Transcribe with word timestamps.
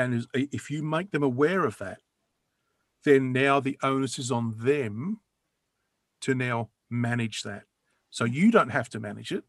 And 0.00 0.26
if 0.34 0.70
you 0.70 0.82
make 0.82 1.10
them 1.10 1.22
aware 1.22 1.64
of 1.64 1.78
that, 1.78 2.00
then 3.04 3.32
now 3.32 3.60
the 3.60 3.78
onus 3.82 4.18
is 4.18 4.30
on 4.30 4.54
them 4.58 5.20
to 6.20 6.34
now 6.34 6.70
manage 6.90 7.42
that. 7.42 7.64
So 8.10 8.24
you 8.24 8.50
don't 8.50 8.70
have 8.70 8.88
to 8.90 9.00
manage 9.00 9.32
it; 9.32 9.44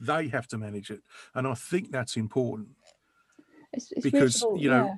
they 0.00 0.28
have 0.28 0.46
to 0.48 0.58
manage 0.58 0.90
it, 0.90 1.02
and 1.34 1.46
I 1.46 1.54
think 1.54 1.90
that's 1.90 2.16
important 2.16 2.68
It's, 3.72 3.92
it's 3.92 4.02
because, 4.02 4.44
you 4.56 4.70
know, 4.70 4.86
yeah. 4.86 4.94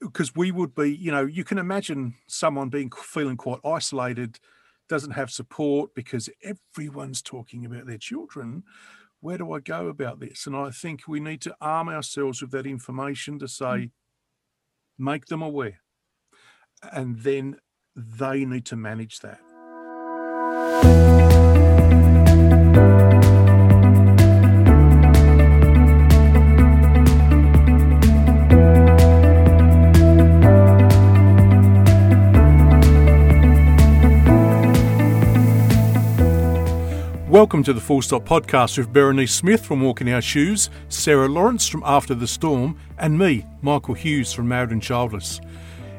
because 0.00 0.34
we 0.34 0.52
would 0.52 0.74
be, 0.74 0.94
you 0.94 1.10
know, 1.10 1.24
you 1.24 1.44
can 1.44 1.58
imagine 1.58 2.14
someone 2.26 2.68
being 2.68 2.90
feeling 2.90 3.36
quite 3.36 3.60
isolated, 3.64 4.38
doesn't 4.88 5.12
have 5.12 5.30
support 5.30 5.94
because 5.94 6.28
everyone's 6.42 7.22
talking 7.22 7.64
about 7.64 7.86
their 7.86 7.98
children. 7.98 8.64
Where 9.20 9.38
do 9.38 9.52
I 9.52 9.60
go 9.60 9.88
about 9.88 10.20
this? 10.20 10.46
And 10.46 10.56
I 10.56 10.70
think 10.70 11.02
we 11.06 11.20
need 11.20 11.40
to 11.42 11.56
arm 11.60 11.88
ourselves 11.88 12.40
with 12.42 12.50
that 12.52 12.66
information 12.66 13.38
to 13.38 13.48
say, 13.48 13.64
mm. 13.64 13.90
Make 15.00 15.26
them 15.26 15.42
aware, 15.42 15.80
and 16.92 17.18
then 17.20 17.56
they 17.96 18.44
need 18.44 18.66
to 18.66 18.76
manage 18.76 19.20
that. 19.20 19.40
Welcome 37.40 37.62
to 37.62 37.72
the 37.72 37.80
Full 37.80 38.02
Stop 38.02 38.26
Podcast 38.26 38.76
with 38.76 38.92
Berenice 38.92 39.34
Smith 39.34 39.64
from 39.64 39.80
Walking 39.80 40.12
Our 40.12 40.20
Shoes, 40.20 40.68
Sarah 40.90 41.26
Lawrence 41.26 41.66
from 41.66 41.82
After 41.86 42.14
the 42.14 42.26
Storm, 42.26 42.76
and 42.98 43.18
me, 43.18 43.46
Michael 43.62 43.94
Hughes 43.94 44.30
from 44.30 44.46
Married 44.46 44.72
and 44.72 44.82
Childless. 44.82 45.40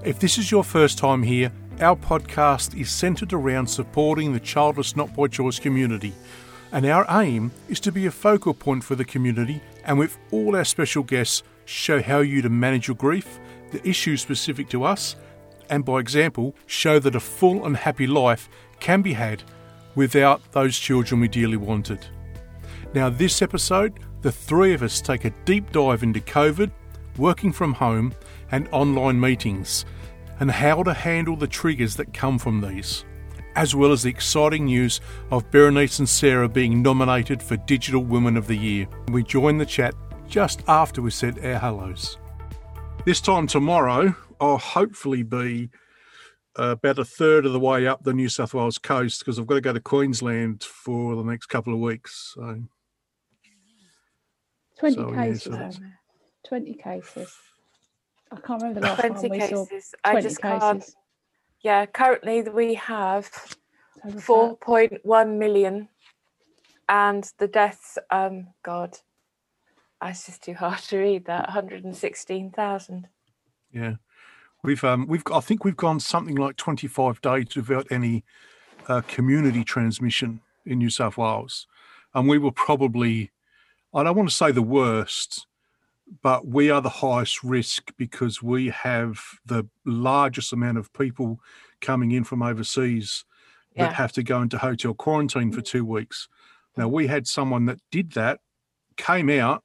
If 0.06 0.20
this 0.20 0.38
is 0.38 0.52
your 0.52 0.64
first 0.64 1.00
time 1.00 1.24
here, 1.24 1.52
our 1.80 1.96
podcast 1.96 2.80
is 2.80 2.92
centred 2.92 3.34
around 3.34 3.66
supporting 3.66 4.34
the 4.34 4.40
childless 4.40 4.96
not 4.96 5.16
by 5.16 5.26
choice 5.30 5.58
community. 5.58 6.14
And 6.72 6.86
our 6.86 7.08
aim 7.10 7.52
is 7.70 7.80
to 7.80 7.92
be 7.92 8.06
a 8.06 8.12
focal 8.12 8.54
point 8.54 8.84
for 8.84 8.94
the 8.94 9.04
community 9.04 9.64
and 9.84 9.98
with 9.98 10.20
all 10.30 10.56
our 10.56 10.64
special 10.64 11.02
guests 11.02 11.42
show 11.66 12.04
how 12.04 12.20
you 12.20 12.44
to 12.44 12.50
manage 12.50 12.88
your 12.88 12.98
grief, 12.98 13.40
the 13.72 13.86
issues 13.90 14.22
specific 14.22 14.70
to 14.70 14.84
us, 14.84 15.16
and 15.72 15.84
by 15.84 16.02
example, 16.02 16.54
show 16.68 17.00
that 17.00 17.16
a 17.16 17.20
full 17.20 17.66
and 17.66 17.78
happy 17.78 18.06
life 18.06 18.48
can 18.80 19.02
be 19.02 19.14
had 19.14 19.42
without 19.96 20.42
those 20.52 20.78
children 20.78 21.22
we 21.22 21.28
dearly 21.28 21.58
wanted. 21.58 22.06
Now, 22.94 23.10
this 23.10 23.42
episode, 23.42 24.00
the 24.22 24.32
three 24.32 24.74
of 24.74 24.84
us 24.84 25.02
take 25.02 25.26
a 25.26 25.34
deep 25.46 25.72
dive 25.72 26.04
into 26.04 26.20
COVID, 26.20 26.72
working 27.18 27.52
from 27.52 27.74
home, 27.74 28.14
and 28.52 28.68
online 28.72 29.20
meetings, 29.20 29.86
and 30.40 30.52
how 30.52 30.84
to 30.84 30.94
handle 30.94 31.36
the 31.36 31.48
triggers 31.48 31.96
that 31.96 32.14
come 32.14 32.38
from 32.38 32.62
these, 32.62 33.06
as 33.56 33.76
well 33.76 33.92
as 33.92 34.04
the 34.04 34.10
exciting 34.10 34.66
news 34.66 35.02
of 35.30 35.50
Berenice 35.52 36.00
and 36.00 36.10
Sarah 36.10 36.50
being 36.50 36.82
nominated 36.82 37.42
for 37.42 37.58
Digital 37.58 38.04
Women 38.04 38.38
of 38.38 38.48
the 38.48 38.58
Year. 38.58 38.88
We 39.10 39.24
join 39.24 39.58
the 39.58 39.66
chat 39.66 39.96
just 40.28 40.64
after 40.68 41.02
we 41.02 41.12
said 41.12 41.46
our 41.46 41.60
hellos. 41.60 42.18
This 43.06 43.22
time 43.22 43.48
tomorrow, 43.48 44.16
I'll 44.40 44.58
hopefully 44.58 45.24
be 45.24 45.70
about 46.70 47.00
a 47.00 47.06
third 47.06 47.46
of 47.46 47.54
the 47.54 47.60
way 47.60 47.88
up 47.88 48.04
the 48.04 48.14
New 48.14 48.30
South 48.30 48.54
Wales 48.54 48.78
coast 48.78 49.20
because 49.20 49.40
I've 49.40 49.48
got 49.48 49.56
to 49.56 49.62
go 49.62 49.74
to 49.74 49.80
Queensland 49.80 50.64
for 50.64 51.16
the 51.16 51.24
next 51.24 51.48
couple 51.48 51.74
of 51.74 51.80
weeks. 51.80 52.34
So 52.36 52.62
20 54.80 54.96
So, 54.96 55.12
yeah, 55.14 55.24
cases, 55.24 55.44
so 55.44 55.50
that's- 55.52 55.76
on 55.78 55.82
there. 55.84 56.00
20 56.48 56.74
cases. 56.74 57.36
I 58.32 58.36
can't 58.40 58.62
remember 58.62 58.80
the 58.82 58.88
last 58.88 59.00
20 59.02 59.14
time 59.16 59.30
we 59.32 59.40
saw 59.42 59.66
cases. 59.66 59.94
20 60.04 60.18
I 60.18 60.22
just 60.22 60.42
can't. 60.42 60.80
cases. 60.82 60.96
Yeah, 61.62 61.86
currently 61.86 62.42
we 62.44 62.74
have 62.76 63.30
4.1 64.06 65.38
million, 65.38 65.90
and 66.90 67.30
the 67.38 67.48
deaths. 67.48 67.98
Um, 68.10 68.48
God, 68.64 68.98
that's 70.02 70.26
just 70.26 70.42
too 70.44 70.54
hard 70.56 70.80
to 70.80 70.98
read. 70.98 71.26
That 71.26 71.48
116,000. 71.50 73.08
yeah, 73.74 73.96
we've 74.64 74.84
um 74.84 75.08
we've 75.08 75.24
I 75.34 75.40
think 75.40 75.64
we've 75.66 75.76
gone 75.78 76.00
something 76.00 76.36
like 76.36 76.56
25 76.58 77.22
days 77.22 77.56
without 77.56 77.88
any 77.92 78.24
uh, 78.88 79.02
community 79.02 79.64
transmission 79.64 80.42
in 80.66 80.80
New 80.80 80.90
South 80.90 81.18
Wales, 81.18 81.68
and 82.14 82.28
we 82.28 82.38
were 82.38 82.52
probably 82.52 83.32
I 83.94 84.04
don't 84.04 84.16
want 84.16 84.30
to 84.30 84.36
say 84.36 84.52
the 84.52 84.62
worst. 84.62 85.48
But 86.22 86.46
we 86.46 86.70
are 86.70 86.82
the 86.82 86.90
highest 86.90 87.42
risk 87.42 87.94
because 87.96 88.44
we 88.44 88.68
have 88.68 89.22
the 89.46 89.70
largest 89.86 90.52
amount 90.52 90.78
of 90.78 90.92
people 90.92 91.40
coming 91.80 92.12
in 92.12 92.26
from 92.26 92.44
overseas 92.44 93.24
that 93.78 93.94
have 93.94 94.12
to 94.14 94.24
go 94.24 94.42
into 94.42 94.58
hotel 94.58 94.94
quarantine 94.94 95.54
for 95.54 95.62
two 95.62 95.86
weeks. 95.86 96.28
Now, 96.76 96.90
we 96.90 97.08
had 97.08 97.28
someone 97.28 97.66
that 97.68 97.80
did 97.92 98.12
that, 98.12 98.42
came 98.98 99.30
out 99.30 99.64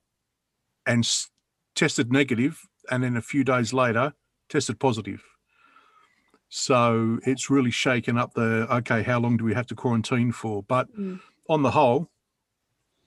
and 0.87 1.05
s- 1.05 1.29
tested 1.75 2.13
negative, 2.13 2.61
and 2.93 3.03
then 3.03 3.17
a 3.17 3.23
few 3.23 3.43
days 3.43 3.73
later 3.73 4.13
tested 4.49 4.79
positive. 4.79 5.23
So 6.49 7.19
it's 7.25 7.51
really 7.51 7.71
shaken 7.71 8.17
up 8.17 8.35
the 8.35 8.73
okay, 8.77 9.03
how 9.03 9.19
long 9.19 9.37
do 9.37 9.45
we 9.45 9.55
have 9.55 9.67
to 9.69 9.75
quarantine 9.75 10.33
for? 10.33 10.63
But 10.63 10.89
Mm. 10.97 11.21
on 11.49 11.63
the 11.63 11.73
whole, 11.73 12.11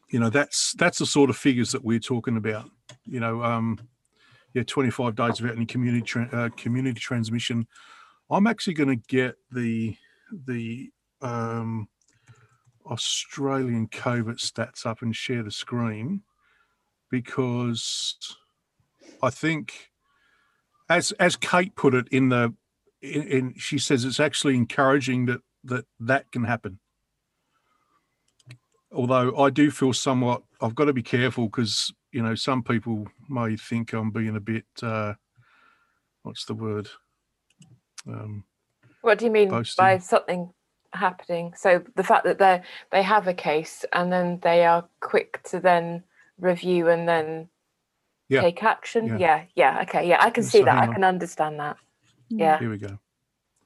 you 0.09 0.19
know, 0.19 0.29
that's 0.29 0.73
that's 0.73 0.99
the 0.99 1.05
sort 1.05 1.29
of 1.29 1.37
figures 1.37 1.71
that 1.71 1.83
we're 1.83 1.99
talking 1.99 2.37
about. 2.37 2.69
You 3.05 3.19
know, 3.19 3.43
um, 3.43 3.79
yeah, 4.53 4.63
25 4.63 5.15
days 5.15 5.41
without 5.41 5.55
any 5.55 5.65
community 5.65 6.03
tra- 6.03 6.29
uh, 6.31 6.49
community 6.57 6.99
transmission. 6.99 7.67
I'm 8.29 8.47
actually 8.47 8.73
going 8.73 8.89
to 8.89 9.07
get 9.07 9.35
the 9.51 9.95
the 10.31 10.91
um, 11.21 11.87
Australian 12.85 13.87
COVID 13.87 14.37
stats 14.37 14.85
up 14.85 15.01
and 15.01 15.15
share 15.15 15.43
the 15.43 15.51
screen 15.51 16.23
because 17.09 18.37
I 19.23 19.29
think, 19.29 19.88
as 20.89 21.11
as 21.13 21.35
Kate 21.35 21.75
put 21.75 21.93
it 21.93 22.07
in 22.09 22.29
the, 22.29 22.53
in, 23.01 23.23
in 23.23 23.53
she 23.57 23.77
says 23.77 24.03
it's 24.05 24.19
actually 24.19 24.55
encouraging 24.55 25.27
that 25.27 25.41
that 25.63 25.85
that 25.99 26.31
can 26.31 26.43
happen. 26.45 26.79
Although 28.91 29.37
I 29.37 29.51
do 29.51 29.69
feel 29.69 29.93
somewhat, 29.93 30.41
I've 30.61 30.75
got 30.75 30.85
to 30.85 30.93
be 30.93 31.03
careful 31.03 31.45
because 31.45 31.93
you 32.11 32.23
know 32.23 32.35
some 32.35 32.63
people 32.63 33.07
may 33.29 33.55
think 33.55 33.93
I'm 33.93 34.09
being 34.11 34.35
a 34.35 34.39
bit, 34.39 34.65
uh, 34.81 35.13
what's 36.23 36.45
the 36.45 36.55
word? 36.55 36.89
Um, 38.07 38.45
What 39.01 39.19
do 39.19 39.25
you 39.25 39.31
mean 39.31 39.49
Boasting. 39.49 39.83
by 39.83 39.97
something 39.99 40.51
happening? 40.93 41.53
So 41.55 41.83
the 41.95 42.03
fact 42.03 42.25
that 42.25 42.39
they 42.39 42.61
they 42.91 43.03
have 43.03 43.27
a 43.27 43.33
case 43.33 43.85
and 43.93 44.11
then 44.11 44.39
they 44.41 44.65
are 44.65 44.89
quick 45.01 45.43
to 45.43 45.59
then 45.59 46.03
review 46.39 46.89
and 46.89 47.07
then 47.07 47.49
Yeah. 48.29 48.41
take 48.41 48.63
action. 48.63 49.07
Yeah. 49.07 49.17
Yeah. 49.17 49.43
yeah, 49.55 49.81
okay, 49.83 50.07
yeah, 50.07 50.17
I 50.21 50.29
can 50.29 50.43
Yeah, 50.43 50.49
see 50.49 50.63
that. 50.63 50.77
hang 50.79 50.89
I 50.89 50.93
can 50.93 51.03
understand 51.03 51.59
that. 51.59 51.77
Mm. 52.31 52.39
Yeah, 52.39 52.59
here 52.59 52.69
we 52.69 52.77
go. 52.77 52.99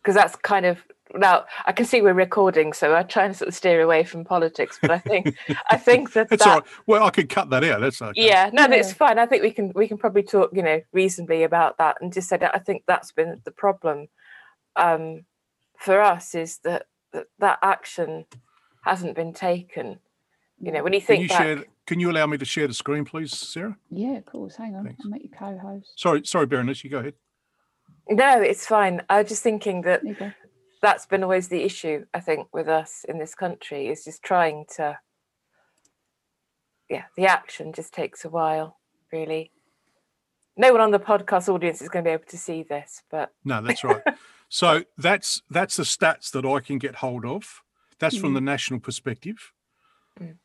because 0.02 0.16
that's 0.16 0.36
kind 0.38 0.66
of 0.66 0.80
now 1.16 1.46
I 1.66 1.74
can 1.74 1.86
see 1.86 2.02
we're 2.02 2.14
recording, 2.14 2.74
so 2.74 2.96
I 2.96 3.04
try 3.04 3.26
and 3.26 3.36
sort 3.36 3.50
of 3.50 3.54
steer 3.54 3.82
away 3.82 4.04
from 4.04 4.24
politics. 4.24 4.80
But 4.82 4.92
I 4.92 4.98
think 5.00 5.36
I 5.70 5.78
think 5.78 6.14
that 6.14 6.30
That's 6.30 6.44
that 6.44 6.50
all 6.50 6.60
right. 6.62 6.70
Well, 6.88 7.04
I 7.06 7.10
could 7.12 7.30
cut 7.30 7.50
that 7.52 7.64
out. 7.64 7.82
That's 7.82 8.02
okay. 8.02 8.26
yeah 8.26 8.50
no 8.54 8.66
no, 8.68 8.76
it's 8.78 8.94
fine 8.94 9.20
i 9.20 9.26
think 9.26 9.44
we 9.44 9.52
can 9.52 9.72
we 9.76 9.88
can 9.88 9.98
probably 9.98 10.24
talk 10.24 10.50
you 10.54 10.64
know 10.64 10.82
reasonably 10.92 11.44
about 11.44 11.78
that 11.78 11.98
and 12.02 12.14
just 12.14 12.30
say 12.30 12.38
that 12.38 12.56
i 12.56 12.60
think 12.60 12.84
that's 12.88 13.12
been 13.12 13.42
the 13.44 13.52
problem 13.52 14.08
um 14.76 15.26
for 15.78 16.00
us 16.02 16.34
is 16.36 16.60
that 16.64 16.86
that, 17.12 17.28
that 17.40 17.60
action 17.62 18.26
hasn't 18.84 19.16
been 19.16 19.34
taken 19.34 20.00
you 20.64 20.72
know 20.72 20.84
when 20.84 20.94
you 20.94 21.00
Can 21.02 21.08
think 21.08 21.24
you 21.24 21.30
back 21.30 21.42
share? 21.42 21.64
Can 21.86 22.00
you 22.00 22.10
allow 22.12 22.26
me 22.26 22.38
to 22.38 22.46
share 22.46 22.68
the 22.68 22.74
screen, 22.74 23.04
please, 23.06 23.38
Sarah? 23.38 23.78
Yeah, 23.90 24.18
of 24.18 24.26
course. 24.26 24.56
Hang 24.56 24.76
on. 24.76 24.86
Thanks. 24.86 25.02
I'll 25.04 25.12
make 25.12 25.24
you 25.24 25.30
co 25.30 25.58
host. 25.58 25.92
Sorry, 25.98 26.26
sorry, 26.26 26.46
Berenice. 26.46 26.84
You 26.84 26.90
go 26.90 27.00
ahead. 27.00 27.14
no 28.10 28.42
it's 28.42 28.66
fine 28.66 29.02
i 29.10 29.22
was 29.22 29.30
just 29.30 29.44
thinking 29.44 29.82
that 29.84 30.02
There 30.04 30.12
you 30.12 30.18
go. 30.20 30.32
that's 30.82 31.06
been 31.06 31.24
always 31.24 31.48
the 31.48 31.62
issue 31.64 32.04
i 32.14 32.20
think 32.20 32.48
with 32.54 32.68
us 32.68 33.06
in 33.08 33.18
this 33.18 33.34
country 33.34 33.88
is 33.88 34.04
just 34.04 34.22
trying 34.24 34.66
to 34.76 34.98
yeah 36.90 37.04
the 37.16 37.26
action 37.28 37.72
just 37.72 37.94
takes 37.94 38.26
a 38.26 38.30
while 38.30 38.78
really 39.14 39.52
no 40.58 40.72
one 40.74 40.82
on 40.82 40.92
the 40.92 41.00
podcast 41.00 41.48
audience 41.48 41.82
is 41.82 41.88
going 41.90 42.04
to 42.04 42.10
be 42.10 42.14
able 42.14 42.26
to 42.26 42.38
see 42.38 42.64
this 42.64 43.04
but 43.10 43.32
No, 43.46 43.62
that's 43.62 43.84
right. 43.86 44.02
so 44.50 44.84
that's 44.98 45.42
that's 45.50 45.78
the 45.78 45.84
stats 45.84 46.30
that 46.32 46.46
I 46.46 46.60
can 46.60 46.78
get 46.78 46.96
hold 46.96 47.26
of. 47.26 47.62
That's 48.00 48.18
from 48.18 48.32
Mhm. 48.32 48.36
the 48.36 48.42
national 48.42 48.80
perspective. 48.82 49.52
Mm. 50.22 50.36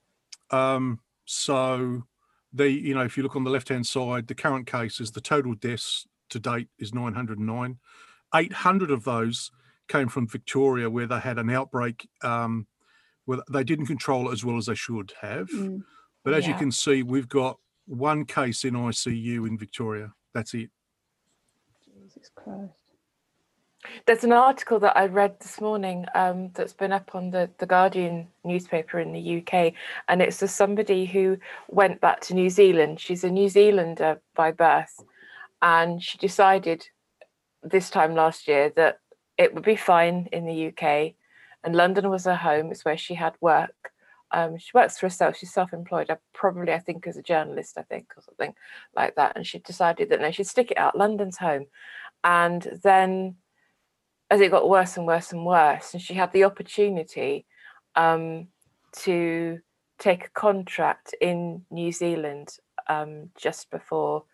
Um, 0.50 1.00
so 1.24 2.04
the 2.52 2.70
you 2.70 2.94
know 2.94 3.02
if 3.02 3.16
you 3.16 3.22
look 3.22 3.36
on 3.36 3.44
the 3.44 3.50
left 3.50 3.68
hand 3.68 3.86
side, 3.86 4.26
the 4.26 4.34
current 4.34 4.66
cases, 4.66 5.10
the 5.10 5.20
total 5.20 5.54
deaths 5.54 6.06
to 6.30 6.38
date 6.38 6.68
is 6.78 6.94
909. 6.94 7.78
800 8.34 8.90
of 8.90 9.04
those 9.04 9.50
came 9.88 10.08
from 10.08 10.28
Victoria, 10.28 10.90
where 10.90 11.06
they 11.06 11.20
had 11.20 11.38
an 11.38 11.50
outbreak. 11.50 12.08
Um, 12.22 12.66
where 13.28 13.40
they 13.50 13.62
didn't 13.62 13.84
control 13.84 14.30
it 14.30 14.32
as 14.32 14.42
well 14.42 14.56
as 14.56 14.66
they 14.66 14.74
should 14.74 15.12
have. 15.20 15.50
Mm. 15.50 15.82
But 16.24 16.32
as 16.32 16.46
you 16.46 16.54
can 16.54 16.72
see, 16.72 17.02
we've 17.02 17.28
got 17.28 17.58
one 17.84 18.24
case 18.24 18.64
in 18.64 18.72
ICU 18.72 19.46
in 19.46 19.58
Victoria. 19.58 20.12
That's 20.32 20.54
it. 20.54 20.70
Jesus 21.84 22.30
Christ. 22.34 22.77
There's 24.06 24.24
an 24.24 24.32
article 24.32 24.78
that 24.80 24.96
I 24.96 25.06
read 25.06 25.38
this 25.40 25.60
morning 25.60 26.06
um, 26.14 26.50
that's 26.54 26.72
been 26.72 26.92
up 26.92 27.14
on 27.14 27.30
the, 27.30 27.50
the 27.58 27.66
Guardian 27.66 28.28
newspaper 28.44 28.98
in 28.98 29.12
the 29.12 29.38
UK, 29.38 29.72
and 30.08 30.22
it's 30.22 30.42
of 30.42 30.50
somebody 30.50 31.06
who 31.06 31.38
went 31.68 32.00
back 32.00 32.20
to 32.22 32.34
New 32.34 32.50
Zealand. 32.50 33.00
She's 33.00 33.24
a 33.24 33.30
New 33.30 33.48
Zealander 33.48 34.20
by 34.34 34.52
birth, 34.52 35.02
and 35.62 36.02
she 36.02 36.18
decided 36.18 36.88
this 37.62 37.90
time 37.90 38.14
last 38.14 38.48
year 38.48 38.72
that 38.76 39.00
it 39.36 39.54
would 39.54 39.64
be 39.64 39.76
fine 39.76 40.28
in 40.32 40.46
the 40.46 40.68
UK, 40.68 41.14
and 41.64 41.74
London 41.74 42.08
was 42.08 42.24
her 42.24 42.36
home. 42.36 42.70
It's 42.70 42.84
where 42.84 42.96
she 42.96 43.14
had 43.14 43.34
work. 43.40 43.92
Um, 44.30 44.58
she 44.58 44.70
works 44.74 44.98
for 44.98 45.06
herself. 45.06 45.36
She's 45.36 45.52
self-employed. 45.52 46.10
Probably, 46.34 46.72
I 46.72 46.78
think, 46.78 47.06
as 47.06 47.16
a 47.16 47.22
journalist, 47.22 47.78
I 47.78 47.82
think, 47.82 48.12
or 48.16 48.22
something 48.22 48.54
like 48.94 49.14
that. 49.14 49.36
And 49.36 49.46
she 49.46 49.58
decided 49.58 50.10
that 50.10 50.20
no, 50.20 50.30
she'd 50.30 50.46
stick 50.46 50.70
it 50.70 50.78
out. 50.78 50.98
London's 50.98 51.38
home, 51.38 51.66
and 52.24 52.80
then 52.82 53.36
as 54.30 54.40
it 54.40 54.50
got 54.50 54.68
worse 54.68 54.96
and 54.96 55.06
worse 55.06 55.32
and 55.32 55.44
worse, 55.44 55.94
and 55.94 56.02
she 56.02 56.14
had 56.14 56.32
the 56.32 56.44
opportunity 56.44 57.46
um, 57.94 58.48
to 58.92 59.60
take 59.98 60.26
a 60.26 60.30
contract 60.30 61.14
in 61.20 61.62
New 61.70 61.92
Zealand 61.92 62.56
um, 62.88 63.30
just 63.36 63.70
before 63.70 64.24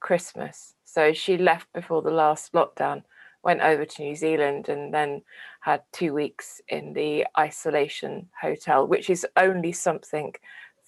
Christmas. 0.00 0.74
So 0.84 1.12
she 1.12 1.36
left 1.36 1.72
before 1.72 2.02
the 2.02 2.10
last 2.10 2.52
lockdown, 2.52 3.02
went 3.42 3.60
over 3.60 3.84
to 3.84 4.02
New 4.02 4.16
Zealand, 4.16 4.68
and 4.68 4.92
then 4.92 5.22
had 5.60 5.82
two 5.92 6.12
weeks 6.12 6.60
in 6.68 6.92
the 6.92 7.26
isolation 7.38 8.28
hotel, 8.40 8.86
which 8.86 9.08
is 9.08 9.26
only 9.36 9.72
something 9.72 10.34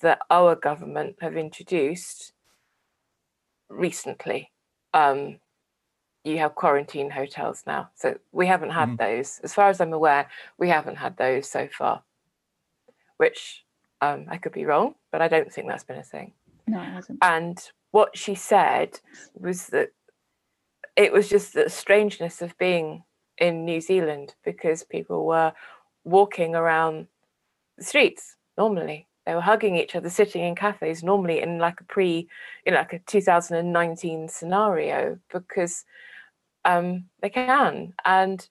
that 0.02 0.18
our 0.30 0.54
government 0.54 1.16
have 1.20 1.36
introduced 1.36 2.32
recently. 3.68 4.50
Um, 4.92 5.38
you 6.24 6.38
have 6.38 6.54
quarantine 6.54 7.10
hotels 7.10 7.64
now. 7.66 7.90
So 7.94 8.18
we 8.30 8.46
haven't 8.46 8.70
had 8.70 8.90
mm. 8.90 8.98
those. 8.98 9.40
As 9.42 9.54
far 9.54 9.68
as 9.68 9.80
I'm 9.80 9.92
aware, 9.92 10.28
we 10.58 10.68
haven't 10.68 10.96
had 10.96 11.16
those 11.16 11.48
so 11.48 11.68
far, 11.76 12.02
which 13.16 13.64
um, 14.00 14.26
I 14.28 14.36
could 14.36 14.52
be 14.52 14.64
wrong, 14.64 14.94
but 15.10 15.20
I 15.20 15.28
don't 15.28 15.52
think 15.52 15.68
that's 15.68 15.84
been 15.84 15.98
a 15.98 16.02
thing. 16.02 16.32
No, 16.66 16.80
it 16.80 16.86
hasn't. 16.86 17.18
And 17.22 17.58
what 17.90 18.16
she 18.16 18.34
said 18.34 19.00
was 19.34 19.66
that 19.68 19.90
it 20.96 21.12
was 21.12 21.28
just 21.28 21.54
the 21.54 21.68
strangeness 21.68 22.42
of 22.42 22.56
being 22.58 23.04
in 23.38 23.64
New 23.64 23.80
Zealand 23.80 24.34
because 24.44 24.84
people 24.84 25.26
were 25.26 25.52
walking 26.04 26.54
around 26.54 27.06
the 27.78 27.84
streets 27.84 28.36
normally. 28.56 29.08
They 29.26 29.34
were 29.34 29.40
hugging 29.40 29.76
each 29.76 29.94
other, 29.94 30.10
sitting 30.10 30.42
in 30.42 30.56
cafes, 30.56 31.02
normally 31.02 31.40
in 31.40 31.58
like 31.58 31.80
a 31.80 31.84
pre, 31.84 32.28
in 32.66 32.74
like 32.74 32.92
a 32.92 32.98
2019 33.00 34.28
scenario, 34.28 35.18
because 35.32 35.84
um, 36.64 37.04
they 37.20 37.30
can. 37.30 37.94
And 38.04 38.46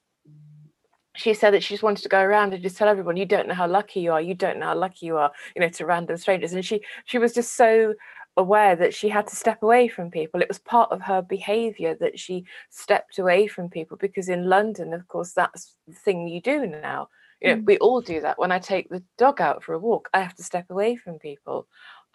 she 1.15 1.33
said 1.33 1.53
that 1.53 1.63
she 1.63 1.73
just 1.73 1.83
wanted 1.83 2.03
to 2.03 2.09
go 2.09 2.21
around 2.21 2.53
and 2.53 2.63
just 2.63 2.77
tell 2.77 2.87
everyone, 2.87 3.17
you 3.17 3.25
don't 3.25 3.47
know 3.47 3.53
how 3.53 3.67
lucky 3.67 3.99
you 3.99 4.11
are, 4.11 4.21
you 4.21 4.33
don't 4.33 4.59
know 4.59 4.67
how 4.67 4.77
lucky 4.77 5.05
you 5.05 5.17
are, 5.17 5.31
you 5.55 5.61
know, 5.61 5.69
to 5.69 5.85
random 5.85 6.17
strangers. 6.17 6.53
And 6.53 6.65
she 6.65 6.81
she 7.05 7.17
was 7.17 7.33
just 7.33 7.55
so 7.55 7.93
aware 8.37 8.75
that 8.77 8.93
she 8.93 9.09
had 9.09 9.27
to 9.27 9.35
step 9.35 9.61
away 9.61 9.87
from 9.87 10.09
people. 10.09 10.41
It 10.41 10.47
was 10.47 10.59
part 10.59 10.91
of 10.91 11.01
her 11.01 11.21
behavior 11.21 11.95
that 11.99 12.17
she 12.17 12.45
stepped 12.69 13.19
away 13.19 13.47
from 13.47 13.69
people 13.69 13.97
because 13.97 14.29
in 14.29 14.49
London, 14.49 14.93
of 14.93 15.07
course, 15.07 15.33
that's 15.33 15.75
the 15.87 15.93
thing 15.93 16.27
you 16.27 16.41
do 16.41 16.65
now. 16.65 17.09
You 17.41 17.49
know, 17.49 17.61
mm. 17.61 17.65
we 17.65 17.77
all 17.79 18.01
do 18.01 18.21
that. 18.21 18.39
When 18.39 18.51
I 18.51 18.59
take 18.59 18.89
the 18.89 19.03
dog 19.17 19.41
out 19.41 19.63
for 19.63 19.73
a 19.73 19.79
walk, 19.79 20.09
I 20.13 20.21
have 20.21 20.35
to 20.35 20.43
step 20.43 20.69
away 20.69 20.95
from 20.95 21.19
people. 21.19 21.67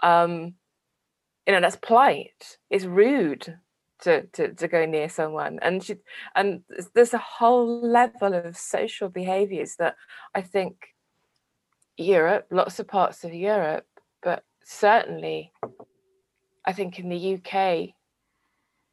Um, 0.02 0.54
you 1.46 1.52
know, 1.52 1.60
that's 1.60 1.76
polite. 1.76 2.58
It's 2.70 2.84
rude 2.84 3.58
to, 4.02 4.22
to, 4.26 4.52
to 4.54 4.68
go 4.68 4.84
near 4.84 5.08
someone. 5.08 5.58
And 5.62 5.82
she, 5.82 5.96
and 6.34 6.62
there's 6.94 7.14
a 7.14 7.18
whole 7.18 7.80
level 7.80 8.34
of 8.34 8.56
social 8.56 9.08
behaviors 9.08 9.76
that 9.76 9.96
i 10.34 10.42
think 10.42 10.88
europe 11.96 12.46
lots 12.50 12.78
of 12.78 12.86
parts 12.86 13.24
of 13.24 13.32
europe 13.32 13.86
but 14.22 14.44
certainly 14.64 15.52
i 16.64 16.72
think 16.72 16.98
in 16.98 17.08
the 17.08 17.34
uk 17.34 17.88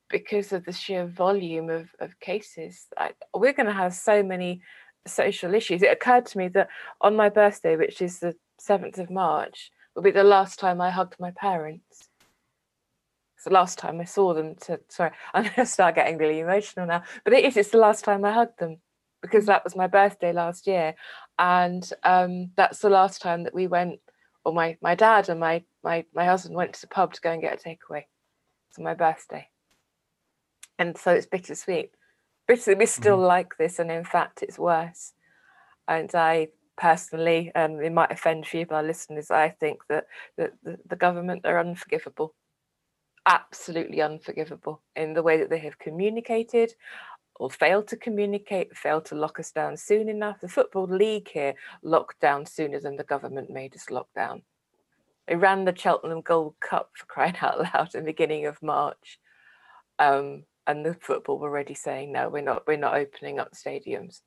because 0.09 0.53
of 0.53 0.63
the 0.65 0.71
sheer 0.71 1.05
volume 1.05 1.69
of, 1.69 1.89
of 1.99 2.19
cases 2.19 2.87
I, 2.97 3.11
we're 3.33 3.53
going 3.53 3.67
to 3.67 3.73
have 3.73 3.93
so 3.93 4.21
many 4.21 4.61
social 5.05 5.53
issues. 5.53 5.81
It 5.81 5.91
occurred 5.91 6.27
to 6.27 6.37
me 6.37 6.47
that 6.49 6.69
on 7.01 7.15
my 7.15 7.29
birthday 7.29 7.75
which 7.75 8.01
is 8.01 8.19
the 8.19 8.35
7th 8.61 8.99
of 8.99 9.09
march 9.09 9.71
will 9.95 10.03
be 10.03 10.11
the 10.11 10.23
last 10.23 10.59
time 10.59 10.79
i 10.79 10.89
hugged 10.89 11.15
my 11.19 11.31
parents 11.31 12.09
the 13.43 13.51
last 13.51 13.77
time 13.77 13.99
I 13.99 14.05
saw 14.05 14.33
them. 14.33 14.55
To 14.65 14.79
sorry, 14.89 15.11
I'm 15.33 15.43
going 15.43 15.55
to 15.55 15.65
start 15.65 15.95
getting 15.95 16.17
really 16.17 16.39
emotional 16.39 16.85
now, 16.85 17.03
but 17.23 17.33
it 17.33 17.45
is. 17.45 17.57
It's 17.57 17.71
the 17.71 17.77
last 17.77 18.03
time 18.03 18.25
I 18.25 18.31
hugged 18.31 18.59
them 18.59 18.77
because 19.21 19.45
that 19.45 19.63
was 19.63 19.75
my 19.75 19.87
birthday 19.87 20.33
last 20.33 20.67
year, 20.67 20.95
and 21.39 21.89
um, 22.03 22.51
that's 22.55 22.79
the 22.79 22.89
last 22.89 23.21
time 23.21 23.43
that 23.43 23.53
we 23.53 23.67
went, 23.67 23.99
or 24.45 24.53
my 24.53 24.77
my 24.81 24.95
dad 24.95 25.29
and 25.29 25.39
my 25.39 25.63
my 25.83 26.05
my 26.13 26.25
husband 26.25 26.55
went 26.55 26.73
to 26.73 26.81
the 26.81 26.87
pub 26.87 27.13
to 27.13 27.21
go 27.21 27.31
and 27.31 27.41
get 27.41 27.53
a 27.53 27.57
takeaway. 27.69 28.03
It's 28.69 28.79
my 28.79 28.93
birthday, 28.93 29.47
and 30.79 30.97
so 30.97 31.11
it's 31.11 31.27
bittersweet. 31.27 31.91
Bittersweet. 32.47 32.77
We're 32.77 32.87
still 32.87 33.17
mm. 33.17 33.27
like 33.27 33.57
this, 33.57 33.79
and 33.79 33.91
in 33.91 34.03
fact, 34.03 34.43
it's 34.43 34.59
worse. 34.59 35.13
And 35.87 36.13
I 36.15 36.47
personally, 36.77 37.51
and 37.55 37.81
it 37.81 37.91
might 37.91 38.11
offend 38.11 38.43
a 38.43 38.47
few 38.47 38.61
of 38.61 38.71
our 38.71 38.83
listeners, 38.83 39.31
I 39.31 39.49
think 39.49 39.81
that, 39.89 40.05
that 40.37 40.53
the, 40.63 40.77
the 40.87 40.95
government 40.95 41.45
are 41.45 41.59
unforgivable 41.59 42.33
absolutely 43.25 44.01
unforgivable 44.01 44.81
in 44.95 45.13
the 45.13 45.23
way 45.23 45.37
that 45.37 45.49
they 45.49 45.59
have 45.59 45.79
communicated 45.79 46.73
or 47.35 47.49
failed 47.49 47.87
to 47.87 47.97
communicate, 47.97 48.75
failed 48.77 49.05
to 49.05 49.15
lock 49.15 49.39
us 49.39 49.51
down 49.51 49.75
soon 49.77 50.07
enough. 50.09 50.39
The 50.39 50.47
Football 50.47 50.87
League 50.87 51.29
here 51.29 51.55
locked 51.81 52.19
down 52.19 52.45
sooner 52.45 52.79
than 52.79 52.95
the 52.95 53.03
government 53.03 53.49
made 53.49 53.75
us 53.75 53.89
lock 53.89 54.07
down. 54.15 54.43
They 55.27 55.35
ran 55.35 55.65
the 55.65 55.75
Cheltenham 55.75 56.21
Gold 56.21 56.55
Cup 56.59 56.91
for 56.95 57.05
crying 57.05 57.37
out 57.41 57.59
loud 57.59 57.95
in 57.95 58.01
the 58.01 58.11
beginning 58.11 58.45
of 58.45 58.61
March. 58.61 59.19
Um, 59.99 60.43
and 60.67 60.85
the 60.85 60.95
football 60.95 61.39
were 61.39 61.49
already 61.49 61.73
saying, 61.73 62.11
no, 62.11 62.29
we're 62.29 62.43
not, 62.43 62.67
we're 62.67 62.77
not 62.77 62.95
opening 62.95 63.39
up 63.39 63.53
stadiums. 63.53 64.21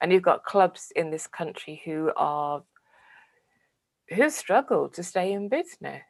And 0.00 0.12
you've 0.12 0.22
got 0.22 0.44
clubs 0.44 0.92
in 0.94 1.10
this 1.10 1.26
country 1.26 1.82
who 1.84 2.12
are 2.16 2.62
who 4.10 4.30
struggle 4.30 4.88
to 4.88 5.02
stay 5.02 5.32
in 5.32 5.48
business 5.48 6.02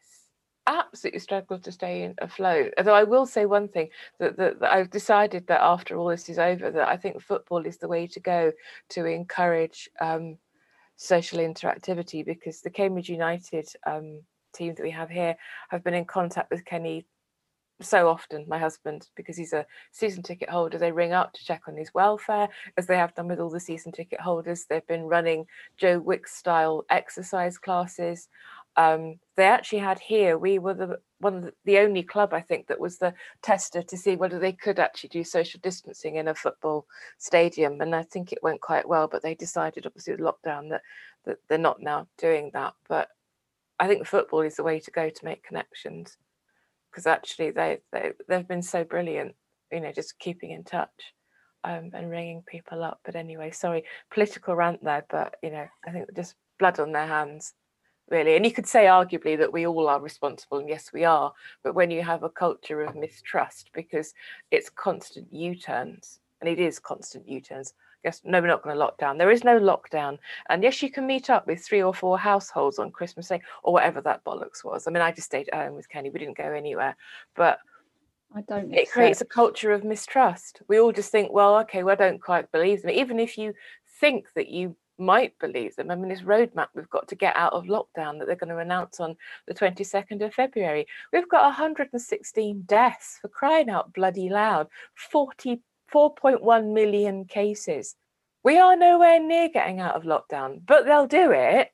absolutely 0.69 1.19
struggled 1.19 1.65
to 1.65 1.73
stay 1.73 2.03
in 2.03 2.15
afloat. 2.19 2.75
Although 2.79 2.95
I 2.95 3.05
will 3.05 3.27
say 3.27 3.47
one 3.47 3.69
thing 3.69 3.89
that, 4.21 4.37
that, 4.37 4.61
that, 4.61 4.73
I've 4.73 4.91
decided 4.91 5.47
that 5.49 5.63
after 5.63 5.97
all 5.97 6.09
this 6.09 6.29
is 6.29 6.39
over, 6.39 6.71
that 6.71 6.89
I 6.89 6.97
think 6.97 7.21
football 7.21 7.67
is 7.67 7.79
the 7.79 7.89
way 7.89 8.07
to 8.07 8.21
go 8.21 8.53
to 8.91 9.07
encourage 9.07 9.89
um, 10.01 10.37
social 10.97 11.39
interactivity 11.39 12.25
because 12.25 12.61
the 12.61 12.71
Cambridge 12.71 13.09
United 13.09 13.69
um, 13.87 14.21
team 14.55 14.75
that 14.75 14.83
we 14.83 14.91
have 14.91 15.11
here 15.11 15.37
have 15.71 15.83
been 15.83 15.95
in 15.95 16.05
contact 16.05 16.51
with 16.51 16.65
Kenny 16.65 17.07
so 17.81 18.09
often 18.09 18.45
my 18.49 18.59
husband 18.59 19.09
because 19.15 19.37
he's 19.37 19.53
a 19.53 19.65
season 19.93 20.23
ticket 20.23 20.51
holder. 20.51 20.79
They 20.79 20.91
ring 20.91 21.13
up 21.13 21.33
to 21.35 21.45
check 21.45 21.63
on 21.69 21.77
his 21.77 21.95
welfare 21.95 22.49
as 22.77 22.87
they 22.87 22.97
have 22.97 23.15
done 23.15 23.29
with 23.29 23.39
all 23.39 23.51
the 23.51 23.61
season 23.61 23.93
ticket 23.93 24.21
holders. 24.21 24.67
They've 24.69 24.87
been 24.87 25.05
running 25.05 25.47
joe 25.77 26.01
wicks 26.01 26.35
style 26.35 26.85
exercise 26.91 27.57
classes 27.57 28.29
um, 28.79 29.17
they 29.37 29.45
actually 29.45 29.81
had 29.81 29.99
here 29.99 30.39
we 30.39 30.59
were 30.59 30.73
the 30.73 30.99
one 31.19 31.35
of 31.35 31.43
the, 31.43 31.53
the, 31.65 31.79
only 31.79 32.03
club 32.03 32.33
i 32.33 32.41
think 32.41 32.69
that 32.69 32.81
was 32.81 32.99
the 32.99 33.13
tester 33.43 33.83
to 33.83 33.97
see 33.97 34.15
whether 34.15 34.39
they 34.39 34.53
could 34.53 34.79
actually 34.79 35.09
do 35.09 35.25
social 35.25 35.61
distancing 35.63 36.15
in 36.15 36.29
a 36.29 36.35
football 36.35 36.87
stadium 37.19 37.81
and 37.81 37.95
i 37.95 38.03
think 38.05 38.33
it 38.33 38.43
went 38.43 38.61
quite 38.61 38.89
well 38.89 39.09
but 39.09 39.23
they 39.23 39.35
decided 39.35 39.85
obviously 39.85 40.15
with 40.15 40.21
lockdown 40.21 40.71
that, 40.71 40.83
that 41.25 41.39
they're 41.49 41.59
not 41.59 41.83
now 41.83 42.07
doing 42.17 42.51
that 42.55 42.73
but 42.89 43.09
i 43.81 43.89
think 43.89 44.07
football 44.07 44.41
is 44.41 44.57
the 44.57 44.63
way 44.63 44.79
to 44.79 44.93
go 44.93 45.11
to 45.11 45.25
make 45.25 45.43
connections 45.43 46.17
because 46.91 47.07
actually 47.07 47.51
they, 47.51 47.79
they 47.93 48.13
they've 48.29 48.49
been 48.49 48.63
so 48.63 48.85
brilliant 48.85 49.35
you 49.73 49.81
know 49.81 49.93
just 49.93 50.19
keeping 50.21 50.53
in 50.53 50.63
touch 50.63 51.13
um, 51.65 51.91
and 51.93 52.09
ringing 52.09 52.43
people 52.47 52.85
up 52.85 53.01
but 53.05 53.17
anyway 53.17 53.51
sorry 53.51 53.83
political 54.13 54.55
rant 54.55 54.83
there 54.85 55.05
but 55.11 55.35
you 55.43 55.51
know 55.51 55.67
i 55.87 55.91
think 55.91 56.09
just 56.15 56.37
blood 56.61 56.79
on 56.79 56.93
their 56.93 57.07
hands 57.07 57.55
really. 58.11 58.37
And 58.37 58.45
you 58.45 58.53
could 58.53 58.67
say, 58.67 58.87
arguably, 58.87 59.37
that 59.39 59.53
we 59.53 59.67
all 59.67 59.89
are 59.89 60.01
responsible, 60.01 60.59
and 60.59 60.69
yes, 60.69 60.93
we 60.93 61.05
are. 61.05 61.33
But 61.63 61.75
when 61.75 61.91
you 61.91 62.03
have 62.03 62.23
a 62.23 62.31
culture 62.31 62.83
of 62.83 62.97
mistrust, 62.97 63.71
because 63.73 64.15
it's 64.51 64.71
constant 64.71 65.33
U 65.33 65.55
turns, 65.55 66.21
and 66.41 66.49
it 66.49 66.59
is 66.59 66.79
constant 66.79 67.29
U 67.29 67.41
turns. 67.41 67.75
I 68.05 68.09
guess 68.09 68.21
no, 68.25 68.41
we're 68.41 68.47
not 68.47 68.63
going 68.63 68.75
to 68.75 68.79
lock 68.79 68.97
down. 68.99 69.19
There 69.19 69.31
is 69.31 69.43
no 69.43 69.59
lockdown, 69.59 70.19
and 70.49 70.63
yes, 70.63 70.83
you 70.83 70.91
can 70.91 71.07
meet 71.07 71.31
up 71.31 71.47
with 71.47 71.65
three 71.65 71.83
or 71.83 71.93
four 71.93 72.17
households 72.17 72.79
on 72.79 72.93
Christmas 72.93 73.29
Day 73.29 73.43
or 73.65 73.73
whatever 73.73 74.01
that 74.03 74.25
bollocks 74.25 74.65
was. 74.65 74.87
I 74.87 74.93
mean, 74.93 75.03
I 75.03 75.11
just 75.11 75.27
stayed 75.27 75.49
at 75.49 75.67
home 75.67 75.75
with 75.75 75.89
Kenny. 75.89 76.11
We 76.11 76.21
didn't 76.21 76.37
go 76.37 76.53
anywhere, 76.53 76.97
but 77.35 77.59
I 78.35 78.43
don't. 78.43 78.73
It 78.73 78.91
creates 78.91 79.21
a 79.21 79.25
culture 79.25 79.73
of 79.73 79.83
mistrust. 79.83 80.63
We 80.69 80.79
all 80.79 80.93
just 80.93 81.11
think, 81.11 81.33
well, 81.33 81.57
okay, 81.61 81.83
well, 81.83 81.95
I 81.95 81.97
don't 81.97 82.23
quite 82.23 82.53
believe 82.53 82.83
them. 82.83 82.93
Even 82.93 83.19
if 83.19 83.37
you 83.37 83.53
think 84.01 84.27
that 84.37 84.49
you 84.49 84.77
might 84.99 85.39
believe 85.39 85.77
them. 85.77 85.91
I 85.91 85.95
mean, 85.95 86.09
this 86.09 86.23
roadmap 86.23 86.69
we've 86.75 86.91
got 86.91 87.09
to 87.09 87.15
get 87.15 87.37
out 87.37 87.53
of 87.53 87.65
lockdown 87.65 88.19
that 88.19 88.27
they're 88.27 88.37
going 88.37 88.51
to 88.51 88.59
announce 88.59 89.01
on 89.01 89.17
the 89.47 89.55
22nd 89.55 90.25
of 90.25 90.35
February. 90.35 90.87
We've 91.13 91.29
got 91.29 91.45
116 91.45 92.63
deaths 92.67 93.19
for 93.21 93.29
crying 93.29 93.71
out 93.71 93.93
bloody 93.95 94.29
loud, 94.29 94.69
44.1 95.13 96.73
million 96.73 97.25
cases. 97.25 97.97
We 98.45 98.59
are 98.59 98.77
nowhere 98.77 99.21
near 99.21 99.49
getting 99.49 99.81
out 99.81 99.95
of 99.95 100.05
lockdown, 100.05 100.63
but 100.67 100.85
they'll 100.85 101.07
do 101.07 101.33
it 101.33 101.71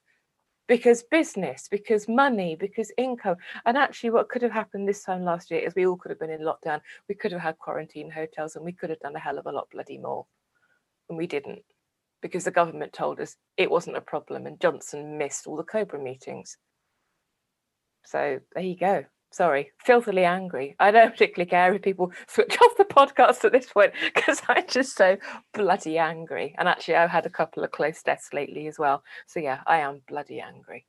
because 0.66 1.02
business, 1.02 1.68
because 1.70 2.08
money, 2.08 2.56
because 2.56 2.90
income. 2.96 3.36
And 3.66 3.76
actually, 3.76 4.10
what 4.10 4.28
could 4.28 4.42
have 4.42 4.52
happened 4.52 4.88
this 4.88 5.04
time 5.04 5.22
last 5.22 5.50
year 5.50 5.60
is 5.60 5.74
we 5.74 5.86
all 5.86 5.96
could 5.96 6.10
have 6.10 6.18
been 6.18 6.30
in 6.30 6.40
lockdown. 6.40 6.80
We 7.08 7.14
could 7.14 7.32
have 7.32 7.40
had 7.40 7.58
quarantine 7.58 8.10
hotels 8.10 8.56
and 8.56 8.64
we 8.64 8.72
could 8.72 8.90
have 8.90 9.00
done 9.00 9.16
a 9.16 9.20
hell 9.20 9.38
of 9.38 9.46
a 9.46 9.52
lot 9.52 9.68
bloody 9.70 9.98
more. 9.98 10.26
And 11.08 11.18
we 11.18 11.26
didn't 11.26 11.62
because 12.24 12.44
the 12.44 12.50
government 12.50 12.94
told 12.94 13.20
us 13.20 13.36
it 13.58 13.70
wasn't 13.70 13.98
a 13.98 14.00
problem 14.00 14.46
and 14.46 14.58
Johnson 14.58 15.18
missed 15.18 15.46
all 15.46 15.58
the 15.58 15.62
Cobra 15.62 16.02
meetings. 16.02 16.56
So 18.06 18.40
there 18.54 18.64
you 18.64 18.78
go. 18.78 19.04
Sorry, 19.30 19.72
filthily 19.86 20.24
angry. 20.24 20.74
I 20.80 20.90
don't 20.90 21.10
particularly 21.12 21.50
care 21.50 21.74
if 21.74 21.82
people 21.82 22.12
switch 22.26 22.56
off 22.62 22.78
the 22.78 22.86
podcast 22.86 23.44
at 23.44 23.52
this 23.52 23.66
point 23.66 23.92
because 24.14 24.40
I'm 24.48 24.66
just 24.66 24.96
so 24.96 25.18
bloody 25.52 25.98
angry. 25.98 26.54
And 26.56 26.66
actually, 26.66 26.94
I've 26.94 27.10
had 27.10 27.26
a 27.26 27.30
couple 27.30 27.62
of 27.62 27.72
close 27.72 28.02
deaths 28.02 28.30
lately 28.32 28.68
as 28.68 28.78
well. 28.78 29.02
So 29.26 29.38
yeah, 29.38 29.60
I 29.66 29.80
am 29.80 30.00
bloody 30.08 30.40
angry, 30.40 30.86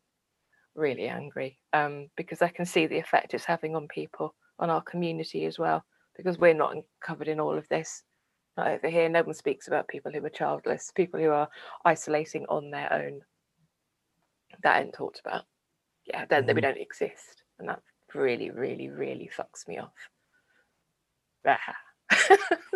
really 0.74 1.10
angry, 1.10 1.60
um, 1.74 2.08
because 2.16 2.42
I 2.42 2.48
can 2.48 2.64
see 2.64 2.88
the 2.88 3.00
effect 3.00 3.34
it's 3.34 3.44
having 3.44 3.76
on 3.76 3.90
people, 3.90 4.36
on 4.58 4.70
our 4.70 4.82
community 4.82 5.44
as 5.44 5.60
well. 5.60 5.84
Because 6.16 6.40
we're 6.40 6.54
not 6.54 6.78
covered 7.02 7.28
in 7.28 7.42
all 7.42 7.58
of 7.58 7.68
this. 7.68 8.04
Not 8.58 8.68
over 8.68 8.90
here, 8.90 9.10
no 9.10 9.24
one 9.24 9.34
speaks 9.34 9.68
about 9.68 9.88
people 9.88 10.12
who 10.12 10.24
are 10.26 10.30
childless, 10.30 10.92
people 10.96 11.20
who 11.20 11.30
are 11.30 11.50
isolating 11.84 12.46
on 12.48 12.72
their 12.72 12.92
own. 12.92 13.22
That 14.64 14.82
ain't 14.82 14.94
talked 14.94 15.20
about. 15.20 15.44
Yeah, 16.06 16.26
then 16.30 16.44
mm-hmm. 16.46 16.56
we 16.56 16.62
don't 16.62 16.78
exist, 16.78 17.44
and 17.60 17.68
that 17.68 17.82
really, 18.14 18.52
really, 18.52 18.90
really 18.90 19.30
fucks 19.36 19.68
me 19.68 19.80
off. 19.80 19.92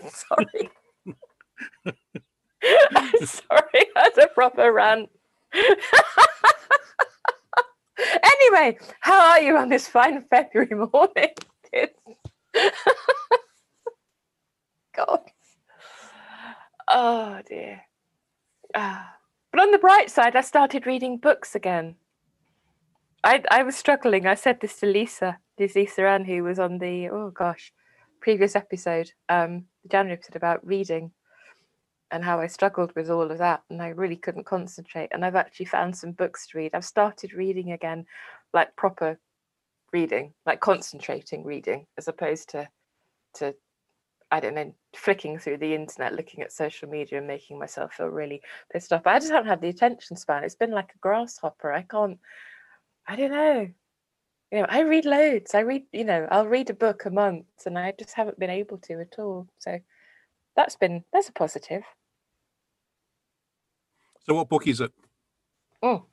sorry. 0.09 0.69
sorry, 3.25 3.85
that's 3.95 4.17
a 4.17 4.27
proper 4.33 4.71
rant. 4.73 5.09
anyway, 8.23 8.77
how 8.99 9.31
are 9.31 9.41
you 9.41 9.55
on 9.57 9.69
this 9.69 9.87
fine 9.87 10.23
February 10.29 10.75
morning? 10.91 11.33
God. 14.95 15.21
Oh 16.89 17.39
dear. 17.47 17.81
Ah. 18.75 19.15
But 19.51 19.61
on 19.61 19.71
the 19.71 19.77
bright 19.77 20.09
side, 20.09 20.35
I 20.35 20.41
started 20.41 20.85
reading 20.85 21.17
books 21.17 21.55
again. 21.55 21.95
I 23.23 23.43
I 23.51 23.63
was 23.63 23.75
struggling. 23.75 24.25
I 24.25 24.35
said 24.35 24.59
this 24.59 24.79
to 24.79 24.85
Lisa, 24.85 25.37
this 25.57 25.75
Lisa 25.75 26.07
Ann, 26.07 26.25
who 26.25 26.43
was 26.43 26.59
on 26.59 26.79
the 26.79 27.09
oh 27.09 27.31
gosh, 27.31 27.71
previous 28.21 28.55
episode, 28.55 29.11
um, 29.29 29.65
the 29.83 29.89
January 29.89 30.17
episode 30.17 30.35
about 30.35 30.65
reading 30.65 31.11
and 32.11 32.23
how 32.23 32.39
I 32.39 32.47
struggled 32.47 32.91
with 32.95 33.09
all 33.09 33.29
of 33.29 33.37
that 33.37 33.61
and 33.69 33.81
I 33.81 33.89
really 33.89 34.15
couldn't 34.15 34.45
concentrate. 34.45 35.09
And 35.11 35.23
I've 35.23 35.35
actually 35.35 35.67
found 35.67 35.95
some 35.95 36.11
books 36.11 36.47
to 36.47 36.57
read. 36.57 36.71
I've 36.73 36.85
started 36.85 37.33
reading 37.33 37.71
again, 37.71 38.05
like 38.51 38.75
proper 38.75 39.19
reading, 39.93 40.33
like 40.45 40.59
concentrating 40.59 41.43
reading, 41.43 41.85
as 41.97 42.07
opposed 42.07 42.49
to 42.49 42.67
to 43.35 43.53
I 44.31 44.39
don't 44.39 44.55
know, 44.55 44.73
flicking 44.95 45.39
through 45.39 45.57
the 45.57 45.73
internet, 45.73 46.13
looking 46.13 46.43
at 46.43 46.51
social 46.51 46.87
media 46.87 47.17
and 47.17 47.27
making 47.27 47.57
myself 47.57 47.93
feel 47.93 48.07
really 48.07 48.41
pissed 48.71 48.93
off. 48.93 49.07
I 49.07 49.19
just 49.19 49.31
haven't 49.31 49.49
had 49.49 49.61
the 49.61 49.69
attention 49.69 50.15
span. 50.15 50.43
It's 50.43 50.55
been 50.55 50.71
like 50.71 50.91
a 50.93 50.99
grasshopper. 50.99 51.71
I 51.71 51.81
can't 51.81 52.19
I 53.07 53.15
don't 53.15 53.31
know. 53.31 53.67
You 54.51 54.59
know, 54.59 54.65
I 54.69 54.81
read 54.81 55.05
loads. 55.05 55.55
I 55.55 55.61
read, 55.61 55.83
you 55.91 56.03
know, 56.03 56.27
I'll 56.29 56.47
read 56.47 56.69
a 56.69 56.75
book 56.75 57.05
a 57.05 57.09
month 57.09 57.45
and 57.65 57.77
I 57.77 57.93
just 57.97 58.13
haven't 58.13 58.39
been 58.39 58.49
able 58.51 58.77
to 58.79 59.01
at 59.01 59.17
all. 59.17 59.47
So 59.57 59.79
that's 60.55 60.75
been 60.75 61.03
that's 61.11 61.29
a 61.29 61.33
positive. 61.33 61.83
So 64.25 64.35
what 64.35 64.49
book 64.49 64.67
is 64.67 64.81
it? 64.81 64.91
Oh, 65.81 66.05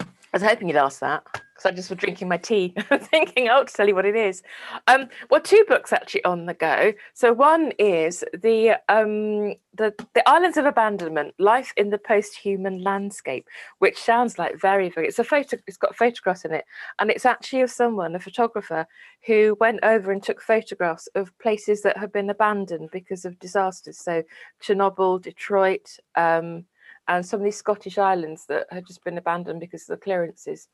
I 0.00 0.06
was 0.32 0.42
hoping 0.42 0.68
you'd 0.68 0.76
ask 0.76 1.00
that 1.00 1.22
because 1.58 1.72
I 1.72 1.74
just 1.74 1.90
was 1.90 1.98
drinking 1.98 2.28
my 2.28 2.36
tea, 2.36 2.72
thinking, 2.90 3.46
to 3.46 3.64
tell 3.66 3.88
you 3.88 3.94
what 3.94 4.06
it 4.06 4.14
is. 4.14 4.42
Um, 4.86 5.08
well, 5.28 5.40
two 5.40 5.64
books 5.68 5.92
actually 5.92 6.24
on 6.24 6.46
the 6.46 6.54
go. 6.54 6.92
So 7.14 7.32
one 7.32 7.72
is 7.78 8.24
the 8.32 8.76
um, 8.88 9.54
the 9.74 9.92
the 10.14 10.28
Islands 10.28 10.56
of 10.56 10.66
Abandonment: 10.66 11.34
Life 11.38 11.72
in 11.76 11.90
the 11.90 11.98
Post-Human 11.98 12.82
Landscape, 12.82 13.48
which 13.80 13.98
sounds 13.98 14.38
like 14.38 14.60
very 14.60 14.88
very. 14.88 15.08
It's 15.08 15.18
a 15.18 15.24
photo. 15.24 15.56
It's 15.66 15.76
got 15.76 15.96
photographs 15.96 16.44
in 16.44 16.52
it, 16.54 16.64
and 17.00 17.10
it's 17.10 17.26
actually 17.26 17.62
of 17.62 17.70
someone, 17.70 18.14
a 18.14 18.20
photographer, 18.20 18.86
who 19.26 19.56
went 19.58 19.80
over 19.82 20.12
and 20.12 20.22
took 20.22 20.40
photographs 20.40 21.08
of 21.16 21.36
places 21.38 21.82
that 21.82 21.98
have 21.98 22.12
been 22.12 22.30
abandoned 22.30 22.90
because 22.92 23.24
of 23.24 23.38
disasters. 23.40 23.98
So 23.98 24.22
Chernobyl, 24.62 25.20
Detroit. 25.20 25.96
Um, 26.14 26.66
and 27.08 27.24
some 27.24 27.40
of 27.40 27.44
these 27.44 27.56
Scottish 27.56 27.96
islands 27.96 28.44
that 28.46 28.66
had 28.70 28.86
just 28.86 29.02
been 29.02 29.16
abandoned 29.16 29.60
because 29.60 29.82
of 29.82 29.98
the 29.98 30.04
clearances. 30.04 30.68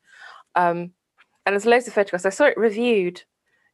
Um, 0.55 0.91
and 1.45 1.53
there's 1.53 1.65
loads 1.65 1.87
of 1.87 1.93
photographs. 1.93 2.25
I 2.25 2.29
saw 2.29 2.45
it 2.45 2.57
reviewed 2.57 3.21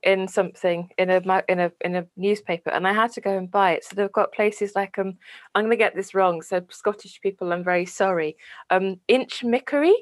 in 0.03 0.27
something 0.27 0.89
in 0.97 1.09
a 1.09 1.43
in 1.47 1.59
a 1.59 1.71
in 1.81 1.95
a 1.95 2.05
newspaper, 2.17 2.71
and 2.71 2.87
I 2.87 2.93
had 2.93 3.11
to 3.13 3.21
go 3.21 3.37
and 3.37 3.49
buy 3.49 3.73
it. 3.73 3.85
So 3.85 3.95
they've 3.95 4.11
got 4.11 4.33
places 4.33 4.73
like 4.75 4.97
um, 4.97 5.17
I'm 5.55 5.63
going 5.65 5.71
to 5.71 5.77
get 5.77 5.95
this 5.95 6.13
wrong. 6.13 6.41
So 6.41 6.61
Scottish 6.69 7.21
people, 7.21 7.53
I'm 7.53 7.63
very 7.63 7.85
sorry. 7.85 8.35
Um, 8.69 8.97
Inchmickery, 9.09 9.93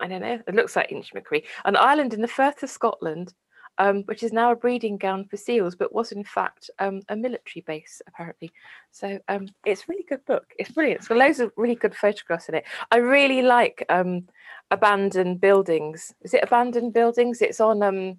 I 0.00 0.08
don't 0.08 0.22
know. 0.22 0.40
It 0.46 0.54
looks 0.54 0.76
like 0.76 0.90
Inchmickery, 0.90 1.44
an 1.64 1.76
island 1.76 2.14
in 2.14 2.20
the 2.20 2.28
Firth 2.28 2.62
of 2.62 2.70
Scotland 2.70 3.32
um, 3.78 4.02
which 4.04 4.22
is 4.22 4.32
now 4.32 4.52
a 4.52 4.56
breeding 4.56 4.96
ground 4.96 5.30
for 5.30 5.36
seals, 5.36 5.74
but 5.74 5.94
was 5.94 6.12
in 6.12 6.24
fact 6.24 6.70
um, 6.78 7.02
a 7.08 7.16
military 7.16 7.62
base 7.66 8.00
apparently. 8.06 8.52
So 8.90 9.18
um, 9.28 9.48
it's 9.64 9.82
a 9.82 9.86
really 9.88 10.04
good 10.08 10.24
book. 10.24 10.46
It's 10.58 10.70
brilliant. 10.70 11.00
It's 11.00 11.08
got 11.08 11.18
loads 11.18 11.40
of 11.40 11.52
really 11.56 11.74
good 11.74 11.94
photographs 11.94 12.48
in 12.48 12.54
it. 12.54 12.64
I 12.90 12.96
really 12.96 13.42
like 13.42 13.84
um, 13.88 14.28
abandoned 14.70 15.40
buildings. 15.40 16.14
Is 16.22 16.34
it 16.34 16.42
abandoned 16.42 16.92
buildings? 16.92 17.42
It's 17.42 17.60
on 17.60 17.82
um, 17.82 18.18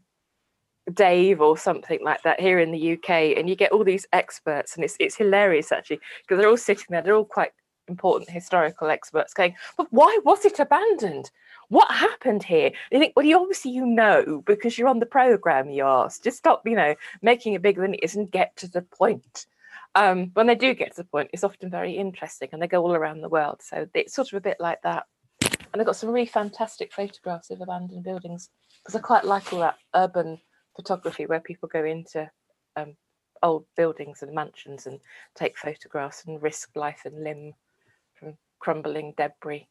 Dave 0.93 1.41
or 1.41 1.57
something 1.57 1.99
like 2.03 2.21
that 2.23 2.39
here 2.39 2.59
in 2.59 2.71
the 2.71 2.93
UK, 2.93 3.37
and 3.37 3.49
you 3.49 3.55
get 3.55 3.71
all 3.71 3.83
these 3.83 4.07
experts, 4.13 4.75
and 4.75 4.85
it's 4.85 4.95
it's 4.99 5.17
hilarious 5.17 5.71
actually 5.71 5.99
because 6.21 6.39
they're 6.39 6.49
all 6.49 6.57
sitting 6.57 6.85
there. 6.89 7.01
They're 7.01 7.15
all 7.15 7.25
quite 7.25 7.51
important 7.87 8.29
historical 8.29 8.89
experts 8.89 9.33
going, 9.33 9.55
but 9.77 9.87
why 9.91 10.19
was 10.23 10.45
it 10.45 10.59
abandoned? 10.59 11.31
what 11.69 11.91
happened 11.91 12.43
here? 12.43 12.71
They 12.91 12.99
think, 12.99 13.13
well, 13.15 13.25
you 13.25 13.37
obviously 13.37 13.71
you 13.71 13.85
know 13.85 14.41
because 14.45 14.77
you're 14.77 14.87
on 14.87 14.99
the 14.99 15.05
program. 15.05 15.69
You 15.69 15.85
asked. 15.85 16.23
Just 16.23 16.37
stop, 16.37 16.61
you 16.65 16.75
know, 16.75 16.95
making 17.21 17.53
it 17.53 17.61
bigger 17.61 17.81
than 17.81 17.95
it 17.95 18.03
is 18.03 18.15
and 18.15 18.31
get 18.31 18.55
to 18.57 18.67
the 18.67 18.81
point. 18.81 19.45
Um, 19.95 20.31
when 20.33 20.47
they 20.47 20.55
do 20.55 20.73
get 20.73 20.91
to 20.91 21.01
the 21.01 21.07
point, 21.07 21.31
it's 21.33 21.43
often 21.43 21.69
very 21.69 21.93
interesting, 21.93 22.49
and 22.51 22.61
they 22.61 22.67
go 22.67 22.81
all 22.81 22.93
around 22.93 23.21
the 23.21 23.29
world. 23.29 23.61
So 23.61 23.87
it's 23.93 24.13
sort 24.13 24.31
of 24.31 24.37
a 24.37 24.41
bit 24.41 24.57
like 24.59 24.81
that. 24.83 25.05
And 25.41 25.81
I've 25.81 25.85
got 25.85 25.95
some 25.95 26.09
really 26.09 26.27
fantastic 26.27 26.93
photographs 26.93 27.49
of 27.49 27.61
abandoned 27.61 28.03
buildings 28.03 28.49
because 28.83 28.95
I 28.95 28.99
quite 28.99 29.25
like 29.25 29.51
all 29.51 29.59
that 29.59 29.77
urban 29.95 30.39
photography 30.75 31.25
where 31.25 31.39
people 31.39 31.67
go 31.67 31.83
into 31.83 32.29
um, 32.75 32.95
old 33.43 33.65
buildings 33.75 34.21
and 34.21 34.33
mansions 34.33 34.87
and 34.87 34.99
take 35.35 35.57
photographs 35.57 36.23
and 36.25 36.41
risk 36.41 36.75
life 36.75 37.01
and 37.05 37.23
limb 37.23 37.53
crumbling 38.67 39.13
debris. 39.15 39.69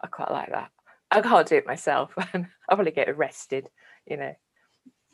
I 0.00 0.06
quite 0.06 0.30
like 0.30 0.50
that. 0.50 0.70
I 1.10 1.20
can't 1.20 1.46
do 1.46 1.56
it 1.56 1.66
myself. 1.66 2.12
I'll 2.16 2.46
probably 2.66 2.90
get 2.90 3.10
arrested, 3.10 3.68
you 4.06 4.16
know. 4.16 4.34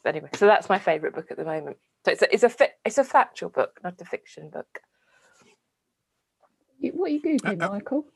But 0.04 0.14
anyway, 0.14 0.30
so 0.34 0.46
that's 0.46 0.68
my 0.68 0.78
favourite 0.78 1.16
book 1.16 1.26
at 1.32 1.36
the 1.36 1.44
moment. 1.44 1.78
So 2.04 2.12
it's 2.12 2.22
a 2.22 2.32
it's 2.32 2.42
a 2.44 2.48
fi- 2.48 2.74
it's 2.84 2.98
a 2.98 3.02
factual 3.02 3.50
book, 3.50 3.80
not 3.82 4.00
a 4.00 4.04
fiction 4.04 4.50
book. 4.50 4.68
What 6.80 7.10
are 7.10 7.12
you 7.12 7.20
googling, 7.20 7.60
uh, 7.60 7.66
uh, 7.66 7.70
Michael? 7.70 8.06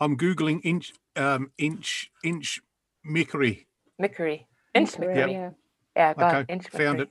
I'm 0.00 0.16
googling 0.16 0.60
inch 0.64 0.94
um 1.16 1.50
inch 1.58 2.10
inch 2.24 2.60
mickery. 3.06 3.66
Mickery. 4.00 4.46
Inch 4.74 4.92
mickery. 4.98 5.32
Yeah. 5.32 5.50
Yeah. 5.94 6.14
Got 6.14 6.34
okay. 6.34 6.52
Inch 6.54 6.68
Found 6.68 7.02
it. 7.02 7.10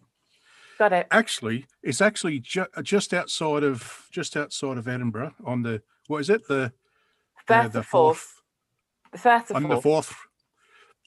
Got 0.79 0.93
it. 0.93 1.08
Actually, 1.12 1.67
it's 1.84 2.01
actually 2.01 2.39
ju- 2.39 2.65
just 2.82 3.13
outside 3.13 3.63
of 3.63 4.08
just 4.10 4.36
outside 4.36 4.79
of 4.79 4.88
Edinburgh 4.88 5.36
on 5.46 5.62
the 5.62 5.84
what 6.08 6.17
is 6.17 6.32
it 6.32 6.48
the 6.48 6.74
the, 7.47 7.69
the 7.69 7.83
Forth 7.83 8.43
the 9.13 9.17
first 9.17 9.51
on 9.51 9.63
the 9.63 9.81
Forth. 9.81 10.13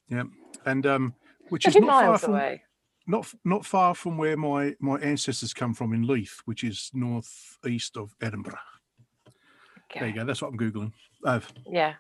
Yeah, 0.09 0.25
and 0.65 0.87
um, 0.87 1.15
which 1.51 1.67
is 1.67 1.77
not 1.77 2.05
far 2.05 2.19
from 2.19 2.35
away. 2.35 2.63
not 3.07 3.35
not 3.45 3.67
far 3.67 3.95
from 3.95 4.17
where 4.17 4.37
my 4.37 4.75
my 4.81 4.99
ancestors 5.01 5.53
come 5.53 5.75
from 5.75 5.93
in 5.93 6.07
Leith, 6.07 6.41
which 6.47 6.65
is 6.65 6.91
northeast 6.95 7.97
of 7.97 8.15
Edinburgh. 8.23 8.59
Okay. 9.91 10.01
There 10.01 10.09
you 10.09 10.15
go. 10.15 10.25
That's 10.25 10.41
what 10.41 10.49
I'm 10.49 10.59
googling. 10.59 10.93
Uh, 11.25 11.41
yeah, 11.67 11.95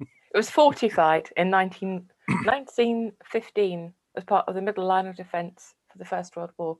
it 0.00 0.36
was 0.36 0.50
fortified 0.50 1.30
in 1.36 1.50
19, 1.50 2.08
1915 2.44 3.92
as 4.16 4.24
part 4.24 4.48
of 4.48 4.54
the 4.54 4.62
middle 4.62 4.86
line 4.86 5.06
of 5.06 5.16
defence 5.16 5.74
for 5.90 5.98
the 5.98 6.04
First 6.04 6.36
World 6.36 6.50
War. 6.58 6.78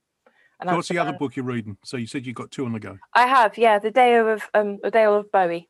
And 0.61 0.71
so 0.71 0.76
what's 0.76 0.88
the 0.88 0.99
other 0.99 1.12
book 1.12 1.37
you're 1.37 1.44
reading? 1.44 1.76
So 1.85 1.97
you 1.97 2.06
said 2.06 2.25
you 2.25 2.32
got 2.32 2.50
two 2.50 2.64
on 2.64 2.73
the 2.73 2.78
go. 2.78 2.97
I 3.14 3.26
have, 3.26 3.59
yeah, 3.59 3.78
the 3.78 3.90
Tao 3.90 4.26
of 4.26 4.42
um, 4.54 4.78
the 4.82 4.90
Tao 4.90 5.14
of 5.14 5.32
Bowie 5.32 5.68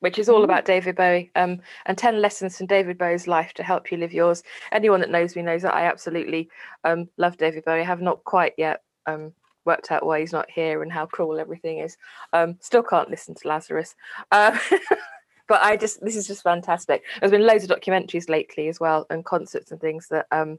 which 0.00 0.18
is 0.18 0.28
all 0.28 0.36
mm-hmm. 0.36 0.44
about 0.44 0.64
David 0.64 0.96
Bowie 0.96 1.30
um, 1.34 1.60
and 1.86 1.96
10 1.96 2.20
lessons 2.20 2.56
from 2.56 2.66
David 2.66 2.98
Bowie's 2.98 3.26
life 3.26 3.52
to 3.54 3.62
help 3.62 3.90
you 3.90 3.98
live 3.98 4.12
yours. 4.12 4.42
Anyone 4.72 5.00
that 5.00 5.10
knows 5.10 5.34
me 5.34 5.42
knows 5.42 5.62
that 5.62 5.74
I 5.74 5.84
absolutely 5.86 6.48
um, 6.84 7.08
love 7.16 7.36
David 7.36 7.64
Bowie. 7.64 7.80
I 7.80 7.84
have 7.84 8.02
not 8.02 8.22
quite 8.24 8.52
yet 8.58 8.82
um, 9.06 9.32
worked 9.64 9.90
out 9.90 10.04
why 10.04 10.20
he's 10.20 10.32
not 10.32 10.50
here 10.50 10.82
and 10.82 10.92
how 10.92 11.06
cruel 11.06 11.38
everything 11.38 11.78
is. 11.78 11.96
Um, 12.32 12.56
still 12.60 12.82
can't 12.82 13.10
listen 13.10 13.34
to 13.34 13.48
Lazarus. 13.48 13.94
Uh, 14.30 14.58
but 15.48 15.62
I 15.62 15.76
just 15.76 16.02
this 16.04 16.16
is 16.16 16.26
just 16.26 16.42
fantastic. 16.42 17.02
There's 17.20 17.32
been 17.32 17.46
loads 17.46 17.64
of 17.64 17.70
documentaries 17.70 18.28
lately 18.28 18.68
as 18.68 18.80
well 18.80 19.06
and 19.10 19.24
concerts 19.24 19.70
and 19.70 19.80
things 19.80 20.08
that 20.08 20.26
um, 20.30 20.58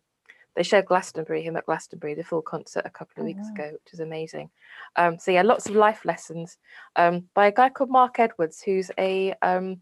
they 0.56 0.64
showed 0.64 0.86
Glastonbury, 0.86 1.42
him 1.42 1.58
at 1.58 1.66
Glastonbury, 1.66 2.14
the 2.16 2.24
full 2.24 2.42
concert 2.42 2.84
a 2.86 2.90
couple 2.90 3.22
of 3.22 3.24
Oh, 3.24 3.26
weeks 3.26 3.48
wow. 3.48 3.54
ago, 3.54 3.72
which 3.74 3.94
is 3.94 4.00
amazing. 4.00 4.50
Um, 4.96 5.20
so 5.20 5.32
yeah, 5.32 5.42
lots 5.42 5.68
of 5.68 5.76
life 5.76 6.06
lessons 6.06 6.58
um, 6.96 7.26
by 7.34 7.48
a 7.48 7.52
guy 7.52 7.70
called 7.70 7.90
Mark 7.90 8.20
Edwards, 8.20 8.62
who's 8.62 8.92
a 8.98 9.34
um, 9.42 9.82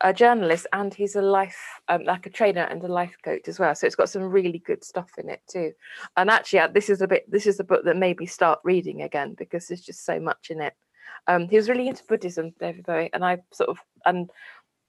a 0.00 0.12
journalist 0.12 0.66
and 0.72 0.94
he's 0.94 1.16
a 1.16 1.22
life 1.22 1.80
um, 1.88 2.04
like 2.04 2.24
a 2.26 2.30
trainer 2.30 2.62
and 2.62 2.82
a 2.84 2.88
life 2.88 3.16
coach 3.24 3.48
as 3.48 3.58
well. 3.58 3.74
So 3.74 3.86
it's 3.86 3.96
got 3.96 4.08
some 4.08 4.22
really 4.22 4.60
good 4.60 4.84
stuff 4.84 5.10
in 5.18 5.28
it 5.28 5.42
too. 5.48 5.72
And 6.16 6.30
actually, 6.30 6.60
uh, 6.60 6.68
this 6.68 6.88
is 6.88 7.00
a 7.02 7.08
bit 7.08 7.30
this 7.30 7.46
is 7.46 7.58
a 7.60 7.64
book 7.64 7.84
that 7.84 7.96
maybe 7.96 8.26
start 8.26 8.60
reading 8.64 9.02
again 9.02 9.34
because 9.36 9.66
there's 9.66 9.80
just 9.82 10.04
so 10.04 10.20
much 10.20 10.50
in 10.50 10.60
it. 10.60 10.74
Um, 11.26 11.48
he 11.48 11.56
was 11.56 11.68
really 11.68 11.88
into 11.88 12.04
Buddhism, 12.08 12.54
David 12.60 12.86
Bowie, 12.86 13.10
and 13.12 13.24
I 13.24 13.38
sort 13.52 13.70
of 13.70 13.78
and 14.06 14.30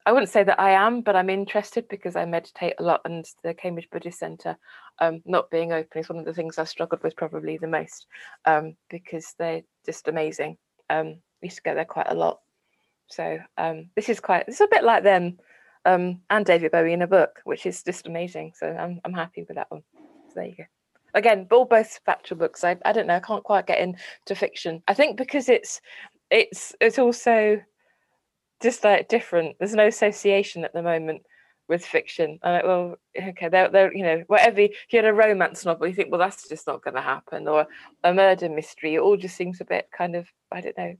I 0.06 0.12
wouldn't 0.12 0.32
say 0.32 0.44
that 0.44 0.60
I 0.60 0.72
am, 0.72 1.01
but 1.01 1.15
I'm 1.15 1.29
interested 1.29 1.88
because 1.88 2.15
I 2.15 2.25
meditate 2.25 2.74
a 2.79 2.84
lot, 2.84 3.01
and 3.06 3.25
the 3.44 3.53
Cambridge 3.53 3.89
Buddhist 3.91 4.20
Centre 4.20 4.58
um, 5.00 5.22
not 5.25 5.51
being 5.51 5.72
open 5.72 6.00
is 6.00 6.10
one 6.10 6.20
of 6.20 6.25
the 6.25 6.34
things 6.34 6.58
I've 6.58 6.70
struggled 6.70 7.03
with 7.03 7.15
probably 7.15 7.58
the 7.58 7.68
most 7.68 8.08
um, 8.46 8.75
because 8.89 9.36
they're 9.38 9.62
just 9.86 10.08
amazing. 10.08 10.58
Um, 10.89 11.18
we 11.41 11.48
used 11.48 11.58
to 11.58 11.63
go 11.63 11.75
there 11.75 11.86
quite 11.86 12.10
a 12.10 12.15
lot, 12.15 12.39
so 13.08 13.39
um, 13.58 13.89
this 13.96 14.10
is 14.10 14.20
quite 14.20 14.46
it's 14.48 14.62
a 14.62 14.68
bit 14.72 14.84
like 14.84 15.03
them 15.03 15.38
um, 15.86 16.22
and 16.29 16.46
David 16.46 16.72
Bowie 16.72 16.94
in 16.94 17.01
a 17.01 17.08
book, 17.08 17.41
which 17.44 17.65
is 17.65 17.84
just 17.84 18.08
amazing. 18.08 18.53
So 18.56 18.68
I'm 18.68 19.00
I'm 19.06 19.13
happy 19.13 19.44
with 19.48 19.56
that 19.56 19.70
one. 19.72 19.84
So 20.29 20.34
there 20.36 20.46
you 20.46 20.56
go. 20.56 20.63
Again, 21.13 21.48
all 21.51 21.65
both 21.65 22.00
factual 22.06 22.38
books. 22.38 22.63
I 22.63 22.77
I 22.86 22.91
don't 22.91 23.08
know. 23.08 23.15
I 23.15 23.20
can't 23.20 23.44
quite 23.44 23.68
get 23.68 23.79
into 23.79 24.36
fiction. 24.36 24.84
I 24.88 24.94
think 24.94 25.18
because 25.18 25.50
it's 25.50 25.82
it's 26.29 26.75
it's 26.79 27.00
also 27.00 27.62
just 28.62 28.84
like 28.84 29.08
different. 29.08 29.58
There's 29.60 29.74
no 29.75 29.88
association 29.88 30.63
at 30.66 30.74
the 30.74 30.82
moment 30.84 31.24
with 31.68 31.86
fiction. 31.86 32.39
I'm 32.44 32.54
like, 32.54 32.63
well, 32.66 32.96
okay, 33.18 33.48
they're, 33.50 33.70
they're 33.70 33.96
you 33.96 34.04
know, 34.04 34.24
whatever. 34.28 34.62
If 34.62 34.72
you 34.92 34.98
had 34.98 35.06
a 35.06 35.13
romance 35.13 35.66
novel, 35.66 35.88
you 35.88 35.94
think, 35.94 36.12
well, 36.12 36.20
that's 36.20 36.48
just 36.50 36.68
not 36.68 36.84
going 36.84 36.96
to 36.96 37.01
happen, 37.01 37.48
or 37.48 37.68
a 38.04 38.13
murder 38.13 38.50
mystery. 38.50 38.96
It 38.96 39.00
all 39.00 39.18
just 39.18 39.36
seems 39.38 39.62
a 39.62 39.66
bit 39.66 39.89
kind 39.96 40.16
of, 40.16 40.28
I 40.51 40.62
don't 40.62 40.78
know, 40.78 40.96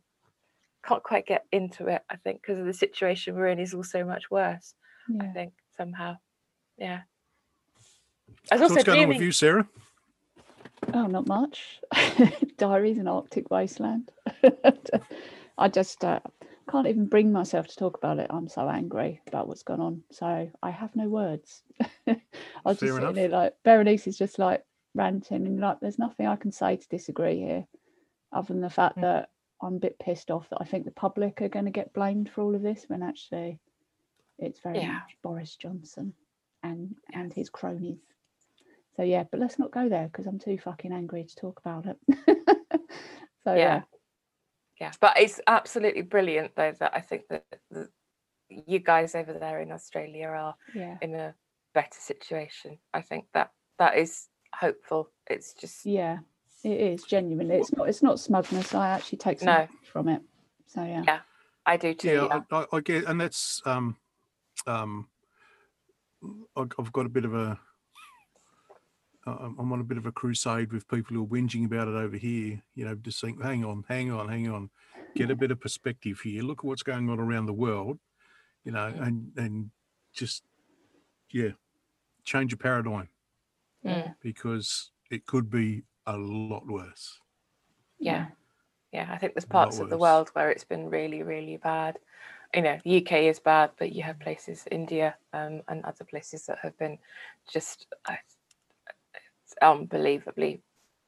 can't 0.86 1.04
quite 1.04 1.26
get 1.26 1.46
into 1.52 1.88
it. 1.88 2.02
I 2.10 2.16
think 2.18 2.42
because 2.42 2.60
of 2.60 2.66
the 2.66 2.74
situation 2.74 3.36
we're 3.36 3.48
in 3.48 3.60
is 3.60 3.74
all 3.74 3.84
so 3.84 4.06
much 4.06 4.30
worse. 4.32 4.76
I 5.20 5.26
think 5.28 5.54
somehow, 5.76 6.18
yeah. 6.78 7.02
I 8.52 8.56
was 8.56 8.60
So 8.60 8.64
also 8.64 8.74
what's 8.76 8.84
going 8.84 9.00
on 9.00 9.06
dreaming. 9.08 9.18
with 9.18 9.26
you, 9.26 9.32
Sarah? 9.32 9.68
Oh, 10.94 11.08
not 11.08 11.28
much. 11.28 11.80
Diaries 12.58 13.00
in 13.00 13.08
Arctic 13.08 13.50
Wasteland. 13.50 14.12
I 15.58 15.68
just 15.68 16.04
uh, 16.04 16.20
can't 16.70 16.88
even 16.88 17.06
bring 17.08 17.32
myself 17.32 17.68
to 17.68 17.76
talk 17.76 17.98
about 17.98 18.20
it. 18.20 18.28
I'm 18.30 18.48
so 18.48 18.70
angry 18.70 19.22
about 19.28 19.48
what's 19.48 19.64
gone 19.64 19.80
on. 19.82 20.04
So 20.12 20.50
I 20.62 20.70
have 20.70 20.96
no 20.96 21.08
words. 21.10 21.64
I 22.08 22.18
was 22.66 22.80
Fair 22.80 22.90
just 22.90 23.00
enough. 23.00 23.16
sitting 23.16 23.16
there 23.16 23.30
like 23.30 23.54
Berenice 23.64 24.08
is 24.08 24.18
just 24.18 24.40
like 24.40 24.64
ranting 24.96 25.46
and 25.48 25.60
like 25.60 25.80
there's 25.80 26.00
nothing 26.00 26.28
I 26.28 26.36
can 26.36 26.52
say 26.52 26.76
to 26.78 26.88
disagree 26.90 27.40
here, 27.40 27.66
other 28.32 28.54
than 28.54 28.62
the 28.62 28.70
fact 28.70 28.98
Mm. 28.98 29.02
that 29.02 29.30
I'm 29.62 29.76
a 29.76 29.80
bit 29.80 30.00
pissed 30.00 30.32
off 30.32 30.50
that 30.50 30.60
I 30.62 30.66
think 30.66 30.86
the 30.86 30.92
public 30.92 31.42
are 31.42 31.50
going 31.50 31.66
to 31.66 31.72
get 31.72 31.94
blamed 31.94 32.30
for 32.30 32.42
all 32.42 32.56
of 32.56 32.62
this 32.62 32.86
when 32.88 33.04
actually 33.04 33.60
it's 34.38 34.60
very 34.62 34.80
Yeah. 34.80 34.94
much 34.94 35.18
Boris 35.22 35.56
Johnson 35.56 36.14
and 36.64 36.96
and 37.14 37.34
his 37.34 37.50
cronies. 37.50 38.00
So 38.96 39.04
yeah, 39.04 39.24
but 39.32 39.40
let's 39.40 39.60
not 39.60 39.72
go 39.72 39.88
there 39.90 40.08
because 40.08 40.28
I'm 40.28 40.40
too 40.40 40.58
fucking 40.58 40.92
angry 40.92 41.24
to 41.24 41.36
talk 41.36 41.60
about 41.60 41.86
it. 41.86 41.98
so 43.44 43.54
yeah, 43.54 43.56
yeah 43.56 43.82
yeah 44.80 44.92
but 45.02 45.20
it's 45.20 45.40
absolutely 45.48 46.02
brilliant 46.02 46.52
though 46.56 46.74
that 46.80 46.92
i 46.96 47.02
think 47.02 47.24
that 47.30 47.46
the, 47.72 47.90
you 48.50 48.80
guys 48.80 49.16
over 49.16 49.34
there 49.34 49.62
in 49.62 49.72
australia 49.72 50.28
are 50.28 50.56
yeah, 50.74 50.96
in 51.02 51.14
a 51.16 51.34
better 51.74 52.00
situation 52.00 52.78
i 52.94 53.02
think 53.02 53.26
that 53.34 53.52
that 53.78 53.98
is 53.98 54.28
hopeful 54.56 55.12
it's 55.30 55.54
just 55.54 55.86
yeah, 55.86 56.18
it 56.64 56.80
is 56.80 57.04
genuinely. 57.04 57.56
It's 57.56 57.72
not. 57.74 57.88
It's 57.88 58.04
not 58.04 58.20
smugness. 58.20 58.74
I 58.74 58.90
actually 58.90 59.20
take 59.20 59.40
some 59.40 59.48
No. 59.50 59.68
from 59.92 60.10
it. 60.10 60.22
So 60.68 60.84
yeah, 60.84 61.04
Yeah. 61.06 61.20
i 61.66 61.78
do 61.78 61.94
too 61.94 62.10
Yeah, 62.10 62.28
yeah, 62.28 62.42
I, 62.52 62.58
I, 62.58 62.66
I 62.74 62.80
get, 62.82 63.06
and 63.06 63.22
that's 63.22 63.62
um, 63.66 63.96
um, 64.68 65.08
I, 66.56 66.62
I've 66.78 66.92
got 66.92 67.06
a 67.06 67.10
bit 67.10 67.26
of 67.26 67.34
a, 67.34 67.60
I'm 69.26 69.56
I'm 69.60 69.74
on 69.74 69.80
a 69.80 69.84
bit 69.84 69.98
of 69.98 70.06
a 70.06 70.12
crusade 70.12 70.72
with 70.72 70.88
people 70.88 71.16
who 71.16 71.24
are 71.24 71.28
whinging 71.28 71.66
about 71.66 71.88
it 71.88 71.96
over 71.96 72.18
here. 72.18 72.62
You 72.76 72.86
know, 72.86 72.96
just 72.96 73.22
think, 73.22 73.42
hang 73.42 73.64
on, 73.66 73.84
hang 73.88 74.12
on, 74.12 74.30
hang 74.30 74.50
on, 74.50 74.70
get 75.16 75.32
a 75.32 75.36
bit 75.36 75.52
of 75.52 75.60
perspective 75.60 76.22
here. 76.22 76.44
Look 76.44 76.60
at 76.60 76.66
what's 76.66 76.84
going 76.84 77.10
on 77.10 77.20
around 77.20 77.46
the 77.46 77.54
world. 77.54 78.00
You 78.64 78.72
know, 78.72 78.94
and 78.98 79.32
and 79.38 79.72
just 80.14 80.44
yeah, 81.32 81.52
change 82.24 82.52
your 82.52 82.58
paradigm 82.58 83.10
yeah, 83.84 84.12
because 84.22 84.92
it 85.10 85.26
could 85.26 85.50
be 85.50 85.84
a 86.06 86.18
lot 86.18 86.66
worse. 86.68 87.20
yeah 88.00 88.28
yeah 88.92 89.08
i 89.12 89.18
think 89.18 89.34
there's 89.34 89.46
parts 89.46 89.80
of 89.80 89.90
the 89.90 89.98
world 89.98 90.30
where 90.34 90.50
it's 90.50 90.64
been 90.64 90.90
really 90.90 91.22
really 91.22 91.58
bad 91.58 92.00
you 92.56 92.62
know 92.62 92.80
the 92.84 92.98
uk 92.98 93.12
is 93.12 93.40
bad 93.40 93.70
but 93.78 93.92
you 93.92 94.02
have 94.02 94.20
places 94.20 94.66
india 94.72 95.16
um, 95.34 95.62
and 95.68 95.84
other 95.86 96.06
places 96.06 96.46
that 96.46 96.58
have 96.60 96.76
been 96.80 96.98
just 97.52 97.88
it's 98.10 98.38
unbelievably 99.62 100.62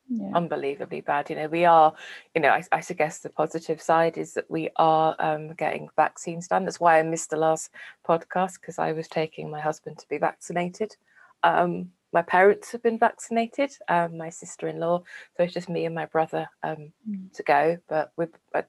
yeah, 0.10 0.32
unbelievably 0.34 1.02
bad. 1.02 1.30
You 1.30 1.38
know, 1.38 1.48
we 1.48 1.64
are, 1.66 1.94
you 2.36 2.42
know, 2.42 2.50
I, 2.50 2.64
I 2.72 2.82
guess 2.82 3.20
the 3.20 3.30
positive 3.30 3.82
side 3.82 4.18
is 4.18 4.34
that 4.34 4.50
we 4.50 4.70
are 4.76 5.16
um, 5.20 5.54
getting 5.54 5.88
vaccines 5.96 6.48
done. 6.48 6.66
That's 6.66 6.80
why 6.80 7.00
I 7.00 7.04
missed 7.04 7.30
the 7.30 7.38
last 7.38 7.72
podcast 8.06 8.60
because 8.60 8.78
I 8.78 8.92
was 8.92 9.08
taking 9.08 9.50
my 9.50 9.60
husband 9.62 10.00
to 10.00 10.08
be 10.10 10.18
vaccinated. 10.18 10.96
Um, 11.44 11.92
my 12.14 12.22
parents 12.22 12.72
have 12.74 12.84
been 12.84 13.00
vaccinated, 13.00 13.72
um, 13.88 14.18
my 14.18 14.30
sister 14.30 14.68
in 14.68 14.80
law. 14.80 15.04
So 15.38 15.44
it's 15.44 15.54
just 15.54 15.70
me 15.70 15.86
and 15.86 15.96
my 15.96 16.06
brother 16.08 16.50
um, 16.64 16.92
Mm. 17.10 17.34
to 17.34 17.44
go. 17.44 17.78
But 17.88 18.12
with 18.18 18.38
but 18.52 18.68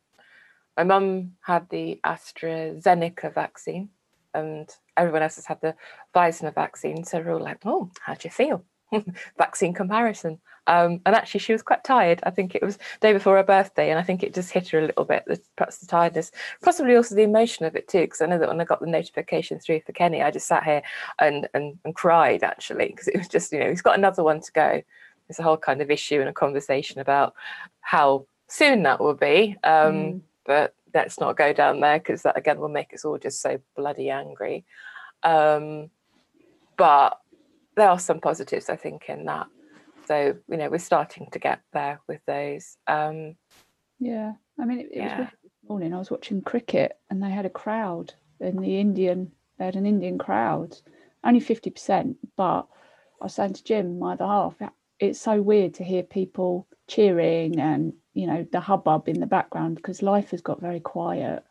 my 0.76 0.84
mum 0.84 1.32
had 1.40 1.68
the 1.70 2.00
AstraZeneca 2.04 3.34
vaccine 3.34 3.90
and 4.32 4.70
everyone 4.96 5.22
else 5.22 5.36
has 5.36 5.46
had 5.46 5.60
the 5.60 5.74
Pfizer 6.14 6.54
vaccine. 6.54 7.04
So 7.04 7.20
we're 7.20 7.34
all 7.34 7.40
like, 7.40 7.60
oh, 7.64 7.90
how 8.00 8.14
do 8.14 8.20
you 8.24 8.30
feel? 8.30 8.64
vaccine 9.38 9.72
comparison. 9.74 10.38
Um, 10.68 11.00
and 11.04 11.16
actually, 11.16 11.40
she 11.40 11.52
was 11.52 11.62
quite 11.62 11.82
tired. 11.82 12.20
I 12.22 12.30
think 12.30 12.54
it 12.54 12.62
was 12.62 12.78
day 13.00 13.12
before 13.12 13.36
her 13.36 13.42
birthday, 13.42 13.90
and 13.90 13.98
I 13.98 14.02
think 14.02 14.22
it 14.22 14.32
just 14.32 14.52
hit 14.52 14.68
her 14.68 14.78
a 14.78 14.86
little 14.86 15.04
bit. 15.04 15.24
the- 15.26 15.40
Perhaps 15.56 15.78
the 15.78 15.86
tiredness, 15.86 16.30
possibly 16.62 16.94
also 16.94 17.14
the 17.16 17.22
emotion 17.22 17.64
of 17.66 17.74
it 17.74 17.88
too. 17.88 18.02
Because 18.02 18.20
I 18.20 18.26
know 18.26 18.38
that 18.38 18.48
when 18.48 18.60
I 18.60 18.64
got 18.64 18.80
the 18.80 18.86
notification 18.86 19.58
through 19.58 19.80
for 19.80 19.92
Kenny, 19.92 20.22
I 20.22 20.30
just 20.30 20.46
sat 20.46 20.64
here 20.64 20.82
and 21.18 21.48
and, 21.54 21.78
and 21.84 21.94
cried 21.94 22.44
actually 22.44 22.88
because 22.88 23.08
it 23.08 23.18
was 23.18 23.28
just 23.28 23.52
you 23.52 23.58
know 23.58 23.68
he's 23.70 23.82
got 23.82 23.98
another 23.98 24.22
one 24.22 24.40
to 24.40 24.52
go. 24.52 24.82
There's 25.28 25.38
a 25.40 25.42
whole 25.42 25.56
kind 25.56 25.80
of 25.82 25.90
issue 25.90 26.20
and 26.20 26.28
a 26.28 26.32
conversation 26.32 27.00
about 27.00 27.34
how 27.80 28.26
soon 28.48 28.82
that 28.84 29.00
will 29.00 29.14
be. 29.14 29.56
Um, 29.64 29.94
Mm. 29.94 30.20
But 30.44 30.74
let's 30.94 31.20
not 31.20 31.36
go 31.36 31.52
down 31.52 31.80
there 31.80 31.98
because 31.98 32.22
that 32.22 32.36
again 32.36 32.58
will 32.58 32.68
make 32.68 32.92
us 32.92 33.04
all 33.04 33.18
just 33.18 33.40
so 33.40 33.60
bloody 33.76 34.10
angry. 34.10 34.64
Um, 35.22 35.90
but 36.76 37.18
there 37.76 37.88
are 37.88 37.98
some 37.98 38.20
positives 38.20 38.68
I 38.68 38.76
think 38.76 39.08
in 39.08 39.24
that. 39.26 39.46
So 40.06 40.36
you 40.48 40.56
know 40.56 40.68
we're 40.70 40.78
starting 40.78 41.28
to 41.32 41.38
get 41.38 41.60
there 41.72 42.00
with 42.08 42.20
those. 42.26 42.76
Um, 42.86 43.36
yeah. 43.98 44.32
I 44.60 44.64
mean, 44.64 44.80
it, 44.80 44.88
it 44.92 45.02
was 45.02 45.12
Yeah. 45.12 45.16
weird 45.18 45.30
this 45.42 45.52
morning. 45.68 45.94
I 45.94 45.98
was 45.98 46.10
watching 46.10 46.42
cricket 46.42 46.98
and 47.10 47.22
they 47.22 47.30
had 47.30 47.46
a 47.46 47.50
crowd 47.50 48.14
in 48.40 48.56
the 48.60 48.78
Indian. 48.78 49.32
They 49.58 49.64
had 49.64 49.76
an 49.76 49.86
Indian 49.86 50.18
crowd, 50.18 50.76
only 51.24 51.40
fifty 51.40 51.70
percent. 51.70 52.16
But 52.36 52.66
I 53.20 53.24
was 53.24 53.34
saying 53.34 53.54
to 53.54 53.64
Jim, 53.64 53.98
my 53.98 54.14
other 54.14 54.26
half, 54.26 54.56
it's 54.98 55.20
so 55.20 55.40
weird 55.40 55.74
to 55.74 55.84
hear 55.84 56.02
people 56.02 56.66
cheering 56.88 57.58
and 57.60 57.92
you 58.12 58.26
know 58.26 58.46
the 58.52 58.60
hubbub 58.60 59.08
in 59.08 59.20
the 59.20 59.26
background 59.26 59.76
because 59.76 60.02
life 60.02 60.30
has 60.32 60.40
got 60.42 60.60
very 60.60 60.80
quiet. 60.80 61.44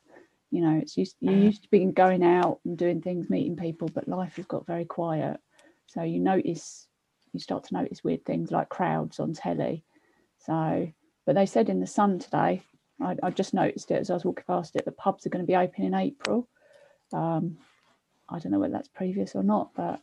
You 0.52 0.62
know, 0.62 0.78
it's 0.82 0.98
used 0.98 1.16
you 1.22 1.32
Mhm. 1.32 1.46
used 1.46 1.64
to 1.64 1.70
be 1.70 1.86
going 1.86 2.24
out 2.24 2.60
and 2.66 2.78
doing 2.78 3.02
things, 3.02 3.30
meeting 3.30 3.56
people, 3.56 3.88
but 3.88 4.08
life 4.08 4.36
has 4.36 4.46
got 4.46 4.68
very 4.68 4.86
quiet. 4.86 5.40
So 5.94 6.04
you 6.04 6.20
notice, 6.20 6.88
you 7.34 7.40
start 7.40 7.66
to 7.66 7.74
notice 7.74 8.04
weird 8.04 8.26
things 8.26 8.52
like 8.52 8.70
crowds 8.70 9.20
on 9.20 9.34
telly. 9.34 9.84
So, 10.46 10.92
but 11.26 11.36
they 11.36 11.46
said 11.46 11.70
in 11.70 11.80
the 11.82 11.88
Sun 11.88 12.20
today, 12.20 12.64
I, 13.02 13.18
I 13.22 13.30
just 13.30 13.54
noticed 13.54 13.92
it 13.92 14.00
as 14.00 14.10
I 14.10 14.14
was 14.14 14.26
walking 14.26 14.46
past 14.48 14.76
it. 14.76 14.86
The 14.86 14.92
pubs 14.92 15.26
are 15.26 15.30
going 15.30 15.44
to 15.46 15.52
be 15.52 15.56
open 15.56 15.84
in 15.84 15.94
April. 15.94 16.48
Um, 17.14 17.58
I 18.30 18.40
don't 18.40 18.52
know 18.52 18.60
whether 18.60 18.74
that's 18.74 18.88
previous 18.88 19.36
or 19.36 19.44
not, 19.44 19.72
but 19.76 20.02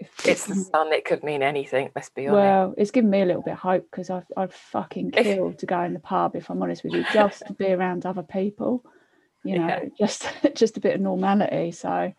if 0.00 0.26
it's 0.26 0.46
the 0.46 0.56
sun. 0.56 0.92
It 0.92 1.04
could 1.04 1.22
mean 1.22 1.42
anything. 1.42 1.90
Let's 1.94 2.10
be 2.10 2.26
honest. 2.26 2.34
well, 2.42 2.74
it's 2.76 2.90
given 2.90 3.10
me 3.10 3.20
a 3.20 3.26
little 3.26 3.42
bit 3.42 3.52
of 3.52 3.58
hope 3.58 3.86
because 3.90 4.10
I've 4.10 4.26
I've 4.36 4.54
fucking 4.54 5.12
killed 5.12 5.58
to 5.58 5.66
go 5.66 5.80
in 5.82 5.92
the 5.92 6.00
pub 6.00 6.34
if 6.34 6.50
I'm 6.50 6.62
honest 6.62 6.82
with 6.82 6.94
you, 6.94 7.04
just 7.12 7.46
to 7.46 7.52
be 7.52 7.66
around 7.66 8.04
other 8.04 8.22
people, 8.22 8.84
you 9.44 9.58
know, 9.58 9.66
Yeah. 9.68 9.84
just 9.98 10.26
just 10.54 10.76
a 10.76 10.80
bit 10.80 10.94
of 10.96 11.00
normality. 11.00 11.70
So 11.70 12.12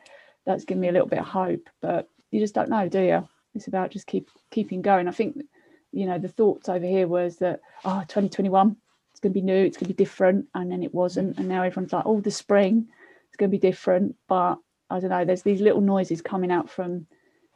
that's 0.45 0.63
given 0.63 0.81
me 0.81 0.87
a 0.87 0.91
little 0.91 1.07
bit 1.07 1.19
of 1.19 1.25
hope, 1.25 1.69
but 1.81 2.07
you 2.31 2.39
just 2.39 2.55
don't 2.55 2.69
know, 2.69 2.87
do 2.89 3.01
you? 3.01 3.27
It's 3.53 3.67
about 3.67 3.91
just 3.91 4.07
keep 4.07 4.29
keeping 4.49 4.81
going. 4.81 5.07
I 5.07 5.11
think 5.11 5.37
you 5.91 6.05
know, 6.05 6.17
the 6.17 6.29
thoughts 6.29 6.69
over 6.69 6.85
here 6.85 7.07
was 7.07 7.37
that 7.37 7.59
oh, 7.83 8.01
2021, 8.07 8.75
it's 9.11 9.19
going 9.19 9.33
to 9.33 9.39
be 9.39 9.45
new, 9.45 9.65
it's 9.65 9.77
going 9.77 9.87
to 9.87 9.93
be 9.93 10.03
different, 10.03 10.47
and 10.55 10.71
then 10.71 10.83
it 10.83 10.93
wasn't, 10.93 11.37
and 11.37 11.47
now 11.47 11.63
everyone's 11.63 11.93
like, 11.93 12.05
oh, 12.05 12.21
the 12.21 12.31
spring, 12.31 12.87
it's 13.27 13.35
going 13.35 13.51
to 13.51 13.57
be 13.57 13.59
different, 13.59 14.15
but 14.27 14.57
I 14.89 14.99
don't 14.99 15.09
know. 15.09 15.25
There's 15.25 15.43
these 15.43 15.61
little 15.61 15.81
noises 15.81 16.21
coming 16.21 16.51
out 16.51 16.69
from 16.69 17.07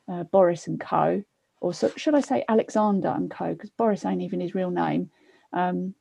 uh, 0.07 0.23
Boris 0.23 0.67
and 0.67 0.79
Co. 0.79 1.23
Or 1.61 1.73
so, 1.73 1.91
should 1.95 2.15
I 2.15 2.21
say 2.21 2.45
Alexander 2.47 3.09
and 3.09 3.29
Co. 3.29 3.53
Because 3.53 3.69
Boris 3.71 4.05
ain't 4.05 4.21
even 4.21 4.39
his 4.39 4.55
real 4.55 4.71
name. 4.71 5.09
Um, 5.51 5.95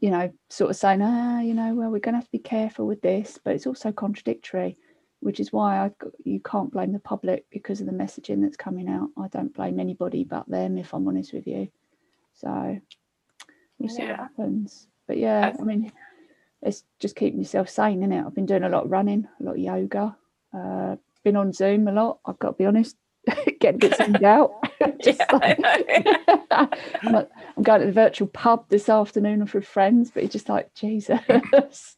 you 0.00 0.10
know, 0.10 0.32
sort 0.48 0.70
of 0.70 0.76
saying, 0.76 1.02
ah, 1.02 1.40
you 1.40 1.54
know, 1.54 1.74
well, 1.74 1.90
we're 1.90 1.98
going 1.98 2.12
to 2.12 2.18
have 2.18 2.26
to 2.26 2.32
be 2.32 2.38
careful 2.38 2.86
with 2.86 3.02
this, 3.02 3.38
but 3.42 3.54
it's 3.54 3.66
also 3.66 3.90
contradictory, 3.90 4.76
which 5.20 5.38
is 5.38 5.52
why 5.52 5.78
I, 5.78 5.90
you 6.24 6.40
can't 6.40 6.72
blame 6.72 6.92
the 6.92 6.98
public 6.98 7.44
because 7.50 7.80
of 7.80 7.86
the 7.86 7.92
messaging 7.92 8.42
that's 8.42 8.56
coming 8.56 8.88
out. 8.88 9.10
I 9.18 9.28
don't 9.28 9.54
blame 9.54 9.78
anybody 9.78 10.24
but 10.24 10.48
them, 10.48 10.78
if 10.78 10.92
I'm 10.94 11.06
honest 11.06 11.32
with 11.32 11.46
you. 11.46 11.68
So 12.34 12.80
we'll 13.78 13.88
see 13.88 14.06
what 14.06 14.16
happens. 14.16 14.86
But 15.06 15.18
yeah, 15.18 15.54
I 15.58 15.62
mean, 15.62 15.92
it's 16.62 16.84
just 16.98 17.16
keeping 17.16 17.40
yourself 17.40 17.68
sane, 17.68 18.02
isn't 18.02 18.12
it? 18.12 18.24
I've 18.24 18.34
been 18.34 18.46
doing 18.46 18.64
a 18.64 18.68
lot 18.68 18.84
of 18.84 18.90
running, 18.90 19.28
a 19.40 19.42
lot 19.42 19.52
of 19.52 19.58
yoga, 19.58 20.16
uh, 20.54 20.96
been 21.22 21.36
on 21.36 21.52
Zoom 21.52 21.88
a 21.88 21.92
lot. 21.92 22.20
I've 22.24 22.38
got 22.38 22.52
to 22.52 22.56
be 22.56 22.66
honest, 22.66 22.96
getting 23.60 23.76
a 23.76 23.88
bit 23.88 23.96
zoomed 23.96 24.24
out. 24.24 24.52
yeah, 25.00 25.24
I'm, 26.50 27.12
like, 27.12 27.30
I'm 27.56 27.62
going 27.62 27.80
to 27.80 27.86
the 27.86 27.92
virtual 27.92 28.28
pub 28.28 28.68
this 28.68 28.88
afternoon 28.88 29.46
with 29.52 29.66
friends, 29.66 30.10
but 30.10 30.22
it's 30.22 30.32
just 30.32 30.48
like 30.48 30.74
Jesus. 30.74 31.96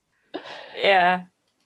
yeah, 0.77 1.23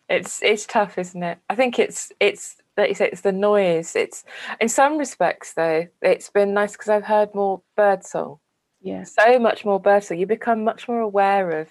it's 0.09 0.43
it's 0.43 0.67
tough, 0.67 0.99
isn't 0.99 1.23
it? 1.23 1.39
I 1.51 1.55
think 1.55 1.79
it's 1.79 2.13
it's 2.21 2.57
like 2.77 2.89
you 2.89 2.95
say, 2.95 3.09
it's 3.11 3.23
the 3.23 3.33
noise. 3.33 3.97
It's 3.97 4.25
in 4.61 4.69
some 4.69 4.99
respects 4.99 5.55
though, 5.55 5.87
it's 6.03 6.31
been 6.31 6.55
nice 6.55 6.73
because 6.73 6.89
I've 6.89 7.05
heard 7.05 7.35
more 7.35 7.63
bird 7.77 8.05
song. 8.05 8.39
Yeah, 8.81 9.05
so 9.05 9.39
much 9.39 9.65
more 9.65 9.81
bird 9.81 10.05
song. 10.05 10.19
You 10.19 10.27
become 10.27 10.63
much 10.63 10.87
more 10.87 11.01
aware 11.01 11.61
of, 11.61 11.69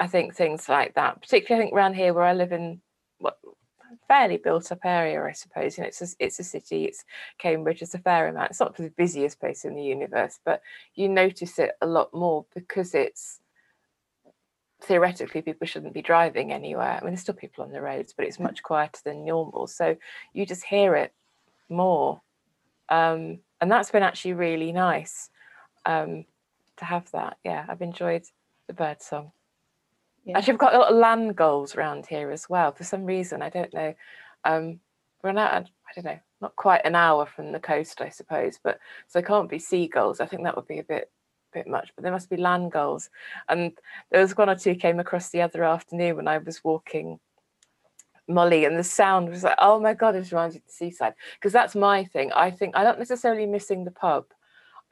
I 0.00 0.06
think, 0.06 0.34
things 0.34 0.68
like 0.68 0.94
that. 0.94 1.22
Particularly, 1.22 1.62
I 1.62 1.64
think 1.66 1.76
around 1.76 1.94
here 1.94 2.12
where 2.12 2.24
I 2.24 2.34
live 2.34 2.52
in 2.52 2.80
what 3.18 3.38
fairly 4.08 4.36
built 4.36 4.70
up 4.72 4.84
area, 4.84 5.22
I 5.22 5.32
suppose. 5.32 5.78
You 5.78 5.82
know, 5.82 5.88
it's 5.88 6.02
a, 6.02 6.08
it's 6.18 6.40
a 6.40 6.44
city, 6.44 6.84
it's 6.84 7.04
Cambridge, 7.38 7.80
it's 7.80 7.94
a 7.94 7.98
fair 7.98 8.28
amount. 8.28 8.50
It's 8.50 8.60
not 8.60 8.76
the 8.76 8.90
busiest 8.90 9.40
place 9.40 9.64
in 9.64 9.74
the 9.74 9.82
universe, 9.82 10.40
but 10.44 10.62
you 10.94 11.08
notice 11.08 11.58
it 11.58 11.72
a 11.80 11.86
lot 11.86 12.12
more 12.12 12.44
because 12.54 12.94
it's 12.94 13.40
theoretically 14.90 15.40
people 15.40 15.68
shouldn't 15.68 15.94
be 15.94 16.02
driving 16.02 16.50
anywhere. 16.52 16.98
I 16.98 17.00
mean, 17.00 17.10
there's 17.10 17.20
still 17.20 17.32
people 17.32 17.62
on 17.62 17.70
the 17.70 17.80
roads, 17.80 18.12
but 18.12 18.26
it's 18.26 18.38
mm. 18.38 18.42
much 18.42 18.60
quieter 18.60 19.00
than 19.04 19.24
normal. 19.24 19.68
So 19.68 19.96
you 20.32 20.44
just 20.44 20.64
hear 20.64 20.96
it 20.96 21.14
more. 21.68 22.20
Um, 22.88 23.38
and 23.60 23.70
that's 23.70 23.92
been 23.92 24.02
actually 24.02 24.32
really 24.32 24.72
nice 24.72 25.30
um, 25.86 26.24
to 26.78 26.84
have 26.84 27.08
that. 27.12 27.36
Yeah, 27.44 27.64
I've 27.68 27.82
enjoyed 27.82 28.24
the 28.66 28.72
bird 28.72 29.00
song. 29.00 29.30
Yeah. 30.24 30.38
Actually, 30.38 30.54
we've 30.54 30.58
got 30.66 30.74
a 30.74 30.78
lot 30.78 30.90
of 30.90 30.96
land 30.96 31.36
gulls 31.36 31.76
around 31.76 32.06
here 32.06 32.32
as 32.32 32.48
well. 32.48 32.72
For 32.72 32.82
some 32.82 33.04
reason, 33.04 33.42
I 33.42 33.48
don't 33.48 33.72
know. 33.72 33.94
Um, 34.44 34.80
we're 35.22 35.30
not, 35.30 35.52
I 35.52 35.92
don't 35.94 36.04
know, 36.04 36.18
not 36.40 36.56
quite 36.56 36.84
an 36.84 36.96
hour 36.96 37.26
from 37.26 37.52
the 37.52 37.60
coast, 37.60 38.00
I 38.00 38.08
suppose, 38.08 38.58
but 38.60 38.80
so 39.06 39.20
there 39.20 39.28
can't 39.28 39.48
be 39.48 39.60
seagulls. 39.60 40.18
I 40.18 40.26
think 40.26 40.42
that 40.42 40.56
would 40.56 40.66
be 40.66 40.80
a 40.80 40.82
bit 40.82 41.12
bit 41.52 41.66
much, 41.66 41.90
but 41.94 42.02
there 42.02 42.12
must 42.12 42.30
be 42.30 42.36
land 42.36 42.72
gulls. 42.72 43.10
And 43.48 43.72
there 44.10 44.20
was 44.20 44.36
one 44.36 44.50
or 44.50 44.56
two 44.56 44.74
came 44.74 45.00
across 45.00 45.30
the 45.30 45.42
other 45.42 45.64
afternoon 45.64 46.16
when 46.16 46.28
I 46.28 46.38
was 46.38 46.62
walking 46.64 47.18
Molly, 48.28 48.64
and 48.64 48.78
the 48.78 48.84
sound 48.84 49.28
was 49.28 49.42
like, 49.42 49.56
oh 49.58 49.80
my 49.80 49.92
god, 49.92 50.14
it 50.14 50.30
reminds 50.30 50.54
you 50.54 50.60
of 50.60 50.66
the 50.66 50.72
seaside. 50.72 51.14
Because 51.34 51.52
that's 51.52 51.74
my 51.74 52.04
thing. 52.04 52.30
I 52.32 52.50
think 52.50 52.76
I'm 52.76 52.84
not 52.84 52.98
necessarily 52.98 53.46
missing 53.46 53.84
the 53.84 53.90
pub. 53.90 54.26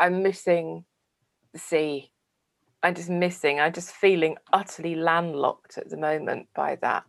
I'm 0.01 0.23
missing 0.23 0.85
the 1.53 1.59
sea 1.59 2.11
I'm 2.83 2.94
just 2.94 3.11
missing. 3.11 3.61
I'm 3.61 3.73
just 3.73 3.92
feeling 3.92 4.37
utterly 4.53 4.94
landlocked 4.94 5.79
at 5.79 5.88
the 5.90 5.97
moment 5.97 6.49
by 6.55 6.77
that. 6.77 7.05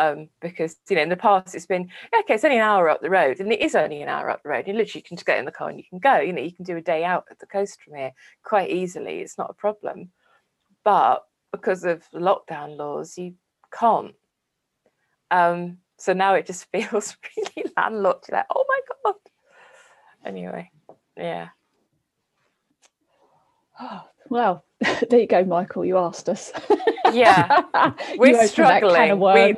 Um, 0.00 0.28
because 0.40 0.76
you 0.88 0.94
know 0.94 1.02
in 1.02 1.08
the 1.08 1.16
past 1.16 1.56
it's 1.56 1.66
been 1.66 1.88
yeah, 2.12 2.20
okay 2.20 2.34
it's 2.34 2.44
only 2.44 2.58
an 2.58 2.62
hour 2.62 2.88
up 2.88 3.00
the 3.00 3.10
road 3.10 3.40
and 3.40 3.50
it 3.52 3.60
is 3.60 3.74
only 3.74 4.00
an 4.00 4.08
hour 4.08 4.30
up 4.30 4.42
the 4.42 4.48
road. 4.48 4.68
You 4.68 4.74
literally 4.74 5.02
can 5.02 5.16
just 5.16 5.26
get 5.26 5.38
in 5.38 5.44
the 5.44 5.50
car 5.50 5.68
and 5.68 5.78
you 5.78 5.84
can 5.88 5.98
go. 5.98 6.18
You 6.18 6.32
know 6.32 6.42
you 6.42 6.52
can 6.52 6.64
do 6.64 6.76
a 6.76 6.80
day 6.80 7.04
out 7.04 7.24
at 7.30 7.38
the 7.40 7.46
coast 7.46 7.82
from 7.82 7.96
here 7.96 8.12
quite 8.44 8.70
easily. 8.70 9.20
It's 9.20 9.38
not 9.38 9.50
a 9.50 9.54
problem. 9.54 10.10
But 10.84 11.24
because 11.50 11.84
of 11.84 12.08
lockdown 12.14 12.76
laws 12.76 13.18
you 13.18 13.34
can't. 13.72 14.14
Um, 15.30 15.78
so 15.96 16.12
now 16.12 16.34
it 16.34 16.46
just 16.46 16.66
feels 16.72 17.16
really 17.36 17.70
landlocked. 17.76 18.28
You're 18.28 18.38
like 18.38 18.46
oh 18.54 18.64
my 18.68 18.80
god. 19.04 19.14
Anyway 20.24 20.70
yeah. 21.16 21.48
Well 24.30 24.62
there 25.10 25.20
you 25.20 25.26
go, 25.26 25.44
Michael. 25.44 25.84
You 25.84 25.98
asked 25.98 26.28
us. 26.28 26.52
Yeah, 27.12 27.62
we're 28.16 28.46
struggling. 28.46 29.18
We, 29.18 29.56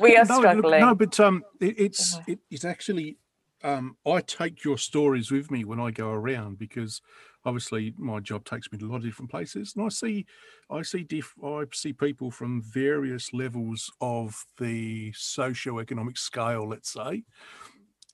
we 0.00 0.16
are 0.16 0.24
no, 0.28 0.38
struggling. 0.38 0.80
No, 0.80 0.94
but 0.94 1.18
um, 1.20 1.42
it, 1.60 1.78
it's 1.78 2.18
it, 2.26 2.38
it's 2.50 2.64
actually 2.64 3.18
um, 3.62 3.96
I 4.06 4.20
take 4.20 4.64
your 4.64 4.78
stories 4.78 5.30
with 5.30 5.50
me 5.50 5.64
when 5.64 5.80
I 5.80 5.90
go 5.90 6.10
around 6.10 6.58
because 6.58 7.00
obviously 7.46 7.94
my 7.96 8.20
job 8.20 8.44
takes 8.44 8.70
me 8.70 8.78
to 8.78 8.86
a 8.86 8.88
lot 8.88 8.96
of 8.96 9.04
different 9.04 9.30
places, 9.30 9.74
and 9.76 9.84
I 9.84 9.88
see 9.88 10.26
I 10.70 10.82
see 10.82 11.02
diff, 11.02 11.34
I 11.42 11.64
see 11.72 11.92
people 11.92 12.30
from 12.30 12.62
various 12.62 13.32
levels 13.32 13.90
of 14.00 14.44
the 14.58 15.12
socio-economic 15.16 16.18
scale, 16.18 16.68
let's 16.68 16.92
say, 16.92 17.24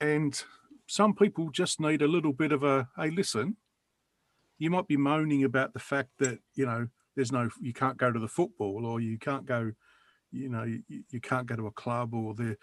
and 0.01 0.43
some 0.87 1.15
people 1.15 1.51
just 1.51 1.81
need 1.81 2.03
a 2.03 2.09
little 2.09 2.33
bit 2.33 2.53
of 2.53 2.63
a 2.63 2.89
hey, 2.97 3.11
listen, 3.11 3.57
you 4.59 4.71
might 4.71 4.87
be 4.87 4.97
moaning 4.97 5.45
about 5.45 5.73
the 5.73 5.81
fact 5.81 6.11
that 6.19 6.39
you 6.55 6.67
know 6.67 6.87
there's 7.17 7.33
no 7.33 7.49
you 7.61 7.73
can't 7.73 7.97
go 7.97 8.13
to 8.13 8.21
the 8.21 8.29
football 8.29 8.87
or 8.87 9.01
you 9.01 9.19
can't 9.19 9.47
go 9.47 9.73
you 10.31 10.49
know 10.49 10.65
you, 10.65 10.83
you 11.11 11.21
can't 11.21 11.47
go 11.47 11.57
to 11.57 11.67
a 11.67 11.73
club 11.73 12.15
or 12.15 12.35
the 12.35 12.57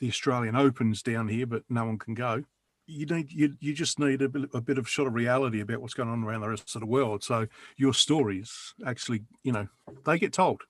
the 0.00 0.08
Australian 0.08 0.54
Opens 0.54 1.02
down 1.02 1.28
here, 1.28 1.46
but 1.46 1.64
no 1.68 1.84
one 1.84 1.98
can 1.98 2.14
go. 2.14 2.44
You 2.86 3.06
need 3.06 3.32
you 3.32 3.54
you 3.60 3.74
just 3.74 3.98
need 3.98 4.22
a 4.22 4.28
bit, 4.28 4.48
a 4.54 4.60
bit 4.60 4.78
of 4.78 4.88
sort 4.88 5.08
of 5.08 5.14
reality 5.14 5.60
about 5.60 5.80
what's 5.80 5.94
going 5.94 6.08
on 6.08 6.24
around 6.24 6.40
the 6.40 6.48
rest 6.48 6.74
of 6.74 6.80
the 6.80 6.86
world. 6.86 7.22
So 7.22 7.46
your 7.76 7.92
stories 7.92 8.74
actually, 8.86 9.22
you 9.42 9.52
know, 9.52 9.68
they 10.04 10.18
get 10.18 10.32
told. 10.32 10.62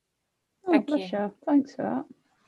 Oh, 0.67 0.73
Thank 0.73 0.91
you. 0.91 1.33
Thanks 1.47 1.75
for 1.75 1.83
that. 1.83 2.05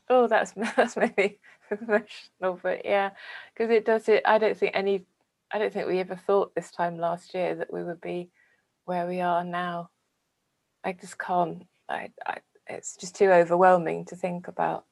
Oh, 0.09 0.27
that's 0.27 0.53
that's 0.77 0.97
maybe 0.97 1.39
emotional, 1.71 2.59
but 2.63 2.85
yeah, 2.85 3.11
because 3.55 3.71
it 3.71 3.85
does 3.85 4.09
it. 4.09 4.23
I 4.27 4.39
don't 4.39 4.57
think 4.57 4.73
any 4.75 5.05
I 5.53 5.59
don't 5.59 5.73
think 5.73 5.87
we 5.87 5.99
ever 5.99 6.17
thought 6.17 6.55
this 6.55 6.71
time 6.71 6.99
last 6.99 7.35
year 7.35 7.55
that 7.57 7.73
we 7.73 7.83
would 7.83 8.01
be 8.01 8.31
where 8.85 9.07
we 9.07 9.21
are 9.21 9.45
now. 9.45 9.91
I 10.85 10.93
just 10.93 11.19
can't. 11.19 11.65
I, 11.89 12.11
I, 12.27 12.39
it's 12.71 12.97
just 12.97 13.15
too 13.15 13.31
overwhelming 13.31 14.05
to 14.07 14.17
think 14.17 14.49
about, 14.49 14.85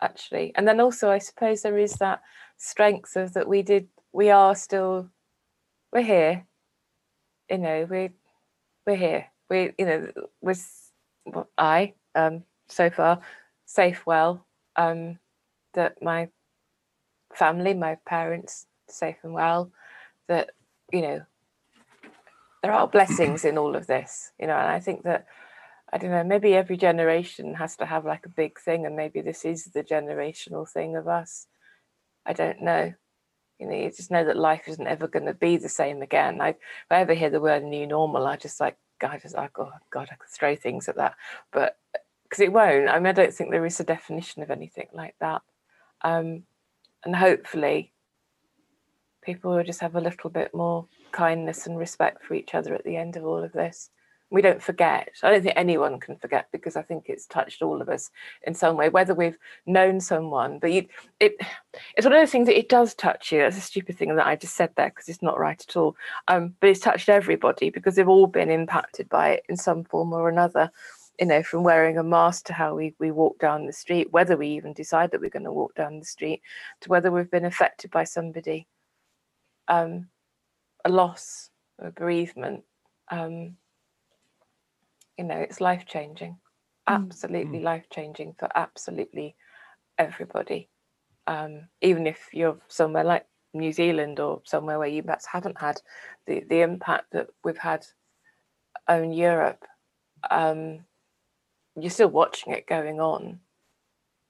actually. 0.00 0.52
And 0.54 0.66
then 0.66 0.80
also, 0.80 1.10
I 1.10 1.18
suppose 1.18 1.62
there 1.62 1.78
is 1.78 1.94
that 1.94 2.20
strength 2.56 3.16
of 3.16 3.34
that 3.34 3.48
we 3.48 3.62
did. 3.62 3.88
We 4.12 4.30
are 4.30 4.54
still. 4.54 5.08
We're 5.92 6.02
here. 6.02 6.46
You 7.50 7.58
know, 7.58 7.86
we 7.90 8.10
we're 8.86 8.96
here. 8.96 9.26
We 9.48 9.72
you 9.78 9.86
know 9.86 10.08
was 10.40 10.90
well, 11.26 11.48
I 11.58 11.94
um 12.14 12.44
so 12.68 12.90
far 12.90 13.20
safe 13.66 14.04
well 14.06 14.46
um 14.76 15.18
that 15.74 16.02
my 16.02 16.28
family 17.34 17.74
my 17.74 17.96
parents 18.06 18.66
safe 18.88 19.16
and 19.22 19.32
well 19.32 19.70
that 20.28 20.50
you 20.92 21.02
know 21.02 21.22
there 22.62 22.72
are 22.72 22.86
blessings 22.86 23.44
in 23.44 23.58
all 23.58 23.74
of 23.74 23.86
this 23.86 24.32
you 24.38 24.46
know 24.46 24.56
and 24.56 24.68
i 24.68 24.78
think 24.78 25.02
that 25.02 25.26
i 25.92 25.98
don't 25.98 26.10
know 26.10 26.24
maybe 26.24 26.54
every 26.54 26.76
generation 26.76 27.54
has 27.54 27.76
to 27.76 27.86
have 27.86 28.04
like 28.04 28.26
a 28.26 28.30
big 28.30 28.58
thing 28.58 28.86
and 28.86 28.96
maybe 28.96 29.20
this 29.20 29.44
is 29.44 29.64
the 29.66 29.84
generational 29.84 30.68
thing 30.68 30.96
of 30.96 31.08
us. 31.08 31.46
I 32.24 32.32
don't 32.32 32.62
know. 32.62 32.94
You 33.58 33.66
know 33.68 33.76
you 33.76 33.90
just 33.90 34.10
know 34.10 34.24
that 34.24 34.36
life 34.36 34.62
isn't 34.66 34.86
ever 34.86 35.06
going 35.06 35.26
to 35.26 35.34
be 35.34 35.56
the 35.56 35.68
same 35.68 36.02
again. 36.02 36.40
I, 36.40 36.50
if 36.50 36.56
i 36.90 36.96
ever 36.96 37.14
hear 37.14 37.30
the 37.30 37.40
word 37.40 37.62
new 37.62 37.86
normal 37.86 38.26
i 38.26 38.36
just 38.36 38.60
like 38.60 38.76
god 39.00 39.20
just 39.22 39.36
like 39.36 39.58
oh 39.58 39.72
god 39.90 40.08
i 40.10 40.14
could 40.16 40.30
throw 40.30 40.56
things 40.56 40.88
at 40.88 40.96
that. 40.96 41.14
But 41.52 41.76
because 42.24 42.40
it 42.40 42.52
won't. 42.52 42.88
I 42.88 42.98
mean 42.98 43.06
i 43.06 43.12
don't 43.12 43.34
think 43.34 43.50
there 43.50 43.66
is 43.66 43.80
a 43.80 43.84
definition 43.84 44.42
of 44.42 44.50
anything 44.50 44.88
like 44.92 45.14
that. 45.20 45.42
Um, 46.02 46.44
and 47.04 47.14
hopefully 47.14 47.92
people 49.22 49.54
will 49.54 49.64
just 49.64 49.80
have 49.80 49.94
a 49.94 50.00
little 50.00 50.30
bit 50.30 50.54
more 50.54 50.86
kindness 51.12 51.66
and 51.66 51.78
respect 51.78 52.24
for 52.24 52.34
each 52.34 52.54
other 52.54 52.74
at 52.74 52.84
the 52.84 52.96
end 52.96 53.16
of 53.16 53.24
all 53.24 53.42
of 53.42 53.52
this. 53.52 53.90
We 54.32 54.42
don't 54.42 54.62
forget. 54.62 55.10
I 55.22 55.30
don't 55.30 55.42
think 55.42 55.54
anyone 55.56 56.00
can 56.00 56.16
forget 56.16 56.48
because 56.52 56.74
I 56.74 56.82
think 56.82 57.04
it's 57.06 57.26
touched 57.26 57.62
all 57.62 57.82
of 57.82 57.88
us 57.88 58.10
in 58.44 58.54
some 58.54 58.76
way, 58.76 58.88
whether 58.88 59.14
we've 59.14 59.38
known 59.66 60.00
someone. 60.00 60.58
But 60.58 60.72
you, 60.72 60.86
it, 61.20 61.36
it's 61.96 62.06
one 62.06 62.14
of 62.14 62.20
those 62.20 62.30
things 62.30 62.46
that 62.46 62.58
it 62.58 62.68
does 62.68 62.94
touch 62.94 63.30
you. 63.30 63.40
That's 63.40 63.58
a 63.58 63.60
stupid 63.60 63.98
thing 63.98 64.16
that 64.16 64.26
I 64.26 64.36
just 64.36 64.56
said 64.56 64.70
there 64.74 64.88
because 64.88 65.08
it's 65.08 65.22
not 65.22 65.38
right 65.38 65.62
at 65.68 65.76
all. 65.76 65.96
Um, 66.28 66.54
but 66.60 66.70
it's 66.70 66.80
touched 66.80 67.08
everybody 67.08 67.70
because 67.70 67.94
they've 67.94 68.08
all 68.08 68.26
been 68.26 68.50
impacted 68.50 69.08
by 69.08 69.30
it 69.30 69.44
in 69.48 69.56
some 69.56 69.84
form 69.84 70.12
or 70.12 70.28
another 70.28 70.70
you 71.20 71.26
know, 71.26 71.42
from 71.42 71.62
wearing 71.62 71.98
a 71.98 72.02
mask 72.02 72.46
to 72.46 72.52
how 72.54 72.74
we, 72.74 72.94
we 72.98 73.10
walk 73.10 73.38
down 73.38 73.66
the 73.66 73.72
street, 73.72 74.10
whether 74.12 74.36
we 74.36 74.48
even 74.48 74.72
decide 74.72 75.10
that 75.10 75.20
we're 75.20 75.30
going 75.30 75.44
to 75.44 75.52
walk 75.52 75.74
down 75.74 75.98
the 75.98 76.04
street, 76.04 76.40
to 76.80 76.88
whether 76.88 77.10
we've 77.12 77.30
been 77.30 77.44
affected 77.44 77.90
by 77.90 78.02
somebody 78.02 78.66
um, 79.68 80.08
a 80.84 80.88
loss 80.88 81.50
a 81.78 81.90
bereavement, 81.90 82.64
um, 83.10 83.56
you 85.18 85.24
know, 85.24 85.36
it's 85.36 85.60
life 85.60 85.84
changing, 85.86 86.38
absolutely 86.86 87.58
mm. 87.58 87.64
life 87.64 87.86
changing 87.90 88.34
for 88.38 88.48
absolutely 88.54 89.36
everybody. 89.98 90.68
Um, 91.26 91.68
even 91.80 92.06
if 92.06 92.28
you're 92.32 92.58
somewhere 92.68 93.04
like 93.04 93.26
New 93.54 93.72
Zealand 93.72 94.18
or 94.18 94.42
somewhere 94.44 94.78
where 94.78 94.88
you 94.88 95.02
perhaps 95.02 95.26
haven't 95.26 95.60
had 95.60 95.80
the, 96.26 96.44
the 96.48 96.62
impact 96.62 97.12
that 97.12 97.28
we've 97.44 97.58
had 97.58 97.86
on 98.88 99.12
Europe, 99.12 99.64
um, 100.30 100.80
you're 101.78 101.90
still 101.90 102.08
watching 102.08 102.52
it 102.52 102.66
going 102.66 103.00
on. 103.00 103.40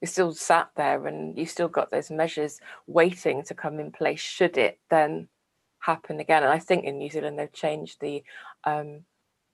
You're 0.00 0.08
still 0.08 0.32
sat 0.32 0.70
there 0.76 1.06
and 1.06 1.38
you 1.38 1.46
still 1.46 1.68
got 1.68 1.90
those 1.90 2.10
measures 2.10 2.60
waiting 2.86 3.44
to 3.44 3.54
come 3.54 3.78
in 3.78 3.92
place 3.92 4.20
should 4.20 4.58
it 4.58 4.80
then 4.90 5.28
happen 5.78 6.18
again. 6.18 6.42
And 6.42 6.52
I 6.52 6.58
think 6.58 6.84
in 6.84 6.98
New 6.98 7.08
Zealand 7.08 7.38
they've 7.38 7.52
changed 7.52 8.00
the 8.00 8.24
um, 8.64 9.04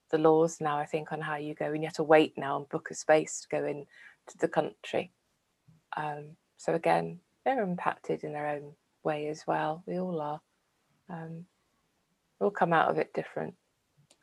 the 0.09 0.17
laws 0.17 0.59
now, 0.59 0.77
I 0.77 0.85
think, 0.85 1.11
on 1.11 1.21
how 1.21 1.35
you 1.35 1.53
go 1.53 1.65
and 1.67 1.77
you 1.77 1.87
have 1.87 1.95
to 1.95 2.03
wait 2.03 2.33
now 2.37 2.57
and 2.57 2.69
book 2.69 2.89
a 2.91 2.95
space 2.95 3.41
to 3.41 3.47
go 3.49 3.65
in 3.65 3.85
to 4.27 4.37
the 4.37 4.47
country. 4.47 5.11
Um, 5.95 6.35
so 6.57 6.73
again, 6.73 7.19
they're 7.45 7.63
impacted 7.63 8.23
in 8.23 8.33
their 8.33 8.47
own 8.47 8.73
way 9.03 9.27
as 9.27 9.45
well. 9.47 9.83
We 9.85 9.99
all 9.99 10.21
are. 10.21 10.41
Um, 11.09 11.45
we'll 12.39 12.51
come 12.51 12.73
out 12.73 12.89
of 12.89 12.97
it 12.97 13.13
different. 13.13 13.55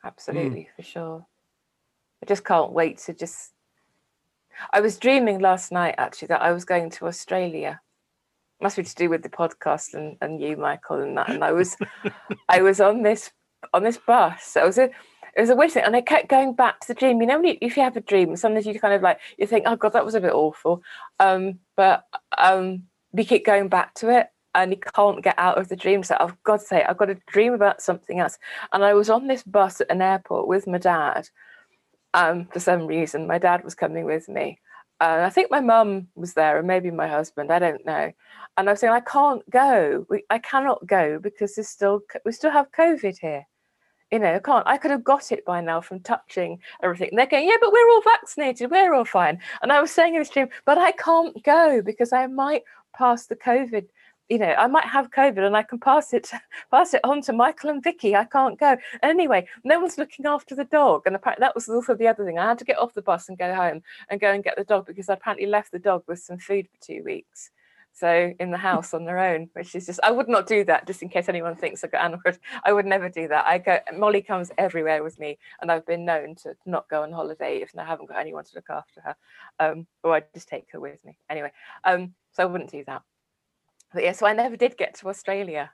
Absolutely, 0.03 0.69
mm. 0.71 0.75
for 0.75 0.83
sure. 0.83 1.25
I 2.21 2.25
just 2.25 2.45
can't 2.45 2.71
wait 2.71 2.99
to 2.99 3.13
just. 3.13 3.51
I 4.73 4.81
was 4.81 4.97
dreaming 4.97 5.39
last 5.39 5.71
night 5.71 5.95
actually 5.97 6.29
that 6.29 6.41
I 6.41 6.51
was 6.51 6.65
going 6.65 6.89
to 6.91 7.07
Australia. 7.07 7.79
Must 8.59 8.77
be 8.77 8.83
to 8.83 8.95
do 8.95 9.09
with 9.09 9.21
the 9.21 9.29
podcast 9.29 9.93
and, 9.93 10.17
and 10.19 10.41
you, 10.41 10.57
Michael, 10.57 11.01
and 11.01 11.15
that. 11.15 11.29
And 11.29 11.43
I 11.43 11.51
was, 11.51 11.77
I 12.49 12.63
was 12.63 12.81
on 12.81 13.03
this 13.03 13.31
on 13.73 13.83
this 13.83 13.97
bus. 13.97 14.57
I 14.57 14.65
was 14.65 14.77
in, 14.77 14.91
it 15.37 15.41
was 15.41 15.51
a 15.51 15.55
weird 15.55 15.71
thing, 15.71 15.83
and 15.85 15.95
I 15.95 16.01
kept 16.01 16.29
going 16.29 16.53
back 16.53 16.79
to 16.81 16.87
the 16.87 16.95
dream. 16.95 17.21
You 17.21 17.27
know, 17.27 17.41
you, 17.43 17.57
if 17.61 17.77
you 17.77 17.83
have 17.83 17.95
a 17.95 18.01
dream, 18.01 18.35
sometimes 18.35 18.65
you 18.65 18.79
kind 18.79 18.95
of 18.95 19.03
like 19.03 19.19
you 19.37 19.45
think, 19.45 19.65
"Oh 19.67 19.75
God, 19.75 19.93
that 19.93 20.03
was 20.03 20.15
a 20.15 20.21
bit 20.21 20.33
awful," 20.33 20.81
um, 21.19 21.59
but 21.75 22.07
um, 22.39 22.83
we 23.11 23.23
keep 23.23 23.45
going 23.45 23.69
back 23.69 23.93
to 23.95 24.09
it, 24.09 24.27
and 24.55 24.71
you 24.71 24.77
can't 24.77 25.23
get 25.23 25.35
out 25.37 25.59
of 25.59 25.69
the 25.69 25.75
dream. 25.75 26.01
So 26.01 26.17
I've 26.19 26.41
got 26.43 26.61
to 26.61 26.65
say, 26.65 26.83
I've 26.83 26.97
got 26.97 27.05
to 27.05 27.17
dream 27.27 27.53
about 27.53 27.83
something 27.83 28.19
else. 28.19 28.39
And 28.73 28.83
I 28.83 28.95
was 28.95 29.11
on 29.11 29.27
this 29.27 29.43
bus 29.43 29.79
at 29.79 29.91
an 29.91 30.01
airport 30.01 30.47
with 30.47 30.65
my 30.65 30.79
dad. 30.79 31.29
Um, 32.15 32.47
for 32.47 32.59
some 32.59 32.87
reason, 32.87 33.27
my 33.27 33.37
dad 33.37 33.63
was 33.63 33.75
coming 33.75 34.05
with 34.05 34.27
me. 34.27 34.59
And 34.99 35.21
I 35.21 35.29
think 35.29 35.51
my 35.51 35.59
mum 35.59 36.07
was 36.15 36.33
there, 36.33 36.57
and 36.57 36.67
maybe 36.67 36.89
my 36.89 37.07
husband. 37.07 37.51
I 37.51 37.59
don't 37.59 37.85
know. 37.85 38.11
And 38.57 38.67
I 38.67 38.71
was 38.71 38.79
saying, 38.79 38.93
I 38.93 39.01
can't 39.01 39.47
go. 39.51 40.07
We, 40.09 40.23
I 40.31 40.39
cannot 40.39 40.87
go 40.87 41.19
because 41.19 41.53
there's 41.53 41.69
still 41.69 42.01
we 42.25 42.31
still 42.31 42.49
have 42.49 42.71
COVID 42.71 43.19
here 43.19 43.45
you 44.11 44.19
know, 44.19 44.35
I 44.35 44.39
can't. 44.39 44.65
I 44.67 44.77
could 44.77 44.91
have 44.91 45.03
got 45.03 45.31
it 45.31 45.45
by 45.45 45.61
now 45.61 45.81
from 45.81 45.99
touching 45.99 46.59
everything. 46.81 47.09
And 47.09 47.19
they're 47.19 47.27
going, 47.27 47.47
yeah, 47.47 47.57
but 47.59 47.71
we're 47.71 47.89
all 47.89 48.01
vaccinated. 48.01 48.71
We're 48.71 48.93
all 48.93 49.05
fine. 49.05 49.39
And 49.61 49.71
I 49.71 49.81
was 49.81 49.91
saying 49.91 50.13
in 50.15 50.19
the 50.19 50.25
stream, 50.25 50.47
but 50.65 50.77
I 50.77 50.91
can't 50.93 51.43
go 51.43 51.81
because 51.81 52.13
I 52.13 52.27
might 52.27 52.63
pass 52.95 53.25
the 53.25 53.35
COVID. 53.35 53.87
You 54.29 54.39
know, 54.39 54.53
I 54.57 54.67
might 54.67 54.85
have 54.85 55.11
COVID 55.11 55.45
and 55.45 55.55
I 55.55 55.63
can 55.63 55.79
pass 55.79 56.13
it 56.13 56.29
pass 56.71 56.93
it 56.93 57.01
on 57.03 57.21
to 57.23 57.33
Michael 57.33 57.69
and 57.69 57.83
Vicky. 57.83 58.15
I 58.15 58.25
can't 58.25 58.59
go. 58.59 58.77
Anyway, 59.03 59.47
no 59.63 59.79
one's 59.79 59.97
looking 59.97 60.25
after 60.25 60.55
the 60.55 60.65
dog. 60.65 61.03
And 61.05 61.15
apparently 61.15 61.43
that 61.43 61.55
was 61.55 61.69
also 61.69 61.95
the 61.95 62.07
other 62.07 62.25
thing. 62.25 62.39
I 62.39 62.47
had 62.47 62.59
to 62.59 62.65
get 62.65 62.77
off 62.77 62.93
the 62.93 63.01
bus 63.01 63.29
and 63.29 63.37
go 63.37 63.53
home 63.53 63.81
and 64.09 64.21
go 64.21 64.31
and 64.31 64.43
get 64.43 64.57
the 64.57 64.63
dog 64.63 64.85
because 64.85 65.09
I 65.09 65.13
apparently 65.13 65.47
left 65.47 65.71
the 65.71 65.79
dog 65.79 66.03
with 66.07 66.19
some 66.19 66.37
food 66.37 66.67
for 66.67 66.85
two 66.85 67.03
weeks 67.03 67.51
so 67.97 68.31
in 68.39 68.51
the 68.51 68.57
house 68.57 68.93
on 68.93 69.05
their 69.05 69.17
own, 69.17 69.49
which 69.53 69.73
is 69.73 69.87
just 69.87 69.99
I 70.03 70.11
would 70.11 70.29
not 70.29 70.45
do 70.45 70.63
that 70.65 70.85
just 70.85 71.01
in 71.01 71.09
case 71.09 71.27
anyone 71.27 71.55
thinks 71.55 71.83
I've 71.83 71.91
got 71.91 72.05
animal. 72.05 72.21
I 72.63 72.71
would 72.71 72.85
never 72.85 73.09
do 73.09 73.27
that. 73.27 73.47
I 73.47 73.57
go 73.57 73.79
Molly 73.95 74.21
comes 74.21 74.51
everywhere 74.59 75.03
with 75.03 75.19
me, 75.19 75.39
and 75.61 75.71
I've 75.71 75.85
been 75.87 76.05
known 76.05 76.35
to 76.43 76.55
not 76.67 76.87
go 76.89 77.01
on 77.01 77.11
holiday 77.11 77.57
if 77.57 77.71
I 77.75 77.83
haven't 77.83 78.09
got 78.09 78.19
anyone 78.19 78.43
to 78.43 78.51
look 78.53 78.69
after 78.69 79.01
her, 79.01 79.15
um, 79.59 79.87
or 80.03 80.13
I 80.13 80.23
just 80.33 80.47
take 80.47 80.67
her 80.73 80.79
with 80.79 81.03
me 81.03 81.17
anyway. 81.27 81.51
Um, 81.83 82.13
so 82.33 82.43
I 82.43 82.45
wouldn't 82.45 82.69
do 82.69 82.83
that. 82.85 83.01
But 83.93 84.03
yeah, 84.03 84.11
so 84.11 84.27
I 84.27 84.33
never 84.33 84.55
did 84.55 84.77
get 84.77 84.93
to 84.99 85.09
Australia 85.09 85.71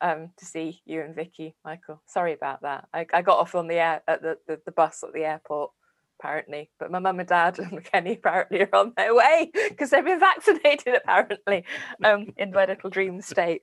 um, 0.00 0.30
to 0.38 0.44
see 0.44 0.82
you 0.84 1.02
and 1.02 1.14
Vicky, 1.14 1.54
Michael. 1.64 2.02
Sorry 2.06 2.32
about 2.32 2.62
that. 2.62 2.88
I, 2.92 3.06
I 3.12 3.22
got 3.22 3.38
off 3.38 3.54
on 3.54 3.68
the 3.68 3.76
air 3.76 4.02
at 4.08 4.22
the, 4.22 4.38
the, 4.48 4.60
the 4.64 4.72
bus 4.72 5.04
at 5.06 5.12
the 5.12 5.24
airport 5.24 5.70
apparently. 6.18 6.70
But 6.78 6.90
my 6.90 6.98
mum 6.98 7.20
and 7.20 7.28
dad 7.28 7.58
and 7.58 7.84
Kenny 7.92 8.14
apparently 8.14 8.62
are 8.62 8.74
on 8.74 8.92
their 8.96 9.14
way 9.14 9.50
because 9.68 9.90
they've 9.90 10.04
been 10.04 10.20
vaccinated 10.20 10.94
apparently 10.94 11.64
um, 12.04 12.32
in 12.36 12.50
my 12.50 12.66
little 12.66 12.90
dream 12.90 13.20
state. 13.20 13.62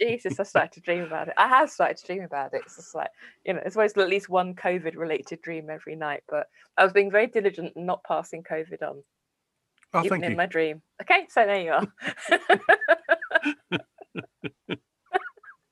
Jesus, 0.00 0.40
I 0.40 0.44
started 0.44 0.72
to 0.72 0.80
dream 0.80 1.02
about 1.02 1.28
it. 1.28 1.34
I 1.36 1.46
have 1.48 1.70
started 1.70 1.98
to 1.98 2.06
dream 2.06 2.22
about 2.22 2.54
it. 2.54 2.62
It's 2.64 2.76
just 2.76 2.94
like, 2.94 3.10
you 3.44 3.52
know, 3.52 3.60
it's 3.64 3.76
always 3.76 3.96
at 3.96 4.08
least 4.08 4.30
one 4.30 4.54
COVID 4.54 4.96
related 4.96 5.42
dream 5.42 5.68
every 5.68 5.94
night. 5.94 6.22
But 6.28 6.46
I 6.78 6.84
was 6.84 6.92
being 6.92 7.10
very 7.10 7.26
diligent 7.26 7.72
and 7.76 7.86
not 7.86 8.02
passing 8.04 8.42
COVID 8.42 8.82
on. 8.82 9.02
Oh, 9.92 10.04
even 10.04 10.22
in 10.22 10.30
you. 10.32 10.36
my 10.36 10.46
dream. 10.46 10.82
Okay, 11.02 11.26
so 11.28 11.44
there 11.44 11.60
you 11.60 11.72
are. 11.72 11.86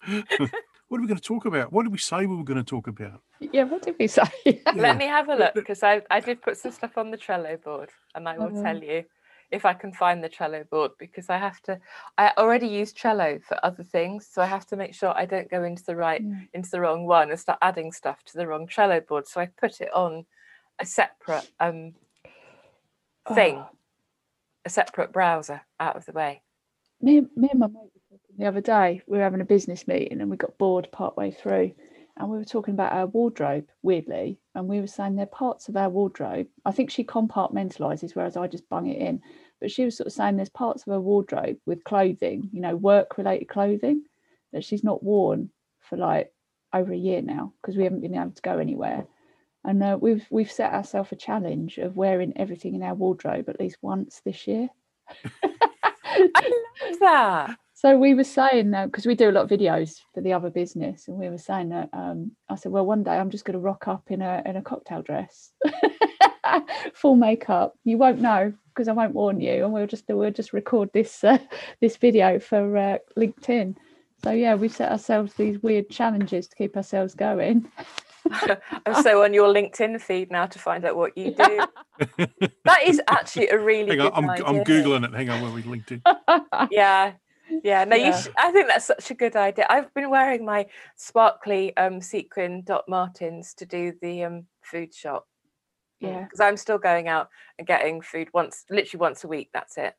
What 0.89 0.99
are 0.99 1.03
we 1.03 1.07
going 1.07 1.19
to 1.19 1.23
talk 1.23 1.45
about? 1.45 1.71
What 1.71 1.83
did 1.83 1.93
we 1.93 1.99
say 1.99 2.25
we 2.25 2.35
were 2.35 2.45
going 2.45 2.59
to 2.59 2.65
talk 2.65 2.87
about? 2.87 3.21
Yeah, 3.41 3.65
what 3.65 3.83
did 3.83 3.97
we 3.99 4.07
say? 4.07 4.23
Let 4.75 4.97
me 4.97 5.05
have 5.05 5.29
a 5.29 5.35
look 5.37 5.55
because 5.55 5.83
I, 5.83 6.03
I 6.11 6.21
did 6.21 6.41
put 6.41 6.57
some 6.57 6.73
stuff 6.73 6.97
on 6.97 7.11
the 7.11 7.19
Trello 7.19 7.63
board 7.63 7.91
and 8.15 8.27
I 8.27 8.39
will 8.39 8.63
tell 8.63 8.83
you 8.83 9.05
if 9.51 9.65
I 9.65 9.75
can 9.75 9.93
find 9.93 10.23
the 10.23 10.29
Trello 10.29 10.69
board 10.69 10.93
because 10.99 11.31
I 11.31 11.39
have 11.39 11.61
to 11.63 11.79
I 12.17 12.33
already 12.37 12.67
use 12.67 12.93
Trello 12.93 13.43
for 13.43 13.59
other 13.65 13.83
things 13.83 14.27
so 14.31 14.43
I 14.43 14.47
have 14.47 14.67
to 14.67 14.77
make 14.77 14.95
sure 14.95 15.17
I 15.17 15.27
don't 15.27 15.51
go 15.51 15.65
into 15.65 15.85
the 15.85 15.97
right 15.97 16.23
mm. 16.23 16.49
into 16.53 16.71
the 16.71 16.81
wrong 16.81 17.07
one 17.07 17.31
and 17.31 17.41
start 17.41 17.59
adding 17.63 17.93
stuff 17.93 18.23
to 18.25 18.37
the 18.37 18.47
wrong 18.47 18.67
Trello 18.67 19.07
board 19.07 19.27
so 19.27 19.41
I 19.41 19.47
put 19.47 19.81
it 19.81 19.93
on 19.95 20.27
a 20.79 20.87
separate 20.87 21.51
um 21.61 21.95
thing 23.35 23.57
oh. 23.57 23.69
a 24.65 24.71
separate 24.71 25.13
browser 25.13 25.63
out 25.81 25.97
of 25.97 26.05
the 26.05 26.13
way 26.13 26.43
me, 27.01 27.23
me 27.37 27.49
and 27.51 27.61
my 27.61 27.69
mate 27.69 27.91
the 28.39 28.47
other 28.47 28.61
day 28.61 29.03
we 29.07 29.19
were 29.19 29.25
having 29.25 29.41
a 29.41 29.47
business 29.47 29.87
meeting 29.87 30.21
and 30.21 30.31
we 30.31 30.37
got 30.37 30.59
bored 30.59 30.89
partway 30.93 31.31
through 31.31 31.73
and 32.17 32.31
we 32.31 32.39
were 32.39 32.45
talking 32.45 32.75
about 32.75 32.93
our 32.93 33.07
wardrobe 33.07 33.67
weirdly 33.83 34.39
and 34.55 34.67
we 34.67 34.81
were 34.81 34.87
saying 34.87 35.17
there 35.17 35.25
are 35.25 35.27
parts 35.27 35.69
of 35.69 35.77
our 35.77 35.91
wardrobe. 35.91 36.47
I 36.65 36.73
think 36.73 36.91
she 36.91 37.05
compartmentalizes 37.05 38.15
whereas 38.15 38.37
i 38.37 38.47
just 38.47 38.69
bung 38.69 38.87
it 38.87 39.01
in 39.01 39.21
but 39.61 39.71
she 39.71 39.85
was 39.85 39.97
sort 39.97 40.07
of 40.07 40.13
saying 40.13 40.37
there's 40.37 40.49
parts 40.49 40.83
of 40.87 40.93
her 40.93 41.01
wardrobe 41.01 41.57
with 41.67 41.85
clothing 41.85 42.49
you 42.53 42.61
know 42.61 42.77
work 42.77 43.19
related 43.19 43.49
clothing 43.49 44.05
that 44.53 44.65
she's 44.65 44.85
not 44.85 45.03
worn 45.03 45.51
for 45.81 45.97
like 45.97 46.33
over 46.73 46.93
a 46.93 46.97
year 46.97 47.23
now 47.23 47.53
because 47.61 47.77
we 47.77 47.85
haven't 47.85 48.01
been 48.01 48.15
able 48.15 48.33
to 48.33 48.43
go 48.43 48.59
anywhere. 48.59 49.07
And 49.65 49.83
uh, 49.83 49.99
we've 50.01 50.27
we've 50.31 50.51
set 50.51 50.73
ourselves 50.73 51.13
a 51.13 51.17
challenge 51.17 51.79
of 51.79 51.97
wearing 51.97 52.33
everything 52.37 52.75
in 52.75 52.83
our 52.83 52.95
wardrobe 52.95 53.49
at 53.49 53.61
least 53.61 53.77
once 53.83 54.21
this 54.25 54.47
year. 54.47 54.69
I 55.43 56.53
love 56.83 56.99
that. 57.01 57.59
So 57.81 57.97
we 57.97 58.13
were 58.13 58.25
saying 58.25 58.73
that 58.73 58.87
because 58.87 59.07
we 59.07 59.15
do 59.15 59.31
a 59.31 59.33
lot 59.33 59.45
of 59.45 59.57
videos 59.57 60.01
for 60.13 60.21
the 60.21 60.33
other 60.33 60.51
business, 60.51 61.07
and 61.07 61.17
we 61.17 61.29
were 61.29 61.39
saying 61.39 61.69
that 61.69 61.89
um, 61.93 62.33
I 62.49 62.57
said, 62.57 62.73
well, 62.73 62.85
one 62.85 63.05
day 63.05 63.13
I'm 63.13 63.31
just 63.31 63.45
going 63.45 63.53
to 63.53 63.61
rock 63.61 63.87
up 63.87 64.11
in 64.11 64.21
a 64.21 64.43
in 64.45 64.57
a 64.57 64.63
cocktail 64.63 65.01
dress, 65.01 65.53
full 66.93 67.15
makeup. 67.15 67.75
You 67.85 67.97
won't 67.97 68.21
know 68.21 68.53
because 68.75 68.89
I 68.89 68.95
won't 68.95 69.15
warn 69.15 69.41
you, 69.41 69.63
and 69.63 69.73
we'll 69.73 69.87
just 69.87 70.07
we'll 70.09 70.33
just 70.33 70.53
record 70.53 70.91
this 70.93 71.23
uh, 71.23 71.39
this 71.81 71.97
video 71.99 72.41
for 72.41 72.77
uh, 72.77 72.99
LinkedIn. 73.17 73.77
So 74.25 74.33
yeah, 74.33 74.57
we've 74.57 74.75
set 74.75 74.91
ourselves 74.91 75.35
these 75.35 75.63
weird 75.63 75.89
challenges 75.89 76.49
to 76.49 76.57
keep 76.57 76.77
ourselves 76.77 77.15
going. 77.15 77.71
I'm 78.87 79.05
so 79.05 79.23
on 79.23 79.33
your 79.33 79.55
LinkedIn 79.55 80.01
feed 80.01 80.33
now 80.33 80.47
to 80.47 80.59
find 80.59 80.85
out 80.85 80.97
what 80.97 81.17
you 81.17 81.31
do. 81.31 81.65
that 82.65 82.83
is 82.85 83.01
actually 83.07 83.51
a 83.51 83.59
really 83.61 83.97
Hang 83.97 84.01
on, 84.01 84.13
I'm, 84.15 84.31
idea. 84.31 84.47
I'm 84.47 84.65
googling 84.65 85.05
it. 85.05 85.15
Hang 85.15 85.31
on, 85.31 85.43
where 85.43 85.53
we 85.53 85.63
LinkedIn? 85.63 86.03
yeah, 86.73 87.13
yeah. 87.63 87.85
No, 87.85 87.97
yeah. 87.97 88.23
you. 88.23 88.33
I 88.39 88.53
think 88.53 88.69
that's 88.69 88.87
such 88.87 89.11
a 89.11 89.15
good 89.15 89.37
idea. 89.37 89.67
I've 89.69 89.93
been 89.95 90.11
wearing 90.11 90.45
my 90.45 90.67
sparkly 90.97 91.77
um, 91.77 92.01
sequin 92.01 92.63
Doc 92.63 92.85
Martens 92.89 93.55
to 93.55 93.67
do 93.67 93.93
the 94.01 94.25
um, 94.25 94.47
food 94.63 94.95
shop. 94.95 95.27
Yeah, 96.01 96.23
because 96.23 96.41
I'm 96.41 96.57
still 96.57 96.79
going 96.79 97.09
out 97.09 97.29
and 97.59 97.67
getting 97.67 98.01
food 98.01 98.29
once, 98.33 98.65
literally 98.71 99.01
once 99.01 99.25
a 99.25 99.29
week. 99.29 99.51
That's 99.53 99.77
it. 99.79 99.95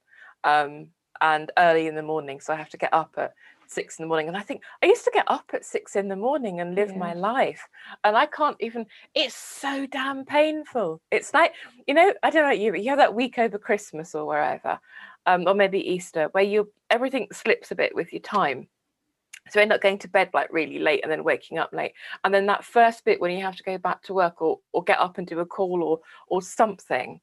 Um, 0.45 0.87
and 1.19 1.51
early 1.57 1.87
in 1.87 1.95
the 1.95 2.01
morning, 2.01 2.39
so 2.39 2.53
I 2.53 2.55
have 2.55 2.69
to 2.69 2.77
get 2.77 2.93
up 2.93 3.15
at 3.17 3.33
six 3.67 3.99
in 3.99 4.03
the 4.03 4.07
morning. 4.07 4.27
And 4.27 4.37
I 4.37 4.41
think 4.41 4.63
I 4.81 4.87
used 4.87 5.03
to 5.05 5.11
get 5.13 5.25
up 5.27 5.51
at 5.53 5.65
six 5.65 5.95
in 5.95 6.07
the 6.07 6.15
morning 6.15 6.59
and 6.59 6.75
live 6.75 6.91
yeah. 6.91 6.97
my 6.97 7.13
life. 7.13 7.67
And 8.03 8.17
I 8.17 8.25
can't 8.25 8.57
even, 8.59 8.85
it's 9.13 9.35
so 9.35 9.85
damn 9.85 10.25
painful. 10.25 11.01
It's 11.11 11.33
like, 11.33 11.53
you 11.87 11.93
know, 11.93 12.13
I 12.23 12.29
don't 12.29 12.43
know 12.43 12.51
you, 12.51 12.71
but 12.71 12.81
you 12.81 12.89
have 12.89 12.97
that 12.97 13.13
week 13.13 13.37
over 13.37 13.57
Christmas 13.57 14.15
or 14.15 14.25
wherever, 14.25 14.79
um, 15.29 15.47
or 15.47 15.53
maybe 15.53 15.79
Easter, 15.79 16.29
where 16.31 16.43
you 16.43 16.71
everything 16.89 17.27
slips 17.31 17.69
a 17.71 17.75
bit 17.75 17.93
with 17.93 18.11
your 18.11 18.21
time. 18.21 18.67
So 19.49 19.59
end 19.59 19.71
up 19.71 19.81
going 19.81 19.99
to 19.99 20.07
bed 20.07 20.29
like 20.33 20.51
really 20.51 20.79
late 20.79 21.01
and 21.03 21.11
then 21.11 21.23
waking 21.23 21.59
up 21.59 21.71
late. 21.71 21.93
And 22.23 22.33
then 22.33 22.47
that 22.47 22.65
first 22.65 23.05
bit 23.05 23.21
when 23.21 23.31
you 23.31 23.41
have 23.43 23.55
to 23.55 23.63
go 23.63 23.77
back 23.77 24.01
to 24.03 24.13
work 24.13 24.41
or 24.41 24.59
or 24.73 24.83
get 24.83 24.99
up 24.99 25.17
and 25.17 25.27
do 25.27 25.39
a 25.39 25.45
call 25.45 25.83
or 25.83 25.99
or 26.27 26.41
something 26.41 27.21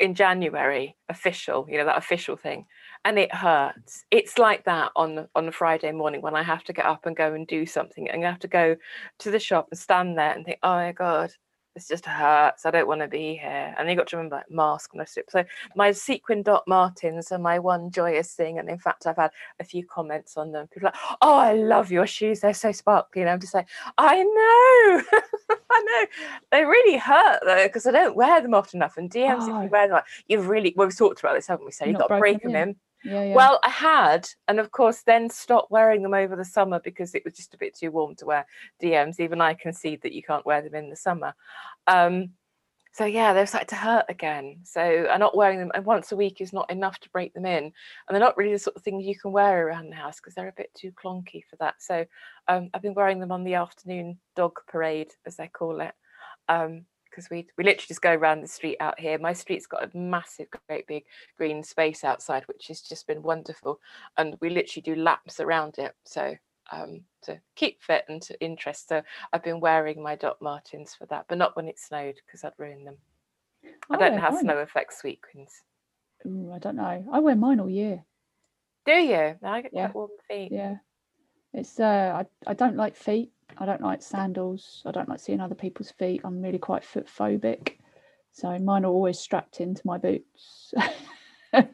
in 0.00 0.14
January, 0.14 0.96
official, 1.10 1.66
you 1.68 1.76
know, 1.76 1.84
that 1.84 1.98
official 1.98 2.36
thing, 2.38 2.64
and 3.04 3.18
it 3.18 3.34
hurts. 3.34 4.06
It's 4.10 4.38
like 4.38 4.64
that 4.64 4.90
on 4.96 5.28
on 5.34 5.48
a 5.48 5.52
Friday 5.52 5.92
morning 5.92 6.22
when 6.22 6.34
I 6.34 6.42
have 6.42 6.64
to 6.64 6.72
get 6.72 6.86
up 6.86 7.04
and 7.04 7.14
go 7.14 7.34
and 7.34 7.46
do 7.46 7.66
something, 7.66 8.08
and 8.08 8.24
I 8.24 8.30
have 8.30 8.38
to 8.40 8.48
go 8.48 8.76
to 9.18 9.30
the 9.30 9.38
shop 9.38 9.68
and 9.70 9.78
stand 9.78 10.16
there 10.16 10.32
and 10.32 10.44
think, 10.46 10.58
oh 10.62 10.76
my 10.76 10.92
god, 10.92 11.32
this 11.78 11.88
just 11.88 12.06
hurts. 12.06 12.66
I 12.66 12.72
don't 12.72 12.88
want 12.88 13.02
to 13.02 13.08
be 13.08 13.36
here. 13.36 13.74
And 13.78 13.88
you 13.88 13.94
got 13.94 14.08
to 14.08 14.16
remember 14.16 14.36
like 14.36 14.50
mask 14.50 14.92
when 14.92 15.00
I 15.00 15.04
slip. 15.04 15.30
So 15.30 15.44
my 15.76 15.92
sequin 15.92 16.42
Doc 16.42 16.64
Martens 16.66 17.30
are 17.30 17.38
my 17.38 17.60
one 17.60 17.90
joyous 17.92 18.34
thing. 18.34 18.58
And 18.58 18.68
in 18.68 18.78
fact, 18.78 19.06
I've 19.06 19.16
had 19.16 19.30
a 19.60 19.64
few 19.64 19.86
comments 19.86 20.36
on 20.36 20.50
them. 20.50 20.66
People 20.66 20.86
like, 20.86 21.16
oh, 21.22 21.36
I 21.36 21.52
love 21.52 21.92
your 21.92 22.06
shoes. 22.06 22.40
They're 22.40 22.52
so 22.52 22.72
sparkly. 22.72 23.22
And 23.22 23.30
I'm 23.30 23.40
just 23.40 23.54
like, 23.54 23.68
I 23.96 24.24
know. 24.24 25.20
I 25.70 25.82
know. 25.82 26.06
They 26.50 26.64
really 26.64 26.98
hurt 26.98 27.40
though, 27.44 27.64
because 27.64 27.86
I 27.86 27.92
don't 27.92 28.16
wear 28.16 28.40
them 28.40 28.54
often 28.54 28.78
enough. 28.78 28.96
And 28.96 29.08
DMs, 29.08 29.42
oh. 29.42 29.42
if 29.42 29.48
you 29.48 29.54
oh. 29.54 29.66
wear 29.66 29.86
them, 29.86 29.94
like, 29.94 30.04
you've 30.26 30.48
really, 30.48 30.74
well, 30.76 30.88
we've 30.88 30.98
talked 30.98 31.20
about 31.20 31.34
this, 31.34 31.46
haven't 31.46 31.64
we? 31.64 31.70
So 31.70 31.84
you've 31.84 31.98
got 31.98 32.08
to 32.08 32.18
break 32.18 32.42
them 32.42 32.56
in. 32.56 32.74
Yeah. 33.04 33.34
Well, 33.34 33.60
I 33.62 33.70
had, 33.70 34.28
and 34.48 34.58
of 34.58 34.70
course, 34.70 35.02
then 35.02 35.30
stopped 35.30 35.70
wearing 35.70 36.02
them 36.02 36.14
over 36.14 36.36
the 36.36 36.44
summer 36.44 36.80
because 36.80 37.14
it 37.14 37.24
was 37.24 37.34
just 37.34 37.54
a 37.54 37.58
bit 37.58 37.76
too 37.76 37.90
warm 37.90 38.16
to 38.16 38.26
wear 38.26 38.46
DMs. 38.82 39.20
Even 39.20 39.40
I 39.40 39.54
concede 39.54 40.02
that 40.02 40.12
you 40.12 40.22
can't 40.22 40.44
wear 40.44 40.62
them 40.62 40.74
in 40.74 40.90
the 40.90 40.96
summer. 40.96 41.34
Um, 41.86 42.30
so 42.92 43.04
yeah, 43.04 43.32
they're 43.32 43.46
starting 43.46 43.68
to 43.68 43.76
hurt 43.76 44.06
again. 44.08 44.58
So 44.64 44.80
I'm 45.08 45.20
not 45.20 45.36
wearing 45.36 45.60
them, 45.60 45.70
and 45.74 45.84
once 45.84 46.10
a 46.10 46.16
week 46.16 46.40
is 46.40 46.52
not 46.52 46.70
enough 46.70 46.98
to 47.00 47.10
break 47.10 47.32
them 47.32 47.46
in. 47.46 47.64
And 47.64 47.72
they're 48.10 48.18
not 48.18 48.36
really 48.36 48.52
the 48.52 48.58
sort 48.58 48.76
of 48.76 48.82
things 48.82 49.06
you 49.06 49.16
can 49.16 49.30
wear 49.30 49.68
around 49.68 49.90
the 49.90 49.96
house 49.96 50.16
because 50.16 50.34
they're 50.34 50.48
a 50.48 50.52
bit 50.56 50.74
too 50.74 50.92
clunky 50.92 51.44
for 51.48 51.56
that. 51.60 51.76
So 51.78 52.04
um, 52.48 52.70
I've 52.74 52.82
been 52.82 52.94
wearing 52.94 53.20
them 53.20 53.30
on 53.30 53.44
the 53.44 53.54
afternoon 53.54 54.18
dog 54.34 54.58
parade, 54.66 55.12
as 55.26 55.36
they 55.36 55.46
call 55.46 55.80
it. 55.80 55.92
Um, 56.48 56.86
because 57.18 57.30
we 57.30 57.46
we 57.56 57.64
literally 57.64 57.88
just 57.88 58.02
go 58.02 58.14
around 58.14 58.40
the 58.42 58.46
street 58.46 58.76
out 58.80 58.98
here. 58.98 59.18
My 59.18 59.32
street's 59.32 59.66
got 59.66 59.82
a 59.82 59.96
massive, 59.96 60.46
great 60.68 60.86
big 60.86 61.04
green 61.36 61.64
space 61.64 62.04
outside, 62.04 62.44
which 62.46 62.68
has 62.68 62.80
just 62.80 63.08
been 63.08 63.22
wonderful, 63.22 63.80
and 64.16 64.36
we 64.40 64.50
literally 64.50 64.82
do 64.82 64.94
laps 64.94 65.40
around 65.40 65.78
it. 65.78 65.94
So 66.04 66.36
um, 66.70 67.00
to 67.22 67.40
keep 67.56 67.82
fit 67.82 68.04
and 68.08 68.22
to 68.22 68.40
interest. 68.40 68.88
So 68.88 69.02
I've 69.32 69.42
been 69.42 69.58
wearing 69.58 70.00
my 70.00 70.14
Doc 70.14 70.40
Martens 70.40 70.94
for 70.94 71.06
that, 71.06 71.24
but 71.28 71.38
not 71.38 71.56
when 71.56 71.66
it 71.66 71.78
snowed 71.78 72.14
because 72.24 72.44
I'd 72.44 72.52
ruin 72.56 72.84
them. 72.84 72.96
I 73.90 73.96
don't 73.96 74.14
know 74.14 74.20
how 74.20 74.30
mine. 74.30 74.40
snow 74.42 74.58
affects 74.58 75.00
sweet 75.00 75.20
queens. 75.20 75.62
Ooh, 76.24 76.52
I 76.54 76.58
don't 76.58 76.76
know. 76.76 77.04
I 77.12 77.18
wear 77.18 77.34
mine 77.34 77.58
all 77.58 77.70
year. 77.70 78.04
Do 78.86 78.92
you? 78.92 79.36
I 79.42 79.62
get 79.62 79.72
yeah. 79.74 79.90
warm 79.92 80.10
feet. 80.28 80.52
Yeah. 80.52 80.76
It's 81.52 81.80
uh 81.80 82.22
I, 82.22 82.50
I 82.50 82.54
don't 82.54 82.76
like 82.76 82.94
feet. 82.94 83.32
I 83.56 83.66
don't 83.66 83.80
like 83.80 84.02
sandals. 84.02 84.82
I 84.84 84.90
don't 84.90 85.08
like 85.08 85.20
seeing 85.20 85.40
other 85.40 85.54
people's 85.54 85.90
feet. 85.90 86.20
I'm 86.24 86.42
really 86.42 86.58
quite 86.58 86.84
foot 86.84 87.06
phobic. 87.06 87.78
So 88.32 88.56
mine 88.58 88.84
are 88.84 88.92
always 88.92 89.18
strapped 89.18 89.60
into 89.60 89.82
my 89.84 89.98
boots. 89.98 90.74
well, 91.52 91.70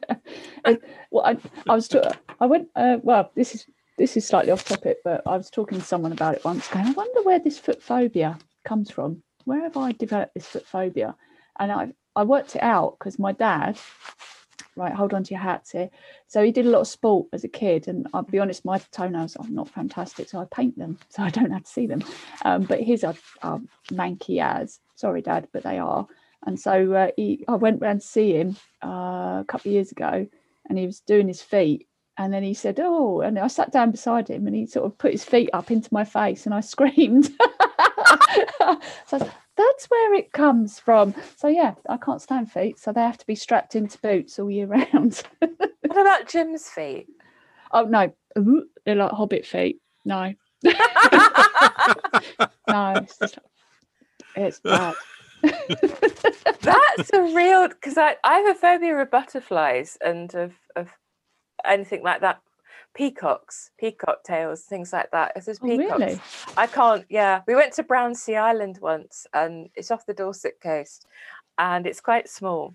I, 1.23 1.37
I 1.67 1.75
was, 1.75 1.87
to, 1.89 2.17
I 2.39 2.45
went, 2.45 2.69
uh, 2.75 2.97
well, 3.03 3.31
this 3.35 3.53
is, 3.53 3.67
this 3.97 4.17
is 4.17 4.25
slightly 4.25 4.51
off 4.51 4.65
topic, 4.65 4.97
but 5.03 5.21
I 5.25 5.37
was 5.37 5.49
talking 5.49 5.79
to 5.79 5.83
someone 5.83 6.11
about 6.11 6.35
it 6.35 6.45
once 6.45 6.67
going, 6.67 6.87
I 6.87 6.91
wonder 6.91 7.21
where 7.23 7.39
this 7.39 7.59
foot 7.59 7.81
phobia 7.81 8.37
comes 8.63 8.89
from. 8.89 9.21
Where 9.43 9.61
have 9.61 9.77
I 9.77 9.91
developed 9.91 10.33
this 10.33 10.47
foot 10.47 10.65
phobia? 10.65 11.15
And 11.59 11.71
I, 11.71 11.93
I 12.15 12.23
worked 12.23 12.55
it 12.55 12.63
out 12.63 12.95
because 12.97 13.19
my 13.19 13.31
dad 13.31 13.77
right, 14.75 14.93
hold 14.93 15.13
on 15.13 15.23
to 15.23 15.33
your 15.33 15.41
hats 15.41 15.71
here. 15.71 15.89
So 16.27 16.43
he 16.43 16.51
did 16.51 16.65
a 16.65 16.69
lot 16.69 16.81
of 16.81 16.87
sport 16.87 17.27
as 17.33 17.43
a 17.43 17.47
kid, 17.47 17.87
and 17.87 18.07
I'll 18.13 18.23
be 18.23 18.39
honest, 18.39 18.65
my 18.65 18.79
toenails 18.91 19.35
are 19.37 19.47
not 19.47 19.69
fantastic, 19.69 20.29
so 20.29 20.39
I 20.39 20.45
paint 20.45 20.77
them 20.77 20.97
so 21.09 21.23
I 21.23 21.29
don't 21.29 21.51
have 21.51 21.63
to 21.63 21.71
see 21.71 21.87
them. 21.87 22.03
Um, 22.43 22.63
but 22.63 22.81
his 22.81 23.03
are, 23.03 23.15
are 23.41 23.61
manky 23.91 24.41
as. 24.41 24.79
Sorry, 24.95 25.21
Dad, 25.21 25.47
but 25.51 25.63
they 25.63 25.77
are. 25.77 26.07
And 26.45 26.59
so 26.59 26.93
uh, 26.93 27.07
he, 27.15 27.43
I 27.47 27.55
went 27.55 27.81
round 27.81 28.01
to 28.01 28.07
see 28.07 28.33
him 28.33 28.55
uh, 28.83 29.39
a 29.41 29.45
couple 29.47 29.69
of 29.69 29.73
years 29.73 29.91
ago, 29.91 30.27
and 30.69 30.77
he 30.77 30.85
was 30.85 30.99
doing 30.99 31.27
his 31.27 31.41
feet. 31.41 31.87
And 32.17 32.33
then 32.33 32.43
he 32.43 32.53
said, 32.53 32.79
"Oh," 32.81 33.19
and 33.21 33.37
I 33.37 33.47
sat 33.47 33.73
down 33.73 33.91
beside 33.91 34.29
him, 34.29 34.47
and 34.47 34.55
he 34.55 34.65
sort 34.67 34.85
of 34.85 34.97
put 34.97 35.11
his 35.11 35.25
feet 35.25 35.49
up 35.51 35.69
into 35.69 35.89
my 35.91 36.05
face, 36.05 36.45
and 36.45 36.55
I 36.55 36.59
screamed. 36.61 37.29
so 39.07 39.29
that's 39.57 39.85
where 39.85 40.13
it 40.13 40.31
comes 40.31 40.79
from. 40.79 41.13
So 41.37 41.47
yeah, 41.47 41.75
I 41.89 41.97
can't 41.97 42.21
stand 42.21 42.51
feet, 42.51 42.79
so 42.79 42.91
they 42.91 43.01
have 43.01 43.17
to 43.17 43.27
be 43.27 43.35
strapped 43.35 43.75
into 43.75 43.97
boots 43.99 44.39
all 44.39 44.51
year 44.51 44.67
round. 44.93 45.23
what 45.39 46.01
about 46.01 46.27
Jim's 46.27 46.67
feet? 46.67 47.07
Oh 47.71 47.83
no, 47.83 48.13
Ooh, 48.37 48.65
they're 48.85 48.95
like 48.95 49.11
hobbit 49.11 49.45
feet. 49.45 49.79
No, 50.03 50.33
no, 50.63 50.73
it's, 52.67 53.17
just, 53.17 53.39
it's 54.35 54.59
bad. 54.59 54.93
That's 56.61 57.13
a 57.13 57.21
real 57.21 57.67
because 57.69 57.97
I, 57.97 58.15
I 58.23 58.39
have 58.39 58.55
a 58.55 58.59
phobia 58.59 58.97
of 58.97 59.11
butterflies 59.11 59.97
and 60.03 60.33
of, 60.35 60.53
of 60.75 60.89
anything 61.65 62.03
like 62.03 62.21
that 62.21 62.41
peacocks, 62.95 63.71
peacock 63.77 64.23
tails, 64.23 64.63
things 64.63 64.91
like 64.93 65.11
that. 65.11 65.33
If 65.35 65.45
there's 65.45 65.59
peacocks, 65.59 65.91
oh, 65.91 65.97
really? 65.99 66.21
I 66.57 66.65
can't. 66.65 67.05
Yeah, 67.09 67.41
we 67.45 67.53
went 67.53 67.73
to 67.73 67.83
Brownsea 67.83 68.39
Island 68.39 68.79
once, 68.81 69.27
and 69.33 69.69
it's 69.75 69.91
off 69.91 70.05
the 70.05 70.13
Dorset 70.13 70.59
coast, 70.61 71.05
and 71.59 71.85
it's 71.85 72.01
quite 72.01 72.27
small. 72.29 72.73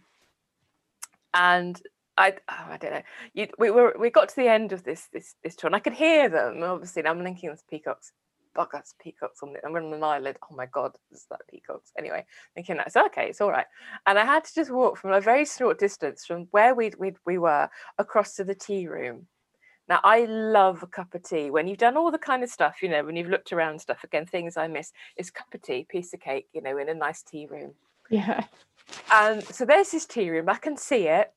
And 1.35 1.81
I, 2.17 2.35
oh, 2.49 2.67
I 2.71 2.77
don't 2.77 2.93
know. 2.93 3.03
You, 3.33 3.49
we 3.59 3.71
were 3.71 3.97
we 3.99 4.11
got 4.11 4.29
to 4.29 4.37
the 4.37 4.49
end 4.49 4.73
of 4.73 4.85
this 4.85 5.09
this 5.13 5.35
this 5.43 5.57
tour, 5.57 5.69
and 5.69 5.77
I 5.77 5.81
could 5.81 5.95
hear 5.95 6.29
them. 6.29 6.63
Obviously, 6.63 7.05
I'm 7.05 7.25
linking 7.25 7.51
to 7.51 7.63
peacocks. 7.69 8.13
Oh, 8.57 8.67
that's 8.71 8.95
peacocks 9.01 9.43
on 9.43 9.55
the. 9.55 9.65
I'm 9.65 9.75
on 9.75 9.95
an 9.95 10.05
island. 10.05 10.37
Oh 10.43 10.55
my 10.55 10.67
god, 10.67 10.97
is 11.13 11.27
that 11.31 11.41
peacocks? 11.49 11.93
Anyway, 11.97 12.27
thinking 12.55 12.77
that's 12.77 12.97
okay, 12.97 13.29
it's 13.29 13.41
all 13.41 13.51
right. 13.51 13.67
And 14.07 14.19
I 14.19 14.25
had 14.25 14.45
to 14.45 14.55
just 14.55 14.71
walk 14.71 14.99
from 14.99 15.13
a 15.13 15.21
very 15.21 15.47
short 15.47 15.79
distance 15.79 16.27
from 16.27 16.47
where 16.51 16.75
we 16.75 16.93
we 16.99 17.15
we 17.25 17.39
were 17.39 17.71
across 17.99 18.35
to 18.35 18.45
the 18.45 18.55
tea 18.55 18.87
room 18.87 19.27
now, 19.91 19.99
I 20.05 20.25
love 20.27 20.85
a 20.85 20.87
cup 20.87 21.17
of 21.17 21.25
tea. 21.25 21.51
When 21.51 21.67
you've 21.67 21.79
done 21.79 21.97
all 21.97 22.13
the 22.13 22.19
kind 22.19 22.45
of 22.45 22.49
stuff, 22.49 22.77
you 22.81 22.89
know, 22.89 23.05
when 23.05 23.17
you've 23.17 23.29
looked 23.29 23.53
around 23.53 23.81
stuff, 23.81 24.05
again, 24.05 24.25
things 24.25 24.57
I 24.57 24.69
miss 24.69 24.93
is 25.17 25.33
cup 25.33 25.53
of 25.53 25.63
tea, 25.63 25.85
piece 25.89 26.15
of 26.15 26.21
cake, 26.21 26.47
you 26.53 26.63
know, 26.63 26.79
in 26.79 26.89
a 26.89 26.95
nice 26.95 27.23
tea 27.23 27.47
room. 27.47 27.73
Yeah. 28.09 28.45
And 29.13 29.43
so 29.43 29.65
there's 29.65 29.91
this 29.91 30.07
tea 30.07 30.31
room. 30.31 30.49
I 30.49 30.55
can 30.55 30.77
see 30.77 31.09
it. 31.09 31.33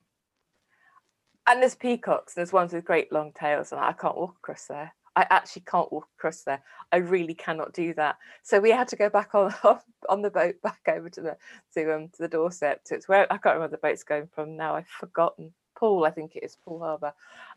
And 1.47 1.63
there's 1.63 1.73
peacocks. 1.73 2.35
and 2.35 2.41
There's 2.41 2.53
ones 2.53 2.73
with 2.73 2.85
great 2.85 3.11
long 3.11 3.31
tails, 3.33 3.71
and 3.71 3.81
I 3.81 3.91
can't 3.91 4.15
walk 4.15 4.35
across 4.37 4.67
there. 4.67 4.93
I 5.15 5.25
actually 5.31 5.63
can't 5.63 5.91
walk 5.91 6.07
across 6.19 6.43
there. 6.43 6.61
I 6.91 6.97
really 6.97 7.33
cannot 7.33 7.73
do 7.73 7.95
that. 7.95 8.17
So 8.43 8.59
we 8.59 8.69
had 8.69 8.87
to 8.89 8.95
go 8.95 9.09
back 9.09 9.33
on 9.33 9.53
on 10.09 10.21
the 10.21 10.29
boat 10.29 10.61
back 10.61 10.81
over 10.87 11.09
to 11.09 11.21
the 11.21 11.37
to 11.73 11.95
um 11.95 12.09
to 12.09 12.21
the 12.21 12.27
Dorset. 12.27 12.85
To, 12.85 12.95
it's 12.95 13.07
where 13.07 13.31
I 13.33 13.37
can't 13.37 13.55
remember 13.55 13.75
the 13.75 13.81
boat's 13.81 14.03
going 14.03 14.27
from 14.27 14.55
now. 14.55 14.75
I've 14.75 14.87
forgotten. 14.87 15.53
Poole, 15.75 16.05
I 16.05 16.11
think 16.11 16.35
it 16.35 16.43
is 16.43 16.55
Poole 16.63 16.79
Harbour 16.79 17.13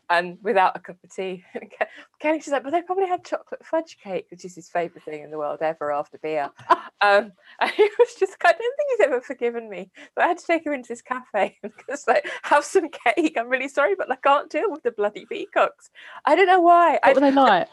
and 0.09 0.37
without 0.41 0.75
a 0.75 0.79
cup 0.79 0.97
of 1.03 1.13
tea. 1.13 1.43
Kenny, 2.19 2.39
she's 2.39 2.51
like, 2.51 2.63
but 2.63 2.71
they 2.71 2.81
probably 2.81 3.07
had 3.07 3.25
chocolate 3.25 3.65
fudge 3.65 3.97
cake, 4.01 4.27
which 4.31 4.45
is 4.45 4.55
his 4.55 4.69
favourite 4.69 5.03
thing 5.03 5.23
in 5.23 5.31
the 5.31 5.37
world 5.37 5.59
ever 5.61 5.91
after 5.91 6.17
beer. 6.17 6.49
um, 7.01 7.31
and 7.59 7.71
he 7.71 7.89
was 7.99 8.15
just, 8.17 8.37
I 8.43 8.51
don't 8.51 8.57
think 8.57 8.89
he's 8.91 9.07
ever 9.07 9.21
forgiven 9.21 9.69
me. 9.69 9.91
But 10.15 10.25
I 10.25 10.27
had 10.29 10.37
to 10.37 10.45
take 10.45 10.65
him 10.65 10.73
into 10.73 10.89
this 10.89 11.01
cafe 11.01 11.57
and 11.63 11.73
just 11.89 12.07
like, 12.07 12.25
have 12.43 12.63
some 12.63 12.89
cake. 12.89 13.37
I'm 13.37 13.49
really 13.49 13.67
sorry, 13.67 13.95
but 13.95 14.11
I 14.11 14.15
can't 14.15 14.49
deal 14.49 14.71
with 14.71 14.83
the 14.83 14.91
bloody 14.91 15.25
peacocks. 15.25 15.89
I 16.25 16.35
don't 16.35 16.47
know 16.47 16.61
why. 16.61 16.93
What 16.93 17.01
I, 17.03 17.13
were 17.13 17.19
they 17.21 17.31
like? 17.31 17.67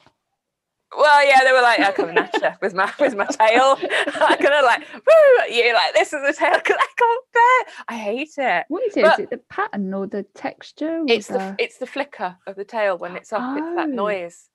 Well, 0.97 1.27
yeah, 1.27 1.40
they 1.44 1.53
were 1.53 1.62
like, 1.62 1.81
"I'm 1.81 1.92
coming 1.92 2.16
at 2.16 2.59
with 2.62 2.75
my 2.75 2.92
with 3.01 3.14
my 3.16 3.27
tail." 3.27 3.77
I 3.81 4.37
kind 4.38 4.55
of 4.55 4.64
like, 4.64 4.85
"Woo!" 4.94 5.55
You 5.55 5.75
like 5.75 5.94
this 5.94 6.12
is 6.12 6.23
the 6.27 6.33
tail 6.33 6.57
because 6.57 6.77
I 6.79 6.87
can't 6.97 7.25
bear. 7.33 7.75
I 7.88 7.97
hate 7.97 8.35
it. 8.38 8.64
What 8.68 8.85
is 8.85 8.97
it? 8.97 9.03
But 9.03 9.12
is 9.14 9.25
it 9.25 9.31
the 9.31 9.40
pattern 9.51 9.92
or 9.92 10.07
the 10.07 10.25
texture? 10.35 11.01
Or 11.01 11.05
it's 11.09 11.29
the... 11.29 11.38
the... 11.38 11.57
it's 11.59 11.79
the 11.79 11.87
flicker 11.87 12.37
of 12.47 12.57
the 12.57 12.64
tail 12.64 12.99
when 12.99 13.16
it's 13.16 13.33
up. 13.33 13.42
Oh. 13.42 13.57
It's 13.57 13.77
that 13.77 13.88
oh. 13.88 13.92
noise. 13.92 14.49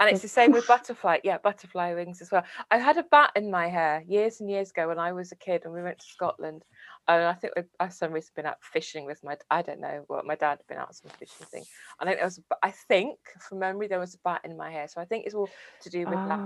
And 0.00 0.08
it's 0.10 0.22
the 0.22 0.28
same 0.28 0.52
with 0.52 0.66
butterfly, 0.68 1.18
yeah, 1.24 1.38
butterfly 1.38 1.94
wings 1.94 2.22
as 2.22 2.30
well. 2.30 2.44
I 2.70 2.78
had 2.78 2.98
a 2.98 3.02
bat 3.02 3.32
in 3.34 3.50
my 3.50 3.68
hair 3.68 4.04
years 4.06 4.40
and 4.40 4.48
years 4.48 4.70
ago 4.70 4.88
when 4.88 4.98
I 4.98 5.12
was 5.12 5.32
a 5.32 5.36
kid, 5.36 5.62
and 5.64 5.74
we 5.74 5.82
went 5.82 5.98
to 5.98 6.06
Scotland. 6.06 6.64
And 7.08 7.24
I 7.24 7.32
think 7.32 7.54
I've 7.80 7.92
some 7.92 8.12
reason 8.12 8.32
been 8.36 8.46
out 8.46 8.58
fishing 8.62 9.06
with 9.06 9.24
my 9.24 9.36
I 9.50 9.62
don't 9.62 9.80
know 9.80 10.04
what 10.08 10.26
my 10.26 10.34
dad 10.34 10.58
had 10.58 10.66
been 10.68 10.78
out 10.78 10.94
some 10.94 11.10
fishing 11.18 11.46
thing. 11.46 11.64
I 11.98 12.04
think 12.04 12.18
there 12.18 12.26
was 12.26 12.40
I 12.62 12.70
think 12.70 13.18
from 13.40 13.60
memory 13.60 13.88
there 13.88 13.98
was 13.98 14.14
a 14.14 14.18
bat 14.24 14.42
in 14.44 14.56
my 14.56 14.70
hair, 14.70 14.86
so 14.88 15.00
I 15.00 15.06
think 15.06 15.24
it's 15.24 15.34
all 15.34 15.48
to 15.82 15.90
do 15.90 16.00
with 16.00 16.18
oh. 16.18 16.28
that. 16.28 16.38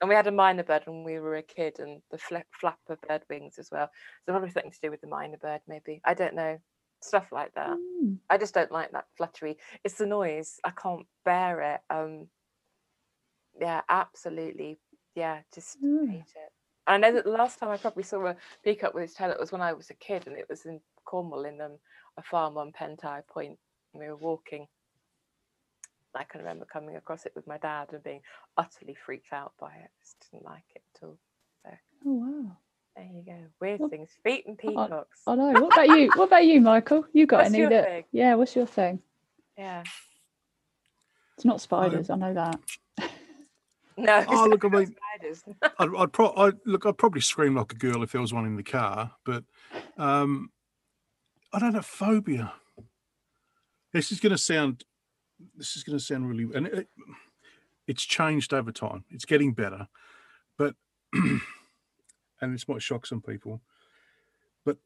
And 0.00 0.08
we 0.08 0.14
had 0.14 0.26
a 0.26 0.32
mynah 0.32 0.66
bird 0.66 0.82
when 0.86 1.04
we 1.04 1.20
were 1.20 1.36
a 1.36 1.42
kid, 1.42 1.78
and 1.78 2.02
the 2.10 2.18
flap, 2.18 2.46
flap 2.50 2.78
of 2.88 3.00
bird 3.02 3.22
wings 3.30 3.58
as 3.58 3.70
well. 3.70 3.88
So 4.26 4.32
probably 4.32 4.50
something 4.50 4.72
to 4.72 4.80
do 4.82 4.90
with 4.90 5.00
the 5.00 5.06
mynah 5.06 5.40
bird, 5.40 5.60
maybe. 5.68 6.00
I 6.04 6.14
don't 6.14 6.34
know 6.34 6.58
stuff 7.00 7.30
like 7.32 7.54
that. 7.54 7.70
Mm. 7.70 8.18
I 8.28 8.38
just 8.38 8.54
don't 8.54 8.72
like 8.72 8.92
that 8.92 9.06
fluttery. 9.16 9.56
It's 9.84 9.94
the 9.94 10.06
noise. 10.06 10.58
I 10.64 10.70
can't 10.70 11.06
bear 11.24 11.60
it. 11.74 11.80
Um, 11.90 12.28
yeah, 13.60 13.82
absolutely. 13.88 14.78
Yeah, 15.14 15.40
just 15.54 15.82
mm. 15.82 16.10
hate 16.10 16.20
it. 16.20 16.52
I 16.88 16.96
know 16.96 17.12
that 17.12 17.24
the 17.24 17.30
last 17.30 17.58
time 17.58 17.68
I 17.68 17.76
probably 17.76 18.02
saw 18.02 18.26
a 18.26 18.36
peacock 18.64 18.94
with 18.94 19.04
its 19.04 19.14
tail, 19.14 19.30
it 19.30 19.38
was 19.38 19.52
when 19.52 19.60
I 19.60 19.74
was 19.74 19.90
a 19.90 19.94
kid, 19.94 20.26
and 20.26 20.36
it 20.36 20.46
was 20.48 20.64
in 20.64 20.80
Cornwall 21.04 21.44
in 21.44 21.60
um, 21.60 21.72
a 22.16 22.22
farm 22.22 22.56
on 22.56 22.72
Pentire 22.72 23.26
Point. 23.28 23.58
And 23.92 24.00
we 24.02 24.08
were 24.08 24.16
walking. 24.16 24.66
I 26.14 26.24
can 26.24 26.40
remember 26.40 26.64
coming 26.64 26.96
across 26.96 27.26
it 27.26 27.32
with 27.36 27.46
my 27.46 27.58
dad 27.58 27.88
and 27.92 28.02
being 28.02 28.22
utterly 28.56 28.96
freaked 29.06 29.32
out 29.32 29.52
by 29.60 29.68
it. 29.68 29.90
Just 30.00 30.16
didn't 30.32 30.46
like 30.46 30.64
it 30.74 30.82
at 30.96 31.06
all. 31.06 31.18
So, 31.62 31.70
oh 32.06 32.12
wow! 32.12 32.56
There 32.96 33.04
you 33.04 33.22
go. 33.24 33.36
Weird 33.60 33.90
things. 33.90 34.10
Feet 34.24 34.46
and 34.46 34.56
peacocks. 34.58 35.20
I 35.26 35.34
know. 35.36 35.52
What 35.60 35.74
about 35.74 35.88
you? 35.88 36.10
What 36.16 36.24
about 36.24 36.46
you, 36.46 36.60
Michael? 36.60 37.04
You 37.12 37.26
got 37.26 37.38
What's 37.38 37.50
any 37.50 37.58
your 37.58 37.70
that? 37.70 37.84
thing? 37.84 38.04
Yeah. 38.12 38.34
What's 38.34 38.56
your 38.56 38.66
thing? 38.66 39.00
Yeah. 39.56 39.84
It's 41.36 41.44
not 41.44 41.60
spiders. 41.60 42.10
I 42.10 42.16
know 42.16 42.34
that. 42.34 42.58
No. 44.02 44.24
Oh, 44.28 44.46
look, 44.46 44.64
I 44.64 44.68
mean, 44.76 44.94
I'd, 45.80 45.88
I'd, 45.96 46.12
pro- 46.12 46.32
I'd 46.36 46.54
look. 46.64 46.86
I'd 46.86 46.98
probably 46.98 47.20
scream 47.20 47.56
like 47.56 47.72
a 47.72 47.76
girl 47.76 48.04
if 48.04 48.12
there 48.12 48.20
was 48.20 48.32
one 48.32 48.46
in 48.46 48.54
the 48.54 48.62
car, 48.62 49.12
but 49.24 49.42
um, 49.96 50.50
I 51.52 51.58
don't 51.58 51.74
have 51.74 51.84
phobia. 51.84 52.52
This 53.92 54.12
is 54.12 54.20
going 54.20 54.30
to 54.30 54.38
sound. 54.38 54.84
This 55.56 55.76
is 55.76 55.82
going 55.82 55.98
to 55.98 56.04
sound 56.04 56.28
really, 56.28 56.46
and 56.54 56.68
it, 56.68 56.88
it's 57.88 58.04
changed 58.04 58.54
over 58.54 58.70
time. 58.70 59.04
It's 59.10 59.24
getting 59.24 59.52
better, 59.52 59.88
but 60.56 60.76
and 61.12 62.54
this 62.54 62.68
might 62.68 62.82
shock 62.82 63.04
some 63.04 63.20
people, 63.20 63.60
but 64.64 64.76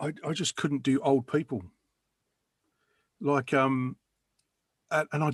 I 0.00 0.14
I 0.26 0.32
just 0.32 0.56
couldn't 0.56 0.84
do 0.84 1.00
old 1.00 1.26
people. 1.26 1.64
Like 3.20 3.52
um, 3.52 3.96
and, 4.90 5.06
and 5.12 5.22
I 5.24 5.30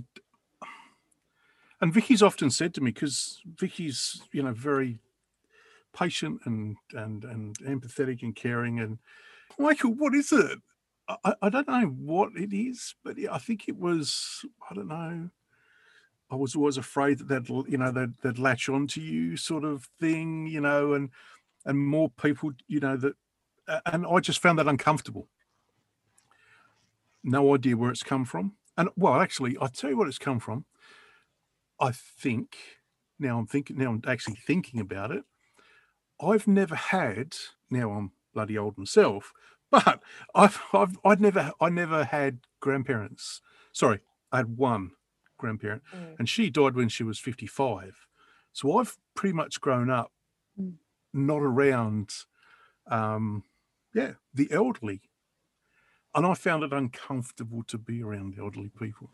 and 1.81 1.93
Vicky's 1.93 2.23
often 2.23 2.51
said 2.51 2.75
to 2.75 2.81
me 2.81 2.91
because 2.91 3.41
Vicky's 3.59 4.23
you 4.33 4.43
know 4.43 4.53
very 4.53 4.99
patient 5.97 6.41
and 6.45 6.77
and 6.93 7.25
and 7.25 7.59
empathetic 7.61 8.23
and 8.23 8.35
caring 8.37 8.81
and 8.81 8.99
Michael, 9.59 9.95
what 9.95 10.15
is 10.15 10.33
it? 10.33 10.59
I, 11.09 11.17
I- 11.25 11.35
I 11.43 11.49
don't 11.49 11.69
know 11.69 11.87
what 11.87 12.31
it 12.37 12.55
is, 12.55 12.95
but 13.05 13.17
I 13.31 13.39
think 13.39 13.69
it 13.69 13.77
was 13.77 14.45
I 14.71 14.75
don't 14.75 14.89
know. 14.89 15.31
I 16.31 16.35
was 16.35 16.57
always 16.57 16.77
afraid 16.77 17.19
that 17.21 17.29
they'd 17.29 17.49
you 17.49 17.79
know 17.79 17.93
they'd, 17.93 18.15
they'd 18.23 18.39
latch 18.39 18.69
onto 18.69 19.01
you 19.01 19.37
sort 19.37 19.65
of 19.65 19.89
thing, 20.01 20.47
you 20.47 20.61
know, 20.61 20.95
and 20.95 21.11
and 21.65 21.79
more 21.79 22.11
people, 22.11 22.53
you 22.69 22.81
know 22.81 22.97
that, 22.97 23.15
and 23.87 24.07
I 24.07 24.21
just 24.21 24.41
found 24.41 24.59
that 24.59 24.69
uncomfortable. 24.69 25.29
No 27.25 27.55
idea 27.55 27.77
where 27.77 27.91
it's 27.91 28.03
come 28.05 28.25
from, 28.25 28.55
and 28.77 28.89
well, 28.97 29.15
actually, 29.21 29.57
I'll 29.61 29.69
tell 29.69 29.91
you 29.91 29.97
what 29.97 30.09
it's 30.09 30.19
come 30.19 30.39
from. 30.39 30.65
I 31.81 31.93
think 31.93 32.57
now 33.19 33.39
I'm 33.39 33.47
thinking 33.47 33.79
now 33.79 33.91
I'm 33.91 34.03
actually 34.07 34.37
thinking 34.37 34.81
about 34.81 35.11
it. 35.11 35.25
I've 36.21 36.47
never 36.47 36.75
had 36.75 37.37
now 37.71 37.93
I'm 37.93 38.13
bloody 38.33 38.57
old 38.59 38.79
myself, 38.79 39.33
but 39.71 40.03
I've 40.35 40.63
I've 40.73 40.99
I'd 41.05 41.21
never 41.21 41.53
I 41.61 41.69
never 41.69 42.05
had 42.05 42.41
grandparents. 42.61 43.41
Sorry, 43.73 44.01
I 44.33 44.39
had 44.39 44.57
one 44.57 44.93
grandparent, 45.39 45.83
Mm. 45.95 46.17
and 46.19 46.29
she 46.29 46.51
died 46.51 46.75
when 46.75 46.89
she 46.89 47.05
was 47.05 47.19
55. 47.19 48.07
So 48.53 48.79
I've 48.79 48.97
pretty 49.15 49.35
much 49.35 49.61
grown 49.61 49.91
up 49.91 50.13
Mm. 50.59 50.79
not 51.13 51.43
around 51.43 52.11
um 52.91 53.45
yeah, 53.95 54.15
the 54.35 54.51
elderly. 54.53 55.03
And 56.15 56.25
I 56.27 56.35
found 56.35 56.63
it 56.65 56.73
uncomfortable 56.73 57.63
to 57.65 57.79
be 57.79 58.03
around 58.03 58.39
elderly 58.39 58.71
people 58.71 59.11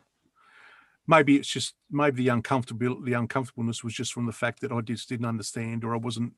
maybe 1.07 1.37
it's 1.37 1.49
just 1.49 1.75
maybe 1.91 2.23
the 2.23 2.29
uncomfortable 2.29 3.01
the 3.01 3.15
uncomfortableness 3.15 3.83
was 3.85 3.95
just 3.95 4.13
from 4.13 4.27
the 4.27 4.33
fact 4.33 4.61
that 4.61 4.73
I 4.73 4.81
just 4.81 5.09
didn't 5.09 5.27
understand 5.27 5.85
or 5.85 5.95
I 5.95 5.99
wasn't 5.99 6.35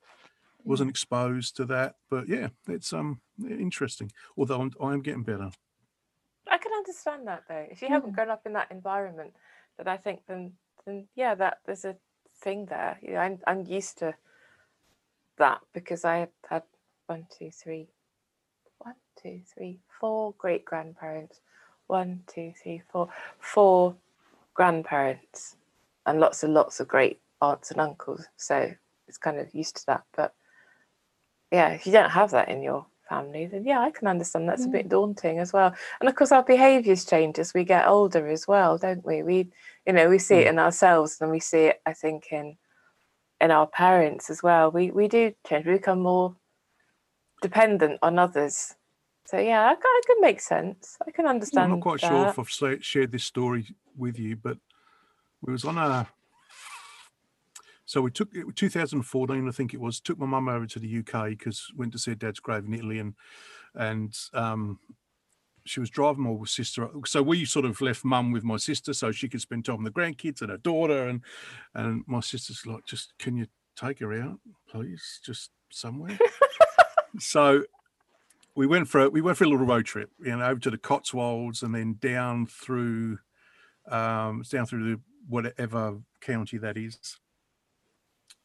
wasn't 0.64 0.90
exposed 0.90 1.56
to 1.56 1.64
that. 1.66 1.96
But 2.10 2.28
yeah, 2.28 2.48
it's 2.68 2.92
um 2.92 3.20
interesting. 3.48 4.10
Although 4.36 4.60
I'm, 4.60 4.72
I 4.80 4.92
am 4.92 5.02
getting 5.02 5.22
better. 5.24 5.50
I 6.50 6.58
can 6.58 6.72
understand 6.72 7.26
that 7.26 7.44
though. 7.48 7.66
If 7.70 7.82
you 7.82 7.88
Yeah. 7.88 7.94
haven't 7.94 8.12
grown 8.14 8.30
up 8.30 8.46
in 8.46 8.52
that 8.54 8.70
environment, 8.70 9.34
then 9.76 9.88
I 9.88 9.96
think 9.96 10.20
then 10.26 10.52
then 10.84 11.08
yeah, 11.14 11.34
that 11.36 11.58
there's 11.64 11.84
a 11.84 11.96
thing 12.36 12.66
there. 12.66 12.98
You 13.02 13.12
know, 13.12 13.18
I'm 13.18 13.38
I'm 13.46 13.64
used 13.66 13.98
to 13.98 14.14
that 15.36 15.60
because 15.72 16.04
I 16.04 16.28
had 16.48 16.62
one, 17.06 17.26
two, 17.36 17.50
three, 17.50 17.88
one, 18.78 18.94
two, 19.20 19.40
three, 19.52 19.80
four 20.00 20.34
great 20.38 20.64
grandparents, 20.64 21.40
one, 21.86 22.22
two, 22.26 22.52
three, 22.62 22.82
four, 22.90 23.08
four 23.38 23.96
grandparents, 24.54 25.56
and 26.06 26.20
lots 26.20 26.42
and 26.42 26.54
lots 26.54 26.80
of 26.80 26.88
great 26.88 27.20
aunts 27.40 27.70
and 27.70 27.80
uncles. 27.80 28.26
So 28.36 28.72
it's 29.08 29.18
kind 29.18 29.38
of 29.38 29.54
used 29.54 29.76
to 29.76 29.86
that. 29.86 30.04
But 30.16 30.34
yeah, 31.52 31.70
if 31.70 31.86
you 31.86 31.92
don't 31.92 32.10
have 32.10 32.30
that 32.32 32.48
in 32.48 32.62
your 32.62 32.86
family, 33.08 33.46
then 33.46 33.64
yeah, 33.64 33.80
I 33.80 33.90
can 33.90 34.08
understand 34.08 34.48
that's 34.48 34.64
a 34.64 34.68
bit 34.68 34.86
mm. 34.86 34.90
daunting 34.90 35.38
as 35.38 35.52
well. 35.52 35.74
And 36.00 36.08
of 36.08 36.14
course, 36.14 36.32
our 36.32 36.42
behaviours 36.42 37.04
change 37.04 37.38
as 37.38 37.54
we 37.54 37.64
get 37.64 37.86
older 37.86 38.28
as 38.28 38.48
well, 38.48 38.78
don't 38.78 39.04
we? 39.04 39.22
We, 39.22 39.50
you 39.86 39.92
know, 39.92 40.08
we 40.08 40.18
see 40.18 40.36
it 40.36 40.46
mm. 40.46 40.50
in 40.50 40.58
ourselves, 40.58 41.18
and 41.20 41.30
we 41.30 41.40
see 41.40 41.66
it, 41.66 41.80
I 41.86 41.92
think, 41.92 42.28
in 42.30 42.56
in 43.40 43.50
our 43.50 43.66
parents 43.66 44.30
as 44.30 44.42
well. 44.42 44.70
We 44.70 44.90
we 44.90 45.08
do 45.08 45.34
change. 45.46 45.66
We 45.66 45.72
become 45.72 46.00
more 46.00 46.34
dependent 47.42 47.98
on 48.02 48.18
others. 48.18 48.74
So 49.26 49.38
yeah, 49.38 49.70
I, 49.70 49.74
can 49.74 50.20
make 50.20 50.40
sense. 50.40 50.98
I 51.06 51.10
can 51.10 51.26
understand. 51.26 51.64
I'm 51.64 51.78
not 51.78 51.80
quite 51.80 52.00
that. 52.02 52.08
sure 52.08 52.28
if 52.28 52.38
I've 52.38 52.82
shared 52.82 53.10
this 53.10 53.24
story 53.24 53.74
with 53.96 54.18
you, 54.18 54.36
but 54.36 54.58
we 55.40 55.52
was 55.52 55.64
on 55.64 55.78
a. 55.78 56.06
So 57.86 58.00
we 58.00 58.10
took 58.10 58.34
it 58.34 58.44
2014, 58.54 59.48
I 59.48 59.50
think 59.50 59.74
it 59.74 59.80
was. 59.80 60.00
Took 60.00 60.18
my 60.18 60.26
mum 60.26 60.48
over 60.48 60.66
to 60.66 60.78
the 60.78 60.98
UK 60.98 61.30
because 61.30 61.70
went 61.76 61.92
to 61.92 61.98
see 61.98 62.12
her 62.12 62.16
dad's 62.16 62.40
grave 62.40 62.66
in 62.66 62.74
Italy, 62.74 62.98
and 62.98 63.14
and 63.74 64.14
um, 64.34 64.78
she 65.64 65.80
was 65.80 65.90
driving 65.90 66.24
my 66.24 66.44
sister. 66.44 66.88
So 67.06 67.22
we 67.22 67.44
sort 67.44 67.64
of 67.64 67.80
left 67.80 68.04
mum 68.04 68.30
with 68.30 68.44
my 68.44 68.56
sister 68.58 68.92
so 68.92 69.10
she 69.10 69.28
could 69.28 69.40
spend 69.40 69.64
time 69.64 69.82
with 69.82 69.92
the 69.92 70.00
grandkids 70.00 70.42
and 70.42 70.50
her 70.50 70.58
daughter, 70.58 71.08
and 71.08 71.22
and 71.74 72.04
my 72.06 72.20
sister's 72.20 72.66
like, 72.66 72.84
just 72.84 73.14
can 73.18 73.36
you 73.36 73.46
take 73.76 74.00
her 74.00 74.12
out, 74.12 74.38
please, 74.68 75.20
just 75.24 75.50
somewhere. 75.70 76.18
so 77.18 77.64
we 78.56 78.66
went 78.66 78.88
for 78.88 79.00
a, 79.02 79.10
we 79.10 79.20
went 79.20 79.36
for 79.36 79.44
a 79.44 79.48
little 79.48 79.66
road 79.66 79.84
trip, 79.86 80.10
you 80.20 80.36
know, 80.36 80.44
over 80.44 80.60
to 80.60 80.70
the 80.70 80.78
Cotswolds 80.78 81.62
and 81.62 81.74
then 81.74 81.96
down 82.00 82.46
through 82.46 83.18
um 83.90 84.42
down 84.50 84.66
through 84.66 84.94
the 84.94 85.00
whatever 85.28 85.98
county 86.20 86.58
that 86.58 86.76
is. 86.76 87.18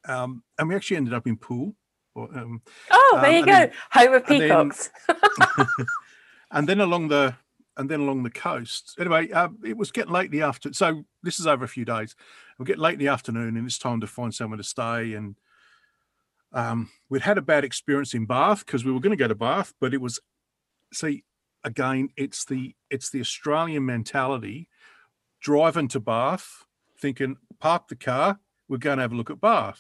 Um, 0.07 0.43
and 0.57 0.69
we 0.69 0.75
actually 0.75 0.97
ended 0.97 1.13
up 1.13 1.27
in 1.27 1.37
Poole. 1.37 1.75
or, 2.15 2.29
Um, 2.37 2.61
Oh, 2.89 3.13
Um, 3.17 3.21
there 3.21 3.39
you 3.39 3.45
go. 3.45 3.51
then- 3.51 3.71
Home 3.91 4.13
of 4.15 4.23
and 4.29 4.41
then- 4.41 4.41
peacocks. 4.71 4.89
and 6.51 6.67
then 6.67 6.79
along 6.79 7.09
the 7.09 7.35
and 7.77 7.89
then 7.89 8.01
along 8.01 8.23
the 8.23 8.29
coast. 8.29 8.95
Anyway, 8.99 9.31
uh, 9.31 9.47
it 9.63 9.77
was 9.77 9.89
getting 9.91 10.11
late 10.11 10.25
in 10.25 10.31
the 10.37 10.41
afternoon. 10.41 10.73
So 10.73 11.05
this 11.23 11.39
is 11.39 11.47
over 11.47 11.63
a 11.63 11.67
few 11.69 11.85
days. 11.85 12.13
We 12.57 12.65
get 12.65 12.77
late 12.77 12.93
in 12.95 12.99
the 12.99 13.07
afternoon, 13.07 13.55
and 13.55 13.65
it's 13.65 13.77
time 13.77 14.01
to 14.01 14.07
find 14.07 14.35
somewhere 14.35 14.57
to 14.57 14.63
stay. 14.65 15.13
And 15.13 15.37
um, 16.53 16.89
we'd 17.09 17.21
had 17.21 17.37
a 17.37 17.41
bad 17.41 17.63
experience 17.63 18.13
in 18.13 18.25
Bath 18.25 18.65
because 18.65 18.83
we 18.83 18.91
were 18.91 18.99
going 18.99 19.17
to 19.17 19.21
go 19.21 19.27
to 19.27 19.35
Bath, 19.35 19.73
but 19.79 19.93
it 19.93 20.01
was 20.01 20.19
see 20.93 21.23
again. 21.63 22.09
It's 22.17 22.45
the 22.45 22.75
it's 22.89 23.09
the 23.09 23.21
Australian 23.21 23.85
mentality. 23.85 24.69
Driving 25.41 25.87
to 25.89 26.01
Bath, 26.01 26.65
thinking 26.99 27.37
park 27.59 27.87
the 27.87 27.95
car, 27.95 28.39
we're 28.67 28.77
going 28.77 28.97
to 28.97 29.03
have 29.03 29.13
a 29.13 29.15
look 29.15 29.29
at 29.29 29.39
Bath. 29.39 29.79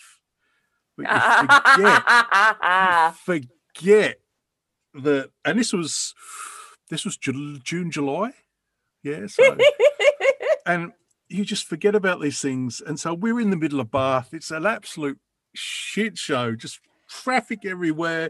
But 0.95 1.07
you 1.11 1.57
forget 1.75 3.15
forget 3.75 4.19
that 4.93 5.29
and 5.45 5.59
this 5.59 5.71
was 5.71 6.13
this 6.89 7.05
was 7.05 7.17
june 7.17 7.91
july 7.91 8.31
yeah 9.03 9.27
so 9.27 9.55
and 10.65 10.91
you 11.27 11.45
just 11.45 11.65
forget 11.65 11.95
about 11.95 12.19
these 12.21 12.41
things 12.41 12.81
and 12.81 12.99
so 12.99 13.13
we're 13.13 13.39
in 13.39 13.51
the 13.51 13.55
middle 13.55 13.79
of 13.79 13.91
bath 13.91 14.29
it's 14.33 14.51
an 14.51 14.65
absolute 14.65 15.19
shit 15.53 16.17
show 16.17 16.55
just 16.55 16.79
traffic 17.09 17.65
everywhere 17.65 18.29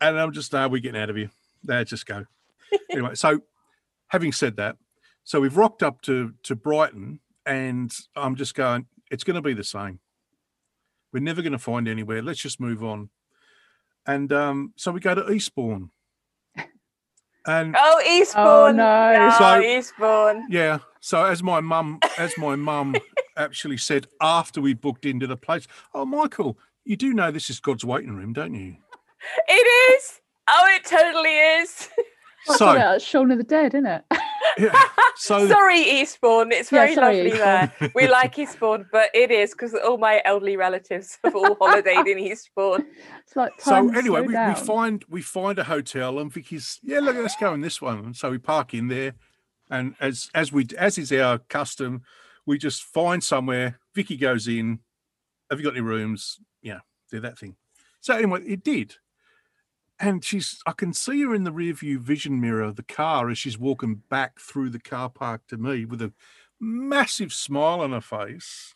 and 0.00 0.18
i'm 0.18 0.32
just 0.32 0.52
now 0.52 0.68
we're 0.68 0.80
getting 0.80 1.00
out 1.00 1.10
of 1.10 1.16
here. 1.16 1.30
There 1.64 1.84
just 1.84 2.06
go. 2.06 2.24
Anyway 2.90 3.14
so 3.14 3.40
having 4.08 4.32
said 4.32 4.56
that 4.56 4.76
so 5.24 5.40
we've 5.40 5.56
rocked 5.56 5.82
up 5.82 6.00
to 6.02 6.32
to 6.42 6.56
brighton 6.56 7.20
and 7.44 7.94
i'm 8.16 8.34
just 8.34 8.54
going 8.54 8.86
it's 9.12 9.24
going 9.24 9.36
to 9.36 9.42
be 9.42 9.52
the 9.52 9.62
same. 9.62 10.00
We're 11.12 11.22
never 11.22 11.42
going 11.42 11.52
to 11.52 11.58
find 11.58 11.86
anywhere. 11.86 12.22
Let's 12.22 12.40
just 12.40 12.58
move 12.58 12.82
on. 12.82 13.10
And 14.06 14.32
um, 14.32 14.72
so 14.76 14.90
we 14.90 15.00
go 15.00 15.14
to 15.14 15.30
Eastbourne. 15.30 15.90
And 17.46 17.74
oh, 17.78 18.00
Eastbourne. 18.08 18.44
Oh, 18.46 18.72
no. 18.72 19.30
Oh, 19.32 19.38
So- 19.38 19.60
Eastbourne. 19.60 20.46
yeah, 20.50 20.78
so 21.00 21.24
as 21.24 21.42
my 21.42 21.60
mum, 21.60 21.98
as 22.18 22.36
my 22.38 22.54
mum 22.56 22.94
actually 23.36 23.76
said 23.78 24.06
after 24.20 24.60
we 24.60 24.74
booked 24.74 25.04
into 25.06 25.26
the 25.26 25.36
place, 25.36 25.66
oh 25.94 26.04
Michael, 26.04 26.56
you 26.84 26.96
do 26.96 27.12
know 27.12 27.30
this 27.30 27.50
is 27.50 27.58
God's 27.60 27.84
waiting 27.84 28.14
room, 28.14 28.32
don't 28.32 28.54
you? 28.54 28.76
It 29.48 29.52
is. 29.94 30.20
Oh, 30.48 30.66
it 30.70 30.84
totally 30.84 31.36
is. 31.36 31.88
I 32.48 32.54
So 32.56 32.66
thought 32.74 33.02
Shaun 33.02 33.30
of 33.30 33.38
the 33.38 33.44
Dead, 33.44 33.74
isn't 33.74 33.86
it? 33.86 34.04
yeah, 34.58 34.82
so 35.16 35.48
sorry, 35.48 35.80
Eastbourne. 35.80 36.52
It's 36.52 36.70
Yeah, 36.70 36.80
very 36.80 36.94
sorry, 36.94 37.22
lovely 37.22 37.38
there. 37.38 37.92
We 37.94 38.08
like 38.08 38.38
Eastbourne, 38.38 38.86
but 38.90 39.10
it 39.14 39.30
is 39.30 39.52
because 39.52 39.74
all 39.74 39.98
my 39.98 40.22
elderly 40.24 40.56
relatives 40.56 41.18
have 41.24 41.34
all 41.36 41.56
holidayed 41.56 42.06
in 42.06 42.18
Eastbourne. 42.18 42.86
It's 43.20 43.36
like 43.36 43.52
so 43.60 43.88
anyway, 43.90 44.20
we, 44.22 44.36
we 44.36 44.54
find 44.54 45.04
we 45.08 45.22
find 45.22 45.58
a 45.58 45.64
hotel, 45.64 46.18
and 46.18 46.32
Vicky's 46.32 46.78
yeah, 46.82 47.00
look, 47.00 47.16
let's 47.16 47.36
go 47.36 47.54
in 47.54 47.60
this 47.60 47.80
one. 47.80 47.98
And 47.98 48.16
so 48.16 48.30
we 48.30 48.38
park 48.38 48.74
in 48.74 48.88
there, 48.88 49.14
and 49.70 49.94
as 50.00 50.30
as 50.34 50.52
we 50.52 50.66
as 50.78 50.98
is 50.98 51.12
our 51.12 51.38
custom, 51.38 52.02
we 52.46 52.58
just 52.58 52.82
find 52.82 53.22
somewhere. 53.22 53.78
Vicky 53.94 54.16
goes 54.16 54.48
in. 54.48 54.80
Have 55.50 55.60
you 55.60 55.64
got 55.64 55.74
any 55.74 55.82
rooms? 55.82 56.38
Yeah, 56.62 56.80
do 57.10 57.20
that 57.20 57.38
thing. 57.38 57.56
So 58.00 58.14
anyway, 58.14 58.42
it 58.44 58.64
did. 58.64 58.96
And 60.02 60.24
she's 60.24 60.60
I 60.66 60.72
can 60.72 60.92
see 60.92 61.22
her 61.22 61.32
in 61.32 61.44
the 61.44 61.52
rear 61.52 61.72
view 61.74 62.00
vision 62.00 62.40
mirror 62.40 62.62
of 62.62 62.74
the 62.74 62.82
car 62.82 63.30
as 63.30 63.38
she's 63.38 63.56
walking 63.56 64.02
back 64.10 64.40
through 64.40 64.70
the 64.70 64.80
car 64.80 65.08
park 65.08 65.42
to 65.46 65.56
me 65.56 65.84
with 65.84 66.02
a 66.02 66.12
massive 66.58 67.32
smile 67.32 67.80
on 67.80 67.92
her 67.92 68.00
face. 68.00 68.74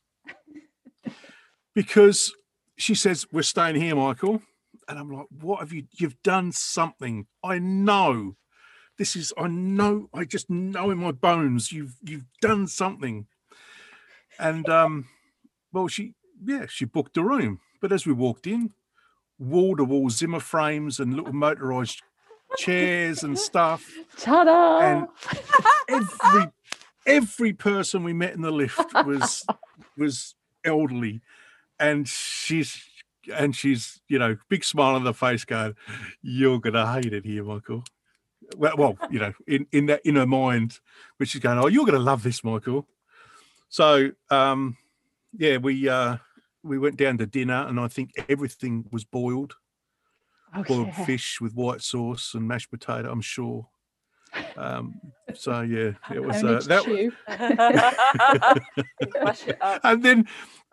because 1.75 2.33
she 2.77 2.95
says, 2.95 3.27
We're 3.33 3.43
staying 3.43 3.75
here, 3.75 3.97
Michael. 3.97 4.41
And 4.89 5.01
I'm 5.01 5.11
like, 5.11 5.27
What 5.41 5.59
have 5.59 5.73
you 5.73 5.89
you've 5.99 6.23
done 6.23 6.53
something? 6.53 7.27
I 7.43 7.59
know. 7.59 8.37
This 8.97 9.17
is 9.17 9.33
I 9.37 9.49
know, 9.49 10.09
I 10.15 10.25
just 10.25 10.49
know 10.49 10.91
in 10.91 10.99
my 10.99 11.11
bones 11.11 11.73
you've 11.73 11.97
you've 12.05 12.27
done 12.41 12.69
something. 12.69 13.27
And 14.39 14.69
um, 14.69 15.09
well, 15.73 15.89
she 15.89 16.15
yeah, 16.45 16.67
she 16.69 16.85
booked 16.85 17.17
a 17.17 17.25
room. 17.25 17.59
But 17.81 17.91
as 17.91 18.07
we 18.07 18.13
walked 18.13 18.47
in, 18.47 18.73
wall 19.39 19.77
to 19.77 19.85
wall 19.85 20.11
Zimmer 20.11 20.41
frames 20.41 20.99
and 21.01 21.15
little 21.15 21.33
motorized 21.33 22.03
chairs 22.57 23.23
and 23.23 23.39
stuff. 23.39 23.91
Ta-da! 24.19 24.81
And 24.81 25.09
every 25.89 26.53
every 27.07 27.53
person 27.53 28.03
we 28.03 28.13
met 28.13 28.35
in 28.35 28.43
the 28.43 28.51
lift 28.51 28.93
was 29.05 29.47
was 29.97 30.35
elderly, 30.65 31.21
and 31.79 32.09
she's 32.09 32.83
and 33.35 33.55
she's 33.55 34.01
you 34.09 34.19
know 34.19 34.37
big 34.49 34.65
smile 34.65 34.95
on 34.95 35.05
the 35.05 35.15
face, 35.15 35.45
going, 35.45 35.75
"You're 36.23 36.61
gonna 36.61 36.91
hate 36.93 37.13
it 37.13 37.25
here, 37.25 37.45
Michael." 37.45 37.85
Well, 38.57 38.75
well, 38.77 38.99
you 39.11 39.19
know, 39.19 39.33
in 39.47 39.67
in 39.73 39.87
that 39.87 40.03
in 40.05 40.17
her 40.17 40.27
mind, 40.27 40.81
which 41.17 41.35
is 41.35 41.41
going, 41.41 41.59
"Oh, 41.59 41.67
you're 41.67 41.87
gonna 41.87 41.99
love 41.99 42.23
this, 42.23 42.45
Michael." 42.45 42.87
So, 43.69 44.13
um, 44.31 44.77
yeah, 45.37 45.57
we 45.57 45.89
uh, 45.89 46.19
we 46.67 46.79
went 46.79 46.97
down 46.97 47.19
to 47.19 47.27
dinner, 47.27 47.67
and 47.69 47.79
I 47.81 47.89
think 47.89 48.11
everything 48.29 48.87
was 48.91 49.05
boiled, 49.05 49.55
Oh, 50.55 50.63
boiled 50.63 50.89
yeah. 50.89 51.05
fish 51.05 51.41
with 51.41 51.55
white 51.55 51.83
sauce 51.83 52.33
and 52.35 52.47
mashed 52.47 52.71
potato. 52.71 53.11
I'm 53.11 53.21
sure. 53.21 53.69
Um, 54.57 55.01
so 55.35 55.61
yeah, 55.63 55.93
it 56.15 56.23
was 56.23 56.43
uh, 56.45 56.61
that. 56.67 56.85
chew. 56.85 57.13
Mash 59.23 59.47
it 59.49 59.59
up. 59.61 59.81
and 59.85 60.03
then 60.03 60.27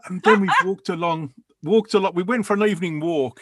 and 0.05 0.21
then 0.23 0.41
we 0.41 0.49
walked 0.65 0.89
along 0.89 1.33
walked 1.63 1.93
a 1.93 1.99
lot. 1.99 2.15
we 2.15 2.23
went 2.23 2.45
for 2.45 2.53
an 2.53 2.63
evening 2.63 2.99
walk 2.99 3.41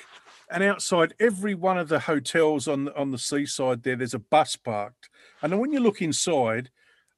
and 0.51 0.63
outside 0.63 1.13
every 1.19 1.55
one 1.55 1.77
of 1.77 1.87
the 1.89 1.99
hotels 1.99 2.67
on 2.67 2.85
the, 2.85 2.95
on 2.95 3.09
the 3.11 3.17
seaside 3.17 3.81
there 3.83 3.95
there's 3.95 4.13
a 4.13 4.19
bus 4.19 4.55
parked 4.55 5.09
and 5.41 5.51
then 5.51 5.59
when 5.59 5.71
you 5.71 5.79
look 5.79 6.01
inside 6.01 6.69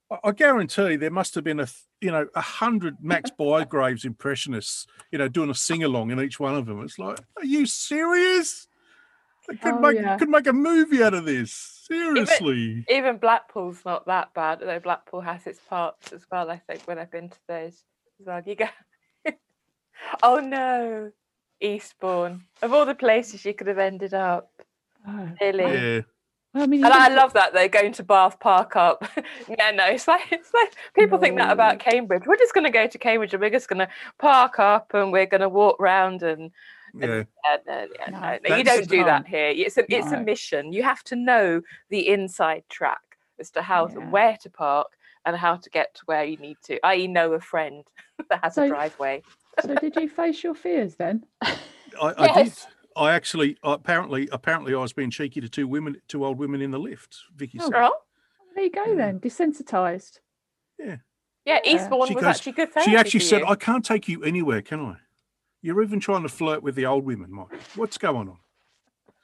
I, 0.09 0.19
I 0.25 0.31
guarantee 0.31 0.95
there 0.95 1.11
must 1.11 1.35
have 1.35 1.43
been 1.43 1.59
a 1.59 1.65
th- 1.65 1.75
you 2.03 2.11
know 2.11 2.27
a 2.35 2.41
hundred 2.41 2.97
max 3.01 3.31
bygraves 3.39 4.05
impressionists 4.05 4.85
you 5.11 5.17
know 5.17 5.27
doing 5.27 5.49
a 5.49 5.55
sing-along 5.55 6.11
in 6.11 6.19
each 6.19 6.39
one 6.39 6.53
of 6.55 6.65
them 6.65 6.81
it's 6.83 6.99
like 6.99 7.17
are 7.37 7.45
you 7.45 7.65
serious 7.65 8.67
they 9.47 9.55
could 9.55 9.73
Oh, 9.75 9.79
make 9.79 9.95
yeah. 9.95 10.17
could 10.17 10.29
make 10.29 10.47
a 10.47 10.53
movie 10.53 11.03
out 11.03 11.13
of 11.13 11.25
this 11.25 11.51
seriously 11.87 12.85
Even 12.89 13.17
Blackpool's 13.17 13.83
not 13.85 14.05
that 14.05 14.33
bad, 14.33 14.61
although 14.61 14.79
Blackpool 14.79 15.19
has 15.21 15.45
its 15.45 15.59
parts 15.59 16.13
as 16.13 16.25
well. 16.31 16.49
I 16.49 16.57
think 16.59 16.83
when 16.85 16.97
I've 16.97 17.11
been 17.11 17.27
to 17.29 17.37
those 17.49 17.83
as 18.21 18.25
well, 18.25 18.41
you 18.45 18.55
go, 18.55 18.67
oh 20.23 20.39
no, 20.39 21.11
Eastbourne. 21.59 22.43
Of 22.61 22.71
all 22.73 22.85
the 22.85 22.95
places 22.95 23.43
you 23.43 23.53
could 23.53 23.67
have 23.67 23.79
ended 23.79 24.13
up, 24.13 24.49
Oh. 25.05 25.29
really. 25.41 25.63
yeah 25.73 26.01
Well, 26.53 26.63
I 26.63 26.67
mean, 26.67 26.83
And 26.85 26.93
I 26.93 27.05
even- 27.07 27.17
love 27.17 27.33
that 27.33 27.53
they're 27.53 27.67
going 27.67 27.93
to 27.93 28.03
Bath 28.03 28.39
Park 28.39 28.75
up. 28.75 29.03
yeah, 29.49 29.71
no, 29.71 29.85
it's 29.87 30.07
like 30.07 30.31
it's 30.31 30.53
like 30.53 30.73
people 30.95 31.17
think 31.17 31.37
that 31.37 31.51
about 31.51 31.79
Cambridge. 31.79 32.23
We're 32.27 32.37
just 32.37 32.53
going 32.53 32.65
to 32.65 32.69
go 32.69 32.85
to 32.87 32.97
Cambridge 32.97 33.33
and 33.33 33.41
we're 33.41 33.49
just 33.49 33.67
going 33.69 33.79
to 33.79 33.87
park 34.19 34.59
up 34.59 34.93
and 34.93 35.11
we're 35.11 35.25
going 35.25 35.41
to 35.41 35.49
walk 35.49 35.77
round 35.79 36.21
and 36.23 36.51
yeah 36.95 37.23
yeah, 37.45 37.57
no, 37.65 37.87
yeah, 37.99 38.09
No, 38.11 38.19
no, 38.19 38.37
no, 38.49 38.55
you 38.55 38.63
don't 38.63 38.87
do 38.87 39.03
that 39.03 39.25
here. 39.27 39.47
It's 39.55 39.77
a 39.77 39.85
it's 39.93 40.11
a 40.11 40.19
mission. 40.19 40.71
You 40.73 40.83
have 40.83 41.03
to 41.05 41.15
know 41.15 41.61
the 41.89 42.07
inside 42.07 42.63
track 42.69 43.01
as 43.39 43.49
to 43.51 43.63
how 43.63 43.87
to, 43.87 43.99
Yeah. 43.99 44.09
where 44.11 44.37
to 44.43 44.49
park 44.51 44.87
and 45.25 45.35
how 45.35 45.55
to 45.55 45.69
get 45.71 45.95
to 45.95 46.01
where 46.05 46.23
you 46.23 46.37
need 46.37 46.57
to. 46.65 46.79
I.e., 46.85 47.07
know 47.07 47.33
a 47.33 47.39
friend 47.39 47.83
that 48.29 48.43
has 48.43 48.53
So- 48.55 48.63
a 48.65 48.67
driveway. 48.67 49.23
so 49.59 49.73
did 49.73 49.95
you 49.95 50.07
face 50.07 50.43
your 50.43 50.53
fears 50.53 50.95
then? 50.97 51.23
I, 51.41 51.55
I 51.99 52.33
did. 52.43 52.53
Yes. 52.95 53.03
I 53.03 53.13
actually 53.13 53.57
apparently 53.63 54.27
apparently 54.31 54.73
I 54.73 54.77
was 54.79 54.93
being 54.93 55.09
cheeky 55.11 55.41
to 55.41 55.49
two 55.49 55.67
women, 55.67 56.01
two 56.07 56.25
old 56.25 56.37
women 56.37 56.61
in 56.61 56.71
the 56.71 56.79
lift. 56.79 57.17
Vicky 57.35 57.59
Oh, 57.61 57.65
said. 57.65 57.73
Oh, 57.75 57.93
There 58.55 58.63
you 58.65 58.71
go 58.71 58.83
Yeah. 58.85 58.95
then, 58.95 59.19
desensitized. 59.19 60.19
yeah, 60.77 60.97
Yeah. 61.45 61.59
Eastbourne 61.65 62.07
She 62.07 62.15
was 62.15 62.23
goes- 62.23 62.35
actually 62.35 62.51
good 62.53 62.71
therapy. 62.71 62.91
She 62.91 62.97
actually 62.97 63.19
for 63.21 63.25
said, 63.25 63.39
you. 63.41 63.47
"I 63.47 63.55
can't 63.55 63.83
take 63.85 64.07
you 64.07 64.23
anywhere, 64.23 64.61
can 64.61 64.79
I? 64.79 64.97
You're 65.61 65.81
even 65.81 65.99
trying 65.99 66.23
to 66.23 66.29
flirt 66.29 66.61
with 66.61 66.75
the 66.75 66.85
old 66.85 67.03
women, 67.05 67.31
Mike. 67.31 67.59
What's 67.75 67.97
going 67.97 68.29
on?" 68.29 68.37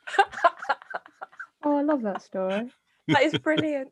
Oh, 1.61 1.75
I 1.77 1.81
love 1.81 2.01
that 2.03 2.21
story. 2.21 2.71
that 3.09 3.21
is 3.21 3.37
brilliant. 3.37 3.91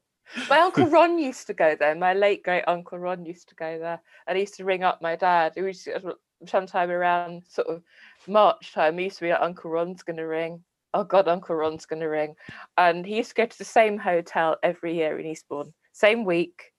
My 0.49 0.59
uncle 0.59 0.85
Ron 0.89 1.19
used 1.19 1.47
to 1.47 1.53
go 1.53 1.75
there. 1.75 1.93
My 1.95 2.13
late 2.13 2.41
great 2.43 2.63
uncle 2.65 2.97
Ron 2.97 3.25
used 3.25 3.49
to 3.49 3.55
go 3.55 3.77
there, 3.77 3.99
and 4.25 4.37
he 4.37 4.43
used 4.43 4.55
to 4.55 4.63
ring 4.65 4.83
up 4.85 5.01
my 5.01 5.17
dad. 5.17 5.51
It 5.57 5.63
was 5.63 5.85
sometime 6.45 6.89
around 6.89 7.43
sort 7.47 7.67
of 7.67 7.83
March 8.27 8.73
time. 8.73 8.99
Used 8.99 9.17
to 9.17 9.25
be 9.25 9.31
like, 9.31 9.41
Uncle 9.41 9.71
Ron's 9.71 10.03
going 10.03 10.17
to 10.17 10.23
ring. 10.23 10.63
Oh 10.93 11.03
God, 11.03 11.27
Uncle 11.27 11.55
Ron's 11.55 11.85
going 11.85 12.01
to 12.01 12.07
ring, 12.07 12.35
and 12.77 13.05
he 13.05 13.17
used 13.17 13.29
to 13.29 13.35
go 13.35 13.45
to 13.45 13.57
the 13.57 13.65
same 13.65 13.97
hotel 13.97 14.57
every 14.63 14.95
year 14.95 15.19
in 15.19 15.25
Eastbourne, 15.25 15.73
same 15.91 16.25
week. 16.25 16.71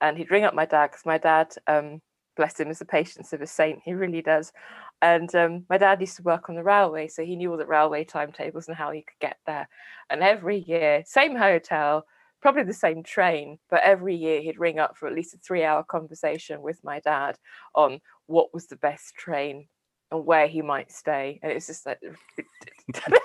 And 0.00 0.18
he'd 0.18 0.32
ring 0.32 0.44
up 0.44 0.54
my 0.54 0.66
dad 0.66 0.88
because 0.88 1.06
my 1.06 1.16
dad, 1.16 1.54
um, 1.68 2.02
bless 2.36 2.58
him, 2.58 2.70
is 2.70 2.80
the 2.80 2.84
patience 2.84 3.32
of 3.32 3.40
a 3.40 3.46
saint. 3.46 3.80
He 3.84 3.94
really 3.94 4.20
does. 4.20 4.52
And 5.00 5.32
um, 5.34 5.64
my 5.70 5.78
dad 5.78 6.00
used 6.00 6.16
to 6.16 6.22
work 6.22 6.48
on 6.48 6.56
the 6.56 6.64
railway, 6.64 7.08
so 7.08 7.24
he 7.24 7.36
knew 7.36 7.52
all 7.52 7.56
the 7.56 7.66
railway 7.66 8.04
timetables 8.04 8.66
and 8.66 8.76
how 8.76 8.90
he 8.90 9.02
could 9.02 9.18
get 9.20 9.36
there. 9.46 9.68
And 10.10 10.22
every 10.22 10.58
year, 10.58 11.04
same 11.06 11.36
hotel, 11.36 12.04
probably 12.42 12.64
the 12.64 12.74
same 12.74 13.02
train, 13.02 13.58
but 13.70 13.82
every 13.82 14.16
year 14.16 14.42
he'd 14.42 14.58
ring 14.58 14.80
up 14.80 14.96
for 14.96 15.06
at 15.06 15.14
least 15.14 15.34
a 15.34 15.38
three 15.38 15.64
hour 15.64 15.84
conversation 15.84 16.60
with 16.60 16.82
my 16.82 17.00
dad 17.00 17.38
on 17.74 18.00
what 18.26 18.52
was 18.52 18.66
the 18.66 18.76
best 18.76 19.14
train 19.14 19.68
and 20.12 20.24
where 20.26 20.46
he 20.46 20.62
might 20.62 20.92
stay. 20.92 21.40
And 21.42 21.50
it's 21.50 21.66
just 21.66 21.86
like, 21.86 21.98
there 22.02 22.14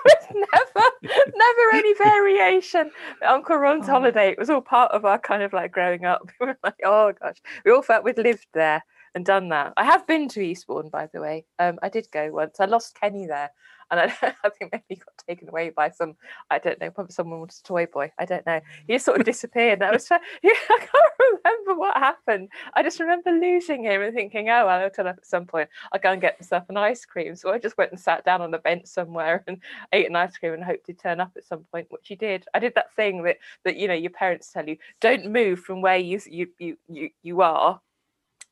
was 0.06 0.26
never, 0.34 0.88
never 1.04 1.76
any 1.76 1.94
variation. 1.98 2.90
Uncle 3.26 3.58
Ron's 3.58 3.88
Oh. 3.90 3.92
holiday, 3.92 4.32
it 4.32 4.40
was 4.40 4.50
all 4.50 4.62
part 4.62 4.92
of 4.92 5.06
our 5.06 5.20
kind 5.20 5.44
of 5.44 5.54
like 5.54 5.72
growing 5.72 6.06
up. 6.06 6.22
We 6.40 6.48
were 6.48 6.58
like, 6.64 6.80
oh 6.84 7.14
gosh, 7.22 7.38
we 7.66 7.72
all 7.72 7.82
felt 7.82 8.04
we'd 8.04 8.18
lived 8.18 8.48
there 8.54 8.84
and 9.16 9.26
done 9.26 9.50
that. 9.50 9.74
I 9.78 9.84
have 9.84 10.08
been 10.08 10.28
to 10.30 10.42
Eastbourne, 10.42 10.90
by 10.90 11.08
the 11.14 11.20
way. 11.22 11.46
Um, 11.60 11.78
I 11.84 11.90
did 11.90 12.08
go 12.12 12.32
once. 12.32 12.60
I 12.60 12.66
lost 12.66 12.98
Kenny 13.00 13.26
there. 13.28 13.52
And 13.92 14.00
I, 14.00 14.06
I 14.44 14.50
think 14.50 14.72
maybe 14.72 14.84
he 14.90 14.96
got 14.96 15.24
taken 15.28 15.50
away 15.50 15.70
by 15.70 15.90
some, 15.90 16.16
I 16.50 16.60
don't 16.60 16.80
know, 16.80 16.92
probably 16.92 17.14
someone 17.14 17.42
was 17.42 17.62
a 17.64 17.68
toy 17.68 17.86
boy. 17.86 18.12
I 18.18 18.26
don't 18.26 18.46
know. 18.46 18.60
He 18.86 18.94
just 18.94 19.06
sort 19.06 19.20
of 19.20 19.26
disappeared. 19.26 19.82
And 19.82 19.84
I 19.84 19.92
was 19.92 20.10
yeah, 20.44 20.52
I 20.70 20.80
can't 20.80 21.44
remember 21.46 21.80
what 21.80 21.98
happened. 21.98 22.50
I 22.74 22.84
just 22.84 23.00
remember 23.00 23.32
losing 23.32 23.84
him 23.84 24.02
and 24.02 24.14
thinking, 24.14 24.50
oh, 24.50 24.66
well, 24.66 24.82
I'll 24.82 24.90
turn 24.90 25.08
up 25.08 25.18
at 25.18 25.26
some 25.26 25.46
point. 25.46 25.70
I'll 25.92 26.00
go 26.00 26.12
and 26.12 26.22
get 26.22 26.40
myself 26.40 26.64
an 26.70 26.78
ice 26.78 27.06
cream. 27.06 27.36
So 27.36 27.52
I 27.52 27.60
just 27.60 27.78
went 27.78 27.92
and 27.92 28.00
sat 28.00 28.26
down 28.26 28.42
on 28.42 28.54
a 28.54 28.60
bench 28.60 28.88
somewhere 28.88 29.44
and 29.48 29.58
ate 29.94 30.10
an 30.10 30.16
ice 30.16 30.38
cream 30.38 30.54
and 30.54 30.64
hoped 30.64 30.88
he'd 30.88 31.00
turn 31.00 31.20
up 31.20 31.32
at 31.36 31.46
some 31.46 31.66
point, 31.72 31.88
which 31.90 32.08
he 32.08 32.16
did. 32.16 32.46
I 32.54 32.60
did 32.60 32.76
that 32.76 32.94
thing 32.96 33.24
that, 33.24 33.38
that 33.64 33.78
you 33.78 33.88
know, 33.88 33.94
your 33.94 34.12
parents 34.12 34.52
tell 34.52 34.68
you, 34.68 34.78
don't 35.02 35.32
move 35.32 35.60
from 35.60 35.82
where 35.82 35.98
you, 35.98 36.20
you, 36.26 36.48
you, 36.60 36.78
you, 36.88 37.10
you 37.24 37.42
are 37.42 37.80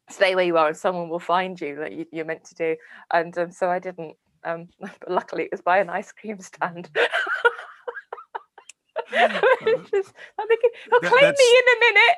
stay 0.07 0.35
where 0.35 0.45
you 0.45 0.55
are 0.55 0.67
and 0.67 0.77
someone 0.77 1.09
will 1.09 1.19
find 1.19 1.59
you 1.59 1.75
that 1.77 1.91
you, 1.91 2.05
you're 2.11 2.25
meant 2.25 2.43
to 2.43 2.53
do 2.53 2.75
and 3.11 3.35
um, 3.39 3.51
so 3.51 3.71
i 3.71 3.79
didn't 3.79 4.15
um, 4.45 4.67
but 4.79 4.91
luckily 5.09 5.43
it 5.43 5.51
was 5.51 5.61
by 5.61 5.79
an 5.79 5.89
ice 5.89 6.11
cream 6.11 6.39
stand 6.39 6.89
just, 9.11 10.13
i'm 10.39 10.47
thinking 10.47 10.69
he'll 10.89 11.01
That- 11.01 11.11
claim 11.11 11.33
me 11.37 11.57
in 11.59 11.65
a 11.69 11.79
minute 11.79 12.17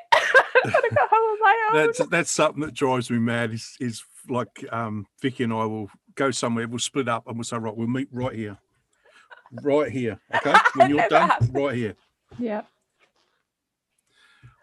i've 0.64 0.94
got 0.96 1.08
home 1.10 1.18
on 1.18 1.38
my 1.40 1.68
own 1.72 1.86
That's 1.86 2.06
that's 2.06 2.30
something 2.30 2.62
that 2.62 2.74
drives 2.74 3.10
me 3.10 3.18
mad. 3.18 3.52
Is 3.52 3.76
is 3.80 4.04
like 4.28 4.64
um, 4.72 5.06
Vicky 5.22 5.44
and 5.44 5.52
I 5.52 5.64
will 5.64 5.90
go 6.14 6.30
somewhere, 6.30 6.68
we'll 6.68 6.78
split 6.78 7.08
up, 7.08 7.26
and 7.26 7.36
we'll 7.36 7.44
say, 7.44 7.56
right, 7.56 7.74
we'll 7.76 7.86
meet 7.86 8.08
right 8.12 8.34
here, 8.34 8.58
right 9.62 9.90
here. 9.90 10.18
Okay, 10.34 10.54
when 10.74 10.90
you're 10.90 11.08
done, 11.08 11.28
happened. 11.30 11.54
right 11.54 11.74
here. 11.74 11.94
Yeah. 12.38 12.62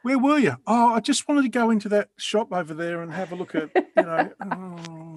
Where 0.03 0.19
were 0.19 0.37
you? 0.37 0.55
Oh, 0.67 0.93
I 0.93 0.99
just 0.99 1.27
wanted 1.27 1.43
to 1.43 1.49
go 1.49 1.71
into 1.71 1.89
that 1.89 2.09
shop 2.17 2.53
over 2.53 2.75
there 2.75 3.01
and 3.01 3.11
have 3.11 3.31
a 3.31 3.35
look 3.35 3.55
at, 3.55 3.69
you 3.75 4.03
know. 4.03 4.31
oh. 4.51 5.14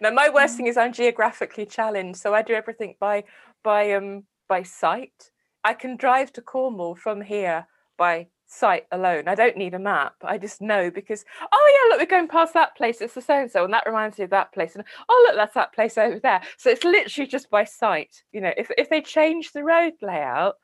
No, 0.00 0.10
my 0.10 0.30
worst 0.30 0.56
thing 0.56 0.66
is 0.66 0.76
I'm 0.76 0.92
geographically 0.92 1.66
challenged, 1.66 2.18
so 2.18 2.34
I 2.34 2.42
do 2.42 2.54
everything 2.54 2.94
by 2.98 3.24
by 3.62 3.92
um 3.92 4.24
by 4.48 4.62
sight. 4.62 5.30
I 5.62 5.74
can 5.74 5.96
drive 5.96 6.32
to 6.34 6.42
Cornwall 6.42 6.94
from 6.94 7.20
here 7.20 7.66
by 7.98 8.28
sight 8.46 8.86
alone. 8.90 9.28
I 9.28 9.34
don't 9.34 9.56
need 9.56 9.74
a 9.74 9.78
map. 9.78 10.14
I 10.24 10.38
just 10.38 10.60
know 10.62 10.90
because 10.90 11.24
oh 11.52 11.74
yeah, 11.74 11.90
look, 11.90 12.00
we're 12.00 12.16
going 12.16 12.28
past 12.28 12.54
that 12.54 12.76
place. 12.76 13.00
It's 13.00 13.14
the 13.14 13.20
so 13.20 13.42
and 13.42 13.50
so, 13.50 13.64
and 13.64 13.74
that 13.74 13.86
reminds 13.86 14.18
me 14.18 14.24
of 14.24 14.30
that 14.30 14.52
place. 14.52 14.74
And 14.74 14.84
oh 15.08 15.26
look, 15.26 15.36
that's 15.36 15.54
that 15.54 15.74
place 15.74 15.98
over 15.98 16.18
there. 16.18 16.40
So 16.56 16.70
it's 16.70 16.84
literally 16.84 17.28
just 17.28 17.50
by 17.50 17.64
sight. 17.64 18.22
You 18.32 18.40
know, 18.40 18.52
if 18.56 18.70
if 18.78 18.88
they 18.88 19.02
change 19.02 19.52
the 19.52 19.64
road 19.64 19.92
layout, 20.00 20.54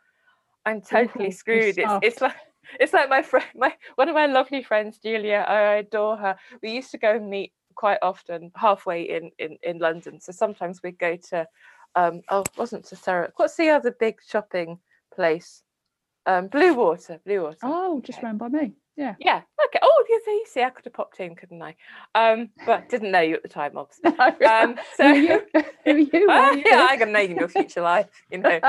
I'm 0.64 0.80
totally 0.80 1.30
screwed. 1.30 1.78
It's 1.78 1.92
it's 2.02 2.20
like 2.20 2.36
it's 2.80 2.92
like 2.92 3.08
my 3.10 3.22
friend, 3.22 3.46
my 3.54 3.74
one 3.96 4.08
of 4.08 4.14
my 4.14 4.26
lovely 4.26 4.62
friends, 4.62 4.98
Julia. 4.98 5.44
I 5.46 5.76
adore 5.76 6.16
her. 6.16 6.36
We 6.62 6.72
used 6.72 6.90
to 6.92 6.98
go 6.98 7.14
and 7.14 7.28
meet 7.28 7.52
quite 7.76 7.98
often 8.02 8.50
halfway 8.56 9.02
in 9.02 9.30
in 9.38 9.56
in 9.62 9.78
London. 9.78 10.20
So 10.20 10.32
sometimes 10.32 10.82
we 10.82 10.90
go 10.92 11.16
to 11.30 11.46
um 11.94 12.22
oh 12.30 12.44
wasn't 12.56 12.84
to 12.86 12.96
Thurrock. 12.96 13.32
What's 13.36 13.56
the 13.56 13.70
other 13.70 13.92
big 13.92 14.16
shopping 14.26 14.78
place? 15.14 15.62
Um 16.26 16.48
Blue 16.48 16.74
Water, 16.74 17.20
Blue 17.24 17.42
Water. 17.42 17.58
Oh, 17.62 18.00
just 18.00 18.18
Okay. 18.18 18.26
round 18.26 18.38
by 18.38 18.48
me. 18.48 18.72
Yeah. 18.96 19.14
Yeah. 19.18 19.42
Okay. 19.66 19.78
Oh, 19.82 20.04
you 20.08 20.20
see, 20.24 20.42
see, 20.46 20.62
I 20.62 20.70
could 20.70 20.84
have 20.86 20.94
popped 20.94 21.20
in, 21.20 21.36
couldn't 21.36 21.62
I? 21.62 21.76
Um, 22.14 22.48
but 22.64 22.88
didn't 22.92 23.10
know 23.10 23.20
you 23.20 23.34
at 23.34 23.42
the 23.42 23.48
time, 23.48 23.76
obviously. 23.76 24.10
Um, 24.46 24.76
so 24.96 25.04
Who 25.04 25.10
are 25.10 25.16
you? 25.16 25.42
Who 25.84 25.90
are 25.92 25.98
you? 25.98 26.10
You? 26.56 26.62
yeah, 26.66 26.86
I'm 26.88 26.98
gonna 26.98 27.12
know 27.12 27.20
you 27.20 27.30
in 27.30 27.36
your 27.38 27.48
future 27.48 27.82
life. 27.82 28.06
You 28.30 28.38
know, 28.38 28.60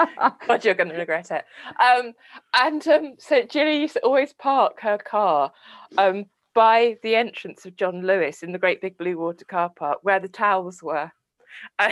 but 0.47 0.65
you're 0.65 0.73
gonna 0.75 0.93
regret 0.95 1.31
it. 1.31 1.45
Um, 1.81 2.13
and 2.59 2.85
um, 2.87 3.13
so 3.19 3.43
Julie 3.43 3.79
used 3.79 3.93
to 3.93 4.01
always 4.01 4.33
park 4.33 4.81
her 4.81 4.97
car 4.97 5.51
um 5.97 6.25
by 6.57 6.97
the 7.03 7.15
entrance 7.15 7.67
of 7.67 7.75
John 7.75 8.01
Lewis 8.01 8.41
in 8.41 8.51
the 8.51 8.57
great 8.57 8.81
big 8.81 8.97
blue 8.97 9.15
water 9.15 9.45
car 9.45 9.69
park 9.69 9.99
where 10.01 10.19
the 10.19 10.27
towels 10.27 10.81
were. 10.81 11.11
I 11.79 11.91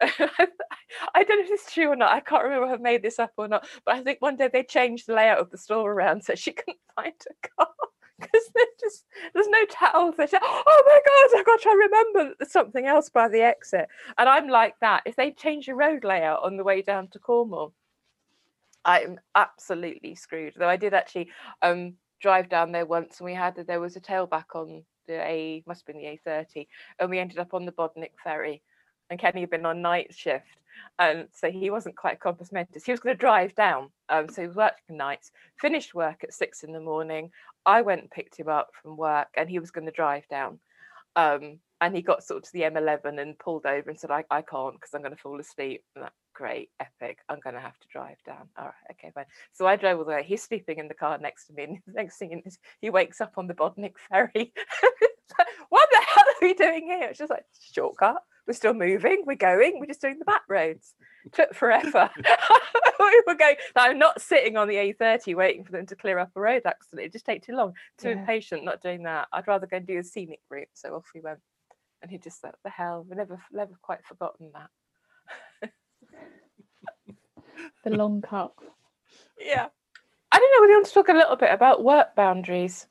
don't 0.00 1.38
know 1.38 1.44
if 1.44 1.50
it's 1.50 1.74
true 1.74 1.88
or 1.88 1.96
not. 1.96 2.12
I 2.12 2.20
can't 2.20 2.44
remember 2.44 2.68
if 2.68 2.74
I've 2.74 2.80
made 2.80 3.02
this 3.02 3.18
up 3.18 3.32
or 3.36 3.48
not. 3.48 3.66
But 3.84 3.96
I 3.96 4.02
think 4.02 4.20
one 4.20 4.36
day 4.36 4.48
they 4.52 4.62
changed 4.62 5.08
the 5.08 5.14
layout 5.14 5.40
of 5.40 5.50
the 5.50 5.58
store 5.58 5.90
around 5.90 6.22
so 6.22 6.36
she 6.36 6.52
couldn't 6.54 6.78
find 6.94 7.12
her 7.26 7.48
car 7.58 7.74
because 8.20 8.48
there's 8.54 8.68
just 8.80 9.04
there's 9.34 9.48
no 9.48 9.64
towels. 9.64 10.14
They 10.16 10.28
"Oh 10.40 10.82
my 10.86 11.00
god, 11.04 11.40
I've 11.40 11.46
got 11.46 11.60
to 11.62 11.70
remember 11.70 12.34
something 12.44 12.86
else 12.86 13.08
by 13.08 13.26
the 13.26 13.42
exit." 13.42 13.88
And 14.18 14.28
I'm 14.28 14.46
like 14.46 14.74
that. 14.82 15.02
If 15.04 15.16
they 15.16 15.32
change 15.32 15.66
the 15.66 15.74
road 15.74 16.04
layout 16.04 16.44
on 16.44 16.56
the 16.56 16.64
way 16.64 16.80
down 16.80 17.08
to 17.08 17.18
Cornwall, 17.18 17.74
I'm 18.84 19.18
absolutely 19.34 20.14
screwed. 20.14 20.54
Though 20.56 20.68
I 20.68 20.76
did 20.76 20.94
actually 20.94 21.30
um, 21.60 21.94
drive 22.20 22.48
down 22.48 22.72
there 22.72 22.86
once, 22.86 23.20
and 23.20 23.26
we 23.26 23.34
had 23.34 23.56
there 23.56 23.80
was 23.80 23.96
a 23.96 24.00
tailback 24.00 24.54
on 24.54 24.84
the 25.06 25.14
A 25.14 25.62
must 25.66 25.80
have 25.86 25.94
been 25.94 26.02
the 26.02 26.18
A30, 26.30 26.66
and 26.98 27.10
we 27.10 27.18
ended 27.18 27.38
up 27.38 27.54
on 27.54 27.64
the 27.64 27.72
Bodinnick 27.72 28.12
ferry. 28.22 28.62
And 29.10 29.18
Kenny 29.18 29.40
had 29.40 29.50
been 29.50 29.64
on 29.64 29.80
night 29.80 30.14
shift, 30.14 30.44
and 30.98 31.28
so 31.32 31.50
he 31.50 31.70
wasn't 31.70 31.96
quite 31.96 32.20
compos 32.20 32.52
mentis. 32.52 32.84
He 32.84 32.92
was 32.92 33.00
going 33.00 33.16
to 33.16 33.20
drive 33.20 33.54
down, 33.54 33.90
um, 34.10 34.28
so 34.28 34.42
he 34.42 34.48
worked 34.48 34.82
working 34.82 34.98
nights. 34.98 35.30
Finished 35.58 35.94
work 35.94 36.22
at 36.22 36.34
six 36.34 36.62
in 36.62 36.72
the 36.72 36.80
morning. 36.80 37.30
I 37.64 37.80
went 37.80 38.02
and 38.02 38.10
picked 38.10 38.38
him 38.38 38.48
up 38.48 38.68
from 38.82 38.96
work, 38.96 39.28
and 39.36 39.48
he 39.48 39.58
was 39.58 39.70
going 39.70 39.86
to 39.86 39.92
drive 39.92 40.28
down. 40.28 40.60
Um, 41.16 41.58
and 41.80 41.94
he 41.94 42.02
got 42.02 42.22
sort 42.22 42.38
of 42.38 42.44
to 42.44 42.52
the 42.52 42.62
M11 42.62 43.20
and 43.20 43.38
pulled 43.38 43.64
over 43.64 43.88
and 43.88 43.98
said, 43.98 44.10
"I, 44.10 44.24
I 44.30 44.42
can't 44.42 44.74
because 44.74 44.92
I'm 44.92 45.02
going 45.02 45.14
to 45.14 45.20
fall 45.20 45.40
asleep." 45.40 45.84
And 45.94 46.04
that 46.04 46.12
great, 46.38 46.70
epic. 46.78 47.18
I'm 47.28 47.40
going 47.40 47.54
to 47.54 47.60
have 47.60 47.76
to 47.80 47.88
drive 47.88 48.18
down. 48.24 48.48
All 48.56 48.66
right, 48.66 48.92
okay, 48.92 49.10
fine. 49.12 49.24
So 49.52 49.66
I 49.66 49.74
drove 49.74 49.98
all 49.98 50.04
the 50.04 50.12
way. 50.12 50.22
He's 50.22 50.40
sleeping 50.42 50.78
in 50.78 50.86
the 50.86 50.94
car 50.94 51.18
next 51.18 51.46
to 51.46 51.52
me, 51.52 51.64
and 51.64 51.78
the 51.84 51.94
next 51.94 52.16
thing 52.16 52.40
is 52.46 52.58
he 52.80 52.90
wakes 52.90 53.20
up 53.20 53.32
on 53.36 53.48
the 53.48 53.54
Bodinnick 53.54 53.94
ferry. 54.08 54.52
What 55.68 55.88
the 55.92 56.00
hell 56.06 56.24
are 56.24 56.46
we 56.46 56.54
doing 56.54 56.86
here? 56.86 57.08
It's 57.10 57.18
just 57.18 57.30
like 57.30 57.44
shortcut. 57.60 58.22
We're 58.46 58.54
still 58.54 58.72
moving. 58.72 59.24
We're 59.26 59.36
going. 59.36 59.78
We're 59.78 59.86
just 59.86 60.00
doing 60.00 60.18
the 60.18 60.24
back 60.24 60.40
roads. 60.48 60.94
Took 61.32 61.54
forever. 61.54 62.08
we 62.98 63.22
were 63.26 63.34
going. 63.34 63.56
I'm 63.76 63.98
not 63.98 64.22
sitting 64.22 64.56
on 64.56 64.68
the 64.68 64.76
A30 64.76 65.36
waiting 65.36 65.64
for 65.64 65.72
them 65.72 65.84
to 65.86 65.94
clear 65.96 66.18
up 66.18 66.30
a 66.34 66.40
road 66.40 66.62
accident. 66.64 67.04
It 67.06 67.12
just 67.12 67.26
take 67.26 67.44
too 67.44 67.54
long. 67.54 67.74
Too 67.98 68.08
Yeah. 68.08 68.20
impatient. 68.20 68.64
Not 68.64 68.80
doing 68.80 69.02
that. 69.02 69.28
I'd 69.32 69.46
rather 69.46 69.66
go 69.66 69.76
and 69.76 69.86
do 69.86 69.98
a 69.98 70.02
scenic 70.02 70.40
route. 70.48 70.68
So 70.72 70.94
off 70.94 71.10
we 71.14 71.20
went. 71.20 71.40
And 72.00 72.10
he 72.10 72.16
just 72.16 72.40
thought, 72.40 72.56
the 72.64 72.70
hell, 72.70 73.04
we 73.08 73.14
never, 73.16 73.42
never 73.52 73.74
quite 73.82 74.04
forgotten 74.06 74.50
that. 74.54 74.70
The 77.84 77.90
long 77.90 78.22
cut. 78.22 78.52
Yeah. 79.38 79.68
I 80.30 80.38
don't 80.38 80.52
know 80.52 80.60
whether 80.60 80.72
you 80.72 80.76
want 80.78 80.86
to 80.86 80.92
talk 80.92 81.08
a 81.08 81.12
little 81.14 81.36
bit 81.36 81.52
about 81.52 81.84
work 81.84 82.14
boundaries. 82.14 82.86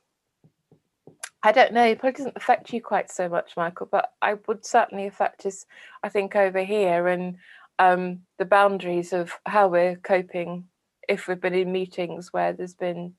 I 1.43 1.51
don't 1.51 1.73
know, 1.73 1.85
it 1.85 1.99
probably 1.99 2.17
doesn't 2.17 2.35
affect 2.35 2.73
you 2.73 2.81
quite 2.81 3.11
so 3.11 3.29
much, 3.29 3.55
Michael, 3.55 3.87
but 3.89 4.11
I 4.21 4.35
would 4.47 4.65
certainly 4.65 5.05
affect 5.05 5.45
us, 5.45 5.65
I 6.03 6.09
think, 6.09 6.35
over 6.35 6.63
here 6.63 7.07
and 7.07 7.37
um, 7.79 8.21
the 8.39 8.45
boundaries 8.45 9.13
of 9.13 9.33
how 9.45 9.67
we're 9.67 9.97
coping 9.97 10.65
if 11.07 11.27
we've 11.27 11.39
been 11.39 11.53
in 11.53 11.71
meetings 11.71 12.33
where 12.33 12.53
there's 12.53 12.73
been 12.73 13.13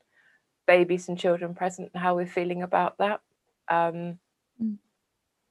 babies 0.67 1.09
and 1.09 1.19
children 1.19 1.55
present 1.55 1.91
and 1.95 2.03
how 2.03 2.17
we're 2.17 2.27
feeling 2.27 2.63
about 2.63 2.99
that. 2.99 3.21
Um, 3.69 4.19
Mm. 4.63 4.79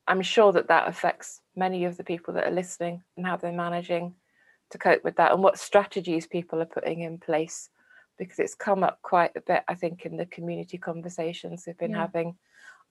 I'm 0.07 0.21
sure 0.21 0.51
that 0.53 0.69
that 0.69 0.87
affects 0.87 1.41
many 1.55 1.85
of 1.85 1.97
the 1.97 2.03
people 2.03 2.33
that 2.35 2.45
are 2.45 2.51
listening 2.51 3.03
and 3.15 3.25
how 3.25 3.37
they're 3.37 3.51
managing 3.51 4.15
to 4.71 4.77
cope 4.77 5.03
with 5.03 5.15
that 5.17 5.31
and 5.31 5.41
what 5.43 5.59
strategies 5.59 6.27
people 6.27 6.61
are 6.61 6.65
putting 6.65 7.01
in 7.01 7.17
place 7.17 7.69
because 8.17 8.39
it's 8.39 8.55
come 8.55 8.83
up 8.83 8.99
quite 9.01 9.31
a 9.35 9.41
bit, 9.41 9.63
I 9.67 9.75
think, 9.75 10.05
in 10.05 10.17
the 10.17 10.25
community 10.25 10.77
conversations 10.77 11.63
we've 11.65 11.77
been 11.77 11.91
Yeah. 11.91 11.97
having 12.01 12.37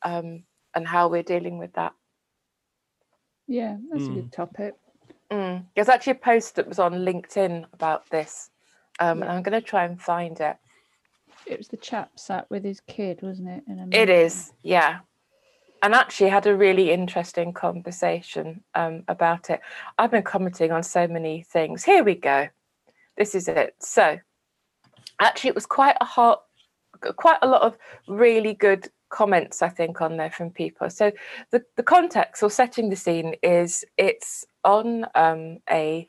um, 0.02 0.44
and 0.74 0.86
how 0.86 1.08
we're 1.08 1.22
dealing 1.22 1.58
with 1.58 1.72
that. 1.72 1.92
Yeah, 3.48 3.78
that's 3.90 4.06
a 4.06 4.10
Mm. 4.10 4.14
good 4.14 4.32
topic. 4.32 4.74
Mm. 5.30 5.66
There's 5.74 5.88
actually 5.88 6.12
a 6.12 6.16
post 6.16 6.54
that 6.56 6.68
was 6.68 6.78
on 6.78 6.92
LinkedIn 7.04 7.66
about 7.72 8.08
this, 8.10 8.50
um, 9.00 9.22
and 9.22 9.30
I'm 9.30 9.42
going 9.42 9.60
to 9.60 9.66
try 9.66 9.84
and 9.84 10.00
find 10.00 10.38
it. 10.40 10.56
It 11.46 11.58
was 11.58 11.68
the 11.68 11.76
chap 11.76 12.18
sat 12.18 12.48
with 12.50 12.64
his 12.64 12.80
kid, 12.80 13.22
wasn't 13.22 13.48
it? 13.48 13.64
In 13.66 13.78
a 13.78 13.86
It 13.96 14.08
yeah. 14.62 15.00
And 15.86 15.94
actually 15.94 16.30
had 16.30 16.48
a 16.48 16.56
really 16.56 16.90
interesting 16.90 17.52
conversation 17.52 18.64
um, 18.74 19.04
about 19.06 19.50
it. 19.50 19.60
I've 19.96 20.10
been 20.10 20.24
commenting 20.24 20.72
on 20.72 20.82
so 20.82 21.06
many 21.06 21.42
things. 21.42 21.84
Here 21.84 22.02
we 22.02 22.16
go. 22.16 22.48
This 23.16 23.36
is 23.36 23.46
it. 23.46 23.76
So, 23.78 24.18
actually, 25.20 25.50
it 25.50 25.54
was 25.54 25.64
quite 25.64 25.96
a 26.00 26.04
hot, 26.04 26.42
quite 27.14 27.38
a 27.40 27.46
lot 27.46 27.62
of 27.62 27.78
really 28.08 28.52
good 28.52 28.88
comments, 29.10 29.62
I 29.62 29.68
think, 29.68 30.00
on 30.00 30.16
there 30.16 30.32
from 30.32 30.50
people. 30.50 30.90
So, 30.90 31.12
the, 31.52 31.62
the 31.76 31.84
context 31.84 32.42
or 32.42 32.50
setting 32.50 32.90
the 32.90 32.96
scene 32.96 33.36
is 33.44 33.84
it's 33.96 34.44
on 34.64 35.06
um, 35.14 35.58
a 35.70 36.08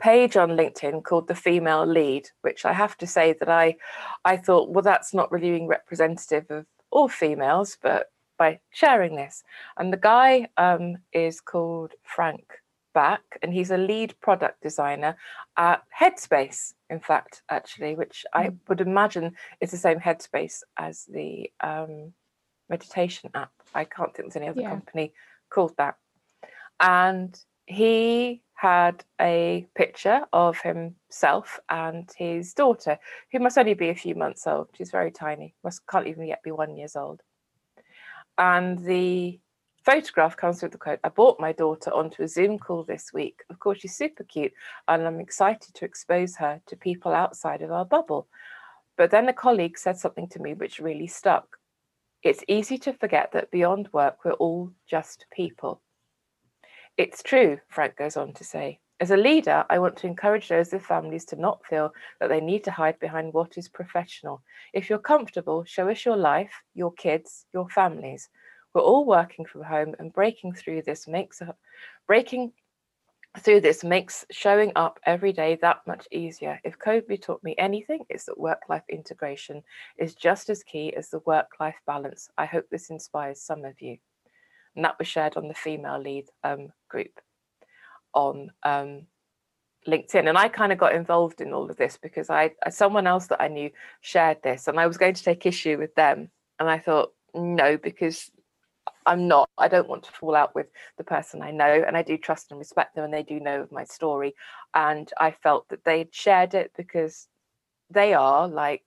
page 0.00 0.38
on 0.38 0.52
LinkedIn 0.52 1.04
called 1.04 1.28
the 1.28 1.34
Female 1.34 1.84
Lead, 1.84 2.30
which 2.40 2.64
I 2.64 2.72
have 2.72 2.96
to 2.96 3.06
say 3.06 3.34
that 3.38 3.50
I, 3.50 3.76
I 4.24 4.38
thought, 4.38 4.70
well, 4.70 4.80
that's 4.80 5.12
not 5.12 5.30
really 5.30 5.50
being 5.50 5.66
representative 5.66 6.50
of 6.50 6.64
all 6.90 7.08
females, 7.08 7.76
but 7.82 8.06
by 8.40 8.58
sharing 8.70 9.14
this. 9.14 9.44
And 9.76 9.92
the 9.92 9.98
guy 9.98 10.48
um, 10.56 10.96
is 11.12 11.42
called 11.42 11.92
Frank 12.02 12.46
Back, 12.94 13.20
and 13.42 13.52
he's 13.52 13.70
a 13.70 13.76
lead 13.76 14.14
product 14.20 14.62
designer 14.62 15.14
at 15.58 15.82
Headspace, 16.00 16.72
in 16.88 17.00
fact, 17.00 17.42
actually, 17.50 17.94
which 17.94 18.24
I 18.32 18.48
Mm. 18.48 18.58
would 18.68 18.80
imagine 18.80 19.36
is 19.60 19.70
the 19.70 19.76
same 19.76 20.00
Headspace 20.00 20.62
as 20.78 21.04
the 21.04 21.52
um, 21.60 22.14
meditation 22.70 23.30
app. 23.34 23.52
I 23.74 23.84
can't 23.84 24.12
think 24.12 24.24
there's 24.26 24.42
any 24.42 24.48
other 24.48 24.62
Yeah. 24.62 24.70
company 24.70 25.12
called 25.50 25.76
that. 25.76 25.96
And 26.80 27.38
he 27.66 28.42
had 28.54 29.04
a 29.20 29.66
picture 29.74 30.26
of 30.32 30.60
himself 30.62 31.60
and 31.68 32.10
his 32.16 32.54
daughter, 32.54 32.98
who 33.32 33.38
must 33.38 33.58
only 33.58 33.74
be 33.74 33.90
a 33.90 33.94
few 33.94 34.14
months 34.14 34.46
old. 34.46 34.68
She's 34.76 34.90
very 34.90 35.10
tiny, 35.10 35.54
must 35.62 35.86
can't 35.86 36.06
even 36.06 36.26
yet 36.26 36.42
be 36.42 36.50
one 36.52 36.74
years 36.76 36.96
old. 36.96 37.22
And 38.40 38.78
the 38.78 39.38
photograph 39.84 40.34
comes 40.34 40.62
with 40.62 40.72
the 40.72 40.78
quote, 40.78 40.98
I 41.04 41.10
brought 41.10 41.38
my 41.38 41.52
daughter 41.52 41.92
onto 41.92 42.22
a 42.22 42.28
Zoom 42.28 42.58
call 42.58 42.84
this 42.84 43.12
week. 43.12 43.42
Of 43.50 43.58
course, 43.60 43.80
she's 43.80 43.94
super 43.94 44.24
cute, 44.24 44.52
and 44.88 45.06
I'm 45.06 45.20
excited 45.20 45.74
to 45.74 45.84
expose 45.84 46.36
her 46.36 46.58
to 46.66 46.74
people 46.74 47.12
outside 47.12 47.60
of 47.60 47.70
our 47.70 47.84
bubble. 47.84 48.28
But 48.96 49.10
then 49.10 49.28
a 49.28 49.34
colleague 49.34 49.76
said 49.76 49.98
something 49.98 50.26
to 50.28 50.40
me 50.40 50.54
which 50.54 50.80
really 50.80 51.06
stuck. 51.06 51.58
It's 52.22 52.42
easy 52.48 52.78
to 52.78 52.94
forget 52.94 53.30
that 53.32 53.50
beyond 53.50 53.90
work, 53.92 54.24
we're 54.24 54.32
all 54.32 54.72
just 54.88 55.26
people. 55.30 55.82
It's 56.96 57.22
true, 57.22 57.58
Frank 57.68 57.96
goes 57.96 58.16
on 58.16 58.32
to 58.34 58.44
say. 58.44 58.80
As 59.00 59.10
a 59.10 59.16
leader, 59.16 59.64
I 59.70 59.78
want 59.78 59.96
to 59.98 60.06
encourage 60.06 60.48
those 60.48 60.72
with 60.72 60.84
families 60.84 61.24
to 61.26 61.36
not 61.36 61.64
feel 61.64 61.94
that 62.20 62.28
they 62.28 62.40
need 62.40 62.64
to 62.64 62.70
hide 62.70 62.98
behind 62.98 63.32
what 63.32 63.56
is 63.56 63.66
professional. 63.66 64.42
If 64.74 64.90
you're 64.90 64.98
comfortable, 64.98 65.64
show 65.64 65.88
us 65.88 66.04
your 66.04 66.18
life, 66.18 66.52
your 66.74 66.92
kids, 66.92 67.46
your 67.54 67.66
families. 67.70 68.28
We're 68.74 68.82
all 68.82 69.06
working 69.06 69.46
from 69.46 69.62
home, 69.62 69.94
and 69.98 70.12
breaking 70.12 70.52
through 70.52 70.82
this 70.82 71.08
makes 71.08 71.40
a, 71.40 71.56
breaking 72.06 72.52
through 73.38 73.62
this 73.62 73.82
makes 73.82 74.26
showing 74.30 74.70
up 74.76 75.00
every 75.06 75.32
day 75.32 75.56
that 75.62 75.80
much 75.86 76.06
easier. 76.10 76.60
If 76.62 76.78
COVID 76.78 77.22
taught 77.22 77.42
me 77.42 77.54
anything, 77.56 78.04
it's 78.10 78.26
that 78.26 78.38
work 78.38 78.64
life 78.68 78.84
integration 78.90 79.62
is 79.96 80.14
just 80.14 80.50
as 80.50 80.62
key 80.62 80.94
as 80.94 81.08
the 81.08 81.20
work 81.20 81.48
life 81.58 81.80
balance. 81.86 82.28
I 82.36 82.44
hope 82.44 82.66
this 82.68 82.90
inspires 82.90 83.40
some 83.40 83.64
of 83.64 83.80
you. 83.80 83.96
And 84.76 84.84
that 84.84 84.98
was 84.98 85.08
shared 85.08 85.38
on 85.38 85.48
the 85.48 85.54
female 85.54 85.98
lead 85.98 86.26
um, 86.44 86.68
group 86.90 87.18
on 88.14 88.50
um, 88.62 89.02
LinkedIn. 89.86 90.28
And 90.28 90.38
I 90.38 90.48
kind 90.48 90.72
of 90.72 90.78
got 90.78 90.94
involved 90.94 91.40
in 91.40 91.52
all 91.52 91.70
of 91.70 91.76
this 91.76 91.98
because 92.00 92.30
I 92.30 92.52
someone 92.70 93.06
else 93.06 93.26
that 93.28 93.40
I 93.40 93.48
knew 93.48 93.70
shared 94.00 94.42
this 94.42 94.68
and 94.68 94.78
I 94.78 94.86
was 94.86 94.98
going 94.98 95.14
to 95.14 95.22
take 95.22 95.46
issue 95.46 95.78
with 95.78 95.94
them. 95.94 96.30
And 96.58 96.68
I 96.68 96.78
thought, 96.78 97.12
no, 97.34 97.78
because 97.78 98.30
I'm 99.06 99.28
not. 99.28 99.48
I 99.58 99.68
don't 99.68 99.88
want 99.88 100.04
to 100.04 100.12
fall 100.12 100.34
out 100.34 100.54
with 100.54 100.66
the 100.98 101.04
person 101.04 101.42
I 101.42 101.50
know, 101.50 101.84
and 101.86 101.96
I 101.96 102.02
do 102.02 102.18
trust 102.18 102.50
and 102.50 102.58
respect 102.58 102.94
them, 102.94 103.04
and 103.04 103.14
they 103.14 103.22
do 103.22 103.40
know 103.40 103.62
of 103.62 103.72
my 103.72 103.84
story. 103.84 104.34
And 104.74 105.10
I 105.18 105.30
felt 105.30 105.68
that 105.68 105.84
they 105.84 105.98
had 105.98 106.14
shared 106.14 106.54
it 106.54 106.72
because 106.76 107.28
they 107.90 108.14
are 108.14 108.46
like 108.46 108.84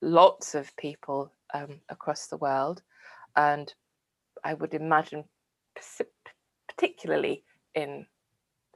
lots 0.00 0.54
of 0.54 0.74
people 0.76 1.32
um, 1.54 1.80
across 1.88 2.26
the 2.26 2.36
world, 2.36 2.82
and 3.36 3.72
I 4.44 4.54
would 4.54 4.74
imagine, 4.74 5.24
particularly 6.68 7.44
in 7.74 8.06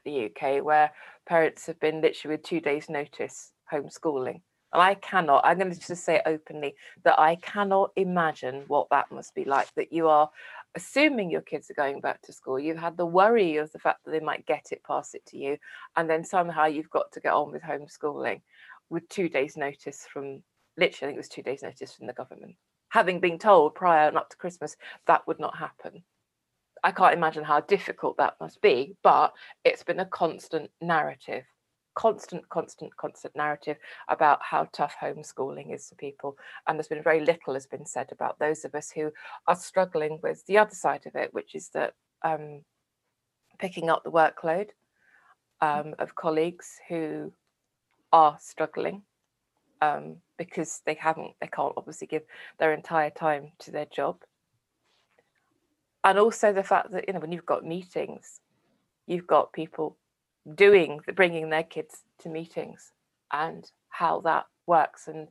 the 0.04 0.26
UK, 0.26 0.64
where 0.64 0.92
parents 1.26 1.66
have 1.66 1.78
been 1.80 2.00
literally 2.00 2.36
with 2.36 2.44
two 2.44 2.60
days' 2.60 2.88
notice 2.88 3.52
homeschooling. 3.72 4.40
And 4.72 4.80
I 4.80 4.94
cannot, 4.94 5.44
I'm 5.44 5.58
going 5.58 5.72
to 5.72 5.78
just 5.78 6.04
say 6.04 6.22
openly 6.24 6.74
that 7.04 7.20
I 7.20 7.36
cannot 7.36 7.90
imagine 7.96 8.64
what 8.68 8.88
that 8.90 9.12
must 9.12 9.34
be 9.34 9.44
like. 9.44 9.72
That 9.74 9.92
you 9.92 10.08
are 10.08 10.30
assuming 10.74 11.30
your 11.30 11.42
kids 11.42 11.70
are 11.70 11.74
going 11.74 12.00
back 12.00 12.22
to 12.22 12.32
school, 12.32 12.58
you've 12.58 12.78
had 12.78 12.96
the 12.96 13.06
worry 13.06 13.56
of 13.58 13.70
the 13.72 13.78
fact 13.78 14.04
that 14.04 14.12
they 14.12 14.20
might 14.20 14.46
get 14.46 14.68
it, 14.72 14.82
pass 14.84 15.14
it 15.14 15.24
to 15.26 15.36
you, 15.36 15.58
and 15.96 16.08
then 16.08 16.24
somehow 16.24 16.64
you've 16.64 16.90
got 16.90 17.12
to 17.12 17.20
get 17.20 17.34
on 17.34 17.52
with 17.52 17.62
homeschooling 17.62 18.40
with 18.88 19.08
two 19.08 19.28
days' 19.28 19.56
notice 19.56 20.06
from 20.10 20.42
literally, 20.76 21.06
I 21.06 21.06
think 21.08 21.16
it 21.16 21.18
was 21.18 21.28
two 21.28 21.42
days' 21.42 21.62
notice 21.62 21.92
from 21.92 22.06
the 22.06 22.12
government. 22.12 22.54
Having 22.90 23.20
been 23.20 23.38
told 23.38 23.74
prior 23.74 24.08
and 24.08 24.16
up 24.16 24.30
to 24.30 24.36
Christmas 24.36 24.76
that 25.06 25.26
would 25.26 25.40
not 25.40 25.56
happen. 25.56 26.02
I 26.82 26.90
can't 26.90 27.14
imagine 27.14 27.44
how 27.44 27.60
difficult 27.60 28.16
that 28.16 28.36
must 28.40 28.60
be, 28.60 28.96
but 29.02 29.32
it's 29.64 29.84
been 29.84 30.00
a 30.00 30.06
constant 30.06 30.70
narrative 30.80 31.44
constant, 31.94 32.48
constant, 32.48 32.96
constant 32.96 33.34
narrative 33.36 33.76
about 34.08 34.40
how 34.42 34.68
tough 34.72 34.96
homeschooling 35.00 35.74
is 35.74 35.88
for 35.88 35.94
people. 35.96 36.36
And 36.66 36.78
there's 36.78 36.88
been 36.88 37.02
very 37.02 37.20
little 37.20 37.54
has 37.54 37.66
been 37.66 37.86
said 37.86 38.08
about 38.12 38.38
those 38.38 38.64
of 38.64 38.74
us 38.74 38.90
who 38.90 39.12
are 39.46 39.56
struggling 39.56 40.18
with 40.22 40.44
the 40.46 40.58
other 40.58 40.74
side 40.74 41.06
of 41.06 41.14
it, 41.14 41.32
which 41.34 41.54
is 41.54 41.68
that 41.70 41.94
um, 42.22 42.62
picking 43.58 43.90
up 43.90 44.04
the 44.04 44.10
workload 44.10 44.68
um, 45.60 45.94
of 45.98 46.14
colleagues 46.14 46.78
who 46.88 47.32
are 48.12 48.36
struggling 48.40 49.02
um, 49.80 50.16
because 50.38 50.82
they 50.86 50.94
haven't, 50.94 51.32
they 51.40 51.46
can't 51.46 51.74
obviously 51.76 52.06
give 52.06 52.22
their 52.58 52.72
entire 52.72 53.10
time 53.10 53.52
to 53.60 53.70
their 53.70 53.86
job. 53.86 54.16
And 56.04 56.18
also 56.18 56.52
the 56.52 56.62
fact 56.62 56.90
that, 56.92 57.04
you 57.06 57.14
know, 57.14 57.20
when 57.20 57.32
you've 57.32 57.46
got 57.46 57.64
meetings, 57.64 58.40
you've 59.06 59.26
got 59.26 59.52
people 59.52 59.96
doing 60.54 61.00
bringing 61.14 61.50
their 61.50 61.62
kids 61.62 62.02
to 62.18 62.28
meetings 62.28 62.92
and 63.32 63.70
how 63.88 64.20
that 64.22 64.46
works. 64.66 65.06
And 65.06 65.28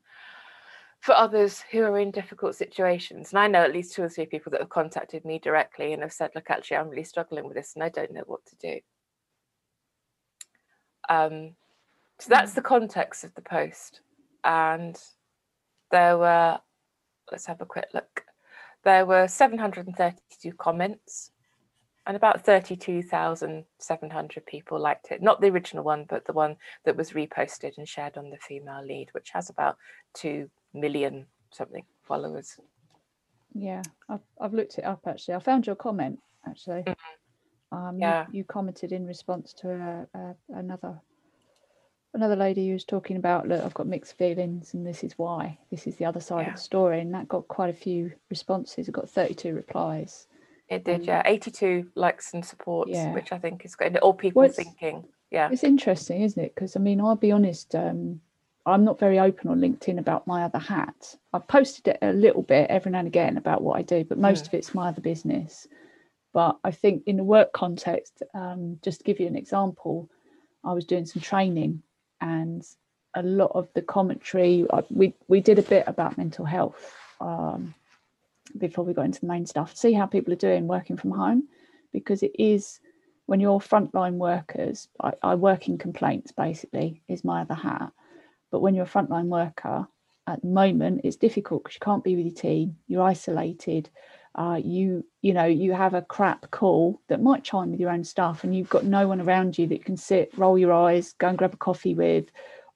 for 1.02 1.14
others 1.16 1.64
who 1.72 1.82
are 1.84 2.00
in 2.00 2.12
difficult 2.12 2.54
situations 2.56 3.32
and 3.32 3.40
i 3.40 3.48
know 3.48 3.64
at 3.64 3.74
least 3.74 3.96
two 3.96 4.04
or 4.04 4.10
three 4.10 4.28
people 4.28 4.52
that 4.52 4.62
have 4.62 4.70
contacted 4.70 5.26
me 5.26 5.40
directly 5.40 5.94
and 5.94 6.04
have 6.04 6.14
said 6.14 6.30
look 6.36 6.52
actually 6.52 6.78
i'm 6.78 6.90
really 6.90 7.04
struggling 7.04 7.44
with 7.44 7.56
this 7.56 7.74
and 7.74 7.84
i 7.84 7.90
don't 7.90 8.14
know 8.14 8.22
what 8.28 8.46
to 8.46 8.56
do. 8.58 8.80
Um, 11.10 11.56
so 12.20 12.30
that's 12.30 12.54
the 12.54 12.62
context 12.62 13.24
of 13.24 13.34
the 13.36 13.42
post. 13.42 14.02
And 14.44 14.98
there 15.92 16.18
were 16.18 16.60
let's 17.32 17.46
have 17.46 17.62
a 17.62 17.66
quick 17.66 17.88
look 17.94 18.24
there 18.84 19.06
were 19.06 19.28
732 19.28 20.54
comments 20.54 21.32
and 22.08 22.18
about 22.18 22.44
32,700 22.44 24.46
people 24.46 24.80
liked 24.80 25.12
it. 25.12 25.22
Not 25.22 25.40
the 25.40 25.50
original 25.50 25.84
one, 25.84 26.06
but 26.10 26.26
the 26.26 26.34
one 26.34 26.56
that 26.86 26.98
was 26.98 27.12
reposted 27.12 27.78
and 27.78 27.88
shared 27.88 28.18
on 28.18 28.32
the 28.32 28.38
female 28.38 28.84
lead, 28.84 29.10
which 29.12 29.30
has 29.32 29.50
about 29.50 29.78
2 30.16 30.50
million 30.74 31.28
something 31.52 31.84
followers. 32.04 32.58
Yeah, 33.54 33.84
I've, 34.10 34.22
I've 34.40 34.54
looked 34.54 34.78
it 34.78 34.86
up 34.86 35.02
actually. 35.06 35.36
I 35.36 35.40
found 35.40 35.68
your 35.68 35.76
comment 35.76 36.20
actually. 36.48 36.84
Mm-hmm. 36.84 37.78
Um, 37.78 38.00
yeah. 38.00 38.26
You, 38.32 38.40
you, 38.40 38.44
commented 38.44 38.92
in 38.92 39.06
response 39.06 39.54
to 39.60 39.70
a, 39.70 40.08
a, 40.18 40.36
another 40.50 41.00
another 42.14 42.36
lady 42.36 42.68
who 42.68 42.74
was 42.74 42.84
talking 42.84 43.16
about 43.16 43.48
look 43.48 43.64
i've 43.64 43.74
got 43.74 43.88
mixed 43.88 44.18
feelings 44.18 44.74
and 44.74 44.86
this 44.86 45.04
is 45.04 45.14
why 45.18 45.58
this 45.70 45.88
is 45.88 45.96
the 45.96 46.06
other 46.06 46.20
side 46.20 46.42
yeah. 46.42 46.50
of 46.50 46.56
the 46.56 46.62
story 46.62 47.00
and 47.00 47.14
that 47.14 47.28
got 47.28 47.48
quite 47.48 47.70
a 47.70 47.78
few 47.78 48.12
responses 48.30 48.88
it 48.88 48.92
got 48.92 49.10
32 49.10 49.54
replies 49.54 50.28
it 50.72 50.86
did, 50.86 51.04
yeah. 51.04 51.22
82 51.26 51.92
likes 51.96 52.34
and 52.34 52.46
supports, 52.46 52.92
yeah. 52.92 53.14
which 53.14 53.34
I 53.34 53.40
think 53.40 53.66
is 53.66 53.76
good. 53.76 53.98
All 53.98 54.14
people 54.14 54.42
well, 54.42 54.50
thinking, 54.50 55.04
yeah. 55.30 55.50
It's 55.52 55.66
interesting, 55.66 56.22
isn't 56.22 56.42
it? 56.42 56.56
Because 56.56 56.78
I 56.78 56.80
mean, 56.80 57.02
I'll 57.02 57.18
be 57.18 57.34
honest, 57.34 57.76
um, 57.76 58.22
I'm 58.66 58.86
not 58.86 58.98
very 58.98 59.20
open 59.20 59.50
on 59.50 59.60
LinkedIn 59.60 60.00
about 60.00 60.28
my 60.28 60.44
other 60.44 60.60
hat. 60.60 61.18
I've 61.34 61.48
posted 61.48 61.90
it 61.90 61.98
a 62.02 62.14
little 62.14 62.42
bit 62.42 62.70
every 62.70 62.92
now 62.94 63.00
and 63.00 63.08
again 63.08 63.36
about 63.36 63.62
what 63.64 63.80
I 63.80 63.82
do, 63.82 64.06
but 64.06 64.18
most 64.18 64.46
mm. 64.46 64.48
of 64.48 64.54
it's 64.54 64.74
my 64.74 64.88
other 64.88 65.02
business. 65.02 65.68
But 66.32 66.58
I 66.64 66.72
think 66.72 67.04
in 67.06 67.18
the 67.18 67.24
work 67.26 67.52
context, 67.52 68.24
um, 68.34 68.80
just 68.82 69.00
to 69.00 69.04
give 69.04 69.20
you 69.20 69.28
an 69.28 69.36
example, 69.36 70.10
I 70.64 70.72
was 70.72 70.86
doing 70.86 71.06
some 71.06 71.22
training 71.22 71.84
and 72.22 72.66
a 73.16 73.24
lot 73.24 73.52
of 73.54 73.68
the 73.74 73.82
commentary, 73.82 74.66
we, 74.90 75.14
we 75.28 75.42
did 75.42 75.60
a 75.60 75.64
bit 75.64 75.84
about 75.88 76.18
mental 76.18 76.46
health. 76.46 76.96
Um, 77.20 77.76
before 78.58 78.84
we 78.84 78.94
got 78.94 79.06
into 79.06 79.22
the 79.22 79.28
main 79.28 79.46
stuff, 79.46 79.76
see 79.76 79.94
how 79.94 80.06
people 80.06 80.34
are 80.34 80.38
doing 80.38 80.68
working 80.68 80.98
from 80.98 81.12
home, 81.12 81.48
because 81.94 82.24
it 82.24 82.34
is 82.38 82.80
when 83.26 83.40
you're 83.40 83.60
frontline 83.60 84.14
workers. 84.14 84.88
I, 85.02 85.14
I 85.22 85.36
work 85.36 85.68
in 85.68 85.78
complaints 85.78 86.32
basically 86.32 87.02
is 87.08 87.24
my 87.24 87.42
other 87.42 87.54
hat, 87.54 87.92
but 88.52 88.60
when 88.60 88.76
you're 88.76 88.86
a 88.86 88.90
frontline 88.90 89.28
worker 89.28 89.88
at 90.28 90.42
the 90.42 90.48
moment, 90.48 91.02
it's 91.04 91.16
difficult 91.16 91.64
because 91.64 91.76
you 91.76 91.86
can't 91.86 92.04
be 92.04 92.16
with 92.16 92.26
your 92.26 92.36
team. 92.36 92.78
You're 92.88 93.04
isolated. 93.04 93.90
Uh, 94.36 94.60
you 94.64 95.06
you 95.22 95.34
know 95.34 95.46
you 95.46 95.74
have 95.74 95.94
a 95.94 96.02
crap 96.04 96.50
call 96.52 97.02
that 97.10 97.22
might 97.22 97.44
chime 97.44 97.72
with 97.72 97.80
your 97.80 97.92
own 97.92 98.04
stuff, 98.04 98.44
and 98.44 98.56
you've 98.56 98.70
got 98.70 98.86
no 98.86 99.08
one 99.08 99.22
around 99.22 99.58
you 99.58 99.68
that 99.68 99.78
you 99.78 99.84
can 99.84 99.98
sit, 99.98 100.32
roll 100.38 100.58
your 100.58 100.74
eyes, 100.74 101.14
go 101.20 101.28
and 101.30 101.38
grab 101.38 101.54
a 101.54 101.58
coffee 101.58 101.96
with, 101.96 102.26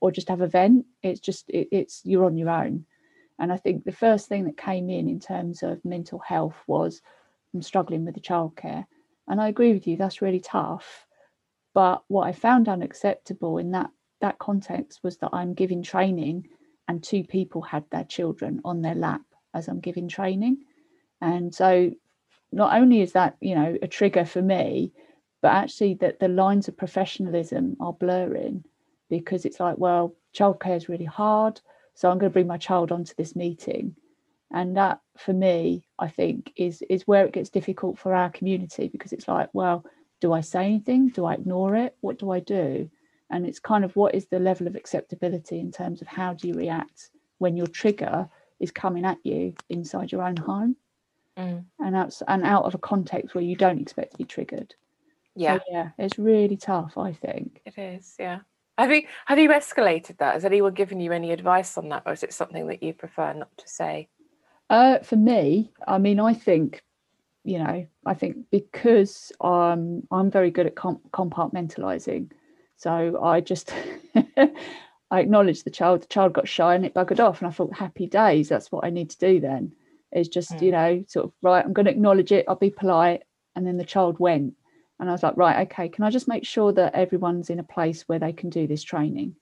or 0.02 0.12
just 0.12 0.30
have 0.30 0.42
a 0.42 0.48
vent. 0.48 0.86
It's 1.04 1.20
just 1.22 1.50
it, 1.50 1.70
it's 1.72 2.02
you're 2.06 2.26
on 2.26 2.38
your 2.38 2.50
own 2.50 2.86
and 3.40 3.52
I 3.52 3.58
think 3.58 3.84
the 3.84 3.92
first 3.92 4.28
thing 4.30 4.46
that 4.46 4.58
came 4.58 4.90
in 4.90 5.10
in 5.10 5.20
terms 5.20 5.62
of 5.64 5.84
mental 5.84 6.20
health 6.20 6.56
was 6.68 7.02
I'm 7.54 7.62
struggling 7.62 8.06
with 8.06 8.16
the 8.16 8.22
childcare. 8.22 8.86
And 9.28 9.42
I 9.42 9.48
agree 9.50 9.74
with 9.74 9.88
you, 9.88 9.98
that's 9.98 10.22
really 10.22 10.40
tough. 10.40 11.06
But 11.74 12.04
what 12.08 12.28
I 12.28 12.32
found 12.32 12.70
unacceptable 12.70 13.58
in 13.58 13.72
that 13.72 13.90
that 14.22 14.40
context 14.40 15.02
was 15.04 15.18
that 15.18 15.32
I'm 15.34 15.54
giving 15.54 15.84
training 15.84 16.48
and 16.88 17.04
two 17.04 17.24
people 17.24 17.62
had 17.62 17.84
their 17.92 18.06
children 18.06 18.62
on 18.64 18.82
their 18.82 18.96
lap 18.96 19.22
as 19.54 19.68
I'm 19.68 19.82
giving 19.82 20.08
training. 20.08 20.58
And 21.22 21.54
so 21.54 21.92
not 22.52 22.76
only 22.80 23.02
is 23.02 23.14
that, 23.14 23.38
you 23.42 23.56
know, 23.56 23.78
a 23.82 23.88
trigger 23.88 24.26
for 24.26 24.42
me, 24.42 24.92
but 25.42 25.50
actually 25.54 25.96
that 25.96 26.20
the 26.20 26.28
lines 26.28 26.68
of 26.68 26.78
professionalism 26.78 27.78
are 27.80 27.94
blurring 27.94 28.64
because 29.10 29.46
it's 29.46 29.60
like, 29.60 29.78
well, 29.78 30.16
childcare 30.34 30.76
is 30.76 30.90
really 30.90 31.06
hard 31.06 31.62
so 31.96 32.12
i'm 32.12 32.20
going 32.20 32.30
to 32.30 32.34
bring 32.34 32.48
my 32.48 32.58
child 32.58 32.92
onto 32.92 33.14
this 33.16 33.36
meeting. 33.36 33.96
And 34.52 34.78
that 34.78 35.02
for 35.18 35.34
me 35.34 35.88
i 35.98 36.08
think 36.08 36.54
is 36.56 36.84
is 36.90 37.08
where 37.08 37.26
it 37.26 37.34
gets 37.34 37.50
difficult 37.50 37.98
for 37.98 38.14
our 38.14 38.30
community 38.30 38.88
because 38.90 39.12
it's 39.12 39.28
like 39.28 39.50
well 39.54 39.86
do 40.22 40.34
i 40.34 40.42
say 40.42 40.66
anything? 40.66 41.10
Do 41.10 41.26
i 41.26 41.34
ignore 41.34 41.76
it? 41.76 41.96
What 42.02 42.20
do 42.20 42.32
i 42.32 42.40
do? 42.40 42.90
And 43.32 43.46
it's 43.46 43.60
kind 43.60 43.84
of 43.84 43.96
what 43.96 44.14
is 44.14 44.28
the 44.28 44.40
level 44.40 44.68
of 44.68 44.76
acceptability 44.76 45.60
in 45.60 45.72
terms 45.72 46.02
of 46.02 46.08
how 46.08 46.34
do 46.34 46.48
you 46.48 46.54
react 46.54 47.10
when 47.40 47.58
your 47.58 47.68
trigger 47.68 48.30
is 48.60 48.72
coming 48.72 49.04
at 49.04 49.18
you 49.24 49.56
inside 49.70 50.12
your 50.12 50.22
own 50.22 50.38
home 50.38 50.76
mm. 51.38 51.64
and 51.80 51.96
that's 51.96 52.22
and 52.28 52.44
out 52.44 52.66
of 52.66 52.76
a 52.76 52.80
context 52.80 53.36
where 53.36 53.44
you 53.44 53.56
don't 53.56 53.82
expect 53.82 54.12
to 54.12 54.18
be 54.18 54.24
triggered 54.24 54.76
yeah 55.36 55.58
so, 55.58 55.64
yeah 55.70 55.90
it's 55.98 56.18
really 56.18 56.58
tough 56.58 56.98
i 56.98 57.12
think 57.12 57.62
it 57.66 57.78
is 57.78 58.16
yeah 58.20 58.40
have 58.78 58.92
you 58.92 59.04
have 59.26 59.40
you 59.40 59.50
escalated 59.50 60.18
that? 60.18 60.34
Has 60.34 60.44
anyone 60.44 60.74
given 60.74 61.00
you 61.00 61.12
any 61.14 61.32
advice 61.32 61.78
on 61.78 61.90
that, 61.90 62.04
or 62.06 62.14
is 62.14 62.24
it 62.24 62.34
something 62.34 62.68
that 62.68 62.84
you 62.84 62.94
prefer 62.94 63.34
not 63.34 63.56
to 63.58 63.68
say? 63.68 64.10
Uh, 64.70 65.00
for 65.00 65.16
me, 65.16 65.72
I 65.88 65.98
mean, 65.98 66.20
I 66.20 66.34
think, 66.34 66.84
you 67.44 67.60
know, 67.60 67.88
I 68.06 68.14
think 68.14 68.50
because 68.52 69.32
um, 69.40 70.04
I'm 70.12 70.30
very 70.30 70.52
good 70.52 70.66
at 70.66 70.76
comp- 70.76 71.10
compartmentalizing, 71.12 72.32
so 72.76 73.24
I 73.24 73.40
just 73.40 73.74
I 75.12 75.20
acknowledged 75.20 75.64
the 75.64 75.72
child. 75.72 76.02
The 76.02 76.08
child 76.08 76.34
got 76.34 76.48
shy 76.48 76.76
and 76.76 76.86
it 76.86 76.94
buggered 76.94 77.22
off, 77.22 77.40
and 77.40 77.48
I 77.48 77.52
thought, 77.52 77.74
happy 77.74 78.08
days. 78.08 78.50
That's 78.50 78.72
what 78.74 78.84
I 78.84 78.90
need 78.90 79.10
to 79.12 79.18
do 79.18 79.40
then. 79.40 79.74
Is 80.16 80.30
just 80.30 80.52
mm. 80.52 80.62
you 80.62 80.72
know, 80.72 81.04
sort 81.08 81.26
of 81.26 81.34
right. 81.42 81.64
I'm 81.64 81.74
going 81.74 81.86
to 81.86 81.92
acknowledge 81.92 82.32
it. 82.32 82.46
I'll 82.48 82.56
be 82.56 82.72
polite, 82.72 83.24
and 83.56 83.68
then 83.68 83.78
the 83.78 83.86
child 83.86 84.18
went 84.20 84.56
and 85.00 85.10
I 85.10 85.12
was 85.12 85.24
like, 85.24 85.36
right, 85.36 85.68
okay, 85.68 85.90
can 85.90 86.04
I 86.04 86.10
just 86.10 86.28
make 86.28 86.46
sure 86.46 86.72
that 86.74 86.96
everyone's 86.96 87.50
in 87.50 87.60
a 87.60 87.64
place 87.64 88.04
where 88.04 88.20
they 88.20 88.32
can 88.32 88.50
do 88.50 88.66
this 88.66 88.84
training? 88.84 89.36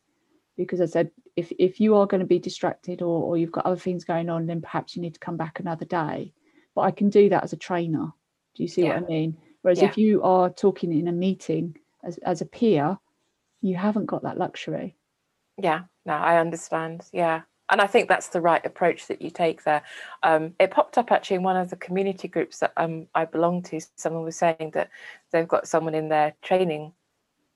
Because 0.57 0.81
I 0.81 0.85
said, 0.85 1.11
if 1.35 1.51
if 1.57 1.79
you 1.79 1.95
are 1.95 2.07
going 2.07 2.21
to 2.21 2.27
be 2.27 2.39
distracted 2.39 3.01
or, 3.01 3.23
or 3.23 3.37
you've 3.37 3.51
got 3.51 3.65
other 3.65 3.75
things 3.75 4.03
going 4.03 4.29
on, 4.29 4.45
then 4.45 4.61
perhaps 4.61 4.95
you 4.95 5.01
need 5.01 5.13
to 5.13 5.19
come 5.19 5.37
back 5.37 5.59
another 5.59 5.85
day. 5.85 6.33
But 6.75 6.81
I 6.81 6.91
can 6.91 7.09
do 7.09 7.29
that 7.29 7.43
as 7.43 7.53
a 7.53 7.57
trainer. 7.57 8.11
Do 8.55 8.63
you 8.63 8.67
see 8.67 8.83
yeah. 8.83 8.99
what 8.99 9.05
I 9.05 9.07
mean? 9.07 9.37
Whereas 9.61 9.81
yeah. 9.81 9.89
if 9.89 9.97
you 9.97 10.21
are 10.23 10.49
talking 10.49 10.91
in 10.91 11.07
a 11.07 11.11
meeting 11.11 11.77
as, 12.03 12.17
as 12.19 12.41
a 12.41 12.45
peer, 12.45 12.97
you 13.61 13.75
haven't 13.75 14.05
got 14.05 14.23
that 14.23 14.37
luxury. 14.37 14.95
Yeah, 15.57 15.83
no, 16.05 16.13
I 16.13 16.39
understand. 16.39 17.05
Yeah 17.13 17.41
and 17.69 17.81
I 17.81 17.87
think 17.87 18.09
that's 18.09 18.27
the 18.27 18.41
right 18.41 18.65
approach 18.65 19.07
that 19.07 19.21
you 19.21 19.29
take 19.29 19.63
there. 19.63 19.83
Um, 20.21 20.53
it 20.59 20.71
popped 20.71 20.97
up 20.97 21.11
actually 21.11 21.37
in 21.37 21.43
one 21.43 21.57
of 21.57 21.69
the 21.69 21.75
community 21.77 22.27
groups 22.27 22.59
that 22.59 22.73
um, 22.77 23.07
I 23.15 23.25
belong 23.25 23.63
to. 23.63 23.79
Someone 23.95 24.23
was 24.23 24.35
saying 24.35 24.71
that 24.73 24.89
they've 25.31 25.47
got 25.47 25.67
someone 25.67 25.95
in 25.95 26.09
their 26.09 26.33
training 26.41 26.93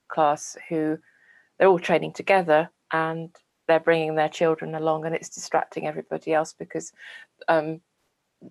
class 0.08 0.58
who 0.70 0.98
they're 1.58 1.68
all 1.68 1.80
training 1.80 2.14
together 2.14 2.70
and 2.94 3.30
they're 3.68 3.80
bringing 3.80 4.16
their 4.16 4.30
children 4.30 4.76
along 4.76 5.06
and 5.06 5.14
it's 5.14 5.30
distracting 5.30 5.88
everybody 5.88 6.34
else 6.34 6.54
because 6.54 6.94
um, 7.50 7.82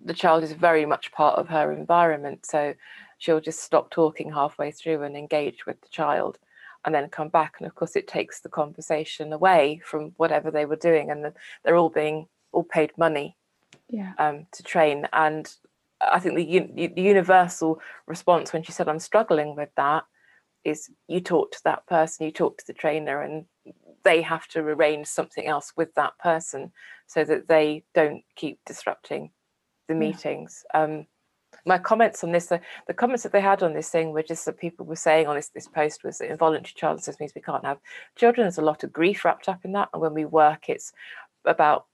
the 0.05 0.13
child 0.13 0.43
is 0.43 0.51
very 0.51 0.85
much 0.85 1.11
part 1.11 1.39
of 1.39 1.49
her 1.49 1.71
environment. 1.71 2.45
So 2.45 2.75
she'll 3.17 3.41
just 3.41 3.61
stop 3.61 3.89
talking 3.89 4.31
halfway 4.31 4.71
through 4.71 5.03
and 5.03 5.17
engage 5.17 5.65
with 5.65 5.81
the 5.81 5.89
child 5.89 6.37
and 6.87 6.95
then 6.95 7.09
come 7.09 7.27
back. 7.27 7.55
And 7.59 7.67
of 7.67 7.75
course, 7.75 7.97
it 7.97 8.07
takes 8.07 8.39
the 8.39 8.47
conversation 8.49 9.33
away 9.33 9.81
from 9.83 10.13
whatever 10.15 10.49
they 10.49 10.65
were 10.65 10.77
doing. 10.77 11.11
And 11.11 11.33
they're 11.63 11.75
all 11.75 11.89
being 11.89 12.27
all 12.53 12.63
paid 12.63 12.97
money 12.97 13.35
yeah. 13.89 14.13
um, 14.17 14.47
to 14.53 14.63
train. 14.63 15.05
And 15.11 15.53
I 15.99 16.19
think 16.19 16.35
the, 16.35 16.87
the 16.95 17.01
universal 17.01 17.81
response 18.05 18.53
when 18.53 18.63
she 18.63 18.71
said, 18.71 18.87
I'm 18.87 18.99
struggling 18.99 19.53
with 19.53 19.69
that, 19.75 20.05
is 20.63 20.89
you 21.09 21.19
talk 21.19 21.51
to 21.51 21.63
that 21.65 21.85
person, 21.87 22.25
you 22.25 22.31
talk 22.31 22.57
to 22.57 22.67
the 22.67 22.73
trainer, 22.73 23.21
and 23.21 23.45
they 24.03 24.21
have 24.21 24.47
to 24.47 24.59
arrange 24.59 25.07
something 25.07 25.45
else 25.45 25.73
with 25.75 25.93
that 25.95 26.17
person 26.19 26.71
so 27.05 27.25
that 27.25 27.49
they 27.49 27.83
don't 27.93 28.23
keep 28.37 28.59
disrupting 28.65 29.31
the 29.89 29.93
yeah. 29.93 29.99
meetings. 29.99 30.63
Um, 30.73 31.05
my 31.65 31.77
comments 31.77 32.23
on 32.23 32.31
this, 32.31 32.47
the, 32.47 32.61
the, 32.87 32.93
comments 32.93 33.23
that 33.23 33.31
they 33.31 33.41
had 33.41 33.63
on 33.63 33.73
this 33.73 33.89
thing 33.89 34.11
were 34.11 34.23
just 34.23 34.45
that 34.45 34.57
people 34.57 34.85
were 34.85 34.95
saying 34.95 35.27
on 35.27 35.35
this, 35.35 35.49
this 35.49 35.67
post 35.67 36.03
was 36.03 36.17
that 36.17 36.29
involuntary 36.29 36.73
childlessness 36.75 37.19
means 37.19 37.33
we 37.35 37.41
can't 37.41 37.65
have 37.65 37.79
children. 38.15 38.45
There's 38.45 38.57
a 38.57 38.61
lot 38.61 38.83
of 38.83 38.93
grief 38.93 39.25
wrapped 39.25 39.49
up 39.49 39.65
in 39.65 39.73
that. 39.73 39.89
And 39.93 40.01
when 40.01 40.13
we 40.13 40.25
work, 40.25 40.69
it's 40.69 40.93
about 41.45 41.85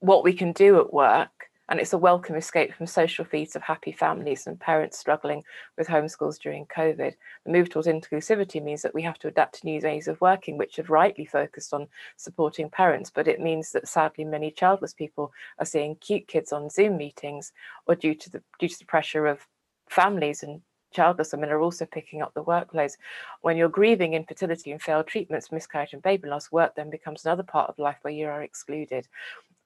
what 0.00 0.24
we 0.24 0.32
can 0.32 0.52
do 0.52 0.78
at 0.80 0.92
work 0.92 1.49
and 1.70 1.78
it's 1.78 1.92
a 1.92 1.98
welcome 1.98 2.34
escape 2.34 2.74
from 2.74 2.86
social 2.86 3.24
feeds 3.24 3.54
of 3.54 3.62
happy 3.62 3.92
families 3.92 4.48
and 4.48 4.58
parents 4.58 4.98
struggling 4.98 5.44
with 5.78 5.86
homeschools 5.86 6.36
during 6.40 6.66
COVID. 6.66 7.14
The 7.44 7.52
move 7.52 7.70
towards 7.70 7.86
inclusivity 7.86 8.62
means 8.62 8.82
that 8.82 8.92
we 8.92 9.02
have 9.02 9.20
to 9.20 9.28
adapt 9.28 9.60
to 9.60 9.66
new 9.66 9.80
ways 9.80 10.08
of 10.08 10.20
working, 10.20 10.58
which 10.58 10.76
have 10.76 10.90
rightly 10.90 11.24
focused 11.24 11.72
on 11.72 11.86
supporting 12.16 12.70
parents, 12.70 13.08
but 13.14 13.28
it 13.28 13.40
means 13.40 13.70
that 13.70 13.86
sadly 13.86 14.24
many 14.24 14.50
childless 14.50 14.92
people 14.92 15.32
are 15.60 15.64
seeing 15.64 15.94
cute 15.96 16.26
kids 16.26 16.52
on 16.52 16.70
Zoom 16.70 16.96
meetings 16.96 17.52
or 17.86 17.94
due 17.94 18.16
to 18.16 18.30
the 18.30 18.42
due 18.58 18.68
to 18.68 18.78
the 18.80 18.84
pressure 18.84 19.26
of 19.26 19.46
families 19.88 20.42
and 20.42 20.60
childless 20.92 21.30
women 21.30 21.50
are 21.50 21.60
also 21.60 21.86
picking 21.86 22.20
up 22.20 22.34
the 22.34 22.42
workloads. 22.42 22.94
When 23.42 23.56
you're 23.56 23.68
grieving 23.68 24.14
infertility 24.14 24.72
and 24.72 24.82
failed 24.82 25.06
treatments, 25.06 25.52
miscarriage 25.52 25.92
and 25.92 26.02
baby 26.02 26.28
loss, 26.28 26.50
work 26.50 26.74
then 26.74 26.90
becomes 26.90 27.24
another 27.24 27.44
part 27.44 27.70
of 27.70 27.78
life 27.78 27.98
where 28.02 28.12
you 28.12 28.26
are 28.26 28.42
excluded. 28.42 29.06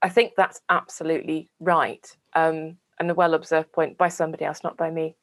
I 0.05 0.11
think 0.11 0.35
that's 0.37 0.61
absolutely 0.69 1.49
right. 1.61 2.07
Um, 2.35 2.77
and 3.01 3.11
a 3.11 3.15
well 3.15 3.33
observed 3.33 3.73
point 3.73 3.97
by 3.97 4.09
somebody 4.09 4.45
else, 4.45 4.63
not 4.63 4.77
by 4.77 4.91
me, 4.91 5.17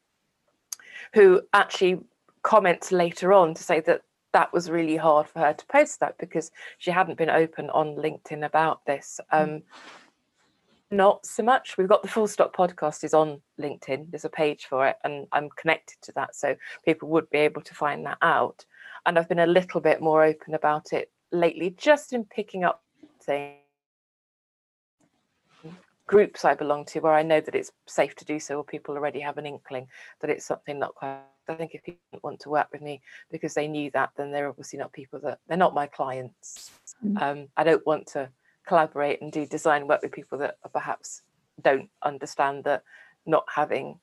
who 1.14 1.40
actually 1.54 2.00
comments 2.42 2.90
later 2.90 3.32
on 3.32 3.54
to 3.54 3.62
say 3.62 3.78
that 3.80 4.02
that 4.32 4.52
was 4.52 4.70
really 4.70 4.96
hard 4.96 5.28
for 5.28 5.38
her 5.38 5.52
to 5.52 5.66
post 5.66 6.00
that 6.00 6.18
because 6.18 6.50
she 6.78 6.90
hadn't 6.90 7.16
been 7.16 7.30
open 7.30 7.70
on 7.70 7.94
LinkedIn 7.94 8.44
about 8.44 8.84
this. 8.84 9.20
Hmm. 9.30 9.36
Um, 9.36 9.62
not 10.90 11.24
so 11.24 11.44
much. 11.44 11.78
We've 11.78 11.88
got 11.88 12.02
the 12.02 12.08
Full 12.08 12.26
Stop 12.26 12.54
podcast 12.54 13.04
is 13.04 13.14
on 13.14 13.40
LinkedIn. 13.60 14.10
There's 14.10 14.24
a 14.24 14.30
page 14.30 14.66
for 14.66 14.88
it, 14.88 14.96
and 15.04 15.28
I'm 15.30 15.48
connected 15.50 15.96
to 16.02 16.12
that, 16.16 16.34
so 16.34 16.56
people 16.84 17.08
would 17.10 17.30
be 17.30 17.38
able 17.38 17.62
to 17.62 17.74
find 17.74 18.04
that 18.04 18.18
out. 18.20 18.66
And 19.06 19.16
I've 19.16 19.28
been 19.28 19.38
a 19.38 19.46
little 19.46 19.80
bit 19.80 20.02
more 20.02 20.24
open 20.24 20.54
about 20.54 20.92
it 20.92 21.10
lately, 21.30 21.70
just 21.78 22.12
in 22.12 22.24
picking 22.24 22.64
up 22.64 22.82
things 23.22 23.61
groups 26.12 26.44
I 26.44 26.52
belong 26.52 26.84
to 26.86 27.00
where 27.00 27.14
I 27.14 27.22
know 27.22 27.40
that 27.40 27.54
it's 27.54 27.72
safe 27.86 28.14
to 28.16 28.24
do 28.26 28.38
so, 28.38 28.58
or 28.58 28.64
people 28.64 28.94
already 28.94 29.20
have 29.20 29.38
an 29.38 29.46
inkling 29.46 29.88
that 30.20 30.28
it's 30.28 30.44
something 30.44 30.78
not 30.78 30.94
quite. 30.94 31.20
I 31.48 31.54
think 31.54 31.74
if 31.74 31.82
people 31.82 32.20
want 32.22 32.38
to 32.40 32.50
work 32.50 32.68
with 32.70 32.82
me 32.82 33.00
because 33.30 33.54
they 33.54 33.66
knew 33.66 33.90
that, 33.92 34.10
then 34.16 34.30
they're 34.30 34.48
obviously 34.48 34.78
not 34.78 34.92
people 34.92 35.20
that 35.20 35.38
they're 35.48 35.56
not 35.56 35.74
my 35.74 35.86
clients. 35.86 36.70
Mm-hmm. 37.02 37.16
Um, 37.16 37.48
I 37.56 37.64
don't 37.64 37.86
want 37.86 38.06
to 38.08 38.28
collaborate 38.68 39.22
and 39.22 39.32
do 39.32 39.46
design 39.46 39.88
work 39.88 40.02
with 40.02 40.12
people 40.12 40.36
that 40.38 40.56
perhaps 40.72 41.22
don't 41.62 41.88
understand 42.02 42.64
that 42.64 42.82
not 43.24 43.44
having 43.52 43.98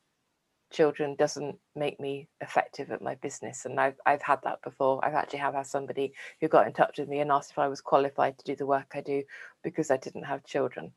children 0.71 1.15
doesn't 1.15 1.57
make 1.75 1.99
me 1.99 2.27
effective 2.41 2.91
at 2.91 3.03
my 3.03 3.15
business 3.15 3.65
and 3.65 3.79
I've, 3.79 3.99
I've 4.05 4.21
had 4.21 4.39
that 4.43 4.61
before 4.61 5.03
i've 5.03 5.15
actually 5.15 5.39
have 5.39 5.55
had 5.55 5.65
somebody 5.65 6.13
who 6.39 6.47
got 6.47 6.67
in 6.67 6.73
touch 6.73 6.99
with 6.99 7.09
me 7.09 7.21
and 7.21 7.31
asked 7.31 7.49
if 7.49 7.57
i 7.57 7.67
was 7.67 7.81
qualified 7.81 8.37
to 8.37 8.43
do 8.43 8.55
the 8.55 8.67
work 8.67 8.91
i 8.93 9.01
do 9.01 9.23
because 9.63 9.89
i 9.89 9.97
didn't 9.97 10.25
have 10.25 10.45
children? 10.45 10.91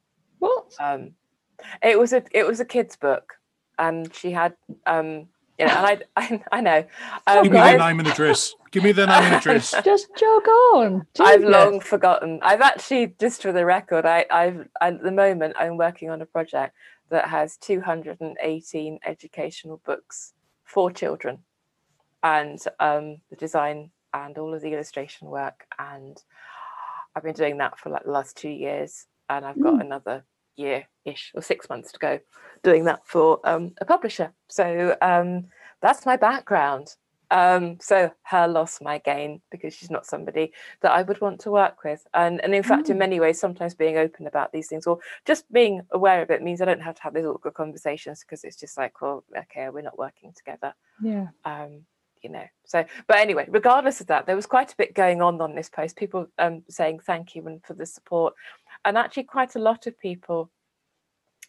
Um, 0.80 1.12
it 1.82 1.98
was 1.98 2.12
a 2.12 2.22
it 2.32 2.46
was 2.46 2.60
a 2.60 2.64
kid's 2.64 2.96
book, 2.96 3.34
and 3.78 4.14
she 4.14 4.30
had 4.30 4.54
um, 4.86 5.28
you 5.58 5.66
know, 5.66 5.72
and 5.72 5.86
I 5.86 5.98
I, 6.16 6.42
I 6.52 6.60
know. 6.60 6.84
Um, 7.26 7.42
Give 7.44 7.52
me 7.52 7.58
their 7.58 7.78
name 7.78 7.98
and 8.00 8.08
address. 8.08 8.54
Give 8.70 8.84
me 8.84 8.92
their 8.92 9.06
name 9.06 9.22
and 9.22 9.34
address. 9.34 9.74
Just 9.84 10.08
jog 10.16 10.48
on. 10.74 11.06
I've 11.20 11.44
long 11.44 11.80
forgotten. 11.80 12.40
I've 12.42 12.60
actually, 12.60 13.14
just 13.20 13.42
for 13.42 13.52
the 13.52 13.66
record, 13.66 14.06
I, 14.06 14.24
I've 14.30 14.68
at 14.80 15.02
the 15.02 15.10
moment 15.10 15.54
I'm 15.58 15.76
working 15.76 16.10
on 16.10 16.22
a 16.22 16.26
project 16.26 16.74
that 17.10 17.28
has 17.28 17.58
218 17.58 18.98
educational 19.04 19.80
books 19.84 20.32
for 20.64 20.90
children, 20.90 21.38
and 22.22 22.58
um, 22.80 23.18
the 23.28 23.36
design 23.36 23.90
and 24.14 24.36
all 24.38 24.54
of 24.54 24.62
the 24.62 24.72
illustration 24.72 25.28
work, 25.28 25.66
and 25.78 26.22
I've 27.14 27.22
been 27.22 27.34
doing 27.34 27.58
that 27.58 27.78
for 27.78 27.90
like 27.90 28.04
the 28.04 28.10
last 28.10 28.36
two 28.36 28.48
years, 28.48 29.06
and 29.28 29.44
I've 29.44 29.60
got 29.60 29.74
mm. 29.74 29.82
another 29.82 30.24
year 30.56 30.86
ish 31.04 31.32
or 31.34 31.42
six 31.42 31.68
months 31.68 31.92
to 31.92 31.98
go 31.98 32.20
doing 32.62 32.84
that 32.84 33.00
for 33.06 33.40
um, 33.44 33.72
a 33.80 33.84
publisher. 33.84 34.32
So 34.48 34.96
um, 35.02 35.46
that's 35.80 36.06
my 36.06 36.16
background. 36.16 36.94
Um, 37.30 37.78
so 37.80 38.10
her 38.24 38.46
loss, 38.46 38.78
my 38.82 38.98
gain, 38.98 39.40
because 39.50 39.74
she's 39.74 39.90
not 39.90 40.04
somebody 40.04 40.52
that 40.82 40.92
I 40.92 41.00
would 41.02 41.20
want 41.22 41.40
to 41.40 41.50
work 41.50 41.82
with. 41.82 42.06
And, 42.12 42.44
and 42.44 42.54
in 42.54 42.62
fact, 42.62 42.88
mm. 42.88 42.90
in 42.90 42.98
many 42.98 43.20
ways, 43.20 43.40
sometimes 43.40 43.74
being 43.74 43.96
open 43.96 44.26
about 44.26 44.52
these 44.52 44.68
things 44.68 44.86
or 44.86 44.98
just 45.24 45.50
being 45.50 45.80
aware 45.92 46.20
of 46.20 46.30
it 46.30 46.42
means 46.42 46.60
I 46.60 46.66
don't 46.66 46.82
have 46.82 46.96
to 46.96 47.02
have 47.02 47.14
these 47.14 47.24
awkward 47.24 47.54
conversations 47.54 48.20
because 48.20 48.44
it's 48.44 48.56
just 48.56 48.76
like, 48.76 49.00
well, 49.00 49.24
okay, 49.36 49.70
we're 49.70 49.80
not 49.80 49.98
working 49.98 50.34
together. 50.36 50.74
Yeah. 51.02 51.28
Um, 51.46 51.86
you 52.22 52.30
know 52.30 52.44
so 52.64 52.84
but 53.06 53.18
anyway 53.18 53.46
regardless 53.48 54.00
of 54.00 54.06
that 54.06 54.26
there 54.26 54.36
was 54.36 54.46
quite 54.46 54.72
a 54.72 54.76
bit 54.76 54.94
going 54.94 55.20
on 55.20 55.40
on 55.40 55.54
this 55.54 55.68
post 55.68 55.96
people 55.96 56.26
um 56.38 56.62
saying 56.68 57.00
thank 57.00 57.34
you 57.34 57.46
and 57.46 57.64
for 57.64 57.74
the 57.74 57.86
support 57.86 58.34
and 58.84 58.98
actually 58.98 59.24
quite 59.24 59.54
a 59.54 59.60
lot 59.60 59.86
of 59.86 59.98
people 59.98 60.50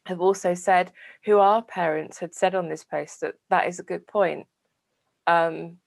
have 0.05 0.19
also 0.19 0.53
said 0.53 0.91
who 1.25 1.39
are 1.39 1.61
parents 1.61 2.19
had 2.19 2.35
said 2.35 2.55
on 2.55 2.67
this 2.67 2.83
post 2.83 3.21
that 3.21 3.35
that 3.49 3.67
is 3.67 3.79
a 3.79 3.83
good 3.83 4.05
point. 4.07 4.45
Um 5.27 5.77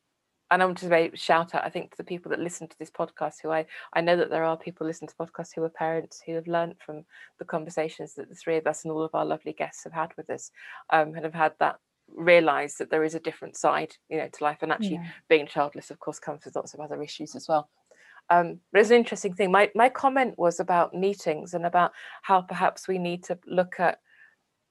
and 0.51 0.63
I 0.63 0.67
want 0.67 0.79
to 0.79 0.89
say 0.89 1.11
shout 1.15 1.55
out, 1.55 1.65
I 1.65 1.71
think, 1.71 1.91
to 1.91 1.97
the 1.97 2.05
people 2.05 2.31
that 2.31 2.39
listen 2.39 2.69
to 2.69 2.79
this 2.79 2.91
podcast 2.91 3.35
who 3.43 3.51
I, 3.51 3.67
I 3.95 4.01
know 4.01 4.17
that 4.17 4.31
there 4.31 4.45
are 4.45 4.57
people 4.57 4.87
listening 4.87 5.09
to 5.09 5.15
podcasts 5.17 5.51
who 5.55 5.65
are 5.65 5.69
parents 5.69 6.23
who 6.25 6.35
have 6.35 6.47
learned 6.47 6.77
from 6.79 7.05
the 7.39 7.45
conversations 7.45 8.15
that 8.15 8.29
the 8.29 8.35
three 8.35 8.57
of 8.57 8.67
us 8.67 8.85
and 8.85 8.93
all 8.93 9.03
of 9.03 9.15
our 9.15 9.25
lovely 9.25 9.53
guests 9.53 9.83
have 9.85 9.93
had 9.93 10.13
with 10.17 10.31
us 10.31 10.53
um, 10.91 11.15
and 11.15 11.25
have 11.25 11.35
had 11.35 11.53
that 11.59 11.79
realize 12.15 12.77
that 12.77 12.91
there 12.91 13.03
is 13.03 13.17
a 13.17 13.21
different 13.21 13.57
side 13.57 13.97
you 14.09 14.19
know 14.19 14.29
to 14.33 14.45
life. 14.45 14.59
And 14.63 14.71
actually 14.71 14.95
yeah. 14.95 15.09
being 15.29 15.49
childless 15.49 15.91
of 15.91 15.99
course 15.99 16.21
comes 16.21 16.45
with 16.45 16.55
lots 16.55 16.75
of 16.75 16.81
other 16.81 17.03
issues 17.03 17.35
as 17.35 17.49
well 17.49 17.69
um, 18.31 18.61
but 18.73 18.81
it's 18.81 18.91
an 18.91 18.97
interesting 18.97 19.35
thing. 19.35 19.51
My 19.51 19.71
my 19.75 19.89
comment 19.89 20.39
was 20.39 20.61
about 20.61 20.95
meetings 20.95 21.55
and 21.55 21.65
about 21.67 21.93
how 22.23 22.41
perhaps 22.41 22.89
we 22.89 22.99
need 22.99 23.25
to 23.25 23.39
look 23.47 23.79
at 23.79 23.99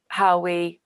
how 0.09 0.39
we 0.39 0.81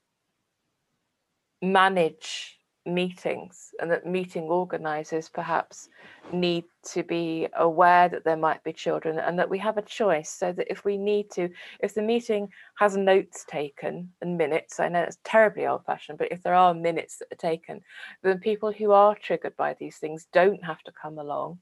manage 1.61 2.55
meetings 2.85 3.71
and 3.79 3.91
that 3.91 4.05
meeting 4.05 4.43
organizers 4.43 5.29
perhaps 5.29 5.89
need 6.31 6.63
to 6.83 7.03
be 7.03 7.47
aware 7.57 8.07
that 8.07 8.23
there 8.23 8.37
might 8.37 8.63
be 8.63 8.71
children 8.71 9.19
and 9.19 9.37
that 9.37 9.49
we 9.49 9.57
have 9.59 9.77
a 9.77 9.81
choice. 9.81 10.29
So 10.29 10.51
that 10.53 10.71
if 10.71 10.85
we 10.85 10.97
need 10.97 11.29
to 11.31 11.49
if 11.79 11.93
the 11.95 12.01
meeting 12.01 12.49
has 12.77 12.95
notes 12.95 13.45
taken 13.47 14.11
and 14.21 14.37
minutes 14.37 14.79
i 14.79 14.87
know 14.87 15.01
it's 15.01 15.17
terribly 15.23 15.65
old 15.65 15.85
fashioned 15.85 16.19
but 16.19 16.31
if 16.31 16.43
there 16.43 16.53
are 16.53 16.73
minutes 16.73 17.17
that 17.17 17.31
are 17.31 17.49
taken 17.49 17.81
then 18.21 18.39
people 18.39 18.71
who 18.71 18.91
are 18.91 19.15
triggered 19.15 19.55
by 19.57 19.75
these 19.79 19.97
things 19.97 20.27
don't 20.33 20.63
have 20.63 20.81
to 20.83 20.91
come 21.01 21.17
along 21.17 21.59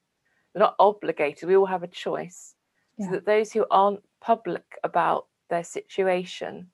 they're 0.58 0.66
not 0.66 0.76
obligated 0.80 1.48
we 1.48 1.56
all 1.56 1.66
have 1.66 1.84
a 1.84 1.88
choice 1.88 2.56
yeah. 2.98 3.06
so 3.06 3.12
that 3.12 3.26
those 3.26 3.52
who 3.52 3.66
aren't 3.70 4.02
public 4.22 4.64
about 4.84 5.28
their 5.50 5.64
situation 5.64 6.68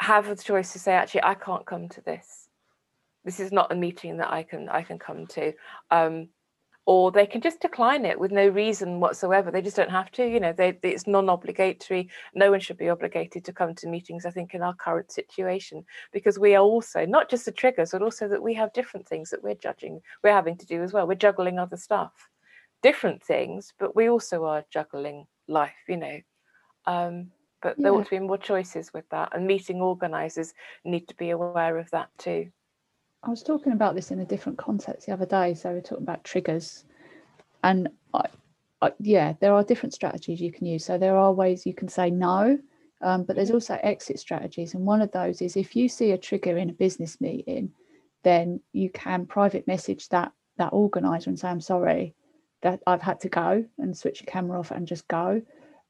have 0.00 0.26
the 0.26 0.36
choice 0.36 0.72
to 0.72 0.78
say, 0.78 0.92
actually, 0.92 1.22
I 1.22 1.34
can't 1.34 1.66
come 1.66 1.88
to 1.90 2.00
this. 2.00 2.48
This 3.24 3.38
is 3.38 3.52
not 3.52 3.70
a 3.70 3.74
meeting 3.76 4.16
that 4.16 4.32
I 4.32 4.42
can 4.42 4.68
I 4.70 4.82
can 4.82 4.98
come 4.98 5.26
to. 5.28 5.52
Um, 5.90 6.28
or 6.90 7.12
they 7.12 7.24
can 7.24 7.40
just 7.40 7.60
decline 7.60 8.04
it 8.04 8.18
with 8.18 8.32
no 8.32 8.48
reason 8.48 8.98
whatsoever. 8.98 9.52
They 9.52 9.62
just 9.62 9.76
don't 9.76 9.92
have 9.92 10.10
to. 10.10 10.26
You 10.26 10.40
know, 10.40 10.52
they, 10.52 10.76
it's 10.82 11.06
non-obligatory. 11.06 12.08
No 12.34 12.50
one 12.50 12.58
should 12.58 12.78
be 12.78 12.88
obligated 12.88 13.44
to 13.44 13.52
come 13.52 13.76
to 13.76 13.86
meetings. 13.86 14.26
I 14.26 14.30
think 14.30 14.54
in 14.54 14.62
our 14.62 14.74
current 14.74 15.12
situation, 15.12 15.84
because 16.10 16.36
we 16.36 16.56
are 16.56 16.64
also 16.64 17.06
not 17.06 17.30
just 17.30 17.44
the 17.44 17.52
triggers, 17.52 17.92
but 17.92 18.02
also 18.02 18.26
that 18.26 18.42
we 18.42 18.54
have 18.54 18.72
different 18.72 19.06
things 19.06 19.30
that 19.30 19.40
we're 19.40 19.54
judging, 19.54 20.00
we're 20.24 20.32
having 20.32 20.56
to 20.56 20.66
do 20.66 20.82
as 20.82 20.92
well. 20.92 21.06
We're 21.06 21.14
juggling 21.14 21.60
other 21.60 21.76
stuff, 21.76 22.10
different 22.82 23.22
things, 23.22 23.72
but 23.78 23.94
we 23.94 24.08
also 24.08 24.44
are 24.46 24.64
juggling 24.68 25.28
life. 25.46 25.84
You 25.86 25.96
know, 25.98 26.20
um, 26.86 27.30
but 27.62 27.76
there 27.78 27.94
ought 27.94 28.06
to 28.06 28.10
be 28.10 28.18
more 28.18 28.36
choices 28.36 28.92
with 28.92 29.08
that 29.10 29.28
and 29.32 29.46
meeting 29.46 29.80
organizers 29.80 30.54
need 30.84 31.06
to 31.06 31.14
be 31.14 31.30
aware 31.30 31.78
of 31.78 31.88
that 31.92 32.08
too 32.18 32.50
i 33.22 33.30
was 33.30 33.42
talking 33.42 33.72
about 33.72 33.94
this 33.94 34.10
in 34.10 34.20
a 34.20 34.24
different 34.24 34.58
context 34.58 35.06
the 35.06 35.12
other 35.12 35.26
day 35.26 35.54
so 35.54 35.70
we 35.72 35.78
are 35.78 35.82
talking 35.82 36.04
about 36.04 36.24
triggers 36.24 36.84
and 37.64 37.88
I, 38.14 38.26
I, 38.82 38.92
yeah 39.00 39.34
there 39.40 39.54
are 39.54 39.64
different 39.64 39.94
strategies 39.94 40.40
you 40.40 40.52
can 40.52 40.66
use 40.66 40.84
so 40.84 40.98
there 40.98 41.16
are 41.16 41.32
ways 41.32 41.66
you 41.66 41.74
can 41.74 41.88
say 41.88 42.10
no 42.10 42.58
Um, 43.02 43.24
but 43.24 43.34
there's 43.36 43.50
Mhm. 43.50 43.54
also 43.54 43.78
exit 43.82 44.18
strategies. 44.18 44.74
And 44.74 44.84
one 44.84 45.00
of 45.02 45.10
those 45.12 45.40
is 45.42 45.56
if 45.56 45.74
you 45.74 45.88
see 45.88 46.12
a 46.12 46.18
trigger 46.18 46.58
in 46.58 46.70
a 46.70 46.74
business 46.74 47.20
meeting, 47.20 47.72
then 48.24 48.60
you 48.72 48.90
can 48.90 49.26
private 49.26 49.66
message 49.66 50.08
that 50.10 50.32
that 50.58 50.72
organizer 50.74 51.30
and 51.30 51.38
say, 51.38 51.48
I'm 51.48 51.62
sorry 51.62 52.14
that 52.60 52.82
I've 52.86 53.00
had 53.00 53.20
to 53.20 53.30
go 53.30 53.64
and 53.78 53.96
switch 53.96 54.20
your 54.20 54.26
camera 54.26 54.58
off 54.58 54.70
and 54.70 54.86
just 54.86 55.08
go. 55.08 55.40